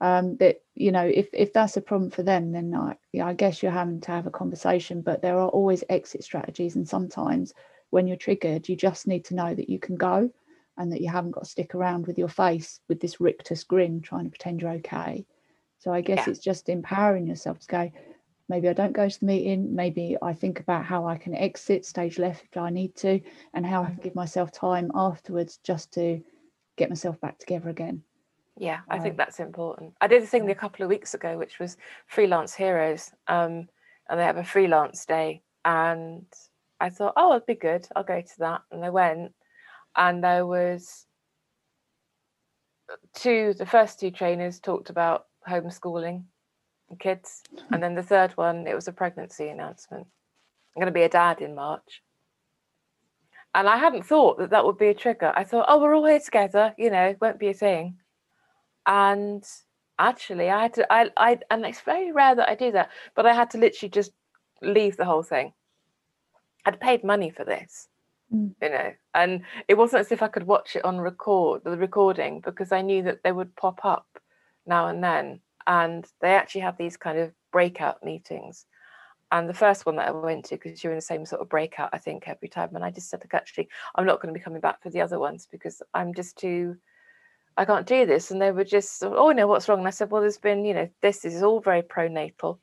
Um, 0.02 0.36
that 0.38 0.62
you 0.74 0.92
know, 0.92 1.04
if 1.06 1.28
if 1.34 1.52
that's 1.52 1.76
a 1.76 1.82
problem 1.82 2.10
for 2.10 2.22
them, 2.22 2.52
then 2.52 2.74
I, 2.74 2.96
yeah, 3.12 3.26
I 3.26 3.34
guess 3.34 3.62
you're 3.62 3.70
having 3.72 4.00
to 4.02 4.12
have 4.12 4.26
a 4.26 4.30
conversation. 4.30 5.02
But 5.02 5.20
there 5.20 5.38
are 5.38 5.48
always 5.48 5.84
exit 5.90 6.24
strategies, 6.24 6.74
and 6.76 6.88
sometimes 6.88 7.52
when 7.90 8.06
you're 8.06 8.16
triggered, 8.16 8.68
you 8.68 8.76
just 8.76 9.06
need 9.06 9.24
to 9.26 9.34
know 9.34 9.54
that 9.54 9.68
you 9.68 9.78
can 9.78 9.96
go, 9.96 10.30
and 10.78 10.90
that 10.90 11.02
you 11.02 11.10
haven't 11.10 11.32
got 11.32 11.44
to 11.44 11.50
stick 11.50 11.74
around 11.74 12.06
with 12.06 12.16
your 12.16 12.28
face 12.28 12.80
with 12.88 13.00
this 13.00 13.20
rictus 13.20 13.62
grin 13.64 14.00
trying 14.00 14.24
to 14.24 14.30
pretend 14.30 14.62
you're 14.62 14.70
okay. 14.70 15.26
So 15.78 15.92
I 15.92 16.00
guess 16.00 16.26
Yeah. 16.26 16.30
it's 16.30 16.40
just 16.40 16.68
empowering 16.68 17.26
yourself 17.26 17.58
to 17.60 17.66
go. 17.66 17.92
Maybe 18.48 18.68
I 18.68 18.72
don't 18.72 18.92
go 18.92 19.08
to 19.08 19.20
the 19.20 19.26
meeting. 19.26 19.74
Maybe 19.74 20.16
I 20.22 20.32
think 20.32 20.60
about 20.60 20.84
how 20.84 21.06
I 21.06 21.18
can 21.18 21.34
exit 21.34 21.84
stage 21.84 22.18
left 22.18 22.44
if 22.44 22.56
I 22.56 22.70
need 22.70 22.96
to, 22.96 23.20
and 23.52 23.66
how 23.66 23.82
I 23.82 23.90
can 23.90 24.02
give 24.02 24.14
myself 24.14 24.50
time 24.50 24.90
afterwards 24.94 25.58
just 25.62 25.92
to 25.92 26.22
get 26.76 26.88
myself 26.88 27.20
back 27.20 27.38
together 27.38 27.68
again. 27.68 28.02
Yeah, 28.60 28.80
I 28.90 28.98
think 28.98 29.16
that's 29.16 29.40
important. 29.40 29.94
I 30.02 30.06
did 30.06 30.22
a 30.22 30.26
thing 30.26 30.50
a 30.50 30.54
couple 30.54 30.84
of 30.84 30.90
weeks 30.90 31.14
ago, 31.14 31.38
which 31.38 31.58
was 31.58 31.78
Freelance 32.06 32.54
Heroes, 32.54 33.10
um, 33.26 33.70
and 34.06 34.20
they 34.20 34.24
have 34.24 34.36
a 34.36 34.44
freelance 34.44 35.06
day. 35.06 35.40
And 35.64 36.26
I 36.78 36.90
thought, 36.90 37.14
oh, 37.16 37.30
it'd 37.30 37.46
be 37.46 37.54
good. 37.54 37.88
I'll 37.96 38.04
go 38.04 38.20
to 38.20 38.38
that. 38.40 38.60
And 38.70 38.84
I 38.84 38.90
went, 38.90 39.32
and 39.96 40.22
there 40.22 40.44
was 40.44 41.06
two. 43.14 43.54
The 43.54 43.64
first 43.64 43.98
two 43.98 44.10
trainers 44.10 44.60
talked 44.60 44.90
about 44.90 45.28
homeschooling 45.48 46.24
and 46.90 47.00
kids, 47.00 47.42
and 47.72 47.82
then 47.82 47.94
the 47.94 48.02
third 48.02 48.32
one, 48.32 48.66
it 48.66 48.74
was 48.74 48.88
a 48.88 48.92
pregnancy 48.92 49.48
announcement. 49.48 50.06
I'm 50.76 50.80
going 50.80 50.92
to 50.92 51.00
be 51.00 51.04
a 51.04 51.08
dad 51.08 51.40
in 51.40 51.54
March. 51.54 52.02
And 53.54 53.66
I 53.66 53.78
hadn't 53.78 54.04
thought 54.04 54.36
that 54.36 54.50
that 54.50 54.66
would 54.66 54.76
be 54.76 54.88
a 54.88 54.94
trigger. 54.94 55.32
I 55.34 55.44
thought, 55.44 55.64
oh, 55.66 55.80
we're 55.80 55.96
all 55.96 56.04
here 56.04 56.20
together, 56.20 56.74
you 56.76 56.90
know, 56.90 57.16
won't 57.22 57.38
be 57.38 57.48
a 57.48 57.54
thing 57.54 57.96
and 58.86 59.44
actually 59.98 60.48
i 60.50 60.62
had 60.62 60.74
to 60.74 60.92
i 60.92 61.10
i 61.16 61.38
and 61.50 61.64
it's 61.64 61.80
very 61.82 62.12
rare 62.12 62.34
that 62.34 62.48
i 62.48 62.54
do 62.54 62.72
that 62.72 62.90
but 63.14 63.26
i 63.26 63.32
had 63.32 63.50
to 63.50 63.58
literally 63.58 63.90
just 63.90 64.12
leave 64.62 64.96
the 64.96 65.04
whole 65.04 65.22
thing. 65.22 65.52
I'd 66.66 66.80
paid 66.80 67.04
money 67.04 67.30
for 67.30 67.44
this 67.44 67.88
Mm. 68.32 68.54
you 68.62 68.68
know 68.70 68.92
and 69.14 69.42
it 69.66 69.76
wasn't 69.76 69.98
as 70.02 70.12
if 70.12 70.22
i 70.22 70.28
could 70.28 70.46
watch 70.46 70.76
it 70.76 70.84
on 70.84 71.00
record 71.00 71.64
the 71.64 71.76
recording 71.76 72.38
because 72.38 72.70
i 72.70 72.80
knew 72.80 73.02
that 73.02 73.24
they 73.24 73.32
would 73.32 73.56
pop 73.56 73.84
up 73.84 74.06
now 74.66 74.86
and 74.86 75.02
then. 75.04 75.40
And 75.66 76.06
they 76.20 76.34
actually 76.34 76.62
have 76.62 76.78
these 76.78 76.96
kind 76.96 77.18
of 77.18 77.32
breakout 77.52 78.02
meetings. 78.02 78.66
And 79.30 79.48
the 79.48 79.54
first 79.54 79.86
one 79.86 79.96
that 79.96 80.08
i 80.08 80.10
went 80.10 80.46
to 80.46 80.56
because 80.56 80.82
you're 80.82 80.92
in 80.92 80.98
the 80.98 81.02
same 81.02 81.24
sort 81.26 81.42
of 81.42 81.48
breakout 81.48 81.90
i 81.92 81.98
think 81.98 82.24
every 82.26 82.48
time. 82.48 82.74
And 82.74 82.84
i 82.84 82.90
just 82.90 83.10
said 83.10 83.20
like 83.20 83.34
actually 83.34 83.68
i'm 83.94 84.06
not 84.06 84.20
going 84.20 84.32
to 84.32 84.38
be 84.38 84.42
coming 84.42 84.60
back 84.60 84.82
for 84.82 84.90
the 84.90 85.00
other 85.00 85.18
ones 85.18 85.46
because 85.50 85.82
i'm 85.94 86.14
just 86.14 86.36
too 86.36 86.76
I 87.56 87.64
can't 87.64 87.86
do 87.86 88.06
this. 88.06 88.30
And 88.30 88.40
they 88.40 88.52
were 88.52 88.64
just, 88.64 89.02
oh 89.04 89.30
no, 89.30 89.46
what's 89.46 89.68
wrong? 89.68 89.80
And 89.80 89.88
I 89.88 89.90
said, 89.90 90.10
well, 90.10 90.20
there's 90.22 90.38
been, 90.38 90.64
you 90.64 90.74
know, 90.74 90.88
this 91.02 91.24
is 91.24 91.42
all 91.42 91.60
very 91.60 91.82
pronatal 91.82 92.58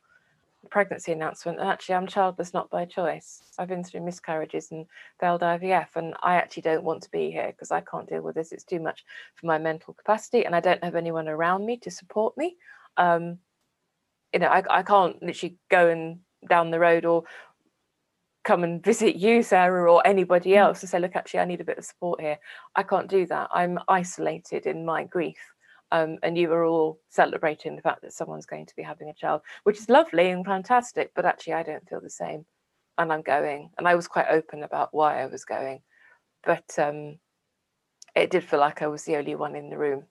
pregnancy 0.69 1.11
announcement. 1.11 1.59
And 1.59 1.69
actually, 1.69 1.95
I'm 1.95 2.07
childless 2.07 2.53
not 2.53 2.69
by 2.69 2.85
choice. 2.85 3.41
I've 3.57 3.67
been 3.67 3.83
through 3.83 4.01
miscarriages 4.01 4.71
and 4.71 4.85
failed 5.19 5.41
IVF, 5.41 5.95
and 5.95 6.13
I 6.21 6.35
actually 6.35 6.63
don't 6.63 6.83
want 6.83 7.03
to 7.03 7.11
be 7.11 7.31
here 7.31 7.47
because 7.47 7.71
I 7.71 7.81
can't 7.81 8.07
deal 8.09 8.21
with 8.21 8.35
this. 8.35 8.51
It's 8.51 8.63
too 8.63 8.79
much 8.79 9.05
for 9.35 9.45
my 9.45 9.57
mental 9.57 9.93
capacity, 9.93 10.45
and 10.45 10.55
I 10.55 10.59
don't 10.59 10.83
have 10.83 10.95
anyone 10.95 11.27
around 11.27 11.65
me 11.65 11.77
to 11.77 11.91
support 11.91 12.37
me. 12.37 12.57
Um, 12.97 13.39
you 14.33 14.39
know, 14.39 14.47
I, 14.47 14.63
I 14.69 14.83
can't 14.83 15.21
literally 15.21 15.57
go 15.69 15.89
and 15.89 16.19
down 16.47 16.71
the 16.71 16.79
road 16.79 17.05
or 17.05 17.23
come 18.47 18.63
and 18.63 18.81
visit 18.81 19.17
you, 19.17 19.43
Sarah, 19.43 19.91
or 19.91 20.01
anybody 20.07 20.51
Mm. 20.51 20.57
else 20.57 20.81
and 20.81 20.89
say, 20.89 20.99
look, 20.99 21.17
actually, 21.17 21.41
I 21.41 21.45
need 21.45 21.59
a 21.59 21.65
bit 21.65 21.77
of 21.77 21.83
support 21.83 22.21
here. 22.21 22.39
I 22.75 22.83
can't 22.83 23.09
do 23.09 23.25
that. 23.25 23.49
I'm 23.53 23.77
isolated 23.89 24.65
in 24.65 24.85
my 24.85 25.03
grief. 25.03 25.37
Um, 25.91 26.17
and 26.23 26.37
you 26.37 26.51
are 26.53 26.63
all 26.65 26.99
celebrating 27.09 27.75
the 27.75 27.81
fact 27.81 28.01
that 28.01 28.13
someone's 28.13 28.45
going 28.45 28.65
to 28.65 28.75
be 28.75 28.83
having 28.83 29.09
a 29.09 29.13
child, 29.13 29.41
which 29.63 29.79
is 29.79 29.89
lovely 29.89 30.29
and 30.29 30.45
fantastic. 30.45 31.11
But 31.13 31.25
actually, 31.25 31.53
I 31.53 31.63
don't 31.63 31.87
feel 31.89 31.99
the 31.99 32.09
same. 32.09 32.45
And 32.97 33.11
I'm 33.11 33.21
going. 33.21 33.69
And 33.77 33.87
I 33.87 33.95
was 33.95 34.07
quite 34.07 34.27
open 34.29 34.63
about 34.63 34.93
why 34.93 35.21
I 35.21 35.25
was 35.27 35.43
going. 35.43 35.81
But 36.43 36.69
um, 36.77 37.19
it 38.15 38.31
did 38.31 38.45
feel 38.45 38.61
like 38.61 38.81
I 38.81 38.87
was 38.87 39.03
the 39.03 39.17
only 39.17 39.35
one 39.35 39.55
in 39.55 39.69
the 39.69 39.77
room 39.77 40.05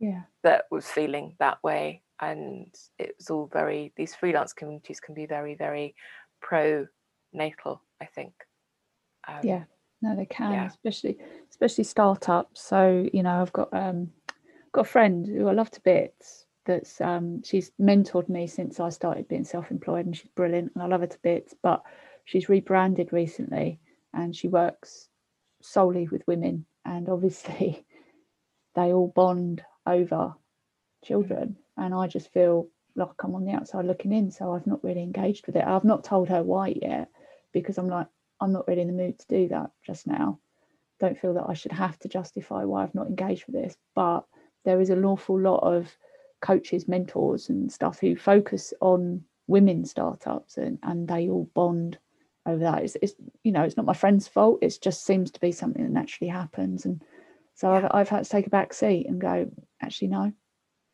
Yeah. 0.00 0.22
that 0.42 0.64
was 0.72 0.86
feeling 0.88 1.36
that 1.38 1.62
way. 1.62 2.02
And 2.20 2.74
it 2.98 3.14
was 3.16 3.30
all 3.30 3.48
very, 3.52 3.92
these 3.96 4.14
freelance 4.14 4.52
communities 4.52 4.98
can 4.98 5.14
be 5.14 5.26
very, 5.26 5.54
very 5.54 5.94
pro 6.40 6.86
natal, 7.36 7.82
I 8.00 8.06
think. 8.06 8.32
Um, 9.28 9.40
Yeah. 9.42 9.64
No, 10.02 10.14
they 10.14 10.26
can, 10.26 10.52
yeah. 10.52 10.66
especially 10.66 11.18
especially 11.50 11.84
startups. 11.84 12.60
So 12.60 13.08
you 13.12 13.22
know, 13.22 13.40
I've 13.40 13.52
got 13.52 13.72
um 13.72 14.12
got 14.72 14.82
a 14.82 14.88
friend 14.88 15.26
who 15.26 15.48
I 15.48 15.52
love 15.52 15.70
to 15.72 15.80
bits. 15.80 16.46
That's 16.66 17.00
um 17.00 17.42
she's 17.42 17.72
mentored 17.80 18.28
me 18.28 18.46
since 18.46 18.78
I 18.78 18.90
started 18.90 19.28
being 19.28 19.44
self-employed, 19.44 20.06
and 20.06 20.16
she's 20.16 20.30
brilliant, 20.34 20.72
and 20.74 20.82
I 20.82 20.86
love 20.86 21.00
her 21.00 21.06
to 21.06 21.18
bits. 21.22 21.54
But 21.62 21.82
she's 22.24 22.48
rebranded 22.48 23.12
recently, 23.12 23.80
and 24.12 24.36
she 24.36 24.48
works 24.48 25.08
solely 25.62 26.08
with 26.08 26.26
women, 26.26 26.66
and 26.84 27.08
obviously 27.08 27.86
they 28.74 28.92
all 28.92 29.08
bond 29.08 29.62
over 29.86 30.34
children, 31.04 31.56
and 31.78 31.94
I 31.94 32.06
just 32.06 32.32
feel 32.32 32.68
like 32.96 33.24
I'm 33.24 33.34
on 33.34 33.44
the 33.44 33.52
outside 33.52 33.86
looking 33.86 34.12
in. 34.12 34.30
So 34.30 34.52
I've 34.52 34.66
not 34.66 34.84
really 34.84 35.02
engaged 35.02 35.46
with 35.46 35.56
it. 35.56 35.64
I've 35.64 35.84
not 35.84 36.04
told 36.04 36.28
her 36.28 36.42
why 36.42 36.74
yet 36.80 37.08
because 37.60 37.78
I'm 37.78 37.88
like 37.88 38.06
I'm 38.40 38.52
not 38.52 38.68
really 38.68 38.82
in 38.82 38.88
the 38.88 38.92
mood 38.92 39.18
to 39.18 39.26
do 39.28 39.48
that 39.48 39.70
just 39.82 40.06
now. 40.06 40.38
Don't 41.00 41.18
feel 41.18 41.34
that 41.34 41.46
I 41.48 41.54
should 41.54 41.72
have 41.72 41.98
to 42.00 42.08
justify 42.08 42.64
why 42.64 42.82
I've 42.82 42.94
not 42.94 43.06
engaged 43.06 43.44
with 43.46 43.54
this. 43.54 43.76
But 43.94 44.24
there 44.64 44.80
is 44.80 44.90
an 44.90 45.04
awful 45.04 45.40
lot 45.40 45.60
of 45.60 45.96
coaches, 46.42 46.86
mentors, 46.86 47.48
and 47.48 47.72
stuff 47.72 47.98
who 47.98 48.14
focus 48.14 48.74
on 48.80 49.22
women 49.46 49.84
startups 49.84 50.58
and, 50.58 50.78
and 50.82 51.08
they 51.08 51.28
all 51.28 51.48
bond 51.54 51.98
over 52.44 52.62
that. 52.62 52.82
It's, 52.82 52.96
it's 53.00 53.14
you 53.42 53.52
know, 53.52 53.62
it's 53.62 53.76
not 53.76 53.86
my 53.86 53.94
friend's 53.94 54.28
fault. 54.28 54.58
It 54.60 54.78
just 54.82 55.06
seems 55.06 55.30
to 55.30 55.40
be 55.40 55.52
something 55.52 55.82
that 55.82 55.92
naturally 55.92 56.30
happens. 56.30 56.84
And 56.84 57.02
so 57.54 57.72
I've, 57.72 57.86
I've 57.90 58.08
had 58.08 58.24
to 58.24 58.30
take 58.30 58.46
a 58.46 58.50
back 58.50 58.74
seat 58.74 59.06
and 59.08 59.20
go, 59.20 59.50
actually, 59.80 60.08
no. 60.08 60.32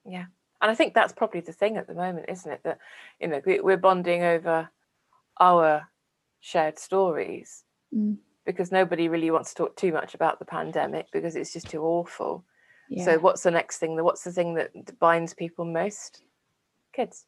Yeah. 0.04 0.26
And 0.60 0.70
I 0.70 0.74
think 0.76 0.94
that's 0.94 1.12
probably 1.12 1.40
the 1.40 1.52
thing 1.52 1.76
at 1.76 1.88
the 1.88 1.94
moment, 1.94 2.26
isn't 2.28 2.52
it? 2.52 2.60
That, 2.62 2.78
you 3.20 3.26
know, 3.26 3.40
we're 3.44 3.76
bonding 3.76 4.22
over 4.22 4.68
our 5.40 5.88
shared 6.42 6.78
stories 6.78 7.64
Mm. 7.94 8.16
because 8.44 8.72
nobody 8.72 9.08
really 9.08 9.30
wants 9.30 9.50
to 9.54 9.56
talk 9.56 9.76
too 9.76 9.92
much 9.92 10.14
about 10.14 10.38
the 10.38 10.44
pandemic 10.44 11.06
because 11.12 11.36
it's 11.36 11.52
just 11.52 11.68
too 11.70 11.82
awful. 11.82 12.44
Yeah. 12.88 13.04
So 13.04 13.18
what's 13.18 13.42
the 13.42 13.50
next 13.50 13.78
thing? 13.78 13.96
The- 13.96 14.04
What's 14.04 14.24
the 14.24 14.32
thing 14.32 14.54
that 14.54 14.98
binds 14.98 15.34
people 15.34 15.64
most? 15.64 16.22
Kids. 16.92 17.26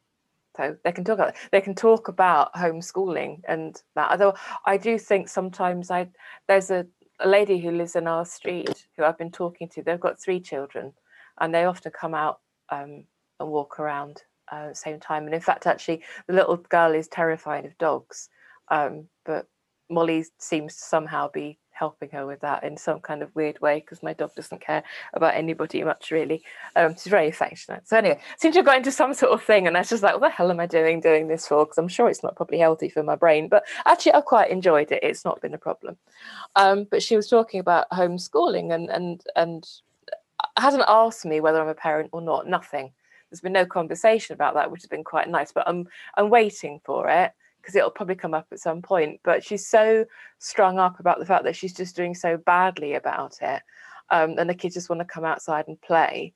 So 0.56 0.76
they 0.84 0.92
can 0.92 1.04
talk 1.04 1.18
about 1.18 1.34
they 1.52 1.60
can 1.60 1.74
talk 1.74 2.08
about 2.08 2.52
homeschooling 2.54 3.42
and 3.48 3.80
that. 3.94 4.10
Although 4.10 4.34
I 4.66 4.76
do 4.76 4.98
think 4.98 5.28
sometimes 5.28 5.90
I 5.90 6.08
there's 6.48 6.70
a, 6.70 6.86
a 7.20 7.28
lady 7.28 7.58
who 7.58 7.70
lives 7.72 7.96
in 7.96 8.06
our 8.06 8.24
street 8.24 8.86
who 8.96 9.04
I've 9.04 9.18
been 9.18 9.32
talking 9.32 9.68
to. 9.70 9.82
They've 9.82 10.00
got 10.08 10.20
three 10.20 10.40
children, 10.40 10.92
and 11.40 11.52
they 11.54 11.64
often 11.64 11.92
come 11.92 12.14
out 12.14 12.40
um, 12.70 13.04
and 13.40 13.48
walk 13.50 13.78
around 13.80 14.22
uh, 14.50 14.56
at 14.66 14.68
the 14.70 14.74
same 14.74 15.00
time. 15.00 15.24
And 15.26 15.34
in 15.34 15.40
fact, 15.40 15.66
actually, 15.66 16.02
the 16.26 16.34
little 16.34 16.56
girl 16.56 16.92
is 16.94 17.08
terrified 17.08 17.64
of 17.64 17.76
dogs, 17.78 18.28
um, 18.68 19.08
but 19.24 19.46
Molly 19.90 20.24
seems 20.38 20.74
to 20.76 20.82
somehow 20.82 21.30
be 21.30 21.58
helping 21.74 22.08
her 22.10 22.24
with 22.24 22.40
that 22.40 22.62
in 22.62 22.76
some 22.76 23.00
kind 23.00 23.20
of 23.20 23.34
weird 23.34 23.60
way 23.60 23.80
because 23.80 24.02
my 24.02 24.12
dog 24.12 24.32
doesn't 24.34 24.60
care 24.60 24.82
about 25.12 25.34
anybody 25.34 25.82
much 25.82 26.10
really. 26.10 26.42
Um, 26.76 26.94
she's 26.94 27.08
very 27.08 27.28
affectionate. 27.28 27.86
So 27.86 27.98
anyway, 27.98 28.20
have 28.40 28.64
got 28.64 28.76
into 28.76 28.92
some 28.92 29.12
sort 29.12 29.32
of 29.32 29.42
thing, 29.42 29.66
and 29.66 29.76
I 29.76 29.80
was 29.80 29.90
just 29.90 30.02
like, 30.02 30.14
"What 30.14 30.20
the 30.20 30.30
hell 30.30 30.50
am 30.50 30.60
I 30.60 30.66
doing 30.66 31.00
doing 31.00 31.28
this 31.28 31.46
for?" 31.46 31.64
Because 31.64 31.78
I'm 31.78 31.88
sure 31.88 32.08
it's 32.08 32.22
not 32.22 32.36
probably 32.36 32.58
healthy 32.58 32.88
for 32.88 33.02
my 33.02 33.16
brain, 33.16 33.48
but 33.48 33.64
actually, 33.86 34.14
I 34.14 34.20
quite 34.20 34.50
enjoyed 34.50 34.92
it. 34.92 35.02
It's 35.02 35.24
not 35.24 35.40
been 35.40 35.54
a 35.54 35.58
problem. 35.58 35.96
Um, 36.56 36.86
but 36.90 37.02
she 37.02 37.16
was 37.16 37.28
talking 37.28 37.60
about 37.60 37.90
homeschooling 37.90 38.72
and 38.72 38.88
and 38.90 39.22
and 39.36 39.68
hasn't 40.56 40.84
asked 40.86 41.24
me 41.24 41.40
whether 41.40 41.60
I'm 41.60 41.68
a 41.68 41.74
parent 41.74 42.10
or 42.12 42.20
not. 42.20 42.46
Nothing. 42.46 42.92
There's 43.30 43.40
been 43.40 43.52
no 43.52 43.66
conversation 43.66 44.34
about 44.34 44.54
that, 44.54 44.70
which 44.70 44.82
has 44.82 44.88
been 44.88 45.04
quite 45.04 45.28
nice. 45.28 45.52
But 45.52 45.68
I'm 45.68 45.88
I'm 46.16 46.30
waiting 46.30 46.80
for 46.84 47.08
it 47.08 47.32
because 47.64 47.74
it'll 47.74 47.90
probably 47.90 48.14
come 48.14 48.34
up 48.34 48.46
at 48.52 48.60
some 48.60 48.82
point. 48.82 49.20
But 49.24 49.42
she's 49.42 49.66
so 49.66 50.04
strung 50.38 50.78
up 50.78 51.00
about 51.00 51.18
the 51.18 51.26
fact 51.26 51.44
that 51.44 51.56
she's 51.56 51.72
just 51.72 51.96
doing 51.96 52.14
so 52.14 52.36
badly 52.36 52.94
about 52.94 53.38
it, 53.40 53.62
um, 54.10 54.34
and 54.38 54.50
the 54.50 54.54
kids 54.54 54.74
just 54.74 54.90
want 54.90 55.00
to 55.00 55.06
come 55.06 55.24
outside 55.24 55.64
and 55.66 55.80
play, 55.80 56.34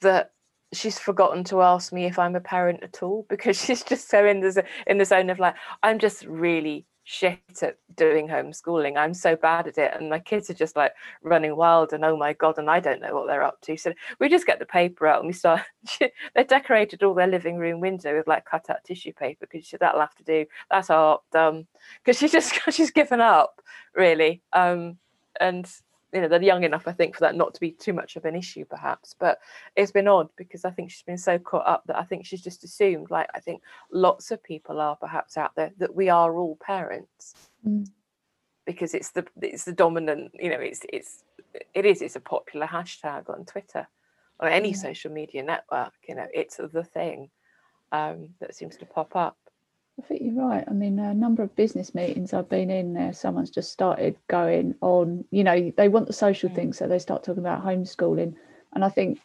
that 0.00 0.30
she's 0.72 0.98
forgotten 0.98 1.44
to 1.44 1.62
ask 1.62 1.92
me 1.92 2.06
if 2.06 2.18
I'm 2.18 2.34
a 2.34 2.40
parent 2.40 2.82
at 2.82 3.02
all 3.02 3.26
because 3.30 3.62
she's 3.62 3.82
just 3.82 4.08
so 4.08 4.24
in 4.26 4.40
the 4.40 4.64
in 4.86 4.98
the 4.98 5.04
zone 5.04 5.30
of 5.30 5.38
like 5.38 5.54
I'm 5.82 5.98
just 5.98 6.24
really 6.24 6.86
shit 7.08 7.38
at 7.62 7.78
doing 7.94 8.26
homeschooling. 8.26 8.96
I'm 8.96 9.14
so 9.14 9.36
bad 9.36 9.68
at 9.68 9.78
it. 9.78 9.92
And 9.94 10.10
my 10.10 10.18
kids 10.18 10.50
are 10.50 10.54
just 10.54 10.74
like 10.74 10.92
running 11.22 11.54
wild 11.56 11.92
and 11.92 12.04
oh 12.04 12.16
my 12.16 12.32
God, 12.32 12.58
and 12.58 12.68
I 12.68 12.80
don't 12.80 13.00
know 13.00 13.14
what 13.14 13.28
they're 13.28 13.44
up 13.44 13.60
to. 13.62 13.76
So 13.76 13.94
we 14.18 14.28
just 14.28 14.46
get 14.46 14.58
the 14.58 14.66
paper 14.66 15.06
out 15.06 15.20
and 15.20 15.28
we 15.28 15.32
start, 15.32 15.60
they 16.00 16.44
decorated 16.44 17.04
all 17.04 17.14
their 17.14 17.28
living 17.28 17.58
room 17.58 17.78
window 17.78 18.16
with 18.16 18.26
like 18.26 18.44
cut 18.44 18.68
out 18.68 18.82
tissue 18.84 19.12
paper 19.12 19.46
because 19.50 19.72
that'll 19.80 20.00
have 20.00 20.16
to 20.16 20.24
do. 20.24 20.46
That's 20.68 20.90
art. 20.90 21.22
Um, 21.32 21.68
because 22.04 22.18
she's 22.18 22.32
just, 22.32 22.52
she's 22.70 22.90
given 22.90 23.20
up 23.20 23.62
really. 23.94 24.42
Um, 24.52 24.98
and 25.40 25.70
you 26.12 26.20
know 26.20 26.28
they're 26.28 26.42
young 26.42 26.64
enough 26.64 26.86
i 26.86 26.92
think 26.92 27.14
for 27.14 27.20
that 27.20 27.34
not 27.34 27.52
to 27.54 27.60
be 27.60 27.70
too 27.70 27.92
much 27.92 28.16
of 28.16 28.24
an 28.24 28.36
issue 28.36 28.64
perhaps 28.64 29.14
but 29.18 29.38
it's 29.74 29.90
been 29.90 30.08
odd 30.08 30.28
because 30.36 30.64
i 30.64 30.70
think 30.70 30.90
she's 30.90 31.02
been 31.02 31.18
so 31.18 31.38
caught 31.38 31.66
up 31.66 31.82
that 31.86 31.98
i 31.98 32.04
think 32.04 32.24
she's 32.24 32.42
just 32.42 32.64
assumed 32.64 33.10
like 33.10 33.28
i 33.34 33.40
think 33.40 33.60
lots 33.90 34.30
of 34.30 34.42
people 34.42 34.80
are 34.80 34.96
perhaps 34.96 35.36
out 35.36 35.54
there 35.56 35.72
that 35.78 35.94
we 35.94 36.08
are 36.08 36.36
all 36.36 36.56
parents 36.56 37.34
mm. 37.66 37.86
because 38.64 38.94
it's 38.94 39.10
the 39.10 39.26
it's 39.42 39.64
the 39.64 39.72
dominant 39.72 40.30
you 40.34 40.48
know 40.48 40.60
it's 40.60 40.80
it's 40.92 41.24
it 41.74 41.84
is 41.84 42.02
it's 42.02 42.16
a 42.16 42.20
popular 42.20 42.66
hashtag 42.66 43.28
on 43.28 43.44
twitter 43.44 43.86
or 44.40 44.48
any 44.48 44.70
yeah. 44.70 44.76
social 44.76 45.10
media 45.10 45.42
network 45.42 45.92
you 46.08 46.14
know 46.14 46.26
it's 46.32 46.58
the 46.72 46.84
thing 46.84 47.30
um, 47.92 48.30
that 48.40 48.54
seems 48.54 48.76
to 48.76 48.84
pop 48.84 49.14
up 49.14 49.38
I 49.98 50.02
think 50.02 50.22
you're 50.22 50.34
right. 50.34 50.64
I 50.68 50.72
mean, 50.72 50.98
a 50.98 51.14
number 51.14 51.42
of 51.42 51.56
business 51.56 51.94
meetings 51.94 52.34
I've 52.34 52.50
been 52.50 52.70
in 52.70 52.92
there, 52.92 53.14
someone's 53.14 53.50
just 53.50 53.72
started 53.72 54.16
going 54.28 54.74
on, 54.82 55.24
you 55.30 55.42
know, 55.42 55.72
they 55.76 55.88
want 55.88 56.06
the 56.06 56.12
social 56.12 56.50
mm. 56.50 56.54
thing, 56.54 56.72
so 56.74 56.86
they 56.86 56.98
start 56.98 57.24
talking 57.24 57.42
about 57.42 57.64
homeschooling. 57.64 58.34
And 58.74 58.84
I 58.84 58.90
think 58.90 59.20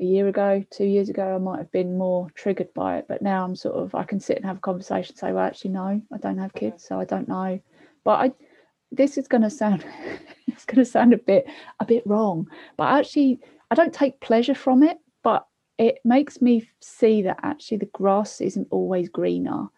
a 0.00 0.04
year 0.04 0.28
ago, 0.28 0.64
two 0.70 0.84
years 0.84 1.08
ago, 1.08 1.34
I 1.34 1.38
might 1.38 1.58
have 1.58 1.72
been 1.72 1.96
more 1.96 2.28
triggered 2.34 2.74
by 2.74 2.98
it. 2.98 3.06
But 3.08 3.22
now 3.22 3.42
I'm 3.42 3.56
sort 3.56 3.76
of, 3.76 3.94
I 3.94 4.04
can 4.04 4.20
sit 4.20 4.36
and 4.36 4.44
have 4.44 4.58
a 4.58 4.60
conversation, 4.60 5.16
say, 5.16 5.32
well, 5.32 5.44
actually, 5.44 5.70
no, 5.70 6.02
I 6.12 6.18
don't 6.18 6.38
have 6.38 6.52
kids, 6.52 6.84
so 6.84 7.00
I 7.00 7.04
don't 7.04 7.28
know. 7.28 7.58
But 8.04 8.20
I, 8.20 8.32
this 8.90 9.16
is 9.16 9.28
going 9.28 9.42
to 9.42 9.50
sound, 9.50 9.82
it's 10.46 10.66
going 10.66 10.84
to 10.84 10.84
sound 10.84 11.14
a 11.14 11.18
bit, 11.18 11.46
a 11.80 11.86
bit 11.86 12.06
wrong. 12.06 12.48
But 12.76 12.92
actually, 12.98 13.40
I 13.70 13.74
don't 13.74 13.94
take 13.94 14.20
pleasure 14.20 14.54
from 14.54 14.82
it, 14.82 14.98
but 15.22 15.46
it 15.78 16.00
makes 16.04 16.42
me 16.42 16.68
see 16.80 17.22
that 17.22 17.40
actually 17.42 17.78
the 17.78 17.86
grass 17.86 18.42
isn't 18.42 18.68
always 18.70 19.08
greener 19.08 19.68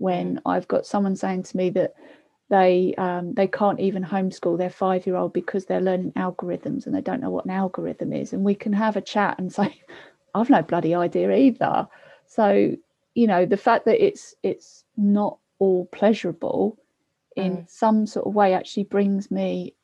when. 0.00 0.40
I've 0.46 0.68
got 0.68 0.86
someone 0.86 1.16
saying 1.16 1.44
to 1.44 1.56
me 1.56 1.70
that 1.70 1.94
they 2.48 2.94
um, 2.98 3.34
they 3.34 3.46
can't 3.46 3.80
even 3.80 4.04
homeschool 4.04 4.58
their 4.58 4.70
five 4.70 5.06
year 5.06 5.16
old 5.16 5.32
because 5.32 5.66
they're 5.66 5.80
learning 5.80 6.12
algorithms 6.12 6.86
and 6.86 6.94
they 6.94 7.00
don't 7.00 7.20
know 7.20 7.30
what 7.30 7.44
an 7.44 7.52
algorithm 7.52 8.12
is. 8.12 8.32
And 8.32 8.44
we 8.44 8.54
can 8.54 8.72
have 8.72 8.96
a 8.96 9.00
chat 9.00 9.38
and 9.38 9.52
say, 9.52 9.80
I've 10.34 10.50
no 10.50 10.62
bloody 10.62 10.94
idea 10.94 11.32
either. 11.32 11.86
So 12.26 12.74
you 13.14 13.26
know 13.26 13.46
the 13.46 13.56
fact 13.56 13.84
that 13.84 14.04
it's 14.04 14.34
it's 14.42 14.84
not 14.96 15.38
all 15.58 15.86
pleasurable 15.86 16.78
in 17.36 17.58
mm. 17.58 17.70
some 17.70 18.06
sort 18.06 18.26
of 18.26 18.34
way 18.34 18.54
actually 18.54 18.84
brings 18.84 19.30
me. 19.30 19.74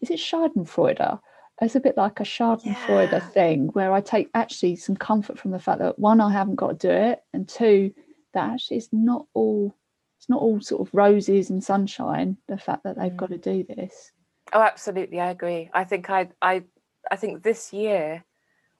Is 0.00 0.10
it 0.10 0.18
Schadenfreude? 0.18 1.18
It's 1.60 1.74
a 1.74 1.80
bit 1.80 1.96
like 1.96 2.20
a 2.20 2.24
Schadenfreude 2.24 3.12
yeah. 3.12 3.18
thing 3.18 3.68
where 3.68 3.92
I 3.92 4.00
take 4.00 4.30
actually 4.34 4.76
some 4.76 4.96
comfort 4.96 5.38
from 5.38 5.50
the 5.50 5.58
fact 5.58 5.80
that 5.80 5.98
one, 5.98 6.20
I 6.20 6.30
haven't 6.30 6.54
got 6.54 6.78
to 6.78 6.88
do 6.88 6.92
it, 6.92 7.22
and 7.32 7.48
two, 7.48 7.92
that. 8.38 8.54
Actually 8.54 8.78
it's 8.78 8.92
not 8.92 9.26
all 9.34 9.74
it's 10.18 10.28
not 10.28 10.40
all 10.40 10.60
sort 10.60 10.86
of 10.86 10.94
roses 10.94 11.50
and 11.50 11.62
sunshine 11.62 12.36
the 12.48 12.58
fact 12.58 12.84
that 12.84 12.96
they've 12.96 13.12
mm. 13.12 13.16
got 13.16 13.30
to 13.30 13.38
do 13.38 13.64
this. 13.64 14.12
Oh 14.52 14.62
absolutely 14.62 15.20
i 15.20 15.30
agree. 15.30 15.70
I 15.72 15.84
think 15.84 16.10
i 16.10 16.28
i 16.42 16.62
i 17.10 17.16
think 17.16 17.42
this 17.42 17.72
year 17.72 18.24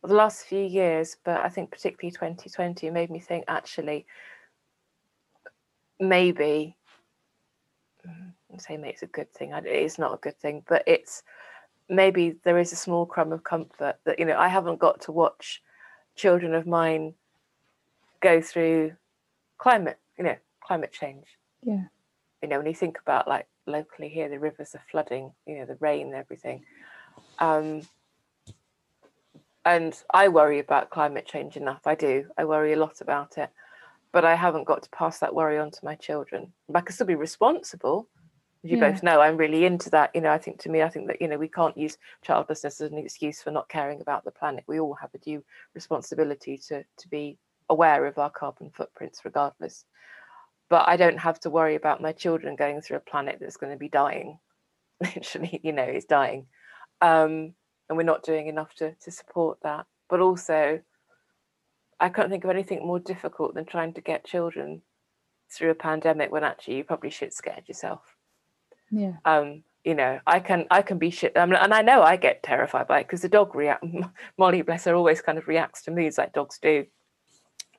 or 0.02 0.08
the 0.08 0.14
last 0.14 0.44
few 0.44 0.64
years 0.64 1.16
but 1.24 1.44
i 1.44 1.48
think 1.48 1.70
particularly 1.70 2.10
2020 2.12 2.90
made 2.90 3.10
me 3.10 3.18
think 3.18 3.44
actually 3.48 4.06
maybe 6.00 6.76
mm, 8.06 8.32
I'm 8.52 8.58
saying 8.58 8.80
maybe 8.80 8.92
it's 8.92 9.02
a 9.02 9.06
good 9.06 9.32
thing 9.32 9.52
it's 9.52 9.98
not 9.98 10.14
a 10.14 10.18
good 10.18 10.38
thing 10.38 10.62
but 10.68 10.82
it's 10.86 11.22
maybe 11.88 12.36
there 12.44 12.58
is 12.58 12.72
a 12.72 12.76
small 12.76 13.06
crumb 13.06 13.32
of 13.32 13.44
comfort 13.44 13.96
that 14.04 14.18
you 14.18 14.24
know 14.24 14.38
i 14.38 14.48
haven't 14.48 14.78
got 14.78 15.00
to 15.02 15.12
watch 15.12 15.62
children 16.14 16.54
of 16.54 16.66
mine 16.66 17.14
go 18.20 18.40
through 18.40 18.92
climate, 19.58 19.98
you 20.16 20.24
know, 20.24 20.36
climate 20.60 20.92
change. 20.92 21.26
Yeah. 21.62 21.84
You 22.42 22.48
know, 22.48 22.58
when 22.58 22.66
you 22.66 22.74
think 22.74 22.98
about 23.00 23.28
like 23.28 23.46
locally 23.66 24.08
here, 24.08 24.28
the 24.28 24.38
rivers 24.38 24.74
are 24.74 24.82
flooding, 24.90 25.32
you 25.46 25.58
know, 25.58 25.66
the 25.66 25.76
rain 25.80 26.14
everything. 26.14 26.64
Um, 27.38 27.82
and 29.64 29.94
I 30.14 30.28
worry 30.28 30.60
about 30.60 30.90
climate 30.90 31.26
change 31.26 31.56
enough. 31.56 31.80
I 31.84 31.94
do. 31.94 32.26
I 32.38 32.44
worry 32.44 32.72
a 32.72 32.78
lot 32.78 33.00
about 33.00 33.36
it. 33.38 33.50
But 34.10 34.24
I 34.24 34.34
haven't 34.34 34.64
got 34.64 34.82
to 34.84 34.90
pass 34.90 35.18
that 35.18 35.34
worry 35.34 35.58
on 35.58 35.70
to 35.70 35.84
my 35.84 35.94
children. 35.94 36.52
I 36.74 36.80
can 36.80 36.94
still 36.94 37.06
be 37.06 37.14
responsible. 37.14 38.08
As 38.64 38.70
you 38.70 38.78
yeah. 38.78 38.90
both 38.90 39.02
know, 39.02 39.20
I'm 39.20 39.36
really 39.36 39.66
into 39.66 39.90
that. 39.90 40.10
You 40.14 40.22
know, 40.22 40.32
I 40.32 40.38
think 40.38 40.58
to 40.60 40.70
me, 40.70 40.82
I 40.82 40.88
think 40.88 41.08
that, 41.08 41.20
you 41.20 41.28
know, 41.28 41.36
we 41.36 41.48
can't 41.48 41.76
use 41.76 41.98
childlessness 42.22 42.80
as 42.80 42.90
an 42.90 42.98
excuse 42.98 43.42
for 43.42 43.50
not 43.50 43.68
caring 43.68 44.00
about 44.00 44.24
the 44.24 44.30
planet. 44.30 44.64
We 44.66 44.80
all 44.80 44.94
have 44.94 45.10
a 45.14 45.18
due 45.18 45.44
responsibility 45.74 46.56
to 46.68 46.82
to 46.82 47.08
be 47.08 47.36
aware 47.68 48.06
of 48.06 48.18
our 48.18 48.30
carbon 48.30 48.70
footprints 48.70 49.24
regardless. 49.24 49.84
But 50.68 50.88
I 50.88 50.96
don't 50.96 51.18
have 51.18 51.40
to 51.40 51.50
worry 51.50 51.74
about 51.74 52.02
my 52.02 52.12
children 52.12 52.56
going 52.56 52.80
through 52.80 52.98
a 52.98 53.00
planet 53.00 53.38
that's 53.40 53.56
going 53.56 53.72
to 53.72 53.78
be 53.78 53.88
dying. 53.88 54.38
Literally, 55.00 55.60
you 55.62 55.72
know, 55.72 55.84
it's 55.84 56.04
dying. 56.04 56.46
Um, 57.00 57.54
and 57.88 57.96
we're 57.96 58.02
not 58.02 58.24
doing 58.24 58.48
enough 58.48 58.74
to, 58.76 58.94
to 59.02 59.10
support 59.10 59.58
that. 59.62 59.86
But 60.10 60.20
also, 60.20 60.80
I 62.00 62.08
can't 62.08 62.30
think 62.30 62.44
of 62.44 62.50
anything 62.50 62.86
more 62.86 62.98
difficult 62.98 63.54
than 63.54 63.64
trying 63.64 63.94
to 63.94 64.00
get 64.00 64.24
children 64.24 64.82
through 65.50 65.70
a 65.70 65.74
pandemic 65.74 66.30
when 66.30 66.44
actually 66.44 66.76
you 66.76 66.84
probably 66.84 67.10
shit 67.10 67.32
scared 67.32 67.64
yourself. 67.66 68.16
Yeah. 68.90 69.14
Um, 69.24 69.62
you 69.84 69.94
know, 69.94 70.20
I 70.26 70.40
can 70.40 70.66
I 70.70 70.82
can 70.82 70.98
be 70.98 71.10
shit, 71.10 71.32
I 71.36 71.46
mean, 71.46 71.54
and 71.54 71.72
I 71.72 71.82
know 71.82 72.02
I 72.02 72.16
get 72.16 72.42
terrified 72.42 72.88
by 72.88 73.00
it 73.00 73.04
because 73.04 73.22
the 73.22 73.28
dog 73.28 73.54
react. 73.54 73.84
Molly, 74.38 74.62
bless 74.62 74.84
her, 74.84 74.94
always 74.94 75.22
kind 75.22 75.38
of 75.38 75.48
reacts 75.48 75.82
to 75.82 75.90
moods 75.90 76.18
like 76.18 76.34
dogs 76.34 76.58
do 76.60 76.84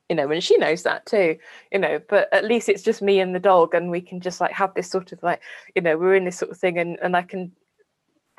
you 0.09 0.15
know 0.15 0.29
and 0.29 0.43
she 0.43 0.57
knows 0.57 0.83
that 0.83 1.05
too 1.05 1.37
you 1.71 1.79
know 1.79 2.01
but 2.09 2.27
at 2.33 2.43
least 2.43 2.67
it's 2.67 2.83
just 2.83 3.01
me 3.01 3.19
and 3.19 3.33
the 3.33 3.39
dog 3.39 3.73
and 3.73 3.91
we 3.91 4.01
can 4.01 4.19
just 4.19 4.41
like 4.41 4.51
have 4.51 4.73
this 4.73 4.89
sort 4.89 5.11
of 5.11 5.21
like 5.23 5.41
you 5.75 5.81
know 5.81 5.97
we're 5.97 6.15
in 6.15 6.25
this 6.25 6.37
sort 6.37 6.51
of 6.51 6.57
thing 6.57 6.77
and 6.77 6.97
and 7.01 7.15
i 7.15 7.21
can 7.21 7.51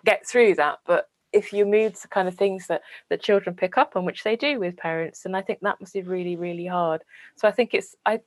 get 0.04 0.26
through 0.26 0.54
that 0.54 0.78
but 0.86 1.08
if 1.32 1.52
your 1.52 1.66
moods 1.66 2.02
the 2.02 2.08
kind 2.08 2.26
of 2.26 2.34
things 2.34 2.66
that 2.66 2.82
that 3.08 3.22
children 3.22 3.54
pick 3.54 3.78
up 3.78 3.94
on 3.94 4.04
which 4.04 4.24
they 4.24 4.34
do 4.34 4.58
with 4.58 4.76
parents 4.76 5.24
and 5.24 5.36
i 5.36 5.40
think 5.40 5.60
that 5.60 5.80
must 5.80 5.94
be 5.94 6.02
really 6.02 6.36
really 6.36 6.66
hard 6.66 7.02
so 7.36 7.46
i 7.46 7.50
think 7.50 7.72
it's 7.72 7.94
i 8.04 8.20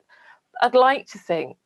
i'd 0.61 0.75
like 0.75 1.05
to 1.05 1.17
think 1.17 1.57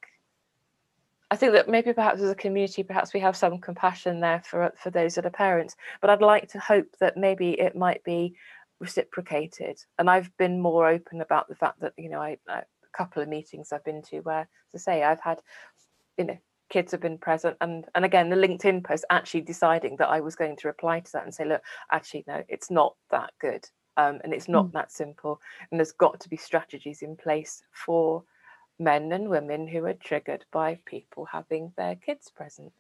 I 1.29 1.35
think 1.35 1.51
that 1.53 1.67
maybe 1.67 1.91
perhaps 1.91 2.21
as 2.21 2.29
a 2.29 2.35
community, 2.35 2.83
perhaps 2.83 3.13
we 3.13 3.19
have 3.19 3.35
some 3.35 3.57
compassion 3.57 4.21
there 4.21 4.41
for 4.45 4.71
for 4.77 4.89
those 4.91 5.15
that 5.15 5.25
are 5.25 5.29
parents. 5.29 5.75
But 5.99 6.09
I'd 6.09 6.21
like 6.21 6.47
to 6.51 6.59
hope 6.59 6.87
that 6.99 7.17
maybe 7.17 7.59
it 7.59 7.75
might 7.75 8.01
be 8.05 8.35
reciprocated. 8.79 9.83
And 9.97 10.09
I've 10.09 10.35
been 10.37 10.61
more 10.61 10.87
open 10.87 11.21
about 11.21 11.47
the 11.47 11.55
fact 11.55 11.79
that, 11.81 11.93
you 11.97 12.09
know, 12.09 12.21
I, 12.21 12.37
I, 12.47 12.59
a 12.59 12.97
couple 12.97 13.21
of 13.21 13.29
meetings 13.29 13.71
I've 13.71 13.83
been 13.83 14.01
to 14.03 14.19
where, 14.19 14.47
to 14.71 14.79
say, 14.79 15.03
I've 15.03 15.21
had, 15.21 15.41
you 16.17 16.25
know, 16.25 16.37
kids 16.69 16.91
have 16.91 17.01
been 17.01 17.17
present 17.17 17.55
and 17.61 17.85
and 17.95 18.03
again 18.03 18.29
the 18.29 18.35
linkedin 18.35 18.83
post 18.83 19.05
actually 19.09 19.39
deciding 19.39 19.95
that 19.95 20.09
i 20.09 20.19
was 20.19 20.35
going 20.35 20.55
to 20.55 20.67
reply 20.67 20.99
to 20.99 21.11
that 21.13 21.23
and 21.23 21.33
say 21.33 21.45
look 21.45 21.61
actually 21.93 22.23
no 22.27 22.43
it's 22.49 22.69
not 22.69 22.95
that 23.09 23.31
good 23.39 23.65
um, 23.95 24.19
and 24.23 24.33
it's 24.33 24.49
not 24.49 24.65
mm. 24.65 24.71
that 24.73 24.91
simple 24.91 25.39
and 25.71 25.79
there's 25.79 25.93
got 25.93 26.19
to 26.19 26.29
be 26.29 26.37
strategies 26.37 27.01
in 27.01 27.15
place 27.15 27.63
for 27.71 28.23
men 28.79 29.11
and 29.11 29.29
women 29.29 29.67
who 29.67 29.85
are 29.85 29.93
triggered 29.93 30.45
by 30.51 30.77
people 30.85 31.25
having 31.25 31.71
their 31.77 31.95
kids 31.95 32.29
present 32.29 32.71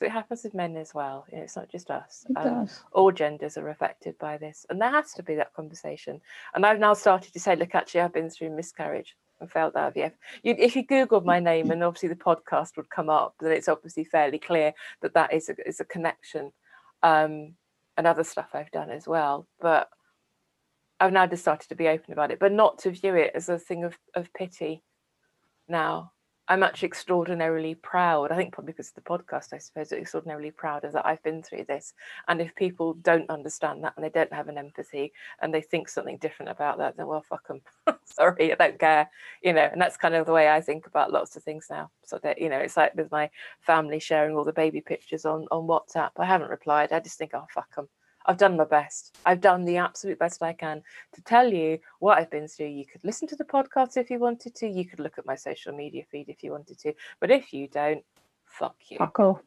it 0.00 0.10
happens 0.10 0.44
with 0.44 0.54
men 0.54 0.76
as 0.76 0.94
well. 0.94 1.26
You 1.30 1.38
know, 1.38 1.44
it's 1.44 1.56
not 1.56 1.70
just 1.70 1.90
us. 1.90 2.26
Um, 2.36 2.68
all 2.92 3.12
genders 3.12 3.56
are 3.56 3.68
affected 3.68 4.18
by 4.18 4.36
this, 4.36 4.66
and 4.68 4.80
there 4.80 4.90
has 4.90 5.12
to 5.14 5.22
be 5.22 5.34
that 5.36 5.54
conversation. 5.54 6.20
And 6.54 6.66
I've 6.66 6.78
now 6.78 6.94
started 6.94 7.32
to 7.32 7.40
say, 7.40 7.56
look, 7.56 7.74
actually, 7.74 8.02
I've 8.02 8.12
been 8.12 8.30
through 8.30 8.54
miscarriage 8.54 9.16
and 9.40 9.50
failed 9.50 9.74
IVF. 9.74 10.12
You, 10.42 10.54
if 10.58 10.76
you 10.76 10.86
Googled 10.86 11.24
my 11.24 11.40
name 11.40 11.70
and 11.70 11.82
obviously 11.82 12.08
the 12.08 12.14
podcast 12.14 12.76
would 12.76 12.88
come 12.90 13.10
up, 13.10 13.34
then 13.40 13.52
it's 13.52 13.68
obviously 13.68 14.04
fairly 14.04 14.38
clear 14.38 14.72
that 15.02 15.14
that 15.14 15.32
is 15.32 15.48
a, 15.48 15.68
is 15.68 15.80
a 15.80 15.84
connection. 15.84 16.52
Um, 17.02 17.54
and 17.96 18.06
other 18.06 18.24
stuff 18.24 18.50
I've 18.52 18.70
done 18.70 18.90
as 18.90 19.06
well, 19.06 19.46
but 19.60 19.88
I've 21.00 21.12
now 21.12 21.26
just 21.26 21.42
started 21.42 21.68
to 21.68 21.74
be 21.74 21.88
open 21.88 22.12
about 22.12 22.30
it, 22.30 22.38
but 22.38 22.52
not 22.52 22.78
to 22.80 22.90
view 22.90 23.14
it 23.14 23.32
as 23.34 23.48
a 23.48 23.58
thing 23.58 23.84
of, 23.84 23.98
of 24.14 24.32
pity 24.34 24.82
now. 25.68 26.12
I'm 26.48 26.62
actually 26.62 26.86
extraordinarily 26.86 27.74
proud. 27.74 28.30
I 28.30 28.36
think 28.36 28.52
probably 28.52 28.72
because 28.72 28.88
of 28.90 28.94
the 28.94 29.00
podcast, 29.00 29.52
I 29.52 29.58
suppose, 29.58 29.90
extraordinarily 29.90 30.52
proud 30.52 30.84
of 30.84 30.92
that 30.92 31.04
I've 31.04 31.22
been 31.24 31.42
through 31.42 31.64
this. 31.64 31.92
And 32.28 32.40
if 32.40 32.54
people 32.54 32.94
don't 32.94 33.28
understand 33.28 33.82
that 33.82 33.94
and 33.96 34.04
they 34.04 34.10
don't 34.10 34.32
have 34.32 34.48
an 34.48 34.56
empathy 34.56 35.12
and 35.42 35.52
they 35.52 35.60
think 35.60 35.88
something 35.88 36.18
different 36.18 36.50
about 36.50 36.78
that, 36.78 36.96
then 36.96 37.08
well, 37.08 37.24
fuck 37.28 37.48
them. 37.48 37.62
Sorry, 38.04 38.52
I 38.52 38.54
don't 38.54 38.78
care. 38.78 39.10
You 39.42 39.54
know, 39.54 39.68
and 39.72 39.80
that's 39.80 39.96
kind 39.96 40.14
of 40.14 40.26
the 40.26 40.32
way 40.32 40.48
I 40.48 40.60
think 40.60 40.86
about 40.86 41.12
lots 41.12 41.34
of 41.34 41.42
things 41.42 41.66
now. 41.68 41.90
So 42.04 42.18
that 42.22 42.40
you 42.40 42.48
know, 42.48 42.58
it's 42.58 42.76
like 42.76 42.94
with 42.94 43.10
my 43.10 43.28
family 43.60 43.98
sharing 43.98 44.36
all 44.36 44.44
the 44.44 44.52
baby 44.52 44.80
pictures 44.80 45.24
on 45.24 45.46
on 45.50 45.66
WhatsApp. 45.66 46.10
I 46.16 46.26
haven't 46.26 46.50
replied. 46.50 46.92
I 46.92 47.00
just 47.00 47.18
think, 47.18 47.32
oh 47.34 47.46
fuck 47.52 47.74
them. 47.74 47.88
I've 48.26 48.38
done 48.38 48.56
my 48.56 48.64
best. 48.64 49.16
I've 49.24 49.40
done 49.40 49.64
the 49.64 49.76
absolute 49.76 50.18
best 50.18 50.42
I 50.42 50.52
can 50.52 50.82
to 51.12 51.22
tell 51.22 51.50
you 51.52 51.78
what 52.00 52.18
I've 52.18 52.30
been 52.30 52.48
through. 52.48 52.66
You 52.66 52.84
could 52.84 53.04
listen 53.04 53.28
to 53.28 53.36
the 53.36 53.44
podcast 53.44 53.96
if 53.96 54.10
you 54.10 54.18
wanted 54.18 54.54
to. 54.56 54.68
You 54.68 54.84
could 54.84 55.00
look 55.00 55.16
at 55.18 55.26
my 55.26 55.36
social 55.36 55.72
media 55.72 56.02
feed 56.10 56.28
if 56.28 56.42
you 56.42 56.50
wanted 56.50 56.78
to. 56.80 56.92
But 57.20 57.30
if 57.30 57.52
you 57.52 57.68
don't, 57.68 58.04
fuck 58.44 58.76
you. 58.88 58.98
Fuck 58.98 59.20
off. 59.20 59.42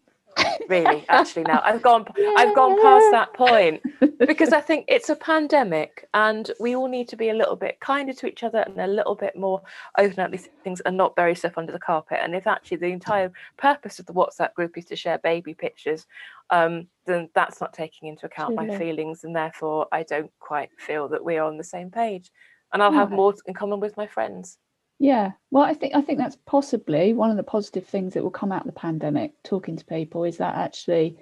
Really 0.70 1.04
actually 1.10 1.44
now 1.44 1.62
i've 1.64 1.82
gone 1.82 2.06
i've 2.38 2.56
gone 2.56 2.80
past 2.82 3.06
that 3.12 3.34
point 3.34 3.82
because 4.20 4.54
i 4.54 4.62
think 4.62 4.86
it's 4.88 5.10
a 5.10 5.16
pandemic 5.16 6.08
and 6.14 6.52
we 6.60 6.76
all 6.76 6.88
need 6.88 7.08
to 7.08 7.16
be 7.16 7.30
a 7.30 7.34
little 7.34 7.56
bit 7.56 7.80
kinder 7.80 8.14
to 8.14 8.28
each 8.28 8.44
other 8.44 8.60
and 8.60 8.80
a 8.80 8.88
little 8.88 9.16
bit 9.16 9.36
more 9.36 9.62
open 9.98 10.20
up 10.20 10.32
these 10.32 10.50
things 10.64 10.82
and 10.82 10.98
not 10.98 11.16
bury 11.16 11.36
stuff 11.36 11.58
under 11.58 11.72
the 11.72 11.80
carpet. 11.80 12.20
And 12.22 12.36
if 12.36 12.48
actually 12.48 12.78
the 12.78 12.88
entire 12.88 13.32
purpose 13.58 14.00
of 14.00 14.06
the 14.06 14.14
whatsapp 14.14 14.54
group 14.54 14.78
is 14.78 14.86
to 14.86 14.96
share 14.96 15.18
baby 15.20 15.54
pictures 15.54 16.08
um, 16.50 16.88
then 17.06 17.30
that's 17.36 17.62
not 17.62 17.74
taking 17.74 18.08
into 18.08 18.26
account 18.26 18.56
my 18.56 18.78
feelings 18.78 19.24
and 19.24 19.36
therefore 19.36 19.88
i 19.92 20.04
don't 20.04 20.32
quite 20.40 20.70
feel 20.78 21.08
that 21.10 21.24
we 21.24 21.38
are 21.38 21.48
on 21.48 21.58
the 21.58 21.64
same 21.64 21.90
page. 21.90 22.32
And 22.74 22.84
i'll 22.84 22.92
have 22.92 23.12
more 23.12 23.34
in 23.46 23.54
common 23.54 23.80
with 23.80 23.98
my 23.98 24.08
friends 24.08 24.58
Yeah, 25.00 25.32
well, 25.50 25.64
I 25.64 25.74
think 25.74 25.96
I 25.96 26.02
think 26.02 26.20
that's 26.20 26.38
possibly 26.46 27.14
one 27.14 27.32
of 27.32 27.38
the 27.38 27.44
positive 27.44 27.86
things 27.88 28.14
that 28.14 28.24
will 28.24 28.30
come 28.32 28.52
out 28.52 28.62
of 28.62 28.68
the 28.68 28.80
pandemic. 28.80 29.32
Talking 29.44 29.78
to 29.78 29.86
people 29.86 30.26
is 30.26 30.38
that 30.38 30.56
actually, 30.56 31.18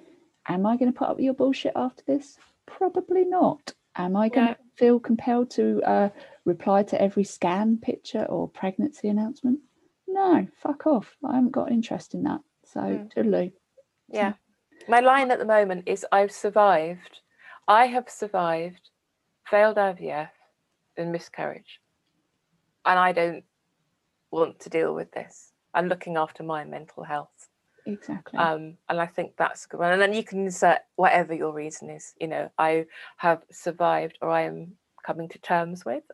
am 0.48 0.66
I 0.66 0.76
going 0.76 0.92
to 0.92 0.98
put 0.98 1.08
up 1.08 1.16
with 1.16 1.24
your 1.24 1.34
bullshit 1.34 1.72
after 1.76 2.02
this? 2.06 2.38
Probably 2.66 3.24
not. 3.24 3.72
Am 3.94 4.16
I 4.16 4.28
going 4.28 4.48
Yeah. 4.48 4.54
to 4.54 4.60
feel 4.74 4.98
compelled 5.00 5.50
to 5.52 5.80
uh, 5.84 6.08
reply 6.44 6.82
to 6.84 7.00
every 7.00 7.24
scan 7.24 7.78
picture 7.78 8.24
or 8.24 8.48
pregnancy 8.48 9.08
announcement? 9.08 9.60
No, 10.08 10.46
fuck 10.56 10.86
off. 10.86 11.16
I 11.24 11.36
haven't 11.36 11.52
got 11.52 11.70
interest 11.70 12.14
in 12.14 12.24
that. 12.24 12.40
So, 12.64 12.80
Mm. 12.80 13.12
toodaloo. 13.14 13.52
Yeah. 14.08 14.32
My 14.88 15.00
line 15.00 15.30
at 15.30 15.38
the 15.38 15.44
moment 15.44 15.84
is 15.86 16.04
I've 16.10 16.32
survived. 16.32 17.20
I 17.68 17.86
have 17.86 18.08
survived 18.10 18.90
failed 19.44 19.76
IVF 19.76 20.30
and 20.96 21.12
miscarriage. 21.12 21.80
And 22.84 22.98
I 22.98 23.12
don't 23.12 23.44
want 24.30 24.60
to 24.60 24.70
deal 24.70 24.94
with 24.94 25.12
this. 25.12 25.52
I'm 25.74 25.88
looking 25.88 26.16
after 26.16 26.42
my 26.42 26.64
mental 26.64 27.04
health. 27.04 27.48
Exactly. 27.86 28.38
Um, 28.38 28.76
and 28.88 29.00
I 29.00 29.06
think 29.06 29.32
that's 29.36 29.64
a 29.64 29.68
good 29.68 29.80
one. 29.80 29.92
And 29.92 30.02
then 30.02 30.12
you 30.12 30.22
can 30.22 30.40
insert 30.44 30.80
whatever 30.96 31.34
your 31.34 31.52
reason 31.52 31.88
is. 31.88 32.14
You 32.20 32.28
know, 32.28 32.50
I 32.58 32.86
have 33.16 33.42
survived 33.50 34.18
or 34.20 34.30
I 34.30 34.42
am 34.42 34.76
coming 35.04 35.28
to 35.30 35.38
terms 35.38 35.84
with 35.84 36.04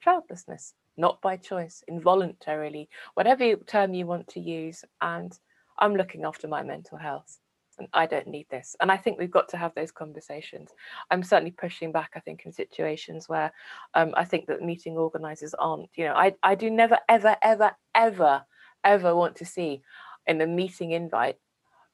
childlessness, 0.00 0.74
not 0.96 1.20
by 1.20 1.36
choice, 1.36 1.82
involuntarily, 1.88 2.88
whatever 3.14 3.56
term 3.56 3.94
you 3.94 4.06
want 4.06 4.28
to 4.28 4.40
use. 4.40 4.84
And 5.00 5.38
I'm 5.78 5.94
looking 5.94 6.24
after 6.24 6.48
my 6.48 6.62
mental 6.62 6.98
health. 6.98 7.38
And 7.78 7.88
I 7.92 8.06
don't 8.06 8.26
need 8.26 8.46
this. 8.50 8.74
And 8.80 8.90
I 8.90 8.96
think 8.96 9.18
we've 9.18 9.30
got 9.30 9.48
to 9.50 9.56
have 9.56 9.74
those 9.74 9.92
conversations. 9.92 10.70
I'm 11.10 11.22
certainly 11.22 11.52
pushing 11.52 11.92
back, 11.92 12.12
I 12.16 12.20
think, 12.20 12.44
in 12.44 12.52
situations 12.52 13.28
where 13.28 13.52
um, 13.94 14.12
I 14.16 14.24
think 14.24 14.46
that 14.46 14.62
meeting 14.62 14.96
organizers 14.96 15.54
aren't, 15.54 15.88
you 15.94 16.04
know, 16.04 16.14
I, 16.14 16.34
I 16.42 16.54
do 16.54 16.70
never, 16.70 16.98
ever, 17.08 17.36
ever, 17.42 17.72
ever, 17.94 18.42
ever 18.84 19.14
want 19.14 19.36
to 19.36 19.44
see 19.44 19.82
in 20.26 20.40
a 20.40 20.46
meeting 20.46 20.90
invite 20.90 21.38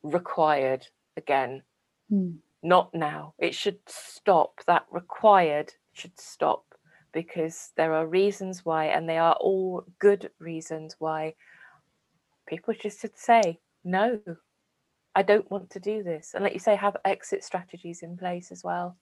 required 0.03 0.87
again. 1.17 1.63
Mm. 2.11 2.37
Not 2.63 2.95
now. 2.95 3.35
It 3.39 3.55
should 3.55 3.79
stop. 3.87 4.61
That 4.67 4.87
required 4.91 5.75
should 5.93 6.19
stop 6.19 6.65
because 7.13 7.73
there 7.77 7.93
are 7.93 8.07
reasons 8.07 8.65
why, 8.65 8.87
and 8.87 9.09
they 9.09 9.19
are 9.19 9.35
all 9.35 9.85
good 9.99 10.31
reasons 10.41 10.97
why 10.99 11.35
people 12.47 12.75
just 12.75 13.01
should 13.01 13.17
say, 13.17 13.61
no, 13.85 14.19
I 15.15 15.23
don't 15.23 15.51
want 15.51 15.71
to 15.71 15.81
do 15.81 16.03
this. 16.03 16.33
And 16.35 16.43
like 16.43 16.55
you 16.55 16.59
say, 16.59 16.77
have 16.77 16.97
exit 17.05 17.45
strategies 17.45 18.03
in 18.03 18.17
place 18.17 18.51
as 18.51 18.65
well. 18.65 18.97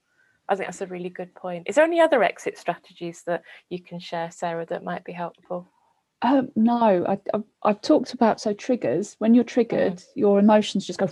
I 0.48 0.55
think 0.55 0.66
that's 0.66 0.80
a 0.80 0.86
really 0.86 1.09
good 1.09 1.34
point. 1.34 1.68
Is 1.68 1.76
there 1.76 1.84
any 1.84 2.01
other 2.01 2.22
exit 2.22 2.59
strategies 2.59 3.22
that 3.26 3.43
you 3.70 3.82
can 3.82 3.98
share, 4.01 4.30
Sarah, 4.30 4.66
that 4.66 4.84
might 4.84 5.05
be 5.05 5.12
helpful? 5.12 5.70
Um, 6.20 6.51
no, 6.55 7.05
I, 7.06 7.18
I've, 7.34 7.44
I've 7.62 7.80
talked 7.80 8.12
about 8.12 8.40
so 8.40 8.52
triggers. 8.52 9.16
When 9.18 9.34
you're 9.34 9.44
triggered, 9.44 10.02
your 10.14 10.39
emotions 10.39 10.86
just 10.86 10.98
go 10.98 11.09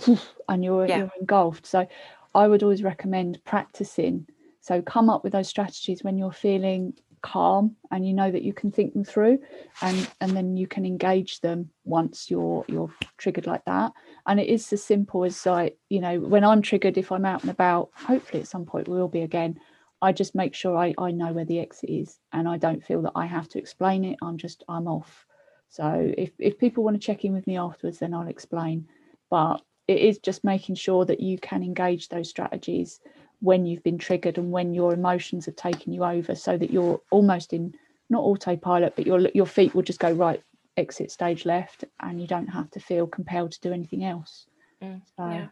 and 0.49 0.63
you're 0.63 0.85
Yeah. 0.85 0.99
you're 0.99 1.11
engulfed. 1.19 1.65
So 1.65 1.87
I 2.35 2.47
would 2.47 2.63
always 2.63 2.83
recommend 2.83 3.43
practicing. 3.43 4.27
So 4.61 4.81
come 4.81 5.09
up 5.09 5.23
with 5.23 5.33
those 5.33 5.47
strategies 5.47 6.03
when 6.03 6.17
you're 6.17 6.31
feeling 6.31 6.93
calm 7.21 7.75
and 7.91 8.07
you 8.07 8.13
know 8.13 8.31
that 8.31 8.43
you 8.43 8.53
can 8.53 8.71
think 8.71 8.93
them 8.93 9.03
through, 9.03 9.39
and 9.81 10.09
and 10.19 10.31
then 10.35 10.57
you 10.57 10.67
can 10.67 10.85
engage 10.85 11.41
them 11.41 11.69
once 11.83 12.29
you're 12.29 12.65
you're 12.67 12.93
triggered 13.17 13.47
like 13.47 13.65
that. 13.65 13.91
And 14.27 14.39
it 14.39 14.47
is 14.47 14.71
as 14.73 14.83
simple 14.83 15.23
as 15.23 15.45
like 15.45 15.77
you 15.89 15.99
know 15.99 16.19
when 16.19 16.43
I'm 16.43 16.61
triggered, 16.61 16.97
if 16.97 17.11
I'm 17.11 17.25
out 17.25 17.41
and 17.41 17.51
about, 17.51 17.89
hopefully 17.93 18.41
at 18.41 18.47
some 18.47 18.65
point 18.65 18.87
we 18.87 18.97
will 18.97 19.07
be 19.07 19.21
again. 19.21 19.59
I 20.03 20.11
just 20.11 20.33
make 20.33 20.55
sure 20.55 20.75
I, 20.75 20.95
I 20.97 21.11
know 21.11 21.31
where 21.31 21.45
the 21.45 21.59
exit 21.59 21.91
is 21.91 22.17
and 22.33 22.47
I 22.47 22.57
don't 22.57 22.83
feel 22.83 23.03
that 23.03 23.11
I 23.13 23.27
have 23.27 23.47
to 23.49 23.59
explain 23.59 24.03
it. 24.03 24.17
I'm 24.23 24.37
just 24.37 24.63
I'm 24.67 24.87
off. 24.87 25.27
So 25.69 26.11
if, 26.17 26.31
if 26.37 26.57
people 26.57 26.83
want 26.83 26.99
to 26.99 27.05
check 27.05 27.23
in 27.23 27.33
with 27.33 27.47
me 27.47 27.57
afterwards, 27.57 27.99
then 27.99 28.13
I'll 28.13 28.27
explain. 28.27 28.87
But 29.29 29.61
it 29.87 29.99
is 29.99 30.19
just 30.19 30.43
making 30.43 30.75
sure 30.75 31.05
that 31.05 31.19
you 31.19 31.37
can 31.37 31.63
engage 31.63 32.09
those 32.09 32.29
strategies 32.29 32.99
when 33.41 33.65
you've 33.65 33.83
been 33.83 33.97
triggered 33.97 34.37
and 34.37 34.51
when 34.51 34.73
your 34.73 34.93
emotions 34.93 35.45
have 35.45 35.55
taken 35.55 35.91
you 35.91 36.03
over 36.03 36.35
so 36.35 36.57
that 36.57 36.71
you're 36.71 37.01
almost 37.11 37.53
in 37.53 37.73
not 38.09 38.21
autopilot, 38.21 38.95
but 38.95 39.07
your 39.07 39.19
your 39.33 39.45
feet 39.45 39.73
will 39.73 39.81
just 39.81 39.99
go 39.99 40.11
right, 40.11 40.41
exit 40.77 41.11
stage 41.11 41.45
left, 41.45 41.83
and 41.99 42.21
you 42.21 42.27
don't 42.27 42.47
have 42.47 42.69
to 42.71 42.79
feel 42.79 43.07
compelled 43.07 43.51
to 43.53 43.61
do 43.61 43.73
anything 43.73 44.03
else. 44.03 44.47
Mm, 44.81 45.01
So 45.17 45.25
Yeah. 45.25 45.47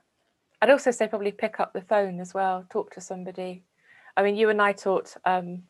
I'd 0.61 0.69
also 0.69 0.91
say 0.91 1.07
probably 1.07 1.31
pick 1.31 1.59
up 1.59 1.73
the 1.73 1.81
phone 1.81 2.19
as 2.19 2.33
well, 2.33 2.65
talk 2.69 2.91
to 2.91 3.01
somebody. 3.01 3.63
I 4.17 4.23
mean, 4.23 4.35
you 4.35 4.49
and 4.49 4.61
I 4.61 4.73
talked 4.73 5.17
um, 5.25 5.63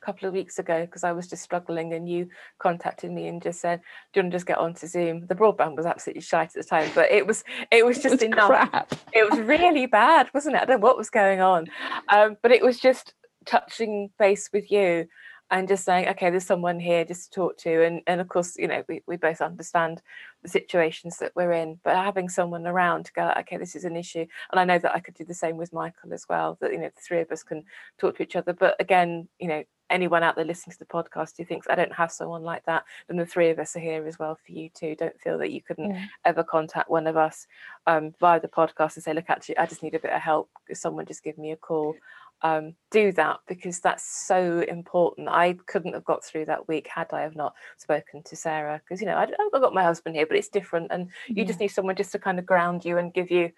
a 0.00 0.04
couple 0.04 0.28
of 0.28 0.34
weeks 0.34 0.58
ago 0.58 0.86
because 0.86 1.04
I 1.04 1.12
was 1.12 1.28
just 1.28 1.42
struggling, 1.42 1.92
and 1.92 2.08
you 2.08 2.28
contacted 2.58 3.10
me 3.10 3.28
and 3.28 3.42
just 3.42 3.60
said, 3.60 3.80
"Do 4.12 4.20
you 4.20 4.24
want 4.24 4.32
to 4.32 4.36
just 4.36 4.46
get 4.46 4.58
onto 4.58 4.86
Zoom?" 4.86 5.26
The 5.26 5.34
broadband 5.34 5.76
was 5.76 5.86
absolutely 5.86 6.22
shite 6.22 6.48
at 6.48 6.54
the 6.54 6.64
time, 6.64 6.90
but 6.94 7.10
it 7.10 7.26
was 7.26 7.44
it 7.70 7.84
was 7.84 7.98
it 7.98 8.02
just 8.02 8.12
was 8.14 8.22
enough. 8.22 8.48
crap. 8.48 8.94
It 9.12 9.30
was 9.30 9.40
really 9.40 9.86
bad, 9.86 10.28
wasn't 10.34 10.56
it? 10.56 10.62
I 10.62 10.64
don't 10.64 10.80
know 10.80 10.86
what 10.86 10.98
was 10.98 11.10
going 11.10 11.40
on, 11.40 11.66
um, 12.08 12.36
but 12.42 12.52
it 12.52 12.62
was 12.62 12.78
just 12.78 13.14
touching 13.44 14.10
base 14.18 14.50
with 14.52 14.70
you 14.70 15.06
and 15.50 15.68
just 15.68 15.84
saying, 15.84 16.08
okay, 16.08 16.30
there's 16.30 16.44
someone 16.44 16.80
here 16.80 17.04
just 17.04 17.32
to 17.32 17.36
talk 17.36 17.56
to. 17.58 17.84
And, 17.84 18.00
and 18.06 18.20
of 18.20 18.28
course, 18.28 18.56
you 18.56 18.66
know, 18.66 18.82
we, 18.88 19.02
we 19.06 19.16
both 19.16 19.40
understand 19.40 20.02
the 20.42 20.48
situations 20.48 21.18
that 21.18 21.32
we're 21.36 21.52
in, 21.52 21.78
but 21.84 21.94
having 21.94 22.28
someone 22.28 22.66
around 22.66 23.06
to 23.06 23.12
go, 23.12 23.32
okay, 23.38 23.56
this 23.56 23.76
is 23.76 23.84
an 23.84 23.96
issue. 23.96 24.26
And 24.50 24.58
I 24.58 24.64
know 24.64 24.78
that 24.78 24.94
I 24.94 24.98
could 24.98 25.14
do 25.14 25.24
the 25.24 25.34
same 25.34 25.56
with 25.56 25.72
Michael 25.72 26.12
as 26.12 26.26
well, 26.28 26.58
that, 26.60 26.72
you 26.72 26.78
know, 26.78 26.90
the 26.94 27.00
three 27.00 27.20
of 27.20 27.30
us 27.30 27.44
can 27.44 27.62
talk 27.98 28.16
to 28.16 28.24
each 28.24 28.34
other. 28.34 28.52
But 28.52 28.74
again, 28.80 29.28
you 29.38 29.46
know, 29.46 29.62
anyone 29.90 30.22
out 30.22 30.36
there 30.36 30.44
listening 30.44 30.72
to 30.72 30.78
the 30.78 30.84
podcast 30.86 31.36
who 31.36 31.44
thinks 31.44 31.66
I 31.68 31.74
don't 31.74 31.92
have 31.92 32.10
someone 32.12 32.42
like 32.42 32.64
that, 32.66 32.84
then 33.08 33.16
the 33.16 33.26
three 33.26 33.50
of 33.50 33.58
us 33.58 33.76
are 33.76 33.80
here 33.80 34.06
as 34.06 34.18
well 34.18 34.38
for 34.44 34.52
you 34.52 34.68
too. 34.70 34.94
Don't 34.96 35.20
feel 35.20 35.38
that 35.38 35.52
you 35.52 35.62
couldn't 35.62 35.90
Yeah. 35.90 36.04
ever 36.24 36.42
contact 36.42 36.90
one 36.90 37.06
of 37.06 37.16
us 37.16 37.46
um, 37.86 38.14
via 38.20 38.40
the 38.40 38.48
podcast 38.48 38.96
and 38.96 39.04
say, 39.04 39.12
look, 39.12 39.30
actually, 39.30 39.58
I 39.58 39.66
just 39.66 39.82
need 39.82 39.94
a 39.94 40.00
bit 40.00 40.12
of 40.12 40.20
help. 40.20 40.50
Could 40.66 40.76
someone 40.76 41.06
just 41.06 41.22
give 41.22 41.38
me 41.38 41.52
a 41.52 41.56
call? 41.56 41.94
Um, 42.42 42.74
do 42.90 43.12
that 43.12 43.40
because 43.48 43.80
that's 43.80 44.04
so 44.04 44.60
important. 44.68 45.28
I 45.30 45.54
couldn't 45.66 45.94
have 45.94 46.04
got 46.04 46.22
through 46.22 46.44
that 46.46 46.68
week 46.68 46.86
had 46.86 47.10
I 47.12 47.22
have 47.22 47.34
not 47.34 47.54
spoken 47.78 48.22
to 48.24 48.36
Sarah 48.36 48.78
because 48.84 49.00
you 49.00 49.06
know 49.06 49.16
I, 49.16 49.22
I've 49.54 49.62
got 49.62 49.72
my 49.72 49.82
husband 49.82 50.16
here, 50.16 50.26
but 50.26 50.36
it's 50.36 50.50
different, 50.50 50.88
and 50.90 51.08
you 51.28 51.46
just 51.46 51.60
need 51.60 51.68
someone 51.68 51.96
just 51.96 52.12
to 52.12 52.18
kind 52.18 52.38
of 52.38 52.44
ground 52.44 52.84
you 52.84 52.98
and 52.98 53.14
give 53.14 53.30
you 53.30 53.52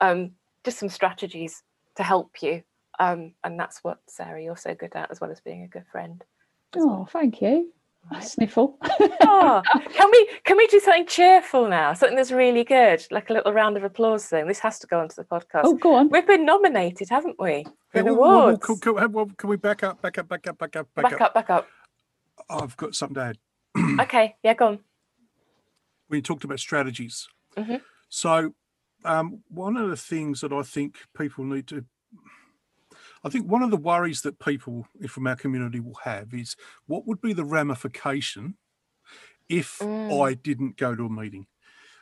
um, 0.00 0.32
just 0.64 0.78
some 0.80 0.88
strategies 0.88 1.62
to 1.94 2.02
help 2.02 2.42
you. 2.42 2.64
Um, 2.98 3.34
and 3.44 3.58
that's 3.58 3.82
what 3.84 3.98
Sarah 4.08 4.42
you're 4.42 4.56
so 4.56 4.74
good 4.74 4.94
at, 4.94 5.10
as 5.10 5.20
well 5.20 5.30
as 5.30 5.40
being 5.40 5.62
a 5.62 5.68
good 5.68 5.84
friend. 5.92 6.24
as 6.74 6.82
well. 6.84 7.00
Oh, 7.02 7.08
thank 7.10 7.40
you. 7.42 7.72
I 8.08 8.20
sniffle. 8.20 8.78
Oh, 9.22 9.62
can 9.92 10.08
we 10.12 10.28
can 10.44 10.56
we 10.56 10.68
do 10.68 10.78
something 10.78 11.06
cheerful 11.08 11.68
now? 11.68 11.92
Something 11.92 12.16
that's 12.16 12.30
really 12.30 12.62
good, 12.62 13.04
like 13.10 13.30
a 13.30 13.32
little 13.32 13.52
round 13.52 13.76
of 13.76 13.82
applause 13.82 14.26
thing. 14.26 14.46
This 14.46 14.60
has 14.60 14.78
to 14.78 14.86
go 14.86 15.00
onto 15.00 15.16
the 15.16 15.24
podcast. 15.24 15.62
oh, 15.64 15.74
go 15.74 15.96
on. 15.96 16.08
We've 16.10 16.24
been 16.26 16.44
nominated, 16.44 17.08
haven't 17.08 17.34
we? 17.40 17.64
For 17.88 17.98
Yeah, 17.98 18.00
an 18.02 18.06
well, 18.06 18.14
well, 18.16 18.30
well, 18.30 18.40
awards. 18.50 18.64
can, 18.64 18.78
can- 18.78 19.12
well, 19.12 19.28
can 19.36 19.50
we 19.50 19.56
back 19.56 19.82
up, 19.82 20.00
back 20.00 20.18
up, 20.18 20.28
back 20.28 20.46
up, 20.46 20.56
back 20.56 20.76
up, 20.76 20.88
back, 20.94 21.02
back 21.10 21.12
up? 21.14 21.20
up, 21.20 21.34
back 21.34 21.50
up. 21.50 21.66
I've 22.48 22.76
got 22.76 22.94
something 22.94 23.16
to 23.16 23.20
add. 23.22 23.38
Okay, 24.02 24.36
yeah, 24.44 24.54
go 24.54 24.68
on. 24.68 24.78
We 26.08 26.22
talked 26.22 26.44
about 26.44 26.60
strategies. 26.60 27.26
Mhm. 27.56 27.80
So, 28.08 28.54
um, 29.04 29.42
one 29.48 29.76
of 29.76 29.90
the 29.90 29.96
things 29.96 30.42
that 30.42 30.52
I 30.52 30.62
think 30.62 30.98
people 31.18 31.42
need 31.44 31.66
to, 31.68 31.84
I 33.26 33.28
think 33.28 33.50
one 33.50 33.62
of 33.62 33.72
the 33.72 33.76
worries 33.76 34.22
that 34.22 34.38
people 34.38 34.86
from 35.08 35.26
our 35.26 35.34
community 35.34 35.80
will 35.80 35.98
have 36.04 36.32
is 36.32 36.54
what 36.86 37.08
would 37.08 37.20
be 37.20 37.32
the 37.32 37.44
ramification 37.44 38.56
if 39.48 39.78
Mm. 39.80 40.24
I 40.24 40.34
didn't 40.34 40.76
go 40.76 40.94
to 40.94 41.06
a 41.06 41.10
meeting? 41.10 41.48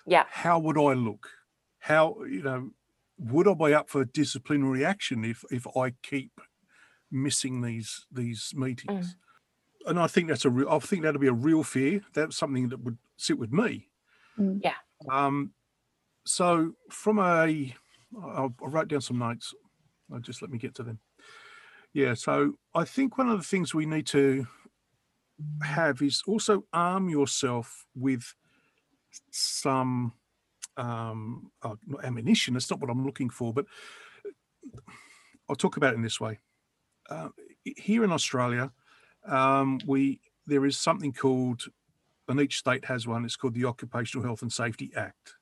Yeah. 0.07 0.27
How 0.29 0.59
would 0.59 0.77
I 0.77 0.93
look? 0.93 1.31
How, 1.79 2.23
you 2.25 2.43
know, 2.43 2.73
would 3.17 3.49
I 3.49 3.55
be 3.55 3.73
up 3.73 3.89
for 3.89 4.05
disciplinary 4.05 4.85
action 4.85 5.25
if 5.25 5.45
if 5.51 5.67
I 5.77 5.93
keep 6.03 6.41
missing 7.11 7.63
these 7.63 8.07
these 8.13 8.53
meetings? 8.55 9.17
And 9.87 9.99
I 9.99 10.07
think 10.07 10.29
that's 10.29 10.45
a 10.45 10.51
real. 10.51 10.69
I 10.69 10.79
think 10.79 11.03
that'd 11.03 11.21
be 11.21 11.27
a 11.27 11.33
real 11.33 11.63
fear. 11.63 12.03
That's 12.13 12.37
something 12.37 12.69
that 12.69 12.81
would 12.81 12.99
sit 13.17 13.39
with 13.39 13.53
me. 13.53 13.89
Mm. 14.39 14.61
Yeah. 14.63 14.77
Um, 15.11 15.53
so 16.27 16.75
from 16.91 17.19
a, 17.19 17.75
I 18.23 18.49
wrote 18.61 18.89
down 18.89 19.01
some 19.01 19.19
notes. 19.19 19.55
Uh, 20.13 20.19
just 20.21 20.43
let 20.43 20.51
me 20.51 20.59
get 20.59 20.75
to 20.75 20.83
them. 20.83 21.01
Yeah. 21.95 22.15
So 22.15 22.55
I 22.75 22.85
think 22.85 23.17
one 23.17 23.29
of 23.29 23.39
the 23.39 23.45
things 23.45 23.73
we 23.73 23.87
need 23.87 24.07
to 24.09 24.47
have 25.63 26.03
is 26.03 26.23
also 26.27 26.65
arm 26.73 27.09
yourself 27.09 27.87
with 27.95 28.35
some 29.31 30.13
um, 30.77 31.51
uh, 31.63 31.77
ammunition. 32.03 32.57
It's 32.57 32.71
not 32.71 32.81
what 32.81 32.91
I'm 32.91 33.07
looking 33.07 33.31
for, 33.31 33.53
but 33.53 33.67
I'll 35.49 35.57
talk 35.57 35.77
about 35.77 35.93
it 35.93 35.97
in 35.97 36.03
this 36.03 36.21
way. 36.21 36.41
Uh, 37.09 37.29
here 37.77 38.03
in 38.03 38.13
Australia, 38.13 38.73
um, 39.27 39.81
we 39.87 40.21
there 40.47 40.67
is 40.67 40.77
something 40.77 41.13
called, 41.13 41.63
and 42.29 42.41
each 42.41 42.59
state 42.59 42.85
has 42.87 43.07
one. 43.07 43.25
It's 43.25 43.37
called 43.37 43.55
the 43.55 43.65
Occupational 43.65 44.25
Health 44.27 44.43
and 44.43 44.53
Safety 44.53 44.91
Act. 44.97 45.35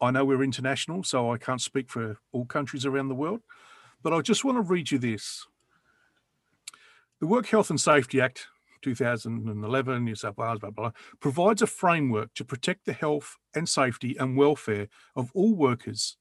I 0.00 0.10
know 0.10 0.24
we're 0.24 0.42
international, 0.42 1.04
so 1.04 1.32
I 1.32 1.38
can't 1.38 1.60
speak 1.60 1.90
for 1.90 2.18
all 2.32 2.44
countries 2.44 2.84
around 2.84 3.08
the 3.08 3.14
world, 3.14 3.40
but 4.02 4.12
I 4.12 4.20
just 4.20 4.44
want 4.44 4.56
to 4.58 4.62
read 4.62 4.90
you 4.90 4.98
this. 4.98 5.46
The 7.20 7.26
Work 7.26 7.46
Health 7.46 7.70
and 7.70 7.80
Safety 7.80 8.20
Act 8.20 8.46
2011, 8.82 10.04
New 10.04 10.14
South 10.14 10.36
Wales, 10.36 10.60
blah, 10.60 10.70
blah, 10.70 10.90
blah, 10.90 11.00
provides 11.20 11.62
a 11.62 11.66
framework 11.66 12.32
to 12.34 12.44
protect 12.44 12.84
the 12.84 12.92
health 12.92 13.36
and 13.54 13.68
safety 13.68 14.16
and 14.18 14.36
welfare 14.36 14.88
of 15.14 15.30
all 15.34 15.54
workers 15.54 16.16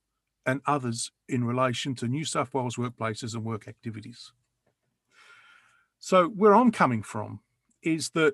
and 0.45 0.61
others 0.65 1.11
in 1.27 1.43
relation 1.43 1.95
to 1.95 2.07
New 2.07 2.26
South 2.26 2.53
Wales 2.53 2.76
workplaces 2.76 3.34
and 3.34 3.43
work 3.43 3.68
activities. 3.68 4.31
So, 5.99 6.27
where 6.27 6.56
I'm 6.56 6.72
coming 6.72 7.03
from 7.03 7.41
is 7.81 8.10
that 8.11 8.34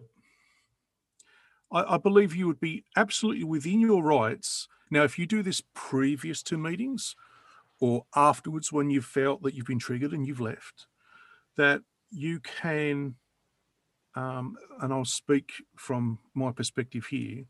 I, 1.72 1.96
I 1.96 1.98
believe 1.98 2.36
you 2.36 2.48
would 2.48 2.60
be 2.60 2.84
absolutely 2.96 3.44
within 3.44 3.80
your 3.80 4.04
rights. 4.04 4.68
Now, 4.90 5.04
if 5.04 5.18
you 5.18 5.26
do 5.26 5.42
this 5.42 5.62
previous 5.74 6.44
to 6.44 6.58
meetings 6.58 7.16
or 7.82 8.06
afterwards 8.16 8.72
when 8.72 8.90
you've 8.90 9.04
felt 9.04 9.42
that 9.42 9.56
you've 9.56 9.66
been 9.66 9.80
triggered 9.80 10.14
and 10.14 10.26
you've 10.26 10.40
left, 10.40 10.86
that 11.58 11.82
you 12.12 12.40
can, 12.40 13.16
um, 14.16 14.56
and 14.80 14.94
I'll 14.94 15.04
speak 15.04 15.52
from 15.76 16.20
my 16.36 16.52
perspective 16.52 17.08
here, 17.08 17.46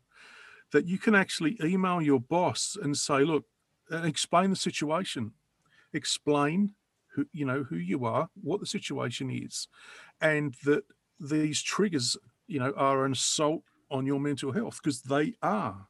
that 0.72 0.86
you 0.86 0.98
can 0.98 1.14
actually 1.14 1.58
email 1.62 2.00
your 2.00 2.18
boss 2.18 2.76
and 2.82 2.96
say, 2.96 3.20
look, 3.20 3.44
explain 3.90 4.48
the 4.50 4.56
situation, 4.56 5.32
explain 5.92 6.74
who 7.14 7.26
you 7.32 7.44
know 7.44 7.62
who 7.64 7.76
you 7.76 8.06
are, 8.06 8.30
what 8.42 8.58
the 8.58 8.66
situation 8.66 9.30
is, 9.30 9.68
and 10.22 10.54
that 10.64 10.84
these 11.20 11.62
triggers, 11.62 12.16
you 12.46 12.58
know, 12.58 12.72
are 12.74 13.04
an 13.04 13.12
assault 13.12 13.62
on 13.90 14.06
your 14.06 14.18
mental 14.18 14.50
health 14.50 14.80
because 14.82 15.02
they 15.02 15.34
are. 15.42 15.88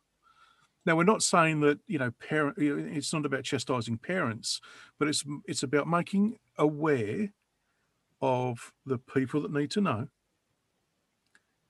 Now 0.85 0.97
we're 0.97 1.05
not 1.05 1.23
saying 1.23 1.61
that 1.61 1.79
you 1.87 1.99
know 1.99 2.11
parent. 2.11 2.57
It's 2.59 3.13
not 3.13 3.25
about 3.27 3.45
chastising 3.45 3.99
parents, 3.99 4.61
but 4.99 5.09
it's 5.09 5.25
it's 5.47 5.63
about 5.63 5.89
making 5.89 6.39
aware 6.59 7.33
of 8.21 8.73
the 8.87 8.99
people 8.99 9.43
that 9.43 9.53
need 9.53 9.71
to 9.73 9.81
know 9.81 10.09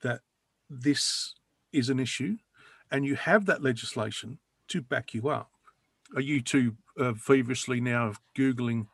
that 0.03 0.21
this 0.69 1.35
is 1.73 1.89
an 1.89 2.01
issue, 2.01 2.37
and 2.91 3.05
you 3.05 3.15
have 3.17 3.47
that 3.47 3.63
legislation 3.63 4.39
to 4.69 4.81
back 4.81 5.15
you 5.15 5.29
up. 5.29 5.51
Are 6.15 6.21
you 6.21 6.41
two 6.43 6.77
uh, 6.99 7.15
feverishly 7.15 7.81
now 7.81 8.15
googling 8.37 8.87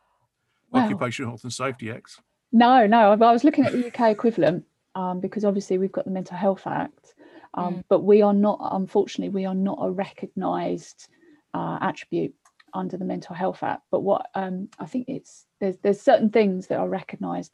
wow. 0.71 0.83
occupational 0.83 1.31
health 1.31 1.43
and 1.43 1.53
safety 1.53 1.91
acts? 1.91 2.19
No, 2.51 2.87
no. 2.87 3.11
I 3.11 3.15
was 3.15 3.43
looking 3.43 3.65
at 3.65 3.73
the 3.73 3.87
UK 3.87 4.11
equivalent 4.11 4.65
um, 4.95 5.19
because 5.19 5.45
obviously 5.45 5.77
we've 5.77 5.91
got 5.91 6.05
the 6.05 6.11
Mental 6.11 6.37
Health 6.37 6.65
Act, 6.65 7.13
um, 7.53 7.75
mm. 7.75 7.83
but 7.89 8.03
we 8.03 8.21
are 8.21 8.33
not. 8.33 8.59
Unfortunately, 8.71 9.33
we 9.33 9.45
are 9.45 9.55
not 9.55 9.79
a 9.81 9.89
recognised 9.89 11.07
uh, 11.53 11.79
attribute 11.81 12.33
under 12.73 12.97
the 12.97 13.05
Mental 13.05 13.35
Health 13.35 13.63
Act. 13.63 13.83
But 13.91 14.01
what 14.01 14.27
um, 14.35 14.69
I 14.79 14.85
think 14.85 15.05
it's 15.07 15.45
there's 15.59 15.77
there's 15.77 16.01
certain 16.01 16.29
things 16.29 16.67
that 16.67 16.79
are 16.79 16.89
recognised, 16.89 17.53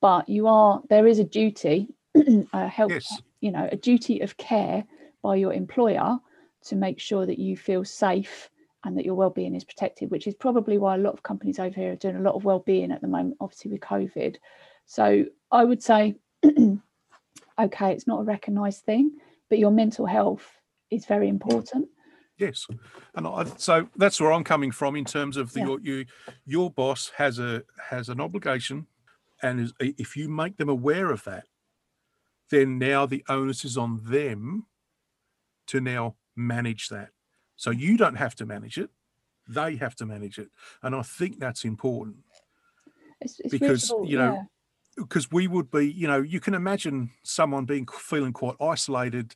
but 0.00 0.28
you 0.28 0.46
are 0.46 0.82
there 0.88 1.06
is 1.06 1.18
a 1.18 1.24
duty, 1.24 1.88
a 2.52 2.68
help, 2.68 2.90
yes. 2.90 3.20
you 3.40 3.50
know, 3.50 3.68
a 3.70 3.76
duty 3.76 4.20
of 4.20 4.36
care 4.36 4.84
by 5.22 5.36
your 5.36 5.52
employer 5.52 6.18
to 6.66 6.76
make 6.76 7.00
sure 7.00 7.26
that 7.26 7.38
you 7.38 7.56
feel 7.56 7.84
safe 7.84 8.50
and 8.84 8.96
that 8.96 9.04
your 9.04 9.14
well-being 9.14 9.54
is 9.54 9.64
protected 9.64 10.10
which 10.10 10.26
is 10.26 10.34
probably 10.34 10.78
why 10.78 10.94
a 10.94 10.98
lot 10.98 11.12
of 11.12 11.22
companies 11.22 11.58
over 11.58 11.74
here 11.74 11.92
are 11.92 11.96
doing 11.96 12.16
a 12.16 12.20
lot 12.20 12.34
of 12.34 12.44
well-being 12.44 12.92
at 12.92 13.00
the 13.00 13.08
moment 13.08 13.36
obviously 13.40 13.70
with 13.70 13.80
covid 13.80 14.36
so 14.86 15.24
i 15.50 15.64
would 15.64 15.82
say 15.82 16.14
okay 16.44 17.92
it's 17.92 18.06
not 18.06 18.20
a 18.20 18.24
recognized 18.24 18.84
thing 18.84 19.10
but 19.48 19.58
your 19.58 19.70
mental 19.70 20.06
health 20.06 20.46
is 20.90 21.06
very 21.06 21.28
important. 21.28 21.88
Yes. 22.38 22.66
And 23.14 23.26
I, 23.26 23.44
so 23.56 23.88
that's 23.96 24.20
where 24.20 24.32
i'm 24.32 24.44
coming 24.44 24.70
from 24.70 24.94
in 24.94 25.06
terms 25.06 25.36
of 25.38 25.52
the, 25.54 25.60
yeah. 25.60 25.66
your 25.66 25.80
you, 25.80 26.04
your 26.44 26.70
boss 26.70 27.12
has 27.16 27.38
a 27.38 27.62
has 27.88 28.10
an 28.10 28.20
obligation 28.20 28.86
and 29.42 29.60
is, 29.60 29.72
if 29.80 30.16
you 30.16 30.28
make 30.28 30.58
them 30.58 30.68
aware 30.68 31.10
of 31.10 31.24
that 31.24 31.46
then 32.50 32.78
now 32.78 33.06
the 33.06 33.24
onus 33.28 33.64
is 33.64 33.76
on 33.76 34.00
them 34.04 34.66
to 35.66 35.80
now 35.80 36.16
manage 36.36 36.88
that. 36.88 37.10
So 37.56 37.70
you 37.70 37.96
don't 37.96 38.16
have 38.16 38.34
to 38.36 38.46
manage 38.46 38.78
it; 38.78 38.90
they 39.48 39.76
have 39.76 39.96
to 39.96 40.06
manage 40.06 40.38
it, 40.38 40.48
and 40.82 40.94
I 40.94 41.02
think 41.02 41.38
that's 41.38 41.64
important. 41.64 42.16
It's, 43.20 43.40
it's 43.40 43.50
because 43.50 43.92
you 44.04 44.18
know. 44.18 44.46
Because 44.96 45.30
we 45.30 45.46
would 45.46 45.70
be, 45.70 45.92
you 45.92 46.08
know, 46.08 46.22
you 46.22 46.40
can 46.40 46.54
imagine 46.54 47.10
someone 47.22 47.66
being 47.66 47.86
feeling 47.86 48.32
quite 48.32 48.56
isolated, 48.60 49.34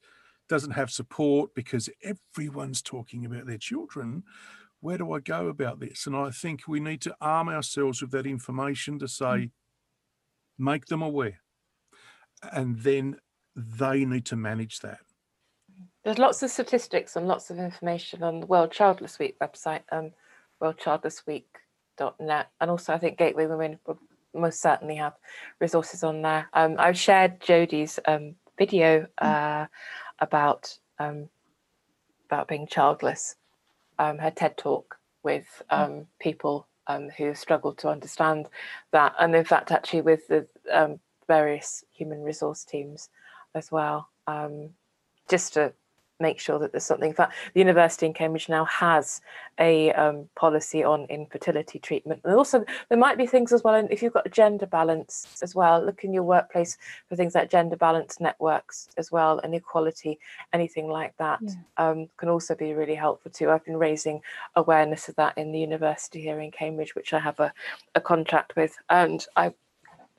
doesn't 0.49 0.73
have 0.73 0.91
support 0.91 1.55
because 1.55 1.89
everyone's 2.03 2.83
talking 2.83 3.27
about 3.27 3.47
their 3.47 3.59
children. 3.59 4.23
Where 4.81 4.99
do 4.99 5.13
I 5.13 5.21
go 5.21 5.49
about 5.49 5.79
this? 5.79 6.07
And 6.07 6.17
I 6.17 6.31
think 6.31 6.63
we 6.67 6.81
need 6.81 7.03
to 7.03 7.15
arm 7.21 7.49
ourselves 7.49 8.01
with 8.01 8.11
that 8.13 8.27
information 8.27 8.99
to 9.01 9.09
say, 9.09 9.25
mm. 9.25 9.51
make 10.59 10.87
them 10.87 11.03
aware. 11.03 11.41
And 12.53 12.81
then 12.81 13.17
they 13.55 14.05
need 14.07 14.25
to 14.27 14.37
manage 14.37 14.81
that. 14.81 15.01
There's 16.05 16.19
lots 16.19 16.43
of 16.43 16.51
statistics 16.51 17.17
and 17.17 17.29
lots 17.29 17.51
of 17.51 17.59
information 17.59 18.23
on 18.23 18.41
the 18.41 18.47
World 18.47 18.73
Childless 18.73 19.19
Week 19.19 19.37
website, 19.39 19.83
um, 19.93 20.13
worldchildlessweek.net. 20.63 22.51
And 22.61 22.71
also, 22.71 22.95
I 22.95 22.99
think 22.99 23.19
Gateway 23.19 23.47
Women 23.47 23.79
most 24.35 24.61
certainly 24.61 24.97
have 24.97 25.15
resources 25.61 26.05
on 26.05 26.23
there. 26.23 26.49
Um, 26.53 26.77
I've 26.79 26.99
shared 26.99 27.41
Jody's 27.41 27.99
um, 28.07 28.35
video 28.59 29.07
mm. 29.23 29.63
uh, 29.63 29.67
about 30.19 30.79
um, 30.99 31.29
about 32.27 32.47
being 32.49 32.67
childless, 32.67 33.37
um, 33.99 34.19
her 34.19 34.31
TED 34.31 34.57
talk 34.57 34.97
with 35.23 35.63
mm. 35.71 35.79
um, 35.79 36.07
people 36.21 36.67
um, 36.87 37.09
who 37.17 37.35
struggle 37.35 37.75
to 37.75 37.89
understand 37.89 38.47
that, 38.93 39.15
and 39.19 39.35
in 39.35 39.45
fact, 39.45 39.71
actually, 39.71 40.03
with 40.03 40.29
the 40.29 40.47
various 41.27 41.85
human 41.93 42.23
resource 42.23 42.65
teams 42.65 43.09
as 43.55 43.71
well, 43.71 44.09
just 45.29 45.55
to 45.55 45.73
make 46.21 46.39
sure 46.39 46.59
that 46.59 46.73
there's 46.73 46.85
something. 46.85 47.11
In 47.11 47.15
fact, 47.15 47.35
the 47.55 47.61
university 47.61 48.07
in 48.07 48.13
Cambridge 48.13 48.49
now 48.49 48.65
has 48.67 49.21
a 49.59 49.93
um, 49.93 50.29
policy 50.37 50.85
on 50.85 51.05
infertility 51.07 51.79
treatment. 51.79 52.21
And 52.25 52.35
also, 52.35 52.65
there 52.89 52.99
might 52.99 53.19
be 53.19 53.27
things 53.27 53.53
as 53.53 53.65
well, 53.65 53.75
and 53.75 53.91
if 53.91 54.03
you've 54.03 54.13
got 54.13 54.31
gender 54.31 54.67
balance 54.67 55.39
as 55.43 55.55
well, 55.55 55.85
look 55.85 56.05
in 56.05 56.13
your 56.13 56.23
workplace 56.23 56.79
for 57.09 57.17
things 57.17 57.35
like 57.35 57.51
gender 57.51 57.77
balance 57.77 58.21
networks 58.21 58.89
as 58.97 59.11
well, 59.11 59.39
and 59.41 59.55
equality, 59.55 60.19
anything 60.53 60.89
like 60.89 61.17
that 61.17 61.41
yeah. 61.43 61.53
um, 61.79 62.09
can 62.17 62.29
also 62.29 62.55
be 62.55 62.75
really 62.75 62.95
helpful 62.95 63.31
too. 63.31 63.51
I've 63.51 63.65
been 63.65 63.77
raising 63.77 64.21
awareness 64.57 65.09
of 65.09 65.17
that 65.17 65.37
in 65.39 65.53
the 65.53 65.61
university 65.61 66.21
here 66.21 66.41
in 66.41 66.51
Cambridge, 66.51 66.95
which 66.95 67.13
I 67.13 67.19
have 67.19 67.41
a, 67.41 67.53
a 67.95 68.01
contract 68.01 68.57
with, 68.57 68.77
and 68.89 69.27
I 69.37 69.53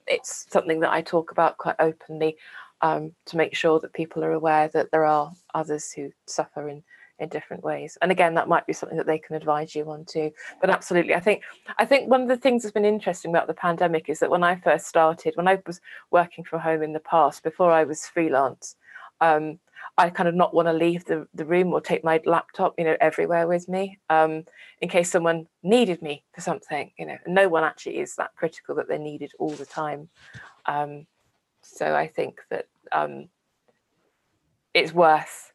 it's 0.07 0.47
something 0.49 0.79
that 0.81 0.91
I 0.91 1.01
talk 1.01 1.31
about 1.31 1.57
quite 1.57 1.75
openly 1.79 2.37
um, 2.81 3.11
to 3.25 3.37
make 3.37 3.55
sure 3.55 3.79
that 3.79 3.93
people 3.93 4.23
are 4.23 4.33
aware 4.33 4.67
that 4.69 4.91
there 4.91 5.05
are 5.05 5.31
others 5.53 5.91
who 5.91 6.11
suffer 6.27 6.69
in 6.69 6.83
in 7.19 7.29
different 7.29 7.63
ways 7.63 7.99
and 8.01 8.11
again 8.11 8.33
that 8.33 8.47
might 8.47 8.65
be 8.65 8.73
something 8.73 8.97
that 8.97 9.05
they 9.05 9.19
can 9.19 9.35
advise 9.35 9.75
you 9.75 9.87
on 9.91 10.03
too 10.05 10.31
but 10.59 10.71
absolutely 10.71 11.13
i 11.13 11.19
think 11.19 11.43
i 11.77 11.85
think 11.85 12.09
one 12.09 12.23
of 12.23 12.27
the 12.27 12.35
things 12.35 12.63
that's 12.63 12.73
been 12.73 12.83
interesting 12.83 13.29
about 13.29 13.45
the 13.45 13.53
pandemic 13.53 14.09
is 14.09 14.17
that 14.17 14.31
when 14.31 14.43
i 14.43 14.55
first 14.55 14.87
started 14.87 15.35
when 15.35 15.47
i 15.47 15.61
was 15.67 15.79
working 16.09 16.43
from 16.43 16.59
home 16.59 16.81
in 16.81 16.93
the 16.93 16.99
past 17.01 17.43
before 17.43 17.71
i 17.71 17.83
was 17.83 18.07
freelance 18.07 18.75
um, 19.21 19.59
I 19.97 20.09
kind 20.09 20.27
of 20.27 20.35
not 20.35 20.53
want 20.53 20.67
to 20.67 20.73
leave 20.73 21.05
the, 21.05 21.27
the 21.33 21.45
room 21.45 21.73
or 21.73 21.81
take 21.81 22.03
my 22.03 22.21
laptop, 22.25 22.73
you 22.77 22.85
know, 22.85 22.97
everywhere 22.99 23.47
with 23.47 23.67
me 23.69 23.99
um, 24.09 24.45
in 24.81 24.89
case 24.89 25.11
someone 25.11 25.47
needed 25.63 26.01
me 26.01 26.23
for 26.33 26.41
something, 26.41 26.91
you 26.97 27.05
know. 27.05 27.17
No 27.27 27.47
one 27.47 27.63
actually 27.63 27.99
is 27.99 28.15
that 28.15 28.35
critical 28.35 28.75
that 28.75 28.87
they're 28.87 28.97
needed 28.97 29.31
all 29.37 29.51
the 29.51 29.65
time. 29.65 30.09
Um, 30.65 31.05
so 31.61 31.95
I 31.95 32.07
think 32.07 32.39
that 32.49 32.67
um, 32.91 33.29
it's 34.73 34.93
worth 34.93 35.51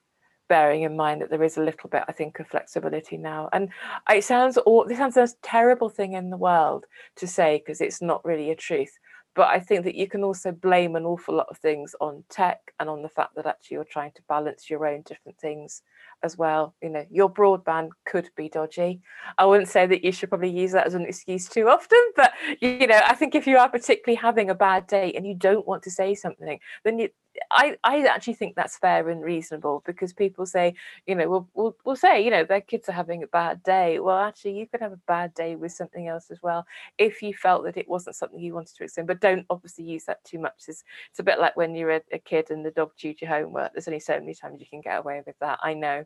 bearing 0.49 0.83
in 0.83 0.97
mind 0.97 1.21
that 1.21 1.31
there 1.31 1.43
is 1.43 1.57
a 1.57 1.63
little 1.63 1.91
bit, 1.91 2.05
I 2.09 2.13
think, 2.13 2.39
of 2.39 2.47
flexibility 2.47 3.17
now. 3.17 3.49
And 3.53 3.71
it 4.09 4.25
sounds 4.25 4.57
all 4.59 4.85
this 4.87 4.99
sounds 4.99 5.17
most 5.17 5.41
terrible 5.43 5.89
thing 5.89 6.13
in 6.13 6.31
the 6.31 6.37
world 6.37 6.85
to 7.17 7.27
say 7.27 7.59
because 7.59 7.81
it's 7.81 8.03
not 8.03 8.25
really 8.25 8.51
a 8.51 8.57
truth. 8.57 8.93
But 9.35 9.49
I 9.49 9.61
think 9.61 9.85
that 9.85 9.97
you 9.97 10.09
can 10.09 10.25
also 10.25 10.51
blame 10.51 10.97
an 10.97 11.05
awful 11.05 11.35
lot 11.35 11.49
of 11.51 11.59
things 11.59 11.95
on 12.01 12.25
tech 12.31 12.73
and 12.81 12.89
on 12.89 13.03
the 13.03 13.09
fact 13.11 13.35
that 13.37 13.45
actually 13.45 13.75
you're 13.75 13.85
trying 13.85 14.13
to 14.13 14.23
balance 14.31 14.71
your 14.71 14.87
own 14.87 15.03
different 15.03 15.39
things 15.39 15.83
as 16.23 16.39
well. 16.39 16.75
You 16.83 16.89
know, 16.89 17.05
your 17.11 17.31
broadband 17.31 17.91
could 18.07 18.31
be 18.35 18.49
dodgy. 18.49 19.03
I 19.37 19.45
wouldn't 19.45 19.69
say 19.69 19.87
that 19.89 20.03
you 20.03 20.11
should 20.11 20.31
probably 20.31 20.49
use 20.49 20.73
that 20.73 20.87
as 20.87 20.95
an 20.95 21.05
excuse 21.05 21.51
too 21.51 21.69
often, 21.69 22.01
but 22.17 22.33
you 22.63 22.87
know, 22.87 22.99
I 23.07 23.15
think 23.15 23.35
if 23.35 23.47
you 23.47 23.59
are 23.59 23.69
particularly 23.69 24.17
having 24.17 24.49
a 24.49 24.55
bad 24.55 24.87
day 24.87 25.13
and 25.15 25.27
you 25.27 25.35
don't 25.35 25.67
want 25.67 25.83
to 25.83 25.91
say 25.91 26.15
something, 26.15 26.59
then 26.85 26.99
you 26.99 27.11
I, 27.51 27.77
I 27.85 28.03
actually 28.03 28.35
think 28.35 28.55
that's 28.55 28.79
fair 28.79 29.09
and 29.09 29.23
reasonable 29.23 29.83
because 29.87 30.13
people 30.13 30.47
say, 30.47 30.75
you 31.07 31.15
know, 31.15 31.29
we'll, 31.29 31.49
we'll, 31.55 31.77
we'll 31.85 31.97
say, 31.97 32.23
you 32.25 32.31
know, 32.31 32.45
their 32.45 32.61
kids 32.61 32.89
are 32.89 32.93
having 32.93 33.23
a 33.23 33.27
bad 33.29 33.63
day. 33.63 33.99
Well, 33.99 34.19
actually, 34.19 34.59
you 34.59 34.67
could 34.67 34.81
have 34.81 34.93
a 34.93 35.01
bad 35.07 35.35
day 35.35 35.57
with 35.57 35.73
something 35.73 36.09
else 36.09 36.31
as 36.31 36.43
well 36.43 36.67
if 36.99 37.23
you 37.23 37.35
felt 37.35 37.65
that 37.65 37.77
it 37.77 37.89
wasn't 37.89 38.17
something 38.17 38.41
you 38.41 38.55
wanted 38.55 38.77
to 38.77 38.85
explain. 38.85 39.07
But 39.07 39.21
don't 39.21 39.47
obviously 39.51 39.85
use 39.85 40.05
that 40.05 40.25
too 40.25 40.39
much. 40.39 40.65
It's, 40.69 40.85
it's 41.11 41.21
a 41.21 41.25
bit 41.25 41.39
like 41.39 41.57
when 41.57 41.75
you're 41.75 41.93
a, 41.93 42.03
a 42.13 42.19
kid 42.19 42.51
and 42.51 42.65
the 42.65 42.71
dog 42.71 42.93
chewed 42.97 43.21
your 43.21 43.31
homework. 43.31 43.73
There's 43.73 43.89
only 43.89 44.01
so 44.01 44.19
many 44.19 44.35
times 44.35 44.61
you 44.61 44.67
can 44.67 44.81
get 44.81 44.99
away 44.99 45.23
with 45.27 45.37
that. 45.41 45.59
I 45.63 45.75
know. 45.75 46.05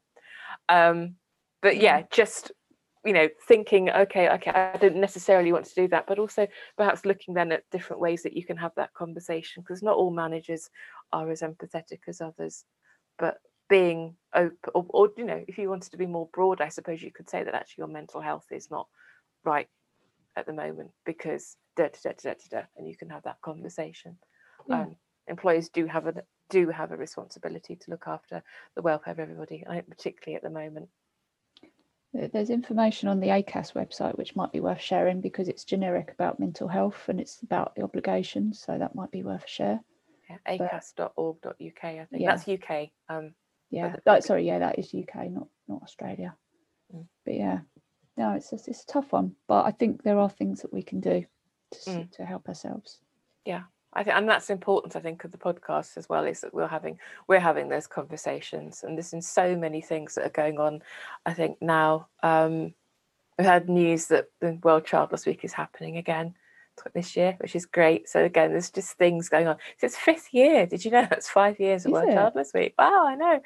Um, 0.69 1.17
but 1.63 1.77
yeah, 1.77 2.03
just 2.11 2.53
you 3.05 3.13
know 3.13 3.29
thinking 3.49 3.91
okay 3.91 4.29
okay 4.29 4.51
i 4.51 4.77
didn't 4.77 5.01
necessarily 5.01 5.53
want 5.53 5.65
to 5.65 5.75
do 5.75 5.89
that 5.89 6.07
but 6.07 6.19
also 6.19 6.47
perhaps 6.77 7.05
looking 7.05 7.35
then 7.35 7.53
at 7.53 7.69
different 7.71 8.01
ways 8.01 8.23
that 8.23 8.37
you 8.37 8.45
can 8.45 8.57
have 8.57 8.73
that 8.77 8.93
conversation 8.95 9.63
because 9.63 9.83
not 9.83 9.97
all 9.97 10.11
managers 10.11 10.69
are 11.13 11.31
as 11.31 11.41
empathetic 11.41 12.01
as 12.09 12.21
others 12.21 12.65
but 13.19 13.39
being 13.69 14.15
open 14.35 14.57
or, 14.75 14.85
or, 14.91 15.11
you 15.17 15.25
know 15.25 15.43
if 15.49 15.57
you 15.57 15.69
wanted 15.69 15.91
to 15.91 15.97
be 15.97 16.07
more 16.07 16.29
broad 16.33 16.61
i 16.61 16.69
suppose 16.69 17.03
you 17.03 17.13
could 17.13 17.31
say 17.31 17.43
that 17.43 17.55
actually 17.55 17.83
your 17.83 17.89
mental 17.89 18.21
health 18.21 18.47
is 18.51 18.71
not 18.71 18.87
right 19.45 19.69
at 20.37 20.47
the 20.47 20.53
moment 20.53 20.91
because 21.07 21.57
da, 21.77 21.89
da, 22.03 22.13
da, 22.23 22.35
da, 22.35 22.35
da, 22.51 22.63
and 22.77 22.87
you 22.87 22.97
can 22.97 23.09
have 23.09 23.23
that 23.23 23.41
conversation 23.43 24.17
yeah. 24.69 24.83
um, 24.83 24.97
employers 25.29 25.69
do 25.69 25.87
have 25.87 26.07
a 26.07 26.15
do 26.51 26.69
have 26.69 26.91
a 26.91 26.97
responsibility 26.97 27.77
to 27.77 27.91
look 27.91 28.05
after 28.09 28.43
the 28.75 28.83
welfare 28.83 29.13
of 29.13 29.21
everybody 29.21 29.65
particularly 29.89 30.37
at 30.37 30.43
the 30.43 30.51
moment 30.51 30.89
there's 32.13 32.51
information 32.51 33.09
on 33.09 33.21
the 33.21 33.29
ACAS 33.29 33.73
website 33.75 34.19
which 34.19 34.35
might 34.35 34.53
be 34.53 34.61
worth 34.61 34.81
sharing 34.81 35.21
because 35.21 35.49
it's 35.49 35.65
generic 35.65 36.11
about 36.13 36.41
mental 36.41 36.67
health 36.67 37.09
and 37.09 37.21
it's 37.21 37.41
about 37.43 37.75
the 37.75 37.83
obligations 37.83 38.61
so 38.61 38.77
that 38.79 38.95
might 38.95 39.11
be 39.11 39.23
worth 39.23 39.45
a 39.45 39.49
share 39.49 39.81
yeah, 40.31 40.59
acas.org.uk. 40.59 41.55
I 41.85 42.07
think 42.11 42.23
yeah. 42.23 42.37
that's 42.37 42.49
UK. 42.49 42.89
Um, 43.09 43.35
yeah, 43.71 43.97
that, 44.05 44.25
sorry, 44.25 44.47
yeah, 44.47 44.59
that 44.59 44.79
is 44.79 44.95
UK, 44.95 45.31
not 45.31 45.49
not 45.69 45.83
Australia. 45.83 46.35
Mm. 46.95 47.07
But 47.25 47.35
yeah, 47.35 47.59
no, 48.17 48.33
it's 48.33 48.53
a, 48.53 48.57
it's 48.57 48.85
a 48.85 48.87
tough 48.87 49.13
one. 49.13 49.35
But 49.47 49.67
I 49.67 49.71
think 49.71 50.03
there 50.03 50.19
are 50.19 50.31
things 50.31 50.63
that 50.63 50.73
we 50.73 50.83
can 50.83 51.01
do 51.01 51.25
to 51.85 51.91
mm. 51.91 52.11
to 52.13 52.25
help 52.25 52.49
ourselves. 52.49 53.01
Yeah, 53.45 53.63
I 53.93 54.05
think, 54.05 54.17
and 54.17 54.29
that's 54.29 54.51
important. 54.51 54.97
I 54.97 55.01
think 55.01 55.25
of 55.25 55.33
the 55.33 55.39
podcast 55.39 55.97
as 55.97 56.09
well 56.09 56.25
is 56.25 56.41
that 56.43 56.55
we're 56.55 56.69
having 56.69 56.99
we're 57.27 57.41
having 57.41 57.69
those 57.69 57.87
conversations, 57.87 58.83
and 58.85 58.97
there's 58.97 59.11
been 59.11 59.23
so 59.23 59.57
many 59.57 59.81
things 59.81 60.15
that 60.15 60.27
are 60.27 60.31
going 60.31 60.59
on. 60.59 60.83
I 61.27 61.35
think 61.35 61.61
now 61.61 62.09
um, 62.23 62.75
we've 63.39 63.47
had 63.47 63.69
news 63.69 64.07
that 64.07 64.27
the 64.41 64.59
World 64.63 64.87
Childless 64.87 65.27
Week 65.27 65.45
is 65.45 65.53
happening 65.53 65.97
again 65.97 66.35
this 66.95 67.17
year, 67.17 67.37
which 67.41 67.55
is 67.55 67.67
great. 67.67 68.09
So 68.09 68.25
again, 68.25 68.53
there's 68.53 68.71
just 68.71 68.93
things 68.93 69.29
going 69.29 69.47
on. 69.47 69.57
So 69.79 69.87
it's 69.87 69.97
fifth 69.97 70.33
year. 70.33 70.67
Did 70.67 70.85
you 70.85 70.91
know 70.91 71.07
that's 71.11 71.29
five 71.29 71.61
years 71.61 71.85
of 71.85 71.93
World 71.93 72.11
Childless 72.13 72.53
Week? 72.55 72.75
Wow, 72.79 73.07
I 73.07 73.15
know. 73.17 73.41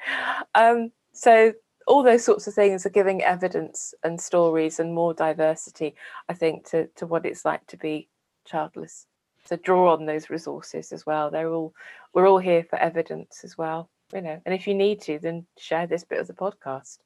Um, 0.53 0.91
so 1.11 1.53
all 1.87 2.03
those 2.03 2.23
sorts 2.23 2.47
of 2.47 2.53
things 2.53 2.85
are 2.85 2.89
giving 2.89 3.23
evidence 3.23 3.93
and 4.03 4.19
stories 4.19 4.79
and 4.79 4.93
more 4.93 5.13
diversity, 5.13 5.95
I 6.27 6.33
think, 6.33 6.69
to, 6.69 6.87
to 6.95 7.05
what 7.05 7.25
it's 7.25 7.45
like 7.45 7.65
to 7.67 7.77
be 7.77 8.09
childless. 8.45 9.07
So 9.45 9.55
draw 9.57 9.93
on 9.93 10.05
those 10.05 10.29
resources 10.29 10.91
as 10.91 11.05
well. 11.05 11.29
They're 11.29 11.51
all 11.51 11.73
we're 12.13 12.27
all 12.27 12.39
here 12.39 12.63
for 12.63 12.77
evidence 12.77 13.41
as 13.43 13.57
well. 13.57 13.89
You 14.13 14.21
know, 14.21 14.41
and 14.45 14.53
if 14.53 14.67
you 14.67 14.73
need 14.75 15.01
to, 15.01 15.19
then 15.19 15.45
share 15.57 15.87
this 15.87 16.03
bit 16.03 16.19
of 16.19 16.27
the 16.27 16.33
podcast. 16.33 16.99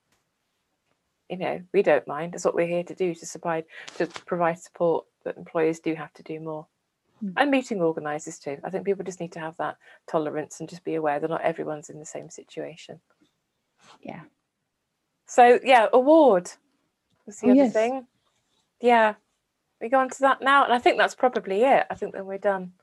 You 1.29 1.37
know, 1.37 1.61
we 1.73 1.83
don't 1.83 2.07
mind. 2.07 2.33
That's 2.33 2.45
what 2.45 2.55
we're 2.55 2.67
here 2.67 2.83
to 2.83 2.95
do 2.95 3.13
to 3.13 3.39
provide 3.39 3.65
to 3.97 4.07
provide 4.25 4.59
support 4.59 5.05
but 5.23 5.37
employers 5.37 5.79
do 5.79 5.93
have 5.95 6.13
to 6.13 6.23
do 6.23 6.39
more. 6.39 6.67
Mm. 7.23 7.33
And 7.37 7.51
meeting 7.51 7.81
organisers 7.81 8.39
too. 8.39 8.57
I 8.63 8.69
think 8.69 8.85
people 8.85 9.03
just 9.03 9.19
need 9.19 9.33
to 9.33 9.39
have 9.39 9.57
that 9.57 9.77
tolerance 10.07 10.59
and 10.59 10.69
just 10.69 10.83
be 10.83 10.95
aware 10.95 11.19
that 11.19 11.29
not 11.29 11.41
everyone's 11.41 11.89
in 11.89 11.99
the 11.99 12.05
same 12.05 12.29
situation. 12.29 12.99
Yeah. 14.01 14.21
So 15.27 15.59
yeah, 15.63 15.87
award 15.91 16.51
was 17.25 17.39
the 17.39 17.47
oh, 17.47 17.51
other 17.51 17.63
yes. 17.63 17.73
thing. 17.73 18.07
Yeah. 18.81 19.15
We 19.81 19.89
go 19.89 19.99
on 19.99 20.09
to 20.09 20.19
that 20.19 20.41
now. 20.41 20.63
And 20.63 20.73
I 20.73 20.79
think 20.79 20.97
that's 20.97 21.15
probably 21.15 21.63
it. 21.63 21.85
I 21.89 21.95
think 21.95 22.13
then 22.13 22.25
we're 22.25 22.37
done. 22.37 22.73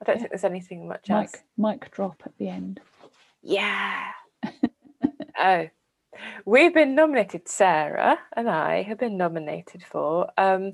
I 0.00 0.04
don't 0.04 0.16
yeah. 0.16 0.20
think 0.20 0.30
there's 0.30 0.44
anything 0.44 0.88
much 0.88 1.08
mic, 1.08 1.16
else. 1.16 1.36
Mic 1.56 1.90
drop 1.90 2.22
at 2.24 2.36
the 2.38 2.48
end. 2.48 2.80
Yeah. 3.42 4.08
oh. 5.38 5.68
We've 6.44 6.74
been 6.74 6.94
nominated, 6.94 7.48
Sarah 7.48 8.18
and 8.34 8.48
I 8.48 8.82
have 8.82 8.98
been 8.98 9.16
nominated 9.16 9.82
for 9.82 10.30
um, 10.36 10.72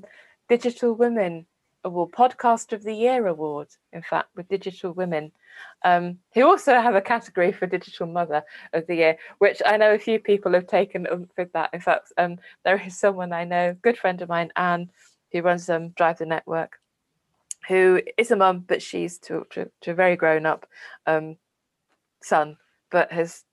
Digital 0.49 0.93
Women 0.93 1.45
Award, 1.83 2.11
Podcast 2.11 2.73
of 2.73 2.83
the 2.83 2.93
Year 2.93 3.25
Award, 3.27 3.69
in 3.93 4.01
fact, 4.01 4.29
with 4.35 4.49
Digital 4.49 4.91
Women, 4.91 5.31
um, 5.83 6.19
who 6.33 6.43
also 6.45 6.73
have 6.73 6.95
a 6.95 7.01
category 7.01 7.51
for 7.51 7.67
Digital 7.67 8.05
Mother 8.05 8.43
of 8.73 8.85
the 8.87 8.95
Year, 8.95 9.17
which 9.37 9.61
I 9.65 9.77
know 9.77 9.93
a 9.93 9.99
few 9.99 10.19
people 10.19 10.53
have 10.53 10.67
taken 10.67 11.07
up 11.07 11.21
with 11.37 11.53
that. 11.53 11.69
In 11.73 11.79
fact, 11.79 12.11
um, 12.17 12.37
there 12.65 12.81
is 12.85 12.97
someone 12.97 13.31
I 13.31 13.45
know, 13.45 13.75
good 13.81 13.97
friend 13.97 14.21
of 14.21 14.29
mine, 14.29 14.51
Anne, 14.55 14.89
who 15.31 15.41
runs 15.41 15.69
um, 15.69 15.89
Drive 15.89 16.17
the 16.17 16.25
Network, 16.25 16.79
who 17.67 18.01
is 18.17 18.31
a 18.31 18.35
mum, 18.35 18.65
but 18.67 18.81
she's 18.81 19.17
to, 19.19 19.45
to, 19.51 19.69
to 19.81 19.91
a 19.91 19.95
very 19.95 20.15
grown 20.15 20.45
up 20.45 20.65
um, 21.05 21.37
son, 22.21 22.57
but 22.89 23.11
has 23.11 23.43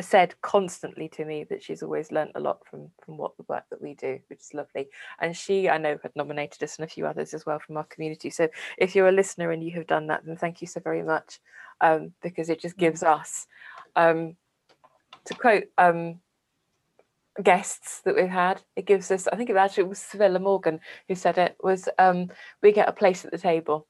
said 0.00 0.34
constantly 0.40 1.08
to 1.08 1.24
me 1.24 1.44
that 1.44 1.62
she's 1.62 1.82
always 1.82 2.12
learnt 2.12 2.32
a 2.34 2.40
lot 2.40 2.60
from 2.68 2.90
from 3.04 3.16
what 3.16 3.36
the 3.36 3.44
work 3.48 3.64
that 3.70 3.82
we 3.82 3.94
do 3.94 4.18
which 4.28 4.40
is 4.40 4.54
lovely 4.54 4.88
and 5.20 5.36
she 5.36 5.68
i 5.68 5.76
know 5.76 5.98
had 6.02 6.14
nominated 6.16 6.62
us 6.62 6.76
and 6.76 6.84
a 6.84 6.90
few 6.90 7.06
others 7.06 7.34
as 7.34 7.44
well 7.44 7.58
from 7.58 7.76
our 7.76 7.84
community 7.84 8.30
so 8.30 8.48
if 8.78 8.94
you're 8.94 9.08
a 9.08 9.12
listener 9.12 9.50
and 9.50 9.62
you 9.62 9.70
have 9.72 9.86
done 9.86 10.06
that 10.06 10.24
then 10.24 10.36
thank 10.36 10.60
you 10.60 10.66
so 10.66 10.80
very 10.80 11.02
much 11.02 11.40
um, 11.82 12.12
because 12.22 12.50
it 12.50 12.60
just 12.60 12.76
mm. 12.76 12.80
gives 12.80 13.02
us 13.02 13.46
um, 13.96 14.36
to 15.24 15.34
quote 15.34 15.64
um, 15.78 16.20
guests 17.42 18.00
that 18.02 18.16
we've 18.16 18.28
had 18.28 18.60
it 18.76 18.86
gives 18.86 19.10
us 19.10 19.28
i 19.28 19.36
think 19.36 19.48
it 19.48 19.56
actually 19.56 19.84
was 19.84 19.98
Civilla 19.98 20.40
Morgan 20.40 20.80
who 21.08 21.14
said 21.14 21.38
it 21.38 21.56
was 21.62 21.88
um, 21.98 22.28
we 22.62 22.72
get 22.72 22.88
a 22.88 22.92
place 22.92 23.24
at 23.24 23.30
the 23.30 23.38
table 23.38 23.86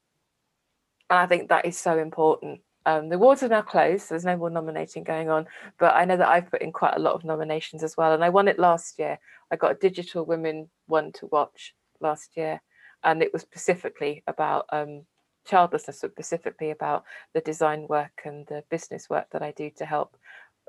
and 1.08 1.18
i 1.18 1.26
think 1.26 1.48
that 1.48 1.64
is 1.64 1.78
so 1.78 1.98
important 1.98 2.60
um, 2.86 3.08
the 3.10 3.16
awards 3.16 3.42
are 3.42 3.48
now 3.48 3.62
closed, 3.62 4.06
so 4.06 4.14
there's 4.14 4.24
no 4.24 4.36
more 4.36 4.50
nominating 4.50 5.04
going 5.04 5.28
on. 5.28 5.46
But 5.78 5.94
I 5.94 6.04
know 6.04 6.16
that 6.16 6.28
I've 6.28 6.50
put 6.50 6.62
in 6.62 6.72
quite 6.72 6.96
a 6.96 7.00
lot 7.00 7.14
of 7.14 7.24
nominations 7.24 7.82
as 7.82 7.96
well, 7.96 8.14
and 8.14 8.24
I 8.24 8.30
won 8.30 8.48
it 8.48 8.58
last 8.58 8.98
year. 8.98 9.18
I 9.50 9.56
got 9.56 9.72
a 9.72 9.74
Digital 9.74 10.24
Women 10.24 10.70
one 10.86 11.12
to 11.12 11.26
watch 11.26 11.74
last 12.00 12.36
year, 12.36 12.60
and 13.04 13.22
it 13.22 13.32
was 13.32 13.42
specifically 13.42 14.22
about 14.26 14.64
um, 14.72 15.04
childlessness, 15.46 16.00
but 16.00 16.12
specifically 16.12 16.70
about 16.70 17.04
the 17.34 17.40
design 17.42 17.86
work 17.88 18.22
and 18.24 18.46
the 18.46 18.64
business 18.70 19.10
work 19.10 19.26
that 19.32 19.42
I 19.42 19.52
do 19.52 19.70
to 19.76 19.84
help 19.84 20.16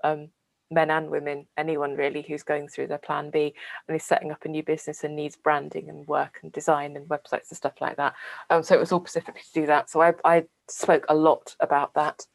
um, 0.04 0.30
men 0.72 0.90
and 0.90 1.10
women, 1.10 1.46
anyone 1.58 1.96
really 1.96 2.22
who's 2.22 2.44
going 2.44 2.68
through 2.68 2.88
their 2.88 2.98
plan 2.98 3.30
B 3.30 3.54
and 3.88 3.96
is 3.96 4.04
setting 4.04 4.32
up 4.32 4.46
a 4.46 4.48
new 4.48 4.64
business 4.64 5.04
and 5.04 5.16
needs 5.16 5.36
branding 5.36 5.90
and 5.90 6.08
work 6.08 6.40
and 6.42 6.52
design 6.52 6.96
and 6.96 7.08
websites 7.10 7.50
and 7.50 7.58
stuff 7.58 7.82
like 7.82 7.98
that. 7.98 8.16
Um, 8.50 8.64
so 8.64 8.76
it 8.76 8.80
was 8.80 8.92
all 8.92 9.02
specifically 9.02 9.42
to 9.42 9.62
do 9.62 9.66
that. 9.68 9.90
So 9.90 10.02
I, 10.02 10.14
I 10.24 10.46
spoke 10.70 11.06
a 11.10 11.16
lot 11.16 11.56
about 11.60 11.94
that 11.96 12.26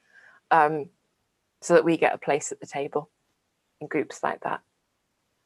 um, 0.51 0.91
so 1.63 1.75
that 1.75 1.85
we 1.85 1.97
get 1.97 2.15
a 2.15 2.19
place 2.19 2.53
at 2.53 2.61
the 2.61 2.67
table 2.67 3.11
in 3.81 3.87
groups 3.87 4.23
like 4.23 4.43
that. 4.43 4.61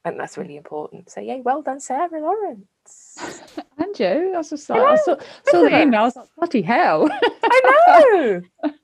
And 0.04 0.18
that's 0.18 0.38
really 0.38 0.56
important. 0.56 1.10
So 1.10 1.20
yeah, 1.20 1.36
well 1.44 1.62
done, 1.62 1.78
Sarah 1.78 2.08
Lawrence. 2.10 3.52
and 3.78 3.98
you. 3.98 4.32
I 4.34 4.38
was 4.38 4.50
just 4.50 4.68
like, 4.68 4.80
I 4.80 4.96
saw, 4.96 5.16
saw 5.46 5.62
the 5.62 5.82
email. 5.82 6.00
I 6.00 6.04
was 6.04 6.16
like, 6.16 6.28
bloody 6.36 6.62
hell. 6.62 7.08
I 7.42 8.40
know. 8.64 8.70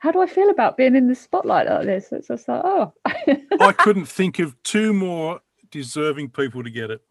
how 0.00 0.10
do 0.10 0.20
I 0.20 0.26
feel 0.26 0.48
about 0.48 0.78
being 0.78 0.96
in 0.96 1.08
the 1.08 1.14
spotlight 1.14 1.68
like 1.68 1.84
this? 1.84 2.10
It's 2.10 2.28
just 2.28 2.48
like, 2.48 2.62
oh. 2.64 2.92
I 3.04 3.72
couldn't 3.78 4.06
think 4.06 4.38
of 4.38 4.60
two 4.62 4.94
more 4.94 5.40
deserving 5.70 6.30
people 6.30 6.64
to 6.64 6.70
get 6.70 6.90
it. 6.90 7.02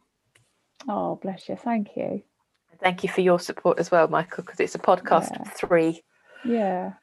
Oh, 0.88 1.16
bless 1.22 1.48
you. 1.48 1.56
Thank 1.56 1.95
you. 1.95 2.24
Thank 2.82 3.03
you 3.03 3.10
for 3.10 3.22
your 3.22 3.40
support 3.40 3.80
as 3.80 3.91
well, 3.91 4.07
Michael, 4.07 4.44
because 4.44 4.60
it's 4.60 4.74
a 4.74 4.80
podcast 4.80 5.32
yeah. 5.32 5.41
of 5.41 5.53
three. 5.53 6.02
Yeah. 6.44 6.94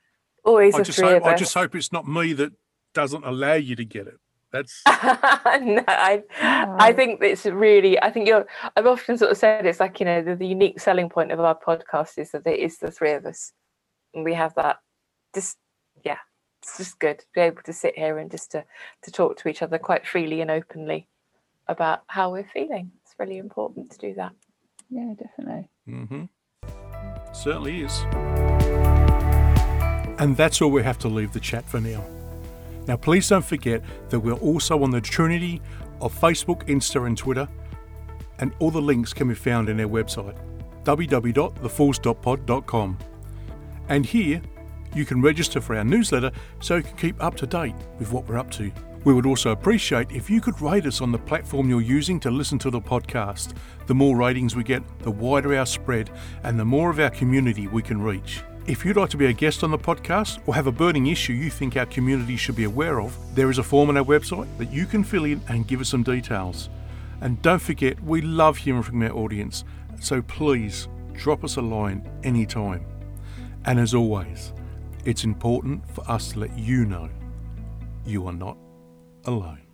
Always 0.44 0.74
I 0.74 0.82
just, 0.82 1.00
hope, 1.00 1.24
I 1.24 1.36
just 1.36 1.54
hope 1.54 1.76
it's 1.76 1.92
not 1.92 2.06
me 2.06 2.32
that 2.32 2.52
doesn't 2.92 3.24
allow 3.24 3.54
you 3.54 3.76
to 3.76 3.84
get 3.84 4.08
it. 4.08 4.18
That's 4.50 4.82
no, 4.86 5.84
I 5.86 6.22
oh. 6.42 6.76
I 6.78 6.92
think 6.92 7.20
it's 7.22 7.44
really 7.46 8.00
I 8.00 8.10
think 8.10 8.26
you're 8.28 8.46
I've 8.76 8.86
often 8.86 9.18
sort 9.18 9.32
of 9.32 9.36
said 9.36 9.66
it's 9.66 9.80
like, 9.80 10.00
you 10.00 10.06
know, 10.06 10.22
the, 10.22 10.34
the 10.34 10.46
unique 10.46 10.80
selling 10.80 11.10
point 11.10 11.30
of 11.30 11.40
our 11.40 11.58
podcast 11.58 12.16
is 12.16 12.30
that 12.30 12.46
it 12.46 12.60
is 12.60 12.78
the 12.78 12.90
three 12.90 13.12
of 13.12 13.26
us. 13.26 13.52
And 14.14 14.24
we 14.24 14.34
have 14.34 14.54
that 14.54 14.78
just 15.34 15.58
yeah, 16.06 16.18
it's 16.62 16.78
just 16.78 16.98
good 17.00 17.18
to 17.18 17.26
be 17.34 17.40
able 17.40 17.62
to 17.62 17.72
sit 17.72 17.98
here 17.98 18.18
and 18.18 18.30
just 18.30 18.52
to 18.52 18.64
to 19.02 19.10
talk 19.10 19.36
to 19.38 19.48
each 19.48 19.60
other 19.60 19.78
quite 19.78 20.06
freely 20.06 20.40
and 20.40 20.50
openly 20.50 21.08
about 21.68 22.02
how 22.06 22.30
we're 22.30 22.44
feeling. 22.44 22.92
It's 23.02 23.16
really 23.18 23.38
important 23.38 23.90
to 23.90 23.98
do 23.98 24.14
that. 24.14 24.30
Yeah, 24.88 25.14
definitely. 25.18 25.68
Mm-hmm. 25.88 26.26
Certainly 27.32 27.80
is. 27.80 28.04
And 30.18 30.36
that's 30.36 30.62
all 30.62 30.70
we 30.70 30.84
have 30.84 30.98
to 31.00 31.08
leave 31.08 31.32
the 31.32 31.40
chat 31.40 31.68
for 31.68 31.80
now. 31.80 32.04
Now, 32.86 32.96
please 32.96 33.28
don't 33.28 33.44
forget 33.44 33.82
that 34.10 34.20
we're 34.20 34.34
also 34.34 34.84
on 34.84 34.92
the 34.92 35.00
Trinity 35.00 35.60
of 36.00 36.16
Facebook, 36.18 36.68
Insta, 36.68 37.04
and 37.04 37.18
Twitter, 37.18 37.48
and 38.38 38.54
all 38.60 38.70
the 38.70 38.80
links 38.80 39.12
can 39.12 39.26
be 39.28 39.34
found 39.34 39.68
in 39.68 39.80
our 39.80 39.88
website 39.88 40.36
www.thefullstoppod.com. 40.84 42.98
And 43.88 44.06
here, 44.06 44.40
you 44.96 45.04
can 45.04 45.20
register 45.20 45.60
for 45.60 45.76
our 45.76 45.84
newsletter 45.84 46.32
so 46.60 46.76
you 46.76 46.82
can 46.82 46.96
keep 46.96 47.22
up 47.22 47.36
to 47.36 47.46
date 47.46 47.74
with 47.98 48.10
what 48.10 48.26
we're 48.26 48.38
up 48.38 48.50
to. 48.52 48.72
We 49.04 49.14
would 49.14 49.26
also 49.26 49.52
appreciate 49.52 50.10
if 50.10 50.28
you 50.28 50.40
could 50.40 50.60
rate 50.60 50.86
us 50.86 51.00
on 51.00 51.12
the 51.12 51.18
platform 51.18 51.68
you're 51.68 51.80
using 51.80 52.18
to 52.20 52.30
listen 52.30 52.58
to 52.58 52.70
the 52.70 52.80
podcast. 52.80 53.54
The 53.86 53.94
more 53.94 54.16
ratings 54.16 54.56
we 54.56 54.64
get, 54.64 54.82
the 54.98 55.12
wider 55.12 55.54
our 55.54 55.66
spread, 55.66 56.10
and 56.42 56.58
the 56.58 56.64
more 56.64 56.90
of 56.90 56.98
our 56.98 57.10
community 57.10 57.68
we 57.68 57.82
can 57.82 58.02
reach. 58.02 58.42
If 58.66 58.84
you'd 58.84 58.96
like 58.96 59.10
to 59.10 59.16
be 59.16 59.26
a 59.26 59.32
guest 59.32 59.62
on 59.62 59.70
the 59.70 59.78
podcast 59.78 60.40
or 60.44 60.56
have 60.56 60.66
a 60.66 60.72
burning 60.72 61.06
issue 61.06 61.34
you 61.34 61.50
think 61.50 61.76
our 61.76 61.86
community 61.86 62.36
should 62.36 62.56
be 62.56 62.64
aware 62.64 63.00
of, 63.00 63.16
there 63.36 63.48
is 63.48 63.58
a 63.58 63.62
form 63.62 63.90
on 63.90 63.96
our 63.96 64.04
website 64.04 64.48
that 64.58 64.72
you 64.72 64.86
can 64.86 65.04
fill 65.04 65.24
in 65.24 65.40
and 65.48 65.68
give 65.68 65.80
us 65.80 65.90
some 65.90 66.02
details. 66.02 66.68
And 67.20 67.40
don't 67.42 67.62
forget, 67.62 68.02
we 68.02 68.22
love 68.22 68.56
hearing 68.56 68.82
from 68.82 69.02
our 69.02 69.12
audience, 69.12 69.62
so 70.00 70.20
please 70.20 70.88
drop 71.12 71.44
us 71.44 71.54
a 71.54 71.62
line 71.62 72.10
anytime. 72.24 72.84
And 73.66 73.78
as 73.78 73.94
always, 73.94 74.52
it's 75.06 75.22
important 75.22 75.88
for 75.94 76.08
us 76.10 76.32
to 76.32 76.40
let 76.40 76.58
you 76.58 76.84
know 76.84 77.08
you 78.04 78.26
are 78.26 78.32
not 78.32 78.58
alone. 79.24 79.65